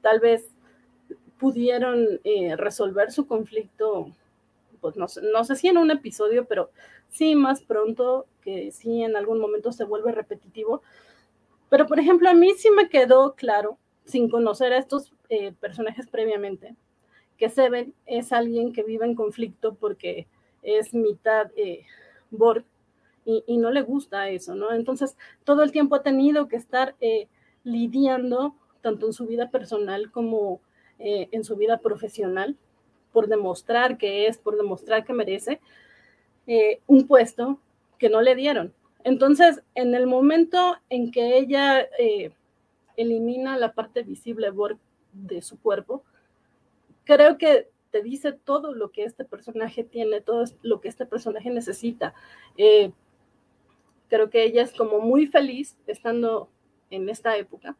tal 0.01 0.19
vez 0.19 0.47
pudieron 1.39 2.22
resolver 2.57 3.11
su 3.11 3.26
conflicto, 3.26 4.11
pues 4.81 4.95
no, 4.95 5.07
no 5.34 5.43
sé 5.43 5.55
si 5.55 5.67
en 5.67 5.77
un 5.77 5.89
episodio, 5.89 6.45
pero 6.45 6.69
sí 7.09 7.35
más 7.35 7.61
pronto, 7.61 8.27
que 8.45 8.72
sí 8.72 9.03
en 9.03 9.17
algún 9.17 9.39
momento 9.41 9.73
se 9.73 9.84
vuelve 9.84 10.13
repetitivo. 10.13 10.81
Pero, 11.69 11.88
por 11.88 11.99
ejemplo, 11.99 12.30
a 12.30 12.34
mí 12.34 12.53
sí 12.55 12.69
me 12.69 12.88
quedó 12.88 13.34
claro, 13.34 13.77
sin 14.05 14.30
conocer 14.30 14.72
a 14.72 14.77
estos 14.77 15.11
eh, 15.30 15.51
personajes 15.59 16.07
previamente, 16.07 16.76
que 17.38 17.49
Seven 17.49 17.93
es 18.05 18.31
alguien 18.31 18.72
que 18.72 18.84
vive 18.84 19.05
en 19.05 19.15
conflicto 19.15 19.73
porque 19.73 20.27
es 20.61 20.93
mitad 20.93 21.51
eh, 21.57 21.85
Borg 22.30 22.63
y, 23.26 23.57
no 23.57 23.72
le 23.72 23.81
gusta 23.81 24.30
eso, 24.30 24.53
¿no? 24.53 24.72
Entonces, 24.72 25.17
todo 25.43 25.63
el 25.63 25.72
tiempo 25.72 25.95
ha 25.95 26.03
tenido 26.03 26.47
que 26.47 26.57
estar 26.57 26.95
eh, 27.01 27.27
lidiando, 27.63 28.55
tanto 28.81 29.07
en 29.07 29.13
su 29.13 29.26
vida 29.26 29.49
personal 29.49 30.11
como 30.11 30.61
en 30.97 31.43
su 31.43 31.57
vida 31.57 31.80
profesional, 31.80 32.55
por 33.11 33.27
demostrar 33.27 33.97
que 33.97 34.27
es, 34.27 34.38
por 34.38 34.55
demostrar 34.55 35.03
que 35.03 35.11
merece, 35.11 35.59
eh, 36.47 36.80
un 36.85 37.07
puesto 37.07 37.59
que 37.97 38.09
no 38.09 38.22
le 38.22 38.35
dieron. 38.35 38.73
Entonces, 39.03 39.61
en 39.76 39.93
el 39.93 40.07
momento 40.07 40.77
en 40.89 41.11
que 41.11 41.38
ella 41.38 41.81
eh, 41.99 42.31
elimina 42.97 43.57
la 43.57 43.73
parte 43.73 44.03
visible 44.03 44.51
de 45.13 45.41
su 45.41 45.59
cuerpo, 45.59 46.03
creo 47.03 47.38
que 47.38 47.69
te 47.91 48.01
dice 48.01 48.34
todo 48.34 48.73
lo 48.73 48.91
que 48.91 49.03
este 49.03 49.23
personaje 49.23 49.84
tiene, 49.84 50.22
todo 50.22 50.43
lo 50.63 50.81
que 50.81 50.89
este 50.89 51.05
personaje 51.05 51.49
necesita. 51.49 52.13
Eh, 52.57 52.91
creo 54.09 54.30
que 54.30 54.43
ella 54.43 54.63
es 54.63 54.73
como 54.73 54.99
muy 54.99 55.27
feliz 55.27 55.77
estando 55.88 56.49
en 56.89 57.07
esta 57.09 57.38
época, 57.38 57.77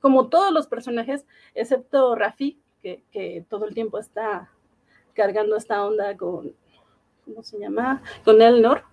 como 0.00 0.28
todos 0.28 0.52
los 0.52 0.66
personajes, 0.66 1.26
excepto 1.54 2.14
Rafi, 2.14 2.60
que, 2.82 3.02
que 3.10 3.44
todo 3.48 3.66
el 3.66 3.74
tiempo 3.74 3.98
está 3.98 4.50
cargando 5.14 5.56
esta 5.56 5.84
onda 5.84 6.16
con 6.16 6.54
¿cómo 7.24 7.42
se 7.42 7.58
llama? 7.58 8.02
Con 8.24 8.40
Elnor, 8.40 8.84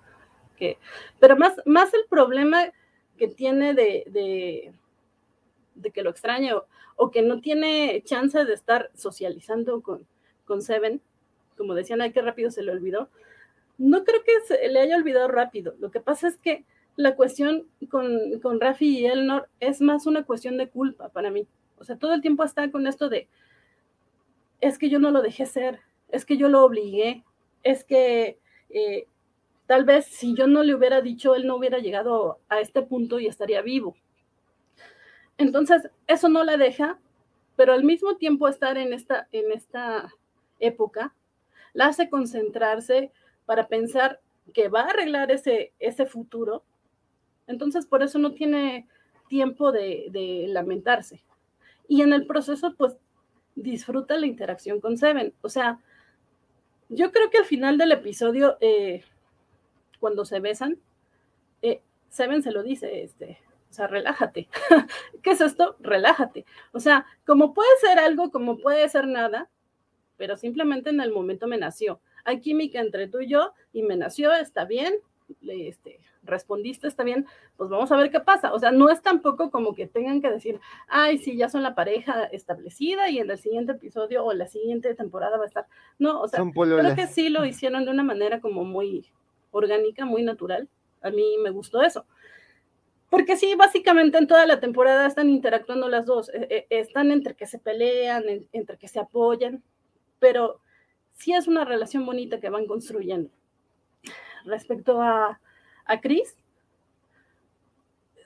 pero 1.20 1.38
más, 1.38 1.54
más 1.66 1.94
el 1.94 2.06
problema 2.10 2.72
que 3.18 3.28
tiene 3.28 3.74
de, 3.74 4.74
de, 5.76 5.92
que 5.92 6.04
lo 6.04 6.10
extraña 6.10 6.54
o, 6.98 7.12
que 7.12 7.22
no 7.22 7.42
tiene 7.42 8.02
chance 8.06 8.44
de 8.44 8.54
estar 8.54 8.90
socializando 8.94 9.82
con, 9.82 10.06
con 10.46 10.62
Seven, 10.62 11.02
como 11.58 11.74
decían, 11.74 12.02
ay, 12.02 12.12
qué 12.12 12.22
rápido 12.22 12.52
se 12.52 12.64
le 12.64 12.72
olvidó. 12.72 13.10
No 13.78 14.04
creo 14.04 14.24
que 14.24 14.32
se 14.48 14.68
le 14.68 14.80
haya 14.80 14.98
olvidado 14.98 15.28
rápido. 15.28 15.76
Lo 15.80 15.92
que 15.92 16.00
pasa 16.00 16.28
es 16.28 16.38
que 16.38 16.66
la 16.96 17.16
cuestión 17.16 17.68
con, 17.90 18.40
con 18.40 18.60
Rafi 18.60 19.00
y 19.00 19.06
Elnor 19.06 19.50
es 19.60 19.82
más 19.82 20.06
una 20.06 20.24
cuestión 20.24 20.58
de 20.58 20.70
culpa 20.70 21.10
para 21.10 21.30
mí. 21.30 21.48
O 21.78 21.84
sea, 21.84 21.98
todo 21.98 22.14
el 22.14 22.22
tiempo 22.22 22.44
está 22.44 22.72
con 22.72 22.88
esto 22.88 23.10
de, 23.10 23.28
es 24.62 24.78
que 24.78 24.90
yo 24.90 25.00
no 25.00 25.12
lo 25.12 25.22
dejé 25.22 25.46
ser, 25.46 25.82
es 26.10 26.26
que 26.26 26.38
yo 26.38 26.48
lo 26.48 26.64
obligué, 26.64 27.24
es 27.64 27.84
que 27.84 28.40
eh, 28.70 29.08
tal 29.68 29.86
vez 29.86 30.06
si 30.06 30.36
yo 30.36 30.48
no 30.48 30.64
le 30.64 30.76
hubiera 30.76 31.02
dicho, 31.02 31.36
él 31.36 31.48
no 31.48 31.56
hubiera 31.56 31.80
llegado 31.80 32.40
a 32.50 32.60
este 32.60 32.82
punto 32.82 33.20
y 33.20 33.28
estaría 33.28 33.62
vivo. 33.62 33.96
Entonces, 35.38 35.90
eso 36.08 36.30
no 36.30 36.44
la 36.44 36.58
deja, 36.58 37.00
pero 37.56 37.74
al 37.74 37.84
mismo 37.84 38.18
tiempo 38.18 38.48
estar 38.48 38.78
en 38.78 38.94
esta, 38.94 39.28
en 39.32 39.52
esta 39.52 40.14
época, 40.60 41.14
la 41.74 41.88
hace 41.88 42.10
concentrarse 42.10 43.12
para 43.46 43.68
pensar 43.68 44.22
que 44.54 44.70
va 44.70 44.82
a 44.82 44.90
arreglar 44.90 45.32
ese, 45.32 45.74
ese 45.80 46.06
futuro. 46.06 46.64
Entonces, 47.48 47.86
por 47.86 48.04
eso 48.04 48.20
no 48.20 48.34
tiene 48.34 48.88
tiempo 49.28 49.72
de, 49.72 50.46
lamentarse. 50.50 51.24
Y 51.88 52.02
en 52.02 52.14
el 52.14 52.26
proceso, 52.26 52.74
pues, 52.78 52.96
disfruta 53.56 54.18
la 54.18 54.26
interacción 54.26 54.80
con 54.80 54.98
Seven. 54.98 55.34
O 55.42 55.50
sea, 55.50 55.80
yo 56.90 57.12
creo 57.12 57.30
que 57.30 57.40
al 57.40 57.46
final 57.46 57.78
del 57.78 57.92
episodio, 57.92 58.58
eh, 58.62 59.04
cuando 60.06 60.24
se 60.24 60.40
besan, 60.40 60.78
eh, 61.64 61.82
Seven 62.10 62.44
se 62.44 62.52
lo 62.52 62.62
dice, 62.62 63.02
este, 63.02 63.40
o 63.72 63.74
sea, 63.74 63.88
relájate. 63.88 64.48
¿Qué 65.24 65.32
es 65.32 65.42
esto? 65.42 65.78
Relájate. 65.80 66.46
O 66.74 66.80
sea, 66.80 67.08
como 67.26 67.56
puede 67.56 67.76
ser 67.82 67.98
algo, 67.98 68.30
como 68.30 68.60
puede 68.60 68.88
ser 68.88 69.08
nada, 69.08 69.50
pero 70.16 70.38
simplemente 70.38 70.92
en 70.92 71.02
el 71.02 71.12
momento 71.12 71.48
me 71.48 71.58
nació. 71.58 72.02
Hay 72.24 72.40
química 72.40 72.80
entre 72.80 73.08
tú 73.08 73.22
y 73.22 73.28
yo 73.28 73.54
y 73.74 73.82
me 73.82 73.96
nació, 73.96 74.32
está 74.32 74.66
bien, 74.66 74.94
este, 75.42 76.00
respondiste, 76.22 76.88
está 76.88 77.04
bien, 77.04 77.26
pues 77.58 77.72
vamos 77.72 77.92
a 77.92 77.98
ver 77.98 78.12
qué 78.12 78.20
pasa. 78.20 78.54
O 78.54 78.60
sea, 78.60 78.70
no 78.70 78.92
es 78.92 79.02
tampoco 79.02 79.50
como 79.50 79.74
que 79.74 79.88
tengan 79.88 80.22
que 80.22 80.30
decir, 80.30 80.60
ay, 80.88 81.18
sí, 81.18 81.36
ya 81.36 81.50
son 81.50 81.64
la 81.64 81.74
pareja 81.74 82.26
establecida 82.26 83.10
y 83.10 83.18
en 83.18 83.32
el 83.32 83.40
siguiente 83.40 83.72
episodio 83.72 84.24
o 84.24 84.34
la 84.34 84.46
siguiente 84.46 84.94
temporada 84.94 85.38
va 85.38 85.46
a 85.46 85.48
estar. 85.48 85.66
No, 85.98 86.22
o 86.22 86.28
sea, 86.28 86.46
creo 86.54 86.96
que 86.96 87.08
sí 87.08 87.30
lo 87.30 87.44
hicieron 87.44 87.86
de 87.86 87.92
una 87.92 88.04
manera 88.04 88.40
como 88.40 88.64
muy 88.64 89.08
orgánica, 89.58 90.06
muy 90.06 90.24
natural. 90.24 90.70
A 91.02 91.10
mí 91.10 91.38
me 91.44 91.50
gustó 91.50 91.82
eso. 91.82 92.06
Porque 93.10 93.38
sí, 93.38 93.54
básicamente 93.56 94.18
en 94.18 94.28
toda 94.28 94.46
la 94.46 94.60
temporada 94.60 95.06
están 95.06 95.30
interactuando 95.30 95.88
las 95.88 96.06
dos, 96.06 96.30
eh, 96.30 96.48
eh, 96.50 96.68
están 96.70 97.12
entre 97.12 97.36
que 97.36 97.46
se 97.46 97.60
pelean, 97.60 98.24
entre 98.52 98.78
que 98.78 98.88
se 98.88 99.00
apoyan, 99.00 99.64
pero 100.20 100.60
sí 101.14 101.34
es 101.34 101.48
una 101.48 101.66
relación 101.66 102.06
bonita 102.06 102.40
que 102.40 102.50
van 102.50 102.66
construyendo. 102.66 103.30
Respecto 104.46 105.02
a, 105.02 105.40
a 105.86 106.02
Chris, 106.02 106.36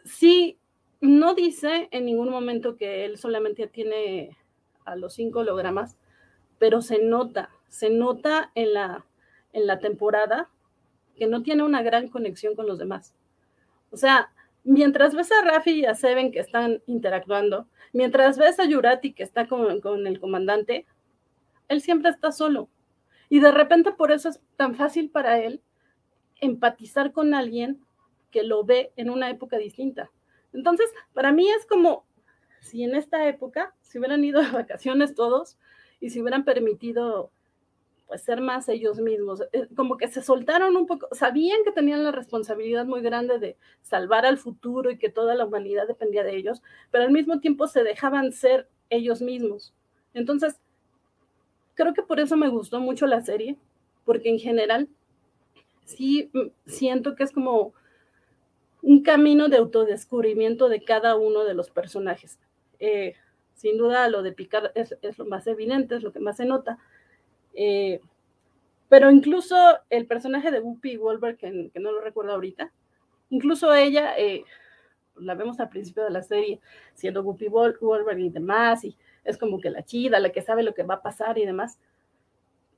sí, 0.06 0.58
no 1.02 1.34
dice 1.34 1.88
en 1.92 2.06
ningún 2.06 2.30
momento 2.30 2.76
que 2.76 3.06
él 3.06 3.18
solamente 3.18 3.68
tiene 3.68 4.38
a 4.86 4.96
los 4.96 5.14
cinco 5.14 5.40
hologramas, 5.40 5.98
pero 6.58 6.82
se 6.82 7.00
nota, 7.00 7.50
se 7.68 7.90
nota 7.90 8.52
en 8.56 8.74
la, 8.74 9.06
en 9.54 9.68
la 9.68 9.80
temporada 9.80 10.50
que 11.20 11.28
no 11.28 11.44
tiene 11.44 11.64
una 11.64 11.84
gran 11.84 12.08
conexión 12.08 12.56
con 12.56 12.66
los 12.66 12.80
demás. 12.80 13.14
O 13.92 13.98
sea, 13.98 14.32
mientras 14.64 15.14
ves 15.14 15.32
a 15.32 15.44
Rafi 15.44 15.82
y 15.82 15.86
a 15.86 15.94
Seven 15.94 16.32
que 16.32 16.40
están 16.40 16.82
interactuando, 16.88 17.68
mientras 17.94 18.38
ves 18.38 18.60
a 18.60 18.66
Yurati 18.66 19.14
que 19.14 19.24
está 19.24 19.48
con, 19.48 19.70
el 20.08 20.20
comandante, 20.20 20.86
él 21.68 21.82
siempre 21.82 22.10
está 22.10 22.32
solo. 22.32 22.70
Y 23.30 23.40
de 23.40 23.52
repente 23.52 23.92
por 23.92 24.12
eso 24.12 24.30
es 24.30 24.42
tan 24.56 24.76
fácil 24.76 25.12
para 25.12 25.40
él 25.40 25.62
empatizar 26.42 27.12
con 27.12 27.34
alguien 27.34 27.80
que 28.32 28.44
lo 28.44 28.64
ve 28.64 28.92
en 28.96 29.10
una 29.10 29.30
época 29.30 29.58
distinta. 29.58 30.10
Entonces, 30.54 30.92
para 31.14 31.32
mí 31.32 31.48
es 31.50 31.66
como 31.66 32.06
si 32.62 32.84
en 32.84 32.96
esta 32.96 33.28
época 33.28 33.76
se 33.82 34.00
hubieran 34.00 34.24
ido 34.24 34.42
de 34.42 34.52
vacaciones 34.52 35.16
todos 35.16 35.58
y 36.00 36.10
se 36.10 36.22
hubieran 36.22 36.44
permitido 36.44 37.32
pues 38.10 38.24
ser 38.24 38.42
más 38.42 38.68
ellos 38.70 39.00
mismos, 39.00 39.44
eh, 39.54 39.68
como 39.76 39.96
que 39.96 40.08
se 40.08 40.24
soltaron 40.24 40.76
un 40.76 40.88
poco, 40.88 41.08
sabían 41.12 41.64
que 41.64 41.72
tenían 41.72 42.04
la 42.04 42.12
responsabilidad 42.12 42.86
muy 42.86 43.02
grande 43.02 43.38
de 43.38 43.56
salvar 43.84 44.26
al 44.26 44.40
futuro 44.40 44.90
y 44.90 44.98
que 44.98 45.10
toda 45.10 45.36
la 45.36 45.46
humanidad 45.46 45.88
dependía 45.88 46.24
de 46.24 46.36
ellos, 46.36 46.64
pero 46.90 47.04
al 47.04 47.12
mismo 47.12 47.40
tiempo 47.40 47.68
se 47.68 47.84
dejaban 47.84 48.32
ser 48.32 48.68
ellos 48.90 49.22
mismos. 49.22 49.76
Entonces, 50.16 50.60
creo 51.76 51.94
que 51.94 52.02
por 52.02 52.20
eso 52.20 52.36
me 52.36 52.50
gustó 52.50 52.80
mucho 52.80 53.06
la 53.06 53.22
serie, 53.22 53.58
porque 54.06 54.30
en 54.30 54.40
general 54.40 54.90
sí 55.86 56.32
mm, 56.34 56.48
siento 56.66 57.16
que 57.16 57.24
es 57.24 57.32
como 57.32 57.74
un 58.82 59.04
camino 59.04 59.50
de 59.50 59.58
autodescubrimiento 59.58 60.68
de 60.68 60.84
cada 60.84 61.16
uno 61.16 61.44
de 61.44 61.54
los 61.54 61.70
personajes. 61.70 62.40
Eh, 62.80 63.14
sin 63.54 63.78
duda 63.78 64.10
lo 64.10 64.24
de 64.24 64.32
Picard 64.32 64.72
es, 64.74 64.96
lo 65.18 65.26
más 65.26 65.46
evidente, 65.46 65.96
es 65.96 66.02
lo 66.02 66.12
que 66.12 66.20
más 66.20 66.38
se 66.38 66.46
nota. 66.46 66.80
Eh, 67.54 68.02
pero 68.88 69.12
incluso 69.12 69.56
el 69.90 70.08
personaje 70.08 70.52
de 70.52 70.60
Whoopi 70.60 70.98
Wolver, 70.98 71.38
que, 71.38 71.72
no 71.76 71.92
lo 71.92 72.02
recuerdo 72.02 72.34
ahorita, 72.34 72.72
incluso 73.30 73.74
ella, 73.74 74.18
eh, 74.18 74.44
la 75.16 75.36
vemos 75.36 75.60
al 75.60 75.70
principio 75.70 76.04
de 76.04 76.12
la 76.12 76.24
serie, 76.24 76.60
siendo 76.96 77.22
Whoopi 77.22 77.48
Wolver 77.48 78.20
y 78.20 78.30
demás, 78.30 78.84
y 78.84 78.98
es 79.24 79.38
como 79.38 79.60
que 79.60 79.70
la 79.70 79.84
chida, 79.84 80.20
la 80.20 80.32
que 80.32 80.42
sabe 80.42 80.64
lo 80.64 80.74
que 80.74 80.84
va 80.84 80.96
a 80.96 81.02
pasar 81.02 81.38
y 81.38 81.46
demás. 81.46 81.80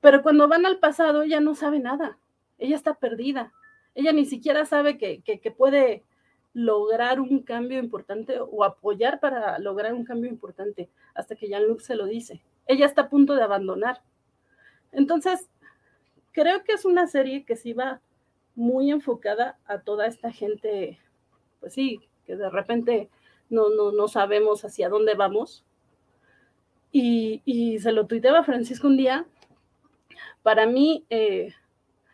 Pero 0.02 0.22
cuando 0.24 0.48
van 0.48 0.66
al 0.66 0.80
pasado, 0.80 1.22
ella 1.24 1.40
no 1.40 1.56
sabe 1.56 1.80
nada 1.80 2.18
ella 2.62 2.76
está 2.76 2.94
perdida. 2.94 3.52
Ella 3.96 4.14
ni 4.14 4.26
siquiera 4.26 4.66
sabe 4.66 4.98
que, 4.98 5.54
puede 5.58 6.04
lograr 6.54 7.20
un 7.20 7.42
cambio 7.44 7.80
importante 7.80 8.38
o 8.40 8.64
apoyar 8.64 9.20
para 9.20 9.58
lograr 9.60 9.94
un 9.94 10.06
cambio 10.06 10.30
importante 10.30 10.90
hasta 11.14 11.36
que 11.36 11.48
Jean-Luc 11.48 11.82
se 11.82 11.96
lo 11.96 12.06
dice. 12.06 12.42
Ella 12.68 12.86
está 12.86 13.04
a 13.04 13.10
punto 13.10 13.36
de 13.36 13.44
abandonar. 13.44 14.02
Entonces, 14.92 15.50
creo 16.32 16.64
que 16.64 16.74
es 16.74 16.86
una 16.86 17.08
serie 17.08 17.46
que 17.46 17.56
sí 17.56 17.74
va 17.74 18.02
muy 18.56 18.92
enfocada 18.92 19.58
a 19.66 19.80
toda 19.80 20.08
esta 20.08 20.32
gente, 20.32 21.00
pues 21.60 21.74
sí, 21.74 22.00
que 22.26 22.36
de 22.36 22.50
repente 22.50 23.10
no, 23.50 23.70
no, 23.70 23.92
no 23.92 24.08
sabemos 24.08 24.64
hacia 24.66 24.90
dónde 24.90 25.14
vamos. 25.14 25.66
Y, 26.92 27.80
se 27.80 27.92
lo 27.94 28.06
tuiteaba 28.06 28.44
Francisco 28.44 28.88
un 28.88 28.98
día. 28.98 29.26
Para 30.44 30.66
mí, 30.66 31.06
eh, 31.10 31.54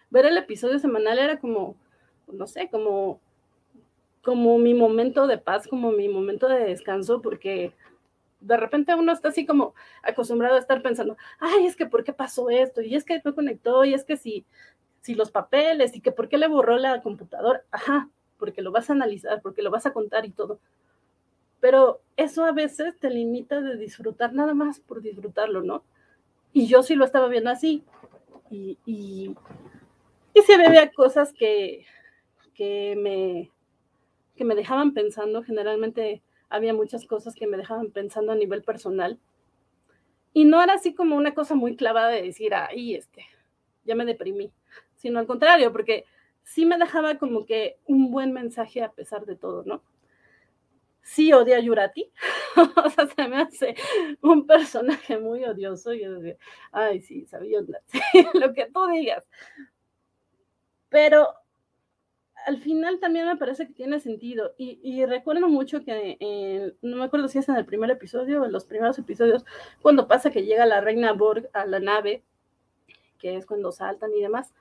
ver 0.10 0.26
el 0.26 0.38
episodio 0.38 0.78
semanal 0.80 1.18
era 1.18 1.40
como, 1.40 1.76
no 2.32 2.46
sé, 2.46 2.70
como, 2.70 3.20
como 4.22 4.58
mi 4.60 4.74
momento 4.74 5.26
de 5.26 5.38
paz, 5.38 5.68
como 5.68 5.92
mi 5.92 6.10
momento 6.10 6.48
de 6.48 6.60
descanso, 6.60 7.22
porque 7.22 7.74
de 8.48 8.58
repente 8.58 8.96
uno 8.96 9.12
está 9.12 9.30
así 9.30 9.46
como 9.46 9.76
acostumbrado 10.02 10.56
a 10.56 10.60
estar 10.60 10.82
pensando, 10.82 11.18
ay, 11.40 11.66
es 11.66 11.76
que 11.76 11.86
por 11.86 12.04
qué 12.04 12.14
pasó 12.14 12.50
esto, 12.50 12.82
y 12.82 12.96
es 12.96 13.04
que 13.04 13.22
no 13.24 13.36
conectó, 13.36 13.84
y 13.84 13.94
es 13.94 14.04
que 14.04 14.18
si, 14.18 14.46
si 15.02 15.16
los 15.16 15.32
papeles, 15.32 15.96
y 15.96 16.02
que 16.02 16.12
por 16.12 16.30
qué 16.30 16.38
le 16.38 16.48
borró 16.48 16.78
la 16.78 17.02
computadora, 17.02 17.64
ajá, 17.72 18.10
porque 18.38 18.62
lo 18.62 18.72
vas 18.72 18.90
a 18.90 18.94
analizar, 18.94 19.42
porque 19.42 19.62
lo 19.62 19.72
vas 19.72 19.86
a 19.86 19.94
contar 19.94 20.26
y 20.26 20.32
todo. 20.32 20.60
Pero 21.60 22.02
eso 22.16 22.46
a 22.46 22.52
veces 22.52 22.98
te 23.00 23.10
limita 23.10 23.62
de 23.62 23.78
disfrutar 23.78 24.34
nada 24.34 24.54
más 24.54 24.80
por 24.80 25.02
disfrutarlo, 25.02 25.64
¿no? 25.64 25.84
Y 26.54 26.68
yo 26.68 26.84
sí 26.84 26.96
lo 26.96 27.04
estaba 27.04 27.28
viendo 27.28 27.50
así. 27.50 27.84
Y, 28.50 28.78
y, 28.86 29.36
y 30.34 30.52
había 30.54 30.92
cosas 30.92 31.34
que, 31.34 31.86
que, 32.54 32.96
me, 32.96 33.52
que 34.36 34.46
me 34.46 34.56
dejaban 34.56 34.94
pensando, 34.94 35.44
generalmente 35.44 36.22
había 36.50 36.74
muchas 36.74 37.06
cosas 37.06 37.36
que 37.36 37.48
me 37.48 37.58
dejaban 37.58 37.92
pensando 37.92 38.32
a 38.32 38.36
nivel 38.36 38.64
personal. 38.64 39.20
Y 40.34 40.46
no 40.46 40.62
era 40.62 40.74
así 40.74 40.94
como 40.94 41.16
una 41.16 41.34
cosa 41.34 41.56
muy 41.56 41.76
clavada 41.76 42.10
de 42.10 42.22
decir, 42.22 42.54
ay, 42.54 42.96
este, 42.96 43.26
ya 43.86 43.96
me 43.96 44.06
deprimí, 44.06 44.52
sino 44.96 45.20
al 45.20 45.28
contrario, 45.28 45.72
porque 45.72 46.06
sí 46.44 46.66
me 46.66 46.78
dejaba 46.78 47.18
como 47.18 47.46
que 47.46 47.78
un 47.86 48.12
buen 48.12 48.34
mensaje 48.34 48.84
a 48.84 48.92
pesar 48.92 49.26
de 49.26 49.36
todo, 49.36 49.64
¿no? 49.66 49.82
Sí 51.02 51.32
odia 51.32 51.58
a 51.58 51.62
Yurati, 51.62 52.12
o 52.86 52.90
sea, 52.90 53.08
se 53.08 53.28
me 53.28 53.38
hace 53.38 53.76
un 54.22 54.46
personaje 54.46 55.18
muy 55.18 55.44
odioso 55.46 55.94
y 55.94 56.02
yo 56.04 56.14
decía, 56.14 56.38
ay, 56.72 57.02
sí, 57.02 57.26
sabía, 57.26 57.60
lo 58.34 58.54
que 58.54 58.66
tú 58.72 58.88
digas, 58.88 59.26
pero 60.90 61.30
al 62.48 62.62
final 62.62 63.02
también 63.02 63.28
me 63.28 63.36
parece 63.36 63.68
que 63.68 63.74
tiene 63.74 64.00
sentido. 64.00 64.54
Y, 64.58 65.06
recuerdo 65.06 65.50
mucho 65.50 65.84
que, 65.84 66.74
no 66.82 66.96
me 66.96 67.04
acuerdo 67.04 67.28
si 67.28 67.40
es 67.40 67.50
en 67.50 67.58
el 67.58 67.66
primer 67.66 67.92
episodio 67.92 68.42
o 68.42 68.46
en 68.46 68.54
los 68.54 68.64
primeros 68.64 68.98
episodios, 68.98 69.46
cuando 69.82 70.08
pasa 70.08 70.32
que 70.32 70.46
llega 70.46 70.66
la 70.66 70.80
reina 70.80 71.12
Borg 71.12 71.50
a 71.52 71.66
la 71.66 71.82
nave, 71.82 72.24
que 73.20 73.36
es 73.36 73.46
cuando 73.46 73.74
saltan 73.74 74.14
y 74.14 74.22
demás. 74.22 74.54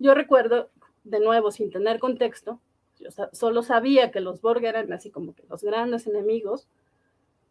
Yo 0.00 0.14
recuerdo, 0.14 0.70
de 1.04 1.20
nuevo, 1.20 1.52
sin 1.52 1.70
tener 1.70 2.00
contexto, 2.00 2.60
yo 2.98 3.10
solo 3.32 3.62
sabía 3.62 4.10
que 4.10 4.20
los 4.20 4.40
Borg 4.40 4.64
eran 4.64 4.92
así 4.92 5.10
como 5.10 5.32
que 5.32 5.44
los 5.48 5.62
grandes 5.62 6.08
enemigos. 6.08 6.66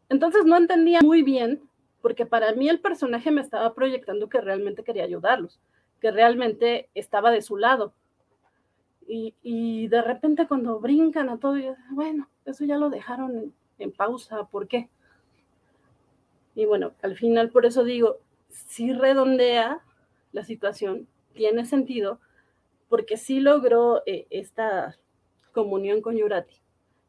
Entonces 0.10 0.44
no 0.44 0.58
entendía 0.58 1.00
muy 1.02 1.24
bien, 1.24 1.62
porque 2.02 2.26
para 2.26 2.52
mí 2.52 2.68
el 2.68 2.82
personaje 2.82 3.32
me 3.32 3.40
estaba 3.40 3.74
proyectando 3.74 4.28
que 4.28 4.42
realmente 4.42 4.84
quería 4.84 5.06
ayudarlos 5.06 5.62
que 6.00 6.12
realmente 6.12 6.90
estaba 6.96 7.32
de 7.32 7.42
su 7.42 7.58
lado. 7.58 7.94
Y, 9.12 9.88
de 9.88 10.04
repente 10.04 10.48
cuando 10.48 10.80
brincan 10.80 11.30
a 11.30 11.40
todo, 11.40 11.56
bueno, 11.90 12.30
eso 12.46 12.64
ya 12.66 12.78
lo 12.78 12.92
dejaron 12.92 13.56
en, 13.80 13.92
pausa, 13.92 14.44
¿por 14.46 14.68
qué? 14.68 14.88
Y 16.54 16.66
bueno, 16.66 16.92
al 17.02 17.16
final 17.18 17.50
por 17.50 17.66
eso 17.66 17.84
digo, 17.84 18.18
si 18.50 18.94
redondea 18.94 19.82
la 20.32 20.44
situación, 20.44 21.08
tiene 21.34 21.66
sentido, 21.66 22.20
porque 22.88 23.18
sí 23.18 23.40
logró 23.40 24.04
eh, 24.06 24.28
esta 24.30 24.96
comunión 25.54 26.02
con 26.02 26.16
Yurati, 26.16 26.62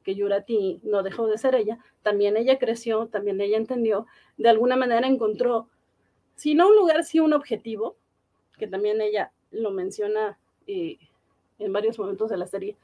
que 0.02 0.14
Yurati 0.14 0.80
no 0.82 1.02
dejó 1.02 1.26
de 1.26 1.36
ser 1.36 1.54
ella, 1.54 1.78
también 2.02 2.38
ella 2.38 2.58
creció, 2.58 3.08
también 3.08 3.42
ella 3.42 3.58
entendió, 3.58 4.06
de 4.38 4.48
alguna 4.48 4.76
manera 4.76 5.06
encontró, 5.06 5.68
si 6.34 6.54
no 6.54 6.68
un 6.68 6.76
lugar, 6.76 7.04
sí 7.04 7.20
un 7.20 7.34
objetivo, 7.34 7.96
que 8.56 8.66
también 8.66 9.02
ella 9.02 9.32
lo 9.50 9.70
menciona 9.70 10.38
eh, 10.66 10.96
en 11.60 11.72
varios 11.72 11.98
momentos 11.98 12.30
de 12.30 12.36
la 12.36 12.46
serie, 12.46 12.76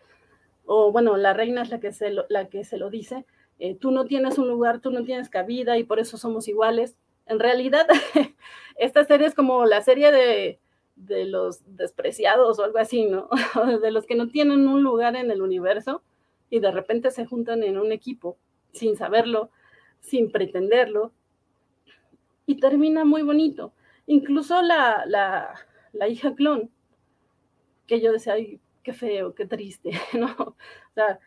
o 0.64 0.92
bueno, 0.92 1.16
la 1.16 1.32
reina 1.32 1.62
es 1.62 1.70
la 1.70 1.80
que 1.80 1.92
se 1.92 2.10
lo, 2.10 2.26
la 2.28 2.48
que 2.48 2.64
se 2.64 2.76
lo 2.76 2.90
dice, 2.90 3.24
eh, 3.58 3.74
tú 3.74 3.90
no 3.90 4.04
tienes 4.04 4.38
un 4.38 4.48
lugar, 4.48 4.80
tú 4.80 4.90
no 4.90 5.04
tienes 5.04 5.30
cabida 5.30 5.78
y 5.78 5.84
por 5.84 5.98
eso 5.98 6.18
somos 6.18 6.48
iguales. 6.48 6.96
en 7.26 7.38
realidad 7.40 7.86
esta 8.76 9.04
serie 9.04 9.26
es 9.26 9.34
como 9.34 9.64
la 9.64 9.82
serie 9.82 10.12
de, 10.12 10.60
de 10.96 11.24
los 11.24 11.62
despreciados 11.76 12.58
o 12.58 12.64
algo 12.64 12.78
así, 12.78 13.06
¿no? 13.06 13.28
de 13.82 13.90
los 13.90 14.06
que 14.06 14.16
no 14.16 14.28
tienen 14.28 14.66
un 14.68 14.82
lugar 14.82 15.16
en 15.16 15.30
el 15.30 15.42
universo 15.42 16.02
y 16.50 16.60
de 16.60 16.70
repente 16.70 17.10
se 17.10 17.26
juntan 17.26 17.62
en 17.62 17.78
un 17.78 17.92
equipo 17.92 18.36
sin 18.72 18.96
saberlo, 18.96 19.50
sin 20.00 20.30
pretenderlo, 20.30 21.12
y 22.46 22.56
termina 22.60 23.04
muy 23.04 23.22
bonito. 23.22 23.72
Incluso 24.06 24.62
la, 24.62 25.04
la, 25.06 25.54
la 25.92 26.08
hija 26.08 26.34
clon, 26.34 26.70
que 27.86 28.00
yo 28.00 28.12
decía, 28.12 28.34
qué 28.86 28.92
feo, 28.92 29.34
qué 29.34 29.46
triste, 29.46 29.90
¿no? 30.12 30.32
O 30.38 30.54
sea, 30.94 31.18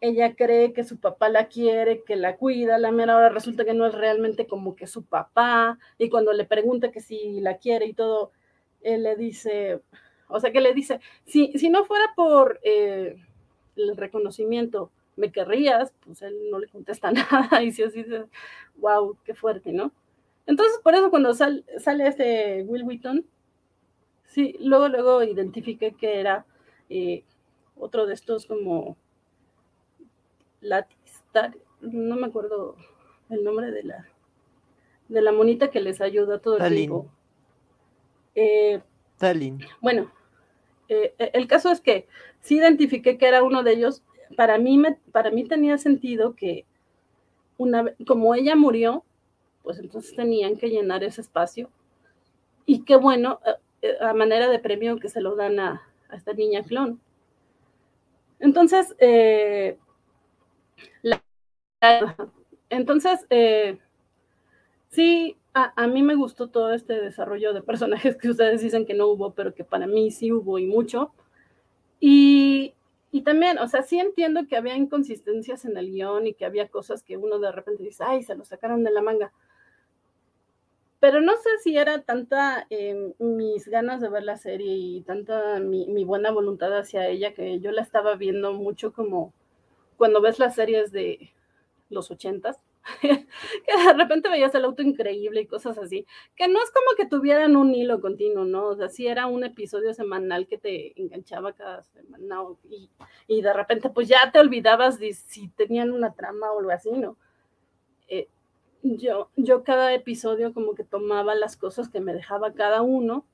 ella 0.00 0.34
cree 0.34 0.72
que 0.72 0.84
su 0.84 0.98
papá 0.98 1.28
la 1.28 1.48
quiere, 1.48 2.02
que 2.02 2.16
la 2.16 2.36
cuida, 2.36 2.78
la 2.78 2.92
mera 2.92 3.14
hora 3.14 3.28
resulta 3.28 3.66
que 3.66 3.74
no 3.74 3.86
es 3.86 3.94
realmente 3.94 4.46
como 4.46 4.74
que 4.74 4.86
su 4.86 5.04
papá, 5.04 5.78
y 5.98 6.08
cuando 6.08 6.32
le 6.32 6.46
pregunta 6.46 6.90
que 6.90 7.00
si 7.00 7.40
la 7.40 7.58
quiere 7.58 7.84
y 7.84 7.92
todo, 7.92 8.32
él 8.80 9.02
le 9.02 9.16
dice, 9.16 9.82
o 10.28 10.40
sea, 10.40 10.50
que 10.50 10.62
le 10.62 10.72
dice, 10.72 10.98
si, 11.26 11.52
si 11.58 11.68
no 11.68 11.84
fuera 11.84 12.06
por 12.16 12.58
eh, 12.62 13.16
el 13.76 13.96
reconocimiento, 13.98 14.90
¿me 15.16 15.30
querrías? 15.30 15.92
Pues 16.06 16.22
él 16.22 16.34
no 16.50 16.58
le 16.58 16.68
contesta 16.68 17.12
nada, 17.12 17.62
y 17.62 17.70
si 17.72 17.82
así 17.82 18.02
dice, 18.02 18.24
wow, 18.76 19.14
qué 19.24 19.34
fuerte, 19.34 19.72
¿no? 19.72 19.92
Entonces, 20.46 20.80
por 20.82 20.94
eso 20.94 21.10
cuando 21.10 21.34
sale 21.34 21.64
este 21.86 22.62
Will 22.62 22.84
Wheaton, 22.84 23.26
sí, 24.24 24.56
luego, 24.58 24.88
luego 24.88 25.22
identifiqué 25.22 25.92
que 25.92 26.20
era 26.20 26.46
eh, 26.88 27.24
otro 27.76 28.06
de 28.06 28.14
estos 28.14 28.46
como 28.46 28.96
Latistar, 30.60 31.56
no 31.80 32.16
me 32.16 32.26
acuerdo 32.26 32.76
el 33.30 33.44
nombre 33.44 33.70
de 33.70 33.82
la 33.82 34.08
de 35.08 35.20
la 35.20 35.32
monita 35.32 35.70
que 35.70 35.80
les 35.80 36.00
ayuda 36.00 36.38
todo 36.38 36.58
el 36.58 36.74
tiempo. 36.74 37.10
Eh, 38.34 38.80
bueno, 39.80 40.10
eh, 40.88 41.14
el 41.18 41.46
caso 41.46 41.70
es 41.70 41.80
que 41.80 42.08
sí 42.40 42.56
identifiqué 42.56 43.18
que 43.18 43.28
era 43.28 43.42
uno 43.42 43.62
de 43.62 43.72
ellos. 43.72 44.02
Para 44.36 44.58
mí, 44.58 44.78
me, 44.78 44.98
para 45.12 45.30
mí 45.30 45.44
tenía 45.44 45.78
sentido 45.78 46.34
que 46.34 46.64
una 47.58 47.94
como 48.06 48.34
ella 48.34 48.56
murió, 48.56 49.04
pues 49.62 49.78
entonces 49.78 50.16
tenían 50.16 50.56
que 50.56 50.70
llenar 50.70 51.04
ese 51.04 51.20
espacio. 51.20 51.70
Y 52.66 52.84
qué 52.84 52.96
bueno, 52.96 53.40
eh, 53.82 53.96
a 54.00 54.14
manera 54.14 54.48
de 54.48 54.58
premio 54.58 54.98
que 54.98 55.08
se 55.08 55.20
lo 55.20 55.36
dan 55.36 55.60
a, 55.60 55.82
a 56.08 56.16
esta 56.16 56.32
niña 56.32 56.62
clon. 56.62 57.00
Entonces, 58.38 58.94
eh, 58.98 59.78
entonces, 62.70 63.26
eh, 63.30 63.78
sí, 64.88 65.36
a, 65.54 65.86
mí 65.86 66.02
me 66.02 66.14
gustó 66.14 66.48
todo 66.48 66.72
este 66.72 67.00
desarrollo 67.00 67.52
de 67.52 67.62
personajes 67.62 68.16
que 68.16 68.30
ustedes 68.30 68.60
dicen 68.60 68.86
que 68.86 68.94
no 68.94 69.06
hubo, 69.08 69.34
pero 69.34 69.54
que 69.54 69.64
para 69.64 69.86
mí 69.86 70.10
sí 70.10 70.32
hubo 70.32 70.58
y 70.58 70.66
mucho. 70.66 71.12
Y, 72.00 72.74
y 73.12 73.22
también, 73.22 73.58
o 73.58 73.68
sea, 73.68 73.82
sí 73.82 73.98
entiendo 73.98 74.46
que 74.48 74.56
había 74.56 74.76
inconsistencias 74.76 75.64
en 75.64 75.76
el 75.76 75.90
guion 75.90 76.26
y 76.26 76.34
que 76.34 76.44
había 76.44 76.68
cosas 76.68 77.02
que 77.02 77.16
uno 77.16 77.38
de 77.38 77.52
repente 77.52 77.82
dice, 77.82 78.04
ay, 78.04 78.22
se 78.22 78.34
lo 78.34 78.44
sacaron 78.44 78.82
de 78.84 78.90
la 78.90 79.02
manga 79.02 79.32
pero 81.04 81.20
no 81.20 81.36
sé 81.36 81.50
si 81.62 81.76
era 81.76 82.00
tanta 82.00 82.66
em, 82.70 83.12
mis 83.18 83.68
ganas 83.68 84.00
de 84.00 84.08
ver 84.08 84.22
la 84.22 84.38
serie 84.38 84.72
y 84.74 85.02
tanta 85.02 85.60
mi, 85.60 86.02
buena 86.02 86.30
voluntad 86.30 86.74
hacia 86.74 87.08
ella 87.08 87.34
que 87.34 87.60
yo 87.60 87.72
la 87.72 87.82
estaba 87.82 88.14
viendo 88.14 88.54
mucho 88.54 88.94
como 88.94 89.34
cuando 89.98 90.22
ves 90.22 90.38
las 90.38 90.54
series 90.54 90.92
de 90.92 91.34
los 91.90 92.10
ochentas, 92.10 92.58
que 93.02 93.10
de 93.86 93.92
repente 93.92 94.30
veías 94.30 94.54
el 94.54 94.64
auto 94.64 94.80
increíble 94.80 95.42
y 95.42 95.46
cosas 95.46 95.76
así, 95.76 96.06
que 96.36 96.48
no 96.48 96.58
es 96.62 96.70
como 96.70 96.96
que 96.96 97.04
tuvieran 97.04 97.54
un 97.56 97.74
hilo 97.74 98.00
continuo, 98.00 98.46
¿no? 98.46 98.68
O 98.68 98.74
sea, 98.74 98.88
sí 98.88 99.06
era 99.06 99.26
un 99.26 99.44
episodio 99.44 99.92
semanal 99.92 100.46
que 100.46 100.56
te 100.56 100.98
enganchaba 100.98 101.52
cada 101.52 101.82
semana 101.82 102.44
y, 102.70 102.88
y 103.26 103.42
de 103.42 103.52
repente 103.52 103.90
pues 103.90 104.08
ya 104.08 104.32
te 104.32 104.38
olvidabas 104.38 104.98
de 104.98 105.12
si 105.12 105.48
tenían 105.48 105.92
una 105.92 106.14
trama 106.14 106.50
o 106.50 106.60
algo 106.60 106.70
así, 106.70 106.92
¿no? 106.92 107.18
Yo, 108.86 109.30
yo 109.34 109.64
cada 109.64 109.94
episodio 109.94 110.52
como 110.52 110.74
que 110.74 110.84
tomaba 110.84 111.34
las 111.34 111.56
cosas 111.56 111.88
que 111.88 112.00
me 112.00 112.12
dejaba 112.12 112.52
cada 112.52 112.82
uno. 112.82 113.24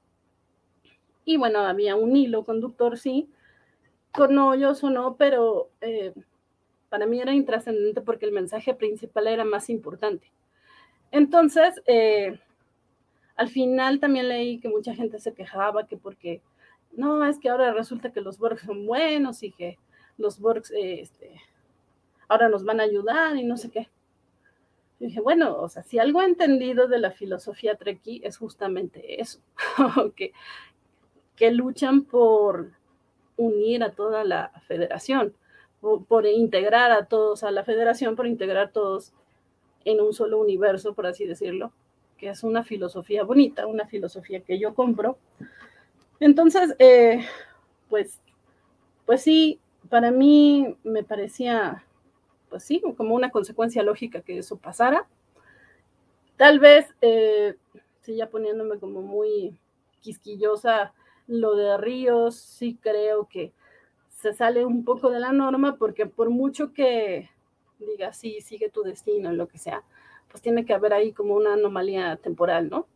Y 1.25 1.39
bueno, 1.39 1.59
había 1.59 1.97
un 1.97 2.15
hilo 2.15 2.45
conductor, 2.45 2.97
sí, 2.97 3.29
con 4.13 4.39
hoyos 4.39 4.85
o 4.85 4.91
no, 4.91 5.17
pero 5.17 5.69
eh, 5.81 6.15
para 6.89 7.07
mí 7.07 7.21
era 7.21 7.35
intrascendente 7.35 8.01
porque 8.01 8.27
el 8.27 8.33
mensaje 8.33 8.75
principal 8.75 9.27
era 9.27 9.45
más 9.45 9.71
importante. 9.71 10.31
Entonces, 11.11 11.83
eh, 11.87 12.39
al 13.35 13.49
final 13.49 13.99
también 13.99 14.29
leí 14.29 14.61
que 14.61 14.69
mucha 14.69 14.95
gente 14.95 15.19
se 15.19 15.35
quejaba 15.35 15.89
que 15.89 15.97
porque, 15.97 16.43
no, 16.93 17.25
es 17.25 17.41
que 17.41 17.49
ahora 17.49 17.73
resulta 17.73 18.13
que 18.13 18.21
los 18.21 18.39
Borgs 18.39 18.63
son 18.63 18.87
buenos 18.87 19.43
y 19.43 19.51
que 19.51 19.79
los 20.17 20.39
Borgs 20.39 20.71
eh, 20.71 21.01
este, 21.01 21.41
ahora 22.29 22.49
nos 22.49 22.65
van 22.65 22.79
a 22.79 22.85
ayudar 22.85 23.35
y 23.37 23.43
no 23.43 23.57
sé 23.57 23.69
qué 23.73 23.89
dije, 25.07 25.21
bueno, 25.21 25.57
o 25.57 25.69
sea, 25.69 25.83
si 25.83 25.99
algo 25.99 26.21
he 26.23 26.27
entendido 26.27 26.87
de 26.87 26.99
la 26.99 27.11
filosofía 27.11 27.77
Trekkie 27.77 28.21
es 28.23 28.37
justamente 28.37 29.21
eso, 29.21 29.41
que, 30.17 30.33
que 31.37 31.51
luchan 31.51 32.03
por 32.03 32.73
unir 33.37 33.83
a 33.83 33.93
toda 33.93 34.25
la 34.25 34.53
federación, 34.67 35.35
por, 35.81 36.27
integrar 36.27 36.93
a 36.93 37.07
todos 37.07 37.43
a 37.43 37.51
la 37.51 37.65
federación, 37.65 38.15
por 38.15 38.27
integrar 38.27 38.71
todos 38.71 39.15
en 39.87 40.01
un 40.01 40.13
solo 40.13 40.39
universo, 40.39 40.93
por 40.93 41.07
así 41.07 41.25
decirlo, 41.25 41.73
que 42.19 42.29
es 42.29 42.45
una 42.45 42.63
filosofía 42.63 43.25
bonita, 43.25 43.67
una 43.67 43.87
filosofía 43.87 44.41
que 44.41 44.59
yo 44.59 44.75
compro. 44.75 45.17
Entonces, 46.21 46.77
eh, 46.79 47.25
pues, 47.89 48.21
pues 49.07 49.23
sí, 49.23 49.59
para 49.89 50.11
mí 50.11 50.77
me 50.85 51.03
parecía 51.03 51.83
pues 52.51 52.65
sí, 52.65 52.83
como 52.97 53.15
una 53.15 53.31
consecuencia 53.31 53.83
lógica 53.83 54.21
que 54.21 54.39
eso 54.39 54.59
pasara. 54.59 55.07
Tal 56.37 56.59
vez, 56.59 56.95
eh, 57.01 57.57
sí, 58.03 58.17
ya 58.17 58.29
poniéndome 58.29 58.79
como 58.79 59.01
muy 59.01 59.57
quisquillosa, 60.01 60.93
lo 61.27 61.55
de 61.55 61.79
Ríos, 61.79 62.37
sí 62.37 62.77
creo 62.81 63.29
que 63.29 63.53
se 64.11 64.35
sale 64.35 64.67
un 64.67 64.85
poco 64.85 65.11
de 65.11 65.21
la 65.21 65.33
norma, 65.33 65.77
porque 65.77 66.07
por 66.07 66.31
mucho 66.31 66.73
que 66.73 67.31
diga, 67.79 68.13
sí, 68.13 68.41
sigue 68.41 68.69
tu 68.69 68.83
destino, 68.83 69.33
lo 69.33 69.49
que 69.49 69.59
sea, 69.59 69.83
pues 70.29 70.43
tiene 70.43 70.65
que 70.65 70.75
haber 70.75 70.93
ahí 70.93 71.13
como 71.13 71.35
una 71.35 71.55
anomalía 71.55 72.17
temporal, 72.17 72.69
¿no? 72.69 72.87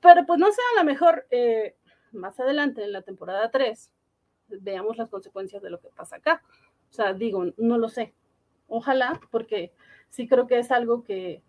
Pero 0.00 0.24
pues 0.26 0.38
no 0.38 0.50
sea 0.52 0.64
a 0.74 0.82
lo 0.82 0.86
mejor 0.86 1.26
eh, 1.30 1.74
más 2.12 2.38
adelante 2.40 2.84
en 2.84 2.92
la 2.92 3.02
temporada 3.02 3.50
3, 3.50 3.90
veamos 4.48 4.96
las 4.96 5.10
consecuencias 5.10 5.62
de 5.62 5.70
lo 5.70 5.80
que 5.80 5.88
pasa 5.88 6.16
acá. 6.16 6.42
O 6.90 6.92
sea, 6.92 7.12
digo, 7.12 7.44
no 7.56 7.78
lo 7.78 7.88
sé, 7.88 8.14
Ojalá, 8.68 9.20
porque 9.30 9.72
sí 10.10 10.26
creo 10.26 10.46
que 10.46 10.58
es 10.58 10.70
algo 10.70 11.04
que, 11.04 11.42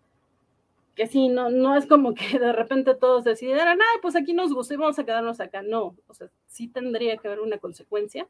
que 0.94 1.06
sí, 1.06 1.28
no, 1.28 1.50
no 1.50 1.76
es 1.76 1.86
como 1.86 2.14
que 2.14 2.38
de 2.38 2.52
repente 2.52 2.94
todos 2.94 3.24
decidieran, 3.24 3.78
ay, 3.80 3.98
pues 4.02 4.16
aquí 4.16 4.34
nos 4.34 4.52
gusta 4.52 4.74
y 4.74 4.78
vamos 4.78 4.98
a 4.98 5.04
quedarnos 5.04 5.40
acá. 5.40 5.62
No, 5.62 5.94
o 6.06 6.14
sea, 6.14 6.28
sí 6.46 6.68
tendría 6.68 7.16
que 7.16 7.28
haber 7.28 7.40
una 7.40 7.58
consecuencia, 7.58 8.26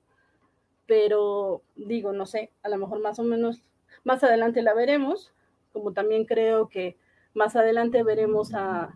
pero 0.86 1.62
digo, 1.76 2.12
no 2.12 2.26
sé, 2.26 2.50
a 2.62 2.68
lo 2.68 2.78
mejor 2.78 3.00
más 3.00 3.18
o 3.18 3.22
menos 3.22 3.62
más 4.04 4.22
adelante 4.24 4.62
la 4.62 4.74
veremos, 4.74 5.32
como 5.72 5.92
también 5.92 6.24
creo 6.24 6.68
que 6.68 6.96
más 7.34 7.56
adelante 7.56 8.02
veremos 8.02 8.54
a 8.54 8.92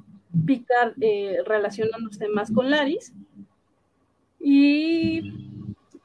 Picard 0.46 0.94
eh, 1.00 1.38
relacionándose 1.44 2.28
más 2.28 2.50
con 2.52 2.70
Laris. 2.70 3.12
Y, 4.40 5.22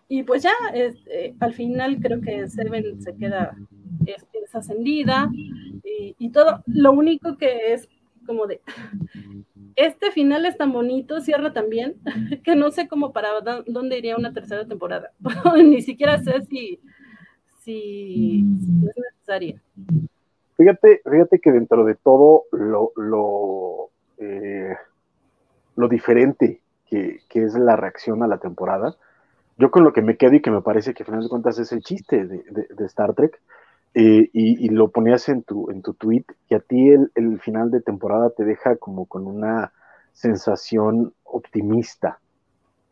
y 0.07 0.23
pues 0.23 0.43
ya, 0.43 0.53
este, 0.73 1.35
al 1.39 1.53
final 1.53 1.99
creo 1.99 2.21
que 2.21 2.47
Seven 2.47 3.01
se 3.01 3.15
queda 3.15 3.57
es, 4.15 4.55
ascendida 4.55 5.29
y, 5.83 6.29
todo. 6.31 6.63
Lo 6.65 6.91
único 6.91 7.37
que 7.37 7.73
es 7.73 7.89
como 8.25 8.47
de, 8.47 8.61
este 9.75 10.11
final 10.11 10.45
es 10.45 10.57
tan 10.57 10.73
bonito, 10.73 11.21
cierra 11.21 11.53
también, 11.53 11.95
que 12.43 12.55
no 12.55 12.71
sé 12.71 12.87
cómo 12.87 13.13
para 13.13 13.29
dónde 13.65 13.97
iría 13.97 14.17
una 14.17 14.33
tercera 14.33 14.67
temporada. 14.67 15.11
Ni 15.55 15.81
siquiera 15.81 16.21
sé 16.23 16.41
si, 16.45 16.79
si, 17.59 18.43
es 18.89 18.97
necesaria. 18.97 19.61
Fíjate, 20.57 21.01
fíjate 21.09 21.39
que 21.39 21.51
dentro 21.51 21.85
de 21.85 21.95
todo 21.95 22.45
lo, 22.51 22.91
lo, 22.95 23.89
eh, 24.17 24.75
lo 25.75 25.87
diferente 25.87 26.59
que, 26.89 27.19
que, 27.29 27.43
es 27.43 27.53
la 27.53 27.75
reacción 27.75 28.23
a 28.23 28.27
la 28.27 28.39
temporada, 28.39 28.95
yo 29.59 29.69
con 29.69 29.83
lo 29.83 29.93
que 29.93 30.01
me 30.01 30.17
quedo 30.17 30.33
y 30.33 30.41
que 30.41 30.49
me 30.49 30.61
parece 30.61 30.95
que 30.95 31.03
al 31.03 31.07
final 31.07 31.23
de 31.23 31.29
cuentas 31.29 31.59
es 31.59 31.71
el 31.71 31.81
chiste 31.81 32.25
de, 32.25 32.43
de 32.69 32.85
Star 32.85 33.13
Trek, 33.13 33.39
eh, 33.99 34.29
y, 34.31 34.69
lo 34.69 34.91
ponías 34.91 35.27
en 35.27 35.41
tu, 35.41 35.71
en 35.71 35.81
tu 35.81 35.95
tweet, 35.95 36.23
y 36.49 36.53
a 36.53 36.59
ti 36.59 36.91
el, 36.91 37.39
final 37.39 37.71
de 37.71 37.81
temporada 37.81 38.29
te 38.29 38.45
deja 38.45 38.75
como 38.75 39.07
con 39.07 39.25
una 39.25 39.73
sensación 40.13 41.13
optimista 41.23 42.19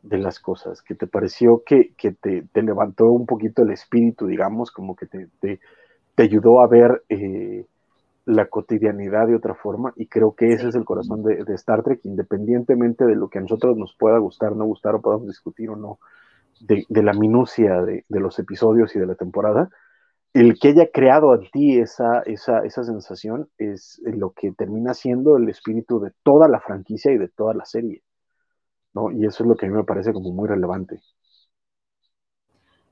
de 0.02 0.18
las 0.18 0.40
cosas, 0.40 0.82
que 0.82 0.96
te 0.96 1.06
pareció 1.06 1.62
que, 1.64 1.94
te, 2.20 2.48
levantó 2.60 3.12
un 3.12 3.28
poquito 3.28 3.62
el 3.62 3.70
espíritu, 3.70 4.26
digamos, 4.26 4.72
como 4.72 4.96
que 4.96 5.06
te, 5.06 5.28
te, 5.40 5.60
ayudó 6.18 6.62
a 6.62 6.68
ver 6.68 7.04
eh, 7.10 7.68
la 8.26 8.48
cotidianidad 8.48 9.28
de 9.28 9.36
otra 9.36 9.54
forma 9.54 9.94
y 9.96 10.08
creo 10.08 10.34
que 10.34 10.54
ese 10.54 10.70
es 10.70 10.76
el 10.76 10.86
corazón 10.86 11.22
de, 11.22 11.44
Star 11.54 11.84
Trek, 11.84 12.00
independientemente 12.04 13.06
de 13.06 13.16
lo 13.16 13.30
que 13.30 13.38
a 13.38 13.42
nosotros 13.42 13.78
nos 13.78 13.96
pueda 13.96 14.18
gustar, 14.18 14.56
no 14.56 14.66
gustar 14.66 14.96
o 14.96 15.02
podamos 15.02 15.28
discutir 15.28 15.70
o 15.70 15.76
no, 15.76 16.00
de, 16.62 16.84
la 16.90 17.14
minucia 17.14 17.84
de, 17.84 18.04
los 18.10 18.40
episodios 18.40 18.96
y 18.96 19.00
de 19.00 19.06
la 19.06 19.14
temporada, 19.14 19.70
el 20.36 20.60
que 20.60 20.68
haya 20.68 20.92
creado 20.92 21.32
a 21.32 21.40
ti 21.40 21.80
esa, 21.80 22.20
esa, 22.26 22.60
esa 22.66 22.84
sensación 22.84 23.50
es 23.58 24.02
lo 24.04 24.32
que 24.32 24.52
termina 24.52 24.94
siendo 24.94 25.38
el 25.38 25.48
espíritu 25.48 26.02
de 26.02 26.12
toda 26.24 26.50
la 26.50 26.60
franquicia 26.60 27.14
y 27.14 27.18
de 27.18 27.30
toda 27.30 27.54
la 27.54 27.64
serie. 27.64 28.04
¿no? 28.94 29.12
Y 29.12 29.26
eso 29.26 29.44
es 29.44 29.48
lo 29.48 29.56
que 29.56 29.66
a 29.66 29.70
mí 29.70 29.76
me 29.76 29.86
parece 29.86 30.12
como 30.12 30.32
muy 30.32 30.50
relevante. 30.50 31.00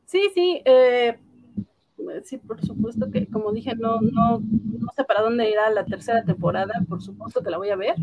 Sí, 0.05 0.21
sí, 0.33 0.61
eh, 0.63 1.19
sí, 2.23 2.37
por 2.37 2.63
supuesto 2.65 3.11
que, 3.11 3.27
como 3.27 3.51
dije, 3.51 3.75
no, 3.75 3.99
no, 3.99 4.39
no 4.39 4.91
sé 4.95 5.03
para 5.03 5.21
dónde 5.21 5.49
irá 5.49 5.69
la 5.69 5.83
tercera 5.83 6.23
temporada, 6.23 6.73
por 6.87 7.01
supuesto 7.01 7.43
que 7.43 7.49
la 7.49 7.57
voy 7.57 7.71
a 7.71 7.75
ver. 7.75 7.95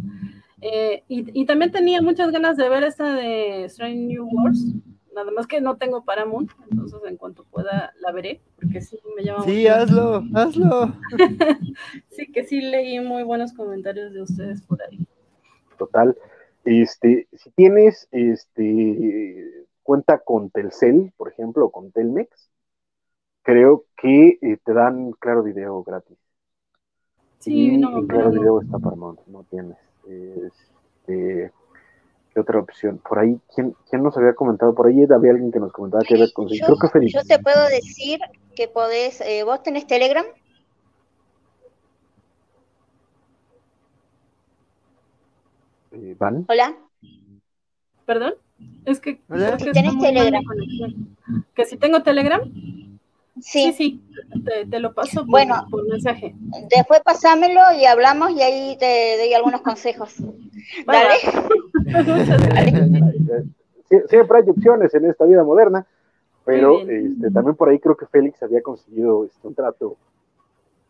Eh, 0.61 1.03
y, 1.09 1.47
también 1.47 1.71
tenía 1.71 2.03
muchas 2.03 2.31
ganas 2.31 2.59
de 2.59 2.69
ver 2.69 2.85
esta 2.85 3.15
de 3.15 3.65
Strange 3.65 3.97
New 3.97 4.29
Wars, 4.31 4.67
nada 5.15 5.31
más 5.31 5.47
que 5.47 5.61
no 5.61 5.77
tengo 5.77 6.05
Paramount, 6.05 6.51
entonces 6.70 7.01
en 7.07 7.16
cuanto 7.16 7.45
pueda 7.45 7.93
la 8.01 8.12
veré, 8.12 8.41
porque 8.57 8.81
sí 8.81 8.99
me 9.16 9.24
llama 9.24 9.45
Sí, 9.45 9.66
hazlo, 9.66 10.23
hazlo. 10.35 10.95
sí, 12.11 12.31
que 12.32 12.45
sí 12.45 12.61
leí 12.61 13.01
muy 13.01 13.23
buenos 13.23 13.53
comentarios 13.53 14.12
de 14.12 14.23
ustedes 14.23 14.62
por 14.62 14.82
ahí. 14.82 15.07
Total. 15.78 16.16
Este, 16.65 17.27
si 17.32 17.51
tienes 17.51 18.09
este 18.12 19.66
cuenta 19.82 20.19
con 20.19 20.51
Telcel, 20.51 21.12
por 21.16 21.28
ejemplo, 21.28 21.66
o 21.66 21.73
con 21.73 21.91
Telmex, 21.91 22.51
creo 23.43 23.87
que 23.97 24.39
eh, 24.41 24.59
te 24.65 24.73
dan 24.73 25.12
claro 25.12 25.43
video 25.43 25.82
gratis. 25.82 26.19
Sí, 27.41 27.77
no, 27.78 28.07
claro 28.07 28.31
video 28.31 28.61
está 28.61 28.78
Paramount, 28.78 29.20
no 29.27 29.45
tienes. 29.45 29.78
Este, 30.07 31.51
¿Qué 32.32 32.40
otra 32.40 32.61
opción? 32.61 32.98
Por 32.98 33.19
ahí, 33.19 33.40
¿quién, 33.55 33.74
¿quién, 33.89 34.02
nos 34.02 34.16
había 34.16 34.35
comentado? 34.35 34.74
Por 34.74 34.86
ahí 34.86 35.02
había 35.02 35.32
alguien 35.32 35.51
que 35.51 35.59
nos 35.59 35.73
comentaba 35.73 36.05
que 36.07 36.15
había 36.15 36.32
conseguido. 36.32 36.77
Creo 36.77 36.93
que 36.93 37.09
Yo 37.09 37.23
te 37.24 37.39
puedo 37.40 37.69
decir 37.69 38.20
que 38.55 38.69
podés, 38.69 39.20
eh, 39.20 39.43
¿vos 39.43 39.62
tenés 39.62 39.86
Telegram? 39.86 40.24
Eh, 45.93 46.15
¿Van? 46.19 46.44
Hola. 46.48 46.77
¿Perdón? 48.07 48.35
Es 48.85 49.01
que... 49.01 49.20
Si 49.59 49.73
¿Tenés 49.73 49.98
Telegram? 49.98 50.43
¿Que 51.55 51.65
si 51.65 51.77
tengo 51.77 52.02
Telegram? 52.02 52.40
Sí, 53.41 53.73
sí, 53.73 54.03
Te, 54.71 54.81
lo 54.81 54.93
paso 54.93 55.21
por, 55.21 55.31
bueno, 55.31 55.67
por 55.71 55.89
mensaje. 55.89 56.35
Después 56.69 57.01
pasámelo 57.05 57.61
y 57.79 57.85
hablamos 57.85 58.31
y 58.33 58.43
ahí 58.43 58.77
te 58.79 59.17
doy 59.19 59.35
algunos 59.35 59.62
consejos. 59.62 60.17
Dale. 60.87 61.15
Siempre 64.09 64.39
hay 64.43 64.51
opciones 64.51 64.95
en 64.95 65.07
esta 65.07 65.25
vida 65.25 65.45
moderna, 65.45 65.87
pero 66.45 66.81
este, 66.81 67.31
también 67.31 67.57
por 67.57 67.69
ahí 67.69 67.79
creo 67.79 67.97
que 67.97 68.07
Félix 68.07 68.43
había 68.43 68.62
conseguido 68.62 69.25
este, 69.25 69.47
un 69.47 69.55
trato 69.55 69.97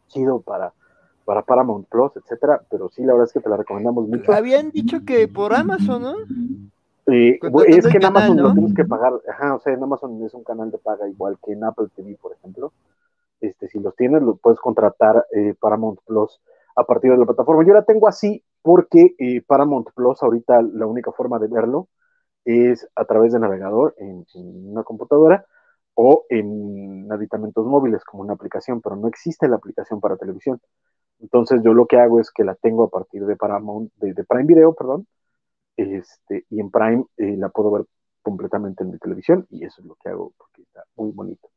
chido 0.08 0.40
para, 0.40 0.72
para 1.24 1.42
Paramount 1.42 1.88
Plus, 1.88 2.16
etcétera, 2.16 2.62
pero 2.70 2.88
sí, 2.88 3.02
la 3.02 3.12
verdad 3.12 3.28
es 3.28 3.32
que 3.32 3.40
te 3.40 3.48
la 3.48 3.56
recomendamos 3.56 4.08
mucho. 4.08 4.32
Habían 4.32 4.70
dicho 4.70 5.04
que 5.04 5.28
por 5.28 5.54
Amazon, 5.54 6.02
¿no? 6.02 6.14
Es 7.06 7.86
que 7.86 7.96
en 7.96 8.04
Amazon 8.04 8.36
lo 8.36 8.52
tienes 8.52 8.74
que 8.74 8.84
pagar, 8.84 9.12
ajá, 9.28 9.54
o 9.54 9.60
sea, 9.60 9.72
en 9.72 9.82
Amazon 9.82 10.22
es 10.24 10.34
un 10.34 10.44
canal 10.44 10.70
de 10.70 10.78
paga 10.78 11.08
igual 11.08 11.38
que 11.44 11.52
en 11.52 11.64
Apple 11.64 11.88
TV, 11.94 12.16
por 12.20 12.32
ejemplo. 12.32 12.72
Este, 13.40 13.68
si 13.68 13.78
los 13.78 13.96
tienes, 13.96 14.22
lo 14.22 14.36
puedes 14.36 14.60
contratar 14.60 15.26
eh, 15.32 15.54
Paramount 15.58 16.00
Plus 16.06 16.40
a 16.76 16.84
partir 16.84 17.10
de 17.10 17.16
la 17.16 17.24
plataforma. 17.24 17.64
Yo 17.66 17.72
la 17.72 17.84
tengo 17.84 18.06
así 18.06 18.44
porque 18.62 19.14
eh, 19.18 19.42
Paramount 19.46 19.88
Plus 19.94 20.22
ahorita 20.22 20.62
la 20.62 20.86
única 20.86 21.10
forma 21.12 21.38
de 21.38 21.48
verlo 21.48 21.88
es 22.44 22.88
a 22.94 23.04
través 23.04 23.32
de 23.32 23.40
navegador 23.40 23.94
en, 23.98 24.24
una 24.34 24.82
computadora 24.82 25.46
o 25.94 26.24
en 26.28 27.10
aditamentos 27.10 27.66
móviles 27.66 28.04
como 28.04 28.22
una 28.22 28.34
aplicación, 28.34 28.80
pero 28.80 28.96
no 28.96 29.08
existe 29.08 29.48
la 29.48 29.56
aplicación 29.56 30.00
para 30.00 30.16
televisión. 30.16 30.60
Entonces 31.20 31.62
yo 31.62 31.74
lo 31.74 31.86
que 31.86 31.98
hago 31.98 32.20
es 32.20 32.30
que 32.30 32.44
la 32.44 32.54
tengo 32.54 32.84
a 32.84 32.90
partir 32.90 33.26
de 33.26 33.36
Paramount, 33.36 33.92
de 33.96 34.24
Prime 34.24 34.44
Video, 34.44 34.74
perdón, 34.74 35.06
este, 35.76 36.46
y 36.50 36.60
en 36.60 36.70
Prime 36.70 37.04
eh, 37.16 37.36
la 37.36 37.48
puedo 37.48 37.70
ver 37.70 37.84
completamente 38.22 38.84
en 38.84 38.90
mi 38.90 38.98
televisión 38.98 39.46
y 39.50 39.64
eso 39.64 39.80
es 39.80 39.86
lo 39.86 39.96
que 39.96 40.10
hago 40.10 40.32
porque 40.36 40.62
está 40.62 40.84
muy 40.96 41.10
bonito. 41.12 41.48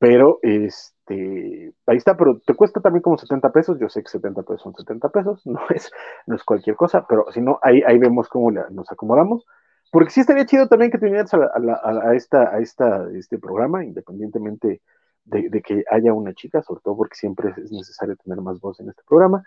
Pero 0.00 0.38
este, 0.42 1.74
ahí 1.86 1.96
está, 1.98 2.16
pero 2.16 2.40
te 2.40 2.54
cuesta 2.54 2.80
también 2.80 3.02
como 3.02 3.18
70 3.18 3.52
pesos. 3.52 3.78
Yo 3.78 3.90
sé 3.90 4.02
que 4.02 4.08
70 4.08 4.42
pesos 4.42 4.62
son 4.62 4.74
70 4.74 5.10
pesos, 5.10 5.42
no 5.46 5.60
es, 5.74 5.90
no 6.26 6.36
es 6.36 6.44
cualquier 6.44 6.76
cosa, 6.76 7.06
pero 7.06 7.26
si 7.32 7.42
no, 7.42 7.58
ahí, 7.62 7.82
ahí 7.86 7.98
vemos 7.98 8.28
cómo 8.28 8.50
nos 8.50 8.90
acomodamos. 8.90 9.44
Porque 9.92 10.10
sí 10.10 10.20
estaría 10.20 10.46
chido 10.46 10.68
también 10.68 10.90
que 10.90 10.98
te 10.98 11.06
vinieras 11.06 11.34
a, 11.34 12.14
esta, 12.14 12.54
a 12.54 12.60
esta, 12.60 13.08
este 13.12 13.38
programa, 13.38 13.84
independientemente 13.84 14.80
de, 15.24 15.62
que 15.62 15.84
haya 15.90 16.14
una 16.14 16.32
chica, 16.32 16.62
sobre 16.62 16.80
todo 16.82 16.96
porque 16.96 17.16
siempre 17.16 17.52
es 17.56 17.70
necesario 17.72 18.16
tener 18.16 18.40
más 18.40 18.60
voz 18.60 18.80
en 18.80 18.88
este 18.88 19.02
programa. 19.06 19.44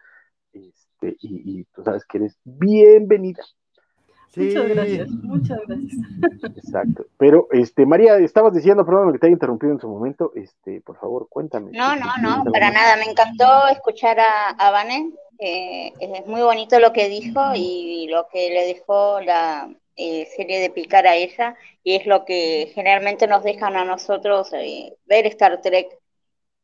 Este, 0.52 1.18
y, 1.20 1.62
y 1.62 1.64
tú 1.74 1.84
sabes 1.84 2.06
que 2.06 2.18
eres 2.20 2.38
bienvenida. 2.44 3.44
Muchas 4.36 4.70
gracias, 4.70 5.10
muchas 5.10 5.60
gracias. 5.68 6.58
Exacto. 6.58 7.06
Pero, 7.18 7.48
este, 7.52 7.86
María, 7.86 8.18
estabas 8.18 8.54
diciendo, 8.54 8.86
perdón 8.86 9.14
que 9.14 9.20
te 9.20 9.28
haya 9.28 9.34
interrumpido 9.34 9.74
en 9.74 9.80
su 9.80 9.88
momento, 9.88 10.32
este, 10.36 10.82
por 10.82 10.98
favor, 10.98 11.28
cuéntame. 11.30 11.72
No, 11.72 11.96
no, 11.96 12.08
no, 12.22 12.52
para 12.52 12.72
nada. 12.72 12.98
Me 12.98 13.06
encantó 13.12 13.68
escuchar 13.72 14.20
a, 14.20 14.50
a 14.58 14.72
Vane. 14.72 15.12
es 15.40 16.26
muy 16.28 16.42
bonito 16.42 16.80
lo 16.80 16.94
que 16.94 17.10
dijo 17.10 17.40
y 17.56 18.08
lo 18.10 18.28
que 18.32 18.50
le 18.50 18.66
dejó 18.68 19.22
la 19.22 19.70
eh, 19.96 20.28
serie 20.36 20.60
de 20.60 20.72
Picar 20.72 21.06
a 21.06 21.16
ella, 21.16 21.56
y 21.84 21.96
es 21.96 22.08
lo 22.08 22.26
que 22.26 22.72
generalmente 22.74 23.28
nos 23.28 23.44
dejan 23.44 23.76
a 23.76 23.86
nosotros 23.86 24.52
eh, 24.54 24.96
ver 25.06 25.28
Star 25.28 25.62
Trek. 25.62 25.88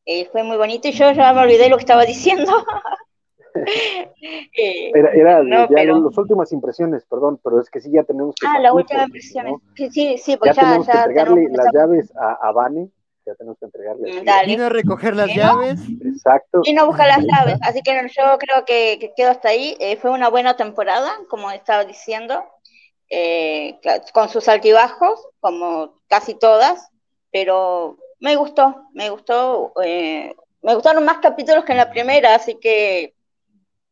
Eh, 0.06 0.26
fue 0.32 0.41
muy 0.41 0.58
bonito 0.58 0.88
y 0.88 0.94
yo 0.94 1.12
ya 1.12 1.32
me 1.34 1.41
olvidé 1.41 1.70
lo 1.70 1.78
que 1.78 1.84
estaba 1.84 2.06
diciendo. 2.06 2.52
Eh, 4.61 4.91
era, 4.93 5.11
era 5.13 5.67
ya 5.69 5.84
las 5.85 6.17
últimas 6.17 6.51
impresiones, 6.51 7.05
perdón, 7.05 7.39
pero 7.41 7.61
es 7.61 7.69
que 7.69 7.80
sí 7.80 7.89
ya 7.91 8.03
tenemos 8.03 8.35
que. 8.35 8.45
Ah, 8.45 8.59
la 8.59 8.73
última 8.73 9.03
impresión. 9.03 9.61
Sí, 9.76 9.89
sí, 9.89 10.17
sí, 10.17 10.38
pues 10.38 10.55
ya, 10.55 10.61
tenemos 10.61 10.88
que 10.88 10.97
entregarle 10.97 11.47
las 11.51 11.73
llaves 11.73 12.13
a, 12.17 12.34
a 12.41 12.51
Vane. 12.51 12.89
Ya 13.26 13.35
tenemos 13.35 13.57
que 13.59 13.65
entregarle. 13.65 14.23
Vino 14.45 14.65
a 14.65 14.69
recoger 14.69 15.15
las 15.15 15.34
llaves. 15.34 15.80
Exacto. 16.03 16.61
Vino 16.65 16.81
a 16.81 16.85
buscar 16.85 17.07
las 17.07 17.19
llaves. 17.26 17.59
Así 17.61 17.81
que 17.81 17.93
yo 17.93 18.38
creo 18.38 18.65
que, 18.65 19.13
quedo 19.15 19.31
hasta 19.31 19.49
ahí. 19.49 19.77
Eh, 19.80 19.97
fue 19.97 20.11
una 20.11 20.30
buena 20.30 20.57
temporada, 20.57 21.11
como 21.30 21.51
estaba 21.51 21.85
diciendo, 21.85 22.43
eh, 23.09 23.80
con 24.13 24.30
sus 24.30 24.47
altibajos, 24.47 25.27
como 25.39 25.93
casi 26.07 26.34
todas, 26.34 26.89
pero 27.31 27.97
me 28.19 28.35
gustó, 28.35 28.88
me 28.93 29.09
gustó. 29.09 29.73
me 29.77 30.34
gustaron 30.73 31.05
más 31.05 31.19
capítulos 31.19 31.63
que 31.63 31.71
en 31.71 31.77
la 31.77 31.91
primera, 31.91 32.35
así 32.35 32.55
que 32.55 33.13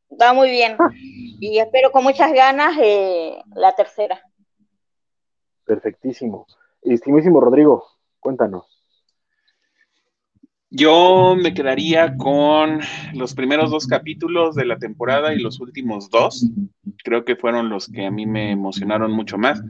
Va 0.09 0.33
muy 0.33 0.49
bien. 0.49 0.75
Ah. 0.79 0.89
Y 0.93 1.59
espero 1.59 1.91
con 1.91 2.03
muchas 2.03 2.33
ganas 2.33 2.77
eh, 2.81 3.41
la 3.55 3.73
tercera. 3.73 4.21
Perfectísimo. 5.65 6.47
Estimísimo 6.81 7.41
Rodrigo, 7.41 7.85
cuéntanos. 8.19 8.76
Yo 10.69 11.37
me 11.41 11.53
quedaría 11.53 12.17
con 12.17 12.81
los 13.13 13.33
primeros 13.33 13.71
dos 13.71 13.87
capítulos 13.87 14.53
de 14.53 14.65
la 14.65 14.77
temporada 14.77 15.33
y 15.33 15.39
los 15.39 15.61
últimos 15.61 16.09
dos. 16.09 16.45
Creo 17.05 17.23
que 17.23 17.37
fueron 17.37 17.69
los 17.69 17.87
que 17.87 18.05
a 18.05 18.11
mí 18.11 18.25
me 18.25 18.51
emocionaron 18.51 19.13
mucho 19.13 19.37
más, 19.37 19.63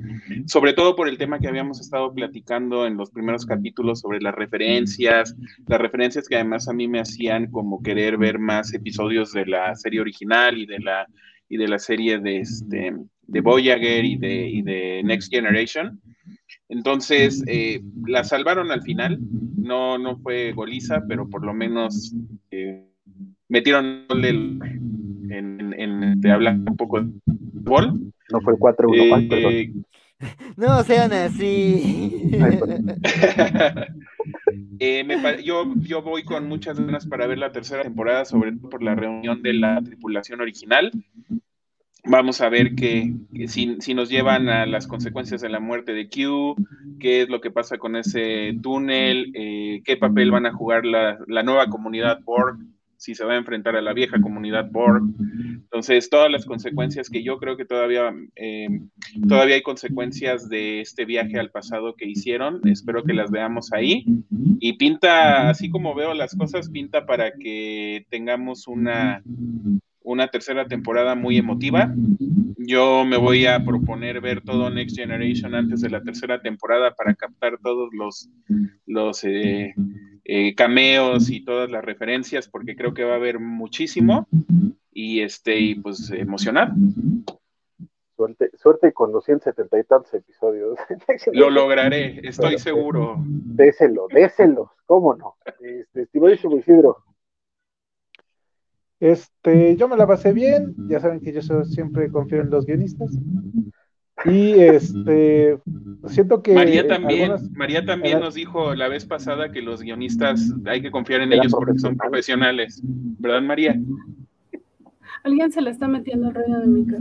sobre 0.48 0.74
todo 0.74 0.95
por 0.95 1.07
el 1.07 1.19
tema 1.19 1.38
que 1.38 1.48
habíamos 1.48 1.80
estado 1.80 2.11
platicando 2.15 2.88
en 2.88 2.98
los 2.98 3.11
primeros 3.11 3.45
capítulos 3.45 3.99
sobre 3.99 4.22
las 4.22 4.34
referencias, 4.34 5.36
las 5.68 5.80
referencias 5.80 6.28
que 6.28 6.36
además 6.36 6.68
a 6.68 6.74
mí 6.74 6.88
me 6.88 6.99
hacían 6.99 7.52
como 7.52 7.84
querer 7.84 8.18
ver 8.18 8.40
más 8.40 8.74
episodios 8.74 9.34
de 9.34 9.45
la 9.45 9.76
serie 9.76 10.02
original 10.02 10.57
y 10.57 10.65
de 10.65 10.80
la, 10.80 11.06
y 11.48 11.57
de 11.57 11.68
la 11.68 11.78
serie 11.78 12.18
de, 12.18 12.40
este, 12.40 12.95
de 13.22 13.41
Voyager 13.41 14.03
y 14.03 14.18
de, 14.18 14.49
y 14.49 14.61
de 14.64 15.02
Next 15.03 15.32
Generation. 15.32 16.02
Entonces, 16.69 17.44
eh, 17.48 17.81
la 18.06 18.23
salvaron 18.23 18.72
al 18.72 18.81
final. 18.81 19.19
No, 19.57 19.98
no 19.98 20.18
fue 20.18 20.53
goliza, 20.53 21.03
pero 21.07 21.30
por 21.30 21.45
lo 21.45 21.53
menos 21.53 22.14
eh, 22.52 22.85
metieron 23.48 24.06
en, 24.10 25.31
en, 25.31 25.73
en, 25.73 26.19
de 26.19 26.31
hablar 26.31 26.56
un 26.56 26.77
poco 26.77 27.02
de 27.02 27.11
fútbol. 27.53 28.11
No 28.31 28.41
fue 28.41 28.53
el 28.53 28.60
4-1 28.60 28.95
eh, 28.95 29.27
perdón. 29.30 29.85
No 30.57 30.84
sean 30.84 31.14
así. 31.14 32.31
eh, 34.80 35.03
me, 35.03 35.44
yo, 35.44 35.72
yo 35.77 36.02
voy 36.02 36.23
con 36.23 36.48
muchas 36.48 36.80
ganas 36.80 37.06
para 37.06 37.27
ver 37.27 37.38
la 37.38 37.52
tercera 37.52 37.84
temporada, 37.84 38.26
sobre 38.26 38.53
todo 38.53 38.69
por 38.69 38.81
la 38.81 38.95
reunión 38.95 39.44
de 39.44 39.53
la 39.53 39.80
tripulación 39.81 40.41
original. 40.41 40.91
Vamos 42.10 42.40
a 42.40 42.48
ver 42.48 42.74
que, 42.74 43.14
si, 43.48 43.94
nos 43.94 44.10
llevan 44.10 44.48
a 44.48 44.66
las 44.66 44.88
consecuencias 44.88 45.42
de 45.42 45.50
la 45.50 45.60
muerte 45.60 45.92
de 45.92 46.08
Q, 46.08 46.56
qué 47.02 47.24
es 47.24 47.30
lo 47.30 47.42
que 47.42 47.52
pasa 47.52 47.78
con 47.78 47.98
ese 47.98 48.58
túnel, 48.62 49.32
eh, 49.34 49.82
qué 49.84 49.98
papel 49.98 50.32
van 50.32 50.46
a 50.46 50.54
jugar 50.54 50.86
la, 50.86 51.18
nueva 51.44 51.68
comunidad 51.68 52.22
Borg 52.24 52.60
si 52.96 53.14
se 53.14 53.26
va 53.26 53.34
a 53.34 53.38
enfrentar 53.38 53.76
a 53.76 53.82
la 53.82 53.94
vieja 53.94 54.22
comunidad 54.22 54.72
Borg. 54.72 55.04
Entonces, 55.52 56.10
todas 56.10 56.32
las 56.32 56.46
consecuencias 56.46 57.10
que 57.10 57.24
yo 57.24 57.38
creo 57.38 57.58
que 57.58 57.66
todavía, 57.66 58.12
eh, 58.36 58.70
todavía 59.28 59.56
hay 59.56 59.62
consecuencias 59.62 60.50
de 60.50 60.82
este 60.82 61.06
viaje 61.06 61.38
al 61.38 61.52
pasado 61.52 61.94
que 61.96 62.08
hicieron, 62.08 62.62
espero 62.64 63.04
que 63.04 63.14
las 63.14 63.30
veamos 63.30 63.74
ahí. 63.74 64.06
Y 64.60 64.78
pinta, 64.78 65.50
así 65.50 65.70
como 65.70 65.94
veo 65.94 66.14
las 66.14 66.36
cosas, 66.36 66.70
pinta 66.70 67.06
para 67.06 67.34
que 67.34 68.08
tengamos 68.10 68.68
una, 68.68 69.22
una 70.08 70.30
tercera 70.30 70.66
temporada 70.66 71.16
muy 71.16 71.38
emotiva. 71.38 71.94
Yo 72.58 73.04
me 73.04 73.18
voy 73.18 73.46
a 73.46 73.64
proponer 73.64 74.22
ver 74.22 74.42
todo 74.42 74.70
Next 74.70 74.96
Generation 74.98 75.54
antes 75.54 75.82
de 75.82 75.90
la 75.90 76.02
tercera 76.02 76.42
temporada 76.42 76.96
para 76.96 77.14
captar 77.14 77.58
todos 77.62 77.90
los, 77.94 78.30
los 78.86 79.24
eh, 79.26 79.76
eh, 80.24 80.56
cameos 80.56 81.30
y 81.30 81.44
todas 81.44 81.70
las 81.70 81.84
referencias, 81.84 82.48
porque 82.48 82.78
creo 82.78 82.94
que 82.94 83.04
va 83.04 83.14
a 83.14 83.18
haber 83.18 83.40
muchísimo 83.40 84.28
y 84.94 85.22
este, 85.22 85.60
y 85.60 85.76
pues 85.76 86.10
emocionar. 86.12 86.72
Suerte, 88.16 88.50
suerte 88.58 88.94
con 88.94 89.12
los 89.12 89.26
170 89.26 89.78
y 89.78 89.84
tantos 89.84 90.14
episodios. 90.14 90.80
Lo 91.34 91.50
lograré, 91.50 92.22
estoy 92.24 92.58
seguro. 92.60 93.18
Déselo, 93.20 94.08
déselo, 94.10 94.72
cómo 94.86 95.16
no. 95.16 95.36
Este, 95.60 96.04
estimadísimo 96.04 96.58
Isidro. 96.58 97.04
Este, 98.99 99.76
yo 99.76 99.88
me 99.88 99.95
la 99.95 100.07
pasé 100.07 100.34
bien, 100.34 100.74
ya 100.90 100.99
saben 100.99 101.19
que 101.19 101.32
yo 101.32 101.41
siempre 101.65 102.10
confío 102.11 102.41
en 102.41 102.49
los 102.49 102.65
guionistas. 102.65 103.11
Y 104.26 104.60
este, 104.60 105.60
siento 106.07 106.41
que. 106.41 106.53
María 106.53 106.88
también, 106.88 107.34
María 107.53 107.86
también 107.86 108.19
nos 108.19 108.34
dijo 108.34 108.74
la 108.74 108.88
vez 108.88 109.06
pasada 109.06 109.52
que 109.52 109.61
los 109.61 109.82
guionistas 109.84 110.53
hay 110.65 110.82
que 110.82 110.90
confiar 110.90 111.22
en 111.22 111.34
ellos 111.34 111.52
porque 111.52 111.78
son 111.78 111.95
profesionales. 111.95 112.82
¿Verdad, 112.84 113.41
María? 113.44 113.80
Alguien 115.24 115.52
se 115.52 115.61
le 115.61 115.72
está 115.72 115.88
metiendo 115.88 116.30
el 116.30 116.36
rollo 116.36 116.60
de 116.60 116.68
micro. 116.68 116.98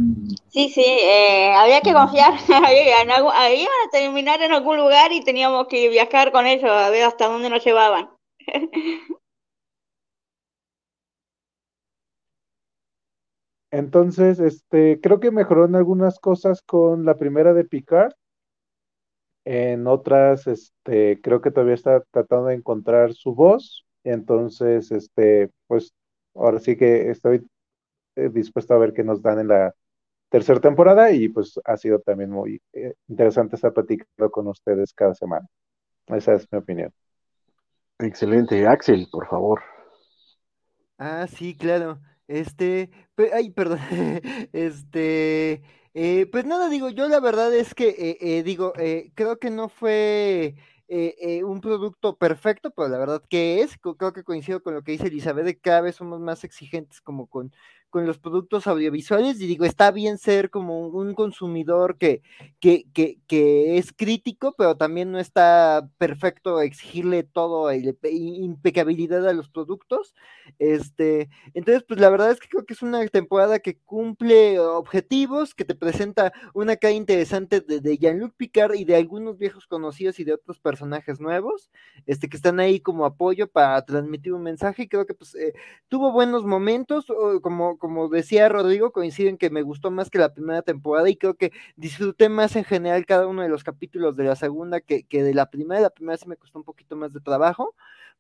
Sí, 0.49 0.69
sí, 0.69 0.85
eh, 0.85 1.53
había 1.57 1.81
que 1.81 1.93
confiar. 1.93 2.33
ahí 2.63 3.61
iban 3.61 3.69
a 3.87 3.91
terminar 3.91 4.43
en 4.43 4.53
algún 4.53 4.77
lugar 4.77 5.13
y 5.13 5.23
teníamos 5.23 5.69
que 5.69 5.89
viajar 5.89 6.33
con 6.33 6.47
ellos 6.47 6.71
a 6.71 6.91
ver 6.91 7.05
hasta 7.05 7.29
dónde 7.29 7.49
nos 7.49 7.65
llevaban. 7.65 8.11
Entonces, 13.71 14.39
este, 14.41 15.01
creo 15.01 15.21
que 15.21 15.31
mejoró 15.31 15.65
en 15.67 15.75
algunas 15.77 16.19
cosas 16.19 16.63
con 16.63 17.05
la 17.05 17.17
primera 17.17 17.53
de 17.55 17.65
Picard. 17.65 18.13
En 19.45 19.87
otras, 19.87 20.47
este, 20.47 21.21
creo 21.21 21.41
que 21.41 21.51
todavía 21.51 21.75
está 21.75 22.01
tratando 22.11 22.47
de 22.47 22.55
encontrar 22.55 23.15
su 23.15 23.35
voz. 23.35 23.85
Entonces, 24.05 24.91
este, 24.91 25.51
pues, 25.67 25.93
ahora 26.35 26.59
sí 26.59 26.77
que 26.77 27.11
estoy 27.11 27.47
eh, 28.17 28.31
dispuesto 28.33 28.75
a 28.75 28.79
ver 28.79 28.93
qué 28.93 29.05
nos 29.05 29.23
dan 29.23 29.41
en 29.41 29.49
la 29.49 29.75
tercera 30.31 30.61
temporada 30.61 31.13
y 31.13 31.29
pues 31.29 31.61
ha 31.65 31.77
sido 31.77 32.01
también 32.01 32.31
muy 32.31 32.61
eh, 32.73 32.95
interesante 33.09 33.57
estar 33.57 33.73
platicando 33.73 34.31
con 34.31 34.49
ustedes 34.49 34.93
cada 34.93 35.15
semana. 35.15 35.47
Esa 36.09 36.35
es 36.35 36.47
mi 36.53 36.59
opinión. 36.59 36.93
Excelente, 37.99 38.67
Axel, 38.67 39.09
por 39.11 39.27
favor. 39.29 39.63
Ah, 40.99 41.27
sí, 41.27 41.57
claro. 41.57 42.01
Este, 42.29 42.91
ay, 43.33 43.51
perdón, 43.51 43.79
este, 44.53 45.63
eh, 45.95 46.27
pues 46.31 46.45
nada, 46.45 46.69
digo, 46.69 46.91
yo 46.91 47.09
la 47.09 47.21
verdad 47.21 47.55
es 47.55 47.73
que, 47.75 47.89
eh, 47.91 48.19
eh, 48.21 48.43
digo, 48.43 48.73
creo 49.15 49.39
que 49.39 49.51
no 49.51 49.69
fue 49.69 50.57
un 51.45 51.61
producto 51.61 52.17
perfecto, 52.17 52.71
pero 52.71 52.89
la 52.89 52.99
verdad 52.99 53.23
que 53.29 53.61
es, 53.63 53.77
creo 53.79 54.13
que 54.13 54.25
coincido 54.25 54.63
con 54.63 54.75
lo 54.75 54.83
que 54.83 54.93
dice 54.93 55.07
Elizabeth, 55.07 55.45
de 55.45 55.59
cada 55.59 55.81
vez 55.83 55.97
somos 55.97 56.21
más 56.21 56.43
exigentes 56.45 57.01
como 57.01 57.27
con 57.29 57.53
con 57.97 58.07
los 58.07 58.19
productos 58.19 58.67
audiovisuales 58.67 59.41
y 59.41 59.47
digo, 59.47 59.65
está 59.65 59.91
bien 59.91 60.19
ser 60.19 60.51
como 60.51 60.87
un 60.89 61.15
consumidor 61.15 61.97
que, 61.97 62.21
que, 62.61 62.85
que, 62.93 63.79
es 63.79 63.91
crítico, 63.91 64.55
pero 64.59 64.77
también 64.77 65.13
no 65.13 65.19
está 65.19 65.89
perfecto 65.97 66.61
exigirle 66.61 67.23
todo, 67.23 67.71
el, 67.71 67.97
impecabilidad 68.03 69.27
a 69.27 69.33
los 69.33 69.49
productos. 69.49 70.15
Este, 70.59 71.31
entonces, 71.55 71.85
pues 71.89 71.99
la 71.99 72.11
verdad 72.11 72.31
es 72.33 72.39
que 72.39 72.49
creo 72.49 72.67
que 72.67 72.75
es 72.75 72.83
una 72.83 73.07
temporada 73.09 73.61
que 73.61 73.79
cumple 73.79 74.61
objetivos, 74.61 75.55
que 75.55 75.65
te 75.65 75.75
presenta 75.75 76.35
una 76.53 76.77
cara 76.77 76.93
interesante 76.93 77.63
de, 77.63 77.81
de 77.81 77.97
Jean-Luc 77.97 78.35
Picard 78.37 78.75
y 78.75 78.85
de 78.85 78.97
algunos 78.97 79.39
viejos 79.39 79.67
conocidos 79.67 80.21
y 80.21 80.25
de 80.25 80.35
otros 80.35 80.61
personajes 80.61 81.19
nuevos, 81.19 81.71
este, 82.05 82.29
que 82.29 82.37
están 82.37 82.61
ahí 82.61 82.79
como 82.79 83.07
apoyo 83.07 83.49
para 83.49 83.83
transmitir 83.87 84.35
un 84.35 84.43
mensaje 84.43 84.83
y 84.83 84.89
creo 84.89 85.07
que 85.07 85.15
pues 85.15 85.35
eh, 85.35 85.55
tuvo 85.89 86.13
buenos 86.13 86.45
momentos, 86.45 87.07
como 87.41 87.86
decía 88.11 88.49
Rodrigo, 88.49 88.93
coinciden 88.93 89.39
que 89.39 89.51
me 89.51 89.63
gustó 89.63 89.91
más 89.91 90.11
que 90.11 90.19
la 90.19 90.33
primera 90.33 90.63
temporada 90.63 91.09
y 91.09 91.17
creo 91.17 91.35
que 91.35 91.53
disfruté 91.77 92.29
más 92.29 92.57
en 92.57 92.65
general 92.65 93.07
cada 93.07 93.27
uno 93.27 93.43
de 93.43 93.49
los 93.49 93.65
capítulos 93.65 94.17
de 94.17 94.25
la 94.25 94.37
segunda 94.37 94.81
que, 94.81 95.05
que 95.05 95.23
de 95.23 95.35
la 95.35 95.51
primera. 95.51 95.81
La 95.81 95.91
primera 95.91 96.17
sí 96.17 96.29
me 96.29 96.37
costó 96.37 96.59
un 96.59 96.65
poquito 96.65 96.97
más 96.97 97.13
de 97.13 97.21
trabajo, 97.21 97.75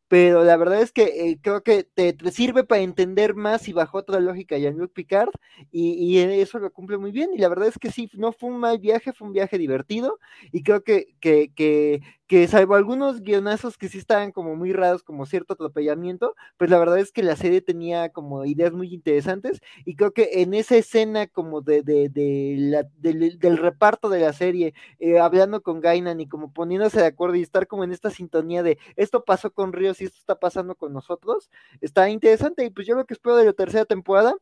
pero 0.08 0.44
la 0.44 0.56
verdad 0.56 0.80
es 0.80 0.92
que 0.92 1.02
eh, 1.30 1.38
creo 1.42 1.62
que 1.62 1.84
te, 1.84 2.16
sirve 2.30 2.64
para 2.64 2.82
entender 2.82 3.34
más 3.34 3.68
y 3.68 3.72
bajo 3.72 3.98
otra 3.98 4.20
lógica 4.20 4.58
Jean-Luc 4.58 4.92
Picard 4.92 5.30
y, 5.72 5.92
y, 5.94 6.18
eso 6.18 6.58
lo 6.58 6.72
cumple 6.72 6.98
muy 6.98 7.10
bien 7.10 7.30
y 7.34 7.38
la 7.38 7.48
verdad 7.48 7.68
es 7.68 7.78
que 7.78 7.90
sí, 7.90 8.10
no 8.14 8.32
fue 8.32 8.50
un 8.50 8.58
mal 8.58 8.78
viaje, 8.78 9.12
fue 9.12 9.26
un 9.26 9.32
viaje 9.32 9.58
divertido 9.58 10.18
y 10.52 10.62
creo 10.62 10.82
que, 10.84 11.16
que, 11.20 11.52
que, 11.54 12.02
que 12.26 12.46
salvo 12.48 12.74
algunos 12.74 13.20
guionazos 13.22 13.78
que 13.78 13.88
sí 13.88 13.98
estaban 13.98 14.32
como 14.32 14.56
muy 14.56 14.72
raros, 14.72 15.02
como 15.02 15.26
cierto 15.26 15.54
atropellamiento, 15.54 16.34
pues 16.56 16.70
la 16.70 16.78
verdad 16.78 16.98
es 16.98 17.12
que 17.12 17.22
la 17.22 17.36
serie 17.36 17.60
tenía 17.60 18.10
como 18.10 18.44
ideas 18.44 18.72
muy 18.72 18.92
interesantes 18.92 19.60
y 19.84 19.96
creo 19.96 20.12
que 20.12 20.42
en 20.42 20.54
esa 20.54 20.76
escena 20.76 21.26
como 21.26 21.62
de, 21.62 21.82
de, 21.82 22.08
de 22.08 22.54
la, 22.58 22.86
del 22.98 23.58
reparto 23.58 24.08
de 24.08 24.20
la 24.20 24.32
serie, 24.32 24.74
eh, 24.98 25.18
hablando 25.18 25.62
con 25.62 25.80
Gainan 25.80 26.20
y 26.20 26.28
como 26.28 26.52
poniéndose 26.52 27.00
de 27.00 27.06
acuerdo 27.06 27.36
y 27.36 27.42
estar 27.42 27.66
como 27.66 27.84
en 27.84 27.92
esta 27.92 28.10
sintonía 28.10 28.62
de 28.62 28.78
esto 28.96 29.24
pasó 29.24 29.52
con 29.52 29.72
Ríos 29.72 29.95
y 30.00 30.04
esto 30.04 30.18
está 30.18 30.38
pasando 30.38 30.74
con 30.74 30.92
nosotros, 30.92 31.50
está 31.80 32.08
interesante 32.10 32.64
y 32.64 32.70
pues 32.70 32.86
yo 32.86 32.94
lo 32.94 33.06
que 33.06 33.14
espero 33.14 33.36
de 33.36 33.46
la 33.46 33.52
tercera 33.52 33.84
temporada 33.84 34.34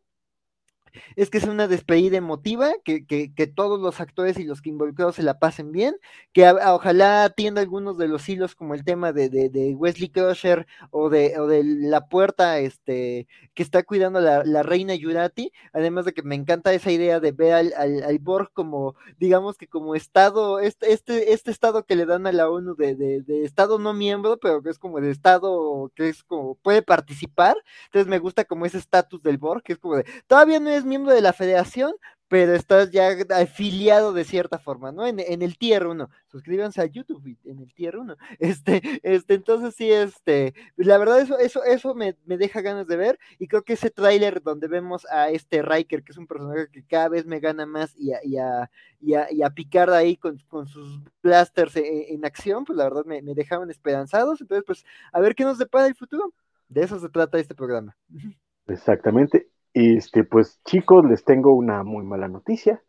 es 1.16 1.30
que 1.30 1.38
es 1.38 1.44
una 1.44 1.68
despedida 1.68 2.16
emotiva, 2.16 2.72
que, 2.84 3.06
que, 3.06 3.46
todos 3.46 3.80
los 3.80 4.00
actores 4.00 4.38
y 4.38 4.44
los 4.44 4.62
que 4.62 4.70
involucrados 4.70 5.16
se 5.16 5.22
la 5.22 5.38
pasen 5.38 5.70
bien, 5.72 5.96
que 6.32 6.48
ojalá 6.48 7.24
atienda 7.24 7.60
algunos 7.60 7.98
de 7.98 8.08
los 8.08 8.28
hilos 8.28 8.54
como 8.54 8.74
el 8.74 8.84
tema 8.84 9.12
de, 9.12 9.28
de, 9.28 9.48
de 9.48 9.74
Wesley 9.74 10.08
Crusher 10.08 10.66
o 10.90 11.10
de, 11.10 11.38
o 11.38 11.46
de, 11.46 11.62
la 11.64 12.06
puerta 12.08 12.58
este, 12.58 13.26
que 13.54 13.62
está 13.62 13.82
cuidando 13.82 14.20
la, 14.20 14.44
la, 14.44 14.62
reina 14.62 14.94
Yurati, 14.94 15.52
además 15.72 16.04
de 16.04 16.12
que 16.14 16.22
me 16.22 16.34
encanta 16.34 16.72
esa 16.72 16.90
idea 16.90 17.20
de 17.20 17.32
ver 17.32 17.52
al, 17.52 17.72
al, 17.76 18.02
al 18.02 18.18
Borg 18.18 18.50
como, 18.52 18.94
digamos 19.18 19.56
que 19.56 19.68
como 19.68 19.94
estado, 19.94 20.60
este, 20.60 20.92
este, 20.92 21.32
este 21.32 21.50
estado 21.50 21.84
que 21.84 21.96
le 21.96 22.06
dan 22.06 22.26
a 22.26 22.32
la 22.32 22.48
ONU 22.48 22.74
de, 22.74 22.94
de, 22.94 23.44
estado 23.44 23.78
no 23.78 23.92
miembro, 23.92 24.38
pero 24.38 24.62
que 24.62 24.70
es 24.70 24.78
como 24.78 25.00
de 25.00 25.10
estado 25.10 25.92
que 25.94 26.08
es 26.08 26.22
como 26.24 26.54
puede 26.56 26.82
participar, 26.82 27.56
entonces 27.86 28.08
me 28.08 28.18
gusta 28.18 28.44
como 28.44 28.66
ese 28.66 28.78
estatus 28.78 29.22
del 29.22 29.38
Borg, 29.38 29.62
que 29.62 29.74
es 29.74 29.78
como 29.78 29.96
de, 29.96 30.04
todavía 30.26 30.60
no 30.60 30.70
es 30.70 30.83
miembro 30.84 31.12
de 31.12 31.22
la 31.22 31.32
federación, 31.32 31.94
pero 32.28 32.54
estás 32.54 32.90
ya 32.90 33.10
afiliado 33.30 34.12
de 34.12 34.24
cierta 34.24 34.58
forma, 34.58 34.90
¿no? 34.90 35.06
En, 35.06 35.20
el 35.20 35.58
tier 35.58 35.86
1. 35.86 36.08
Suscríbanse 36.26 36.80
a 36.80 36.86
YouTube 36.86 37.36
en 37.44 37.60
el 37.60 37.72
tier 37.74 37.96
1. 37.96 38.16
Este, 38.40 38.82
este, 39.02 39.34
entonces 39.34 39.74
sí, 39.76 39.90
este, 39.92 40.54
la 40.76 40.98
verdad 40.98 41.20
eso, 41.20 41.38
eso, 41.38 41.62
eso 41.62 41.94
me, 41.94 42.16
me 42.24 42.36
deja 42.36 42.60
ganas 42.60 42.86
de 42.86 42.96
ver 42.96 43.18
y 43.38 43.46
creo 43.46 43.62
que 43.62 43.74
ese 43.74 43.90
tráiler 43.90 44.42
donde 44.42 44.68
vemos 44.68 45.06
a 45.12 45.30
este 45.30 45.62
Riker, 45.62 46.02
que 46.02 46.12
es 46.12 46.18
un 46.18 46.26
personaje 46.26 46.68
que 46.72 46.84
cada 46.84 47.08
vez 47.08 47.24
me 47.26 47.40
gana 47.40 47.66
más 47.66 47.94
y 47.96 48.12
a, 48.12 48.18
y 48.24 48.38
a, 48.38 48.70
y 49.00 49.14
a, 49.14 49.30
y 49.30 49.42
a 49.42 49.50
picar 49.50 49.90
ahí 49.90 50.16
con, 50.16 50.38
con 50.48 50.66
sus 50.66 51.00
blasters 51.22 51.76
en, 51.76 51.84
en, 52.08 52.24
acción, 52.24 52.64
pues 52.64 52.76
la 52.76 52.84
verdad 52.84 53.04
me, 53.04 53.22
me 53.22 53.34
dejaban 53.34 53.70
esperanzados. 53.70 54.40
Entonces, 54.40 54.64
pues, 54.66 54.84
a 55.12 55.20
ver 55.20 55.34
qué 55.34 55.44
nos 55.44 55.58
depara 55.58 55.86
el 55.86 55.94
futuro. 55.94 56.32
De 56.68 56.82
eso 56.82 56.98
se 56.98 57.08
trata 57.10 57.38
este 57.38 57.54
programa. 57.54 57.96
Exactamente. 58.66 59.53
Este, 59.74 60.22
pues 60.24 60.60
chicos, 60.64 61.04
les 61.04 61.24
tengo 61.24 61.52
una 61.52 61.82
muy 61.82 62.04
mala 62.04 62.28
noticia, 62.28 62.82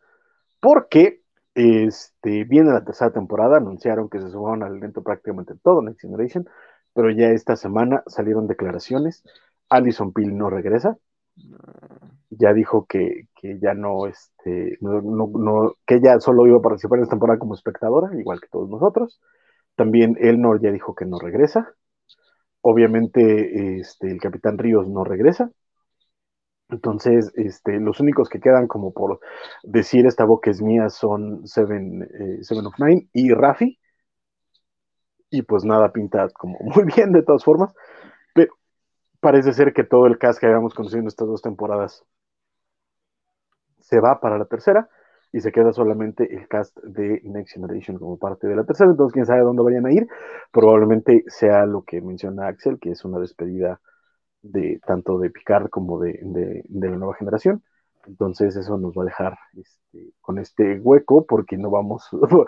porque 0.61 1.21
este, 1.55 2.43
viene 2.45 2.71
la 2.71 2.85
tercera 2.85 3.11
temporada, 3.11 3.57
anunciaron 3.57 4.09
que 4.09 4.21
se 4.21 4.29
sumaron 4.29 4.63
al 4.63 4.77
evento 4.77 5.03
prácticamente 5.03 5.55
todo 5.63 5.81
Next 5.81 6.01
Generation, 6.01 6.47
pero 6.93 7.09
ya 7.11 7.29
esta 7.29 7.55
semana 7.55 8.03
salieron 8.07 8.47
declaraciones, 8.47 9.23
Alison 9.69 10.13
Peel 10.13 10.37
no 10.37 10.49
regresa, 10.51 10.97
ya 12.29 12.53
dijo 12.53 12.85
que, 12.85 13.27
que 13.35 13.59
ya 13.59 13.73
no, 13.73 14.05
este, 14.07 14.77
no, 14.81 15.01
no, 15.01 15.75
que 15.87 15.95
ella 15.95 16.19
solo 16.19 16.45
iba 16.47 16.57
a 16.57 16.61
participar 16.61 16.99
en 16.99 17.03
esta 17.03 17.13
temporada 17.13 17.39
como 17.39 17.55
espectadora, 17.55 18.17
igual 18.19 18.39
que 18.39 18.47
todos 18.47 18.69
nosotros, 18.69 19.19
también 19.75 20.17
Elnor 20.19 20.61
ya 20.61 20.71
dijo 20.71 20.93
que 20.93 21.05
no 21.05 21.17
regresa, 21.19 21.73
obviamente 22.61 23.79
este, 23.79 24.11
el 24.11 24.21
Capitán 24.21 24.57
Ríos 24.57 24.87
no 24.87 25.03
regresa, 25.03 25.51
entonces, 26.69 27.31
este, 27.35 27.79
los 27.79 27.99
únicos 27.99 28.29
que 28.29 28.39
quedan 28.39 28.67
como 28.67 28.91
por 28.93 29.19
decir 29.63 30.07
esta 30.07 30.25
boca 30.25 30.49
es 30.49 30.61
mía 30.61 30.89
son 30.89 31.47
Seven, 31.47 32.03
eh, 32.03 32.43
Seven 32.43 32.65
of 32.65 32.79
Nine 32.79 33.07
y 33.13 33.31
Rafi. 33.33 33.79
Y 35.29 35.41
pues 35.43 35.63
nada, 35.65 35.91
pinta 35.91 36.29
como 36.29 36.57
muy 36.61 36.85
bien 36.85 37.11
de 37.11 37.23
todas 37.23 37.43
formas. 37.43 37.73
Pero, 38.33 38.53
parece 39.19 39.53
ser 39.53 39.73
que 39.73 39.83
todo 39.83 40.07
el 40.07 40.17
cast 40.19 40.39
que 40.39 40.47
habíamos 40.47 40.73
conocido 40.73 41.01
en 41.01 41.07
estas 41.07 41.27
dos 41.27 41.41
temporadas 41.41 42.03
se 43.81 43.99
va 43.99 44.19
para 44.19 44.37
la 44.37 44.45
tercera 44.45 44.89
y 45.31 45.41
se 45.41 45.51
queda 45.51 45.73
solamente 45.73 46.33
el 46.35 46.47
cast 46.47 46.77
de 46.83 47.21
Next 47.25 47.53
Generation 47.53 47.99
como 47.99 48.17
parte 48.17 48.47
de 48.47 48.55
la 48.55 48.63
tercera. 48.65 48.89
Entonces, 48.91 49.13
quién 49.13 49.25
sabe 49.25 49.41
dónde 49.41 49.63
vayan 49.63 49.85
a 49.85 49.93
ir. 49.93 50.07
Probablemente 50.51 51.23
sea 51.27 51.65
lo 51.65 51.83
que 51.83 52.01
menciona 52.01 52.47
Axel, 52.47 52.79
que 52.79 52.91
es 52.91 53.05
una 53.05 53.19
despedida 53.19 53.81
de 54.51 54.79
tanto 54.85 55.17
de 55.17 55.29
Picard 55.29 55.69
como 55.69 55.99
de, 55.99 56.19
de, 56.23 56.89
la 56.89 56.97
nueva 56.97 57.15
generación. 57.15 57.63
Entonces, 58.07 58.55
eso 58.55 58.77
nos 58.77 58.93
va 58.93 59.03
a 59.03 59.05
dejar 59.05 59.37
este, 59.57 60.13
con 60.21 60.37
este 60.37 60.79
hueco, 60.79 61.25
porque 61.25 61.57
no 61.57 61.69
vamos. 61.69 62.07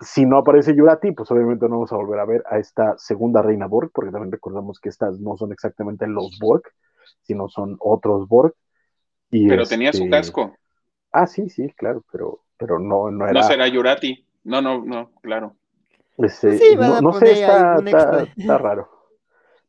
si 0.00 0.26
no 0.26 0.38
aparece 0.38 0.74
Yurati, 0.74 1.12
pues 1.12 1.30
obviamente 1.30 1.66
no 1.66 1.76
vamos 1.76 1.92
a 1.92 1.96
volver 1.96 2.20
a 2.20 2.24
ver 2.24 2.44
a 2.50 2.58
esta 2.58 2.96
segunda 2.98 3.42
reina 3.42 3.66
Borg, 3.66 3.90
porque 3.92 4.10
también 4.10 4.32
recordamos 4.32 4.78
que 4.78 4.88
estas 4.88 5.18
no 5.18 5.36
son 5.36 5.52
exactamente 5.52 6.06
los 6.06 6.38
Borg, 6.38 6.62
sino 7.22 7.48
son 7.48 7.76
otros 7.80 8.28
Borg. 8.28 8.54
Y 9.30 9.48
Pero 9.48 9.64
tenía 9.64 9.92
su 9.92 10.04
este, 10.04 10.10
casco. 10.10 10.54
Ah, 11.12 11.26
sí, 11.26 11.48
sí, 11.48 11.68
claro, 11.76 12.04
pero, 12.12 12.40
pero 12.58 12.78
no, 12.78 13.10
no 13.10 13.24
era. 13.24 13.40
No 13.40 13.42
será 13.42 13.68
Yurati. 13.68 14.26
No, 14.44 14.60
no, 14.60 14.84
no, 14.84 15.12
claro. 15.22 15.54
Este, 16.18 16.58
sí, 16.58 16.76
no, 16.76 17.12
sé, 17.14 17.32
está, 17.32 17.76
está, 18.36 18.58
raro. 18.58 18.99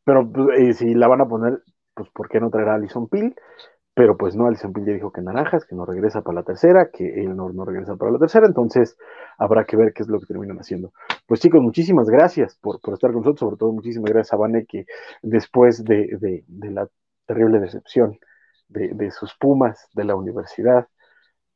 Pero 0.04 0.30
pues, 0.30 0.58
eh, 0.58 0.74
si 0.74 0.94
la 0.94 1.08
van 1.08 1.20
a 1.22 1.28
poner, 1.28 1.62
pues 1.94 2.08
¿por 2.10 2.28
qué 2.28 2.40
no 2.40 2.50
traer 2.50 2.68
a 2.68 2.74
Alison 2.74 3.08
Peel? 3.08 3.34
Pero 3.94 4.16
pues 4.16 4.34
no, 4.34 4.46
Alison 4.46 4.72
Peel 4.72 4.86
ya 4.86 4.92
dijo 4.94 5.12
que 5.12 5.20
naranjas, 5.20 5.66
que 5.66 5.74
no 5.74 5.84
regresa 5.84 6.22
para 6.22 6.36
la 6.36 6.42
tercera, 6.44 6.90
que 6.90 7.22
él 7.22 7.36
no, 7.36 7.50
no 7.50 7.64
regresa 7.66 7.96
para 7.96 8.10
la 8.10 8.18
tercera, 8.18 8.46
entonces 8.46 8.96
habrá 9.36 9.64
que 9.66 9.76
ver 9.76 9.92
qué 9.92 10.02
es 10.02 10.08
lo 10.08 10.18
que 10.18 10.26
terminan 10.26 10.58
haciendo. 10.58 10.92
Pues 11.26 11.40
chicos, 11.40 11.60
muchísimas 11.60 12.08
gracias 12.08 12.56
por, 12.56 12.80
por 12.80 12.94
estar 12.94 13.10
con 13.12 13.20
nosotros, 13.20 13.40
sobre 13.40 13.56
todo 13.58 13.72
muchísimas 13.72 14.10
gracias 14.10 14.32
a 14.32 14.36
Vane, 14.36 14.64
que 14.66 14.86
después 15.22 15.84
de, 15.84 16.16
de, 16.20 16.44
de 16.46 16.70
la 16.70 16.88
terrible 17.26 17.60
decepción 17.60 18.18
de, 18.68 18.88
de 18.94 19.10
sus 19.10 19.34
Pumas 19.38 19.86
de 19.94 20.04
la 20.04 20.16
universidad, 20.16 20.88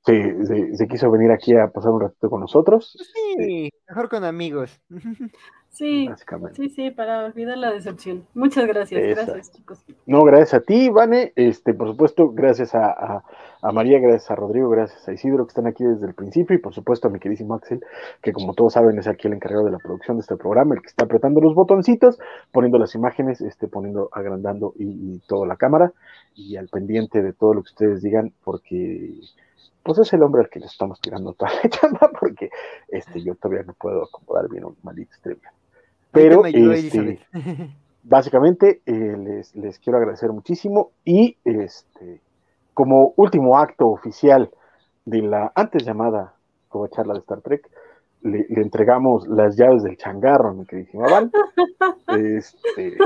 se, 0.06 0.88
quiso 0.88 1.10
venir 1.10 1.32
aquí 1.32 1.54
a 1.56 1.68
pasar 1.68 1.90
un 1.90 2.00
ratito 2.00 2.30
con 2.30 2.40
nosotros. 2.40 2.96
Sí, 3.36 3.70
mejor 3.88 4.08
con 4.08 4.24
amigos. 4.24 4.80
Sí, 5.76 6.08
sí, 6.54 6.70
sí, 6.70 6.90
para 6.90 7.26
olvidar 7.26 7.58
la 7.58 7.70
decepción. 7.70 8.26
Muchas 8.32 8.66
gracias, 8.66 9.14
gracias 9.14 9.52
chicos. 9.52 9.84
No, 10.06 10.24
gracias 10.24 10.54
a 10.54 10.60
ti, 10.60 10.88
Vane, 10.88 11.34
este, 11.36 11.74
por 11.74 11.88
supuesto, 11.88 12.30
gracias 12.30 12.74
a, 12.74 13.22
María, 13.74 13.98
gracias 13.98 14.30
a 14.30 14.36
Rodrigo, 14.36 14.70
gracias 14.70 15.06
a 15.06 15.12
Isidro 15.12 15.44
que 15.44 15.50
están 15.50 15.66
aquí 15.66 15.84
desde 15.84 16.06
el 16.06 16.14
principio 16.14 16.56
y 16.56 16.60
por 16.60 16.72
supuesto 16.72 17.08
a 17.08 17.10
mi 17.10 17.18
queridísimo 17.18 17.52
Axel, 17.52 17.84
que 18.22 18.32
como 18.32 18.54
todos 18.54 18.72
saben 18.72 18.98
es 18.98 19.06
aquí 19.06 19.28
el 19.28 19.34
encargado 19.34 19.66
de 19.66 19.72
la 19.72 19.78
producción 19.78 20.16
de 20.16 20.22
este 20.22 20.36
programa, 20.36 20.76
el 20.76 20.80
que 20.80 20.88
está 20.88 21.04
apretando 21.04 21.42
los 21.42 21.54
botoncitos, 21.54 22.18
poniendo 22.52 22.78
las 22.78 22.94
imágenes, 22.94 23.42
este, 23.42 23.68
poniendo, 23.68 24.08
agrandando 24.12 24.72
y, 24.78 24.84
y 24.84 25.18
toda 25.28 25.46
la 25.46 25.56
cámara 25.56 25.92
y 26.34 26.56
al 26.56 26.68
pendiente 26.68 27.20
de 27.20 27.34
todo 27.34 27.52
lo 27.52 27.62
que 27.62 27.72
ustedes 27.72 28.00
digan, 28.00 28.32
porque 28.44 29.12
pues 29.82 29.98
es 29.98 30.12
el 30.12 30.22
hombre 30.22 30.42
al 30.42 30.50
que 30.50 30.60
le 30.60 30.66
estamos 30.66 31.00
tirando 31.00 31.32
toda 31.32 31.52
la 31.62 31.68
chamba 31.70 32.10
porque 32.18 32.50
este, 32.88 33.22
yo 33.22 33.34
todavía 33.34 33.64
no 33.64 33.74
puedo 33.74 34.04
acomodar 34.04 34.48
bien 34.48 34.64
un 34.64 34.76
maldito 34.82 35.12
estrella. 35.12 35.52
Pero 36.12 36.44
este, 36.46 37.20
básicamente 38.02 38.80
eh, 38.86 39.42
les, 39.54 39.78
quiero 39.78 39.98
agradecer 39.98 40.30
muchísimo 40.32 40.92
y 41.04 41.36
este, 41.44 42.20
como 42.74 43.12
último 43.16 43.58
acto 43.58 43.88
oficial 43.88 44.50
de 45.04 45.22
la 45.22 45.52
antes 45.54 45.84
llamada 45.84 46.34
como 46.68 46.88
charla 46.88 47.14
de 47.14 47.20
Star 47.20 47.40
Trek, 47.40 47.68
le, 48.22 48.46
entregamos 48.48 49.26
las 49.28 49.56
llaves 49.56 49.82
del 49.82 49.96
changarro 49.96 50.50
a 50.50 50.52
mi 50.52 50.64
queridísima 50.66 51.08
Val. 51.08 51.30
Este, 52.08 52.96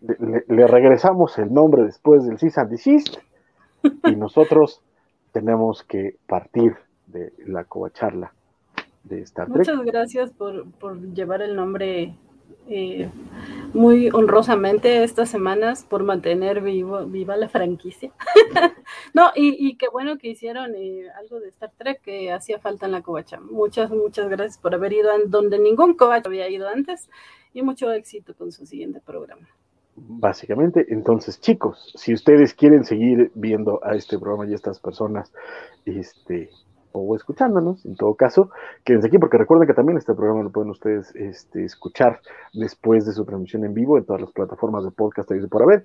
le, 0.00 0.66
regresamos 0.66 1.38
el 1.38 1.52
nombre 1.52 1.84
después 1.84 2.24
del 2.24 2.38
Cis 2.38 2.58
and 2.58 2.70
Desist 2.70 3.16
y 4.04 4.14
nosotros 4.14 4.82
tenemos 5.32 5.82
que 5.82 6.16
partir 6.26 6.76
de 7.06 7.32
la 7.46 7.64
covacharla 7.64 8.32
de 9.04 9.22
Star 9.22 9.46
Trek. 9.46 9.58
Muchas 9.58 9.84
gracias 9.84 10.30
por, 10.30 10.66
llevar 11.14 11.42
el 11.42 11.56
nombre 11.56 12.14
eh, 12.68 13.10
muy 13.74 14.10
honrosamente 14.10 15.02
estas 15.02 15.28
semanas, 15.28 15.84
por 15.84 16.04
mantener 16.04 16.60
vivo, 16.60 17.06
viva 17.06 17.36
la 17.36 17.48
franquicia. 17.48 18.12
no, 19.14 19.30
y, 19.34 19.76
qué 19.76 19.88
bueno 19.88 20.18
que 20.18 20.28
hicieron 20.28 20.74
eh, 20.76 21.08
algo 21.18 21.40
de 21.40 21.48
Star 21.48 21.72
Trek 21.76 22.00
que 22.02 22.32
hacía 22.32 22.60
falta 22.60 22.86
en 22.86 22.92
la 22.92 23.02
covacha. 23.02 23.40
Muchas, 23.40 23.90
muchas 23.90 24.28
gracias 24.28 24.58
por 24.58 24.74
haber 24.74 24.92
ido 24.92 25.10
a 25.10 25.18
donde 25.26 25.58
ningún 25.58 25.94
covacha 25.94 26.28
había 26.28 26.48
ido 26.48 26.68
antes 26.68 27.08
y 27.52 27.62
mucho 27.62 27.92
éxito 27.92 28.34
con 28.34 28.52
su 28.52 28.64
siguiente 28.66 29.00
programa 29.00 29.48
básicamente. 29.96 30.86
Entonces, 30.88 31.40
chicos, 31.40 31.92
si 31.96 32.14
ustedes 32.14 32.54
quieren 32.54 32.84
seguir 32.84 33.30
viendo 33.34 33.80
a 33.84 33.94
este 33.94 34.18
programa 34.18 34.46
y 34.46 34.52
a 34.52 34.56
estas 34.56 34.80
personas, 34.80 35.32
este, 35.84 36.50
o 36.92 37.16
escuchándonos, 37.16 37.84
en 37.84 37.96
todo 37.96 38.14
caso, 38.14 38.50
quédense 38.84 39.08
aquí 39.08 39.18
porque 39.18 39.38
recuerden 39.38 39.66
que 39.66 39.74
también 39.74 39.98
este 39.98 40.14
programa 40.14 40.42
lo 40.42 40.50
pueden 40.50 40.70
ustedes 40.70 41.14
este, 41.14 41.64
escuchar 41.64 42.20
después 42.52 43.06
de 43.06 43.12
su 43.12 43.24
transmisión 43.24 43.64
en 43.64 43.74
vivo 43.74 43.98
en 43.98 44.04
todas 44.04 44.20
las 44.22 44.32
plataformas 44.32 44.84
de 44.84 44.90
podcast 44.90 45.28
que 45.30 45.48
por 45.48 45.62
haber. 45.62 45.84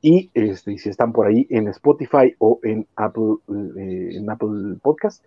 Y 0.00 0.30
este, 0.34 0.76
si 0.78 0.90
están 0.90 1.12
por 1.12 1.26
ahí 1.26 1.46
en 1.50 1.68
Spotify 1.68 2.34
o 2.38 2.60
en 2.62 2.86
Apple, 2.96 3.36
eh, 3.78 4.16
en 4.16 4.30
Apple 4.30 4.76
Podcast, 4.82 5.24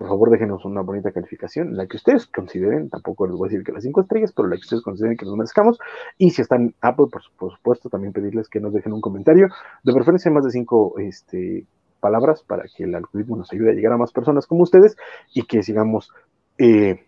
por 0.00 0.08
favor 0.08 0.30
déjenos 0.30 0.64
una 0.64 0.80
bonita 0.80 1.12
calificación, 1.12 1.76
la 1.76 1.86
que 1.86 1.98
ustedes 1.98 2.26
consideren, 2.26 2.88
tampoco 2.88 3.26
les 3.26 3.36
voy 3.36 3.48
a 3.48 3.50
decir 3.50 3.62
que 3.62 3.70
las 3.70 3.82
cinco 3.82 4.00
estrellas, 4.00 4.32
pero 4.34 4.48
la 4.48 4.56
que 4.56 4.62
ustedes 4.62 4.82
consideren 4.82 5.14
que 5.14 5.26
nos 5.26 5.36
merezcamos. 5.36 5.78
Y 6.16 6.30
si 6.30 6.40
están 6.40 6.62
en 6.62 6.74
Apple, 6.80 7.08
por, 7.12 7.52
supuesto, 7.52 7.90
también 7.90 8.14
pedirles 8.14 8.48
que 8.48 8.60
nos 8.60 8.72
dejen 8.72 8.94
un 8.94 9.02
comentario, 9.02 9.48
de 9.84 9.92
preferencia 9.92 10.30
más 10.30 10.42
de 10.42 10.52
cinco 10.52 10.94
este, 10.98 11.66
palabras, 12.00 12.42
para 12.42 12.64
que 12.74 12.84
el 12.84 12.94
algoritmo 12.94 13.36
nos 13.36 13.52
ayude 13.52 13.72
a 13.72 13.74
llegar 13.74 13.92
a 13.92 13.98
más 13.98 14.10
personas 14.10 14.46
como 14.46 14.62
ustedes 14.62 14.96
y 15.34 15.42
que 15.42 15.62
sigamos 15.62 16.10
eh, 16.56 17.04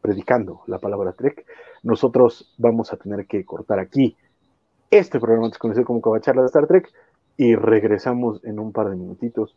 predicando 0.00 0.60
la 0.68 0.78
palabra 0.78 1.14
Trek. 1.14 1.44
Nosotros 1.82 2.54
vamos 2.58 2.92
a 2.92 2.96
tener 2.96 3.26
que 3.26 3.44
cortar 3.44 3.80
aquí 3.80 4.16
este 4.92 5.18
programa 5.18 5.46
antes 5.46 5.58
conocido 5.58 5.84
como 5.84 6.00
Covacharla 6.00 6.42
de 6.42 6.46
Star 6.46 6.68
Trek 6.68 6.92
y 7.36 7.56
regresamos 7.56 8.40
en 8.44 8.60
un 8.60 8.70
par 8.70 8.88
de 8.88 8.94
minutitos 8.94 9.56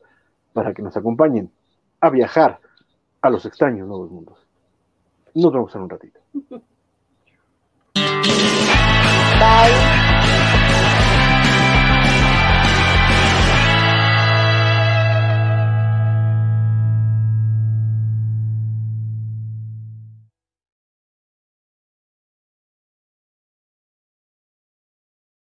para 0.53 0.73
que 0.73 0.81
nos 0.81 0.97
acompañen 0.97 1.51
a 2.01 2.09
viajar 2.09 2.61
a 3.21 3.29
los 3.29 3.45
extraños 3.45 3.87
nuevos 3.87 4.11
mundos. 4.11 4.39
Nos 5.35 5.53
vemos 5.53 5.75
en 5.75 5.81
un 5.81 5.89
ratito. 5.89 6.19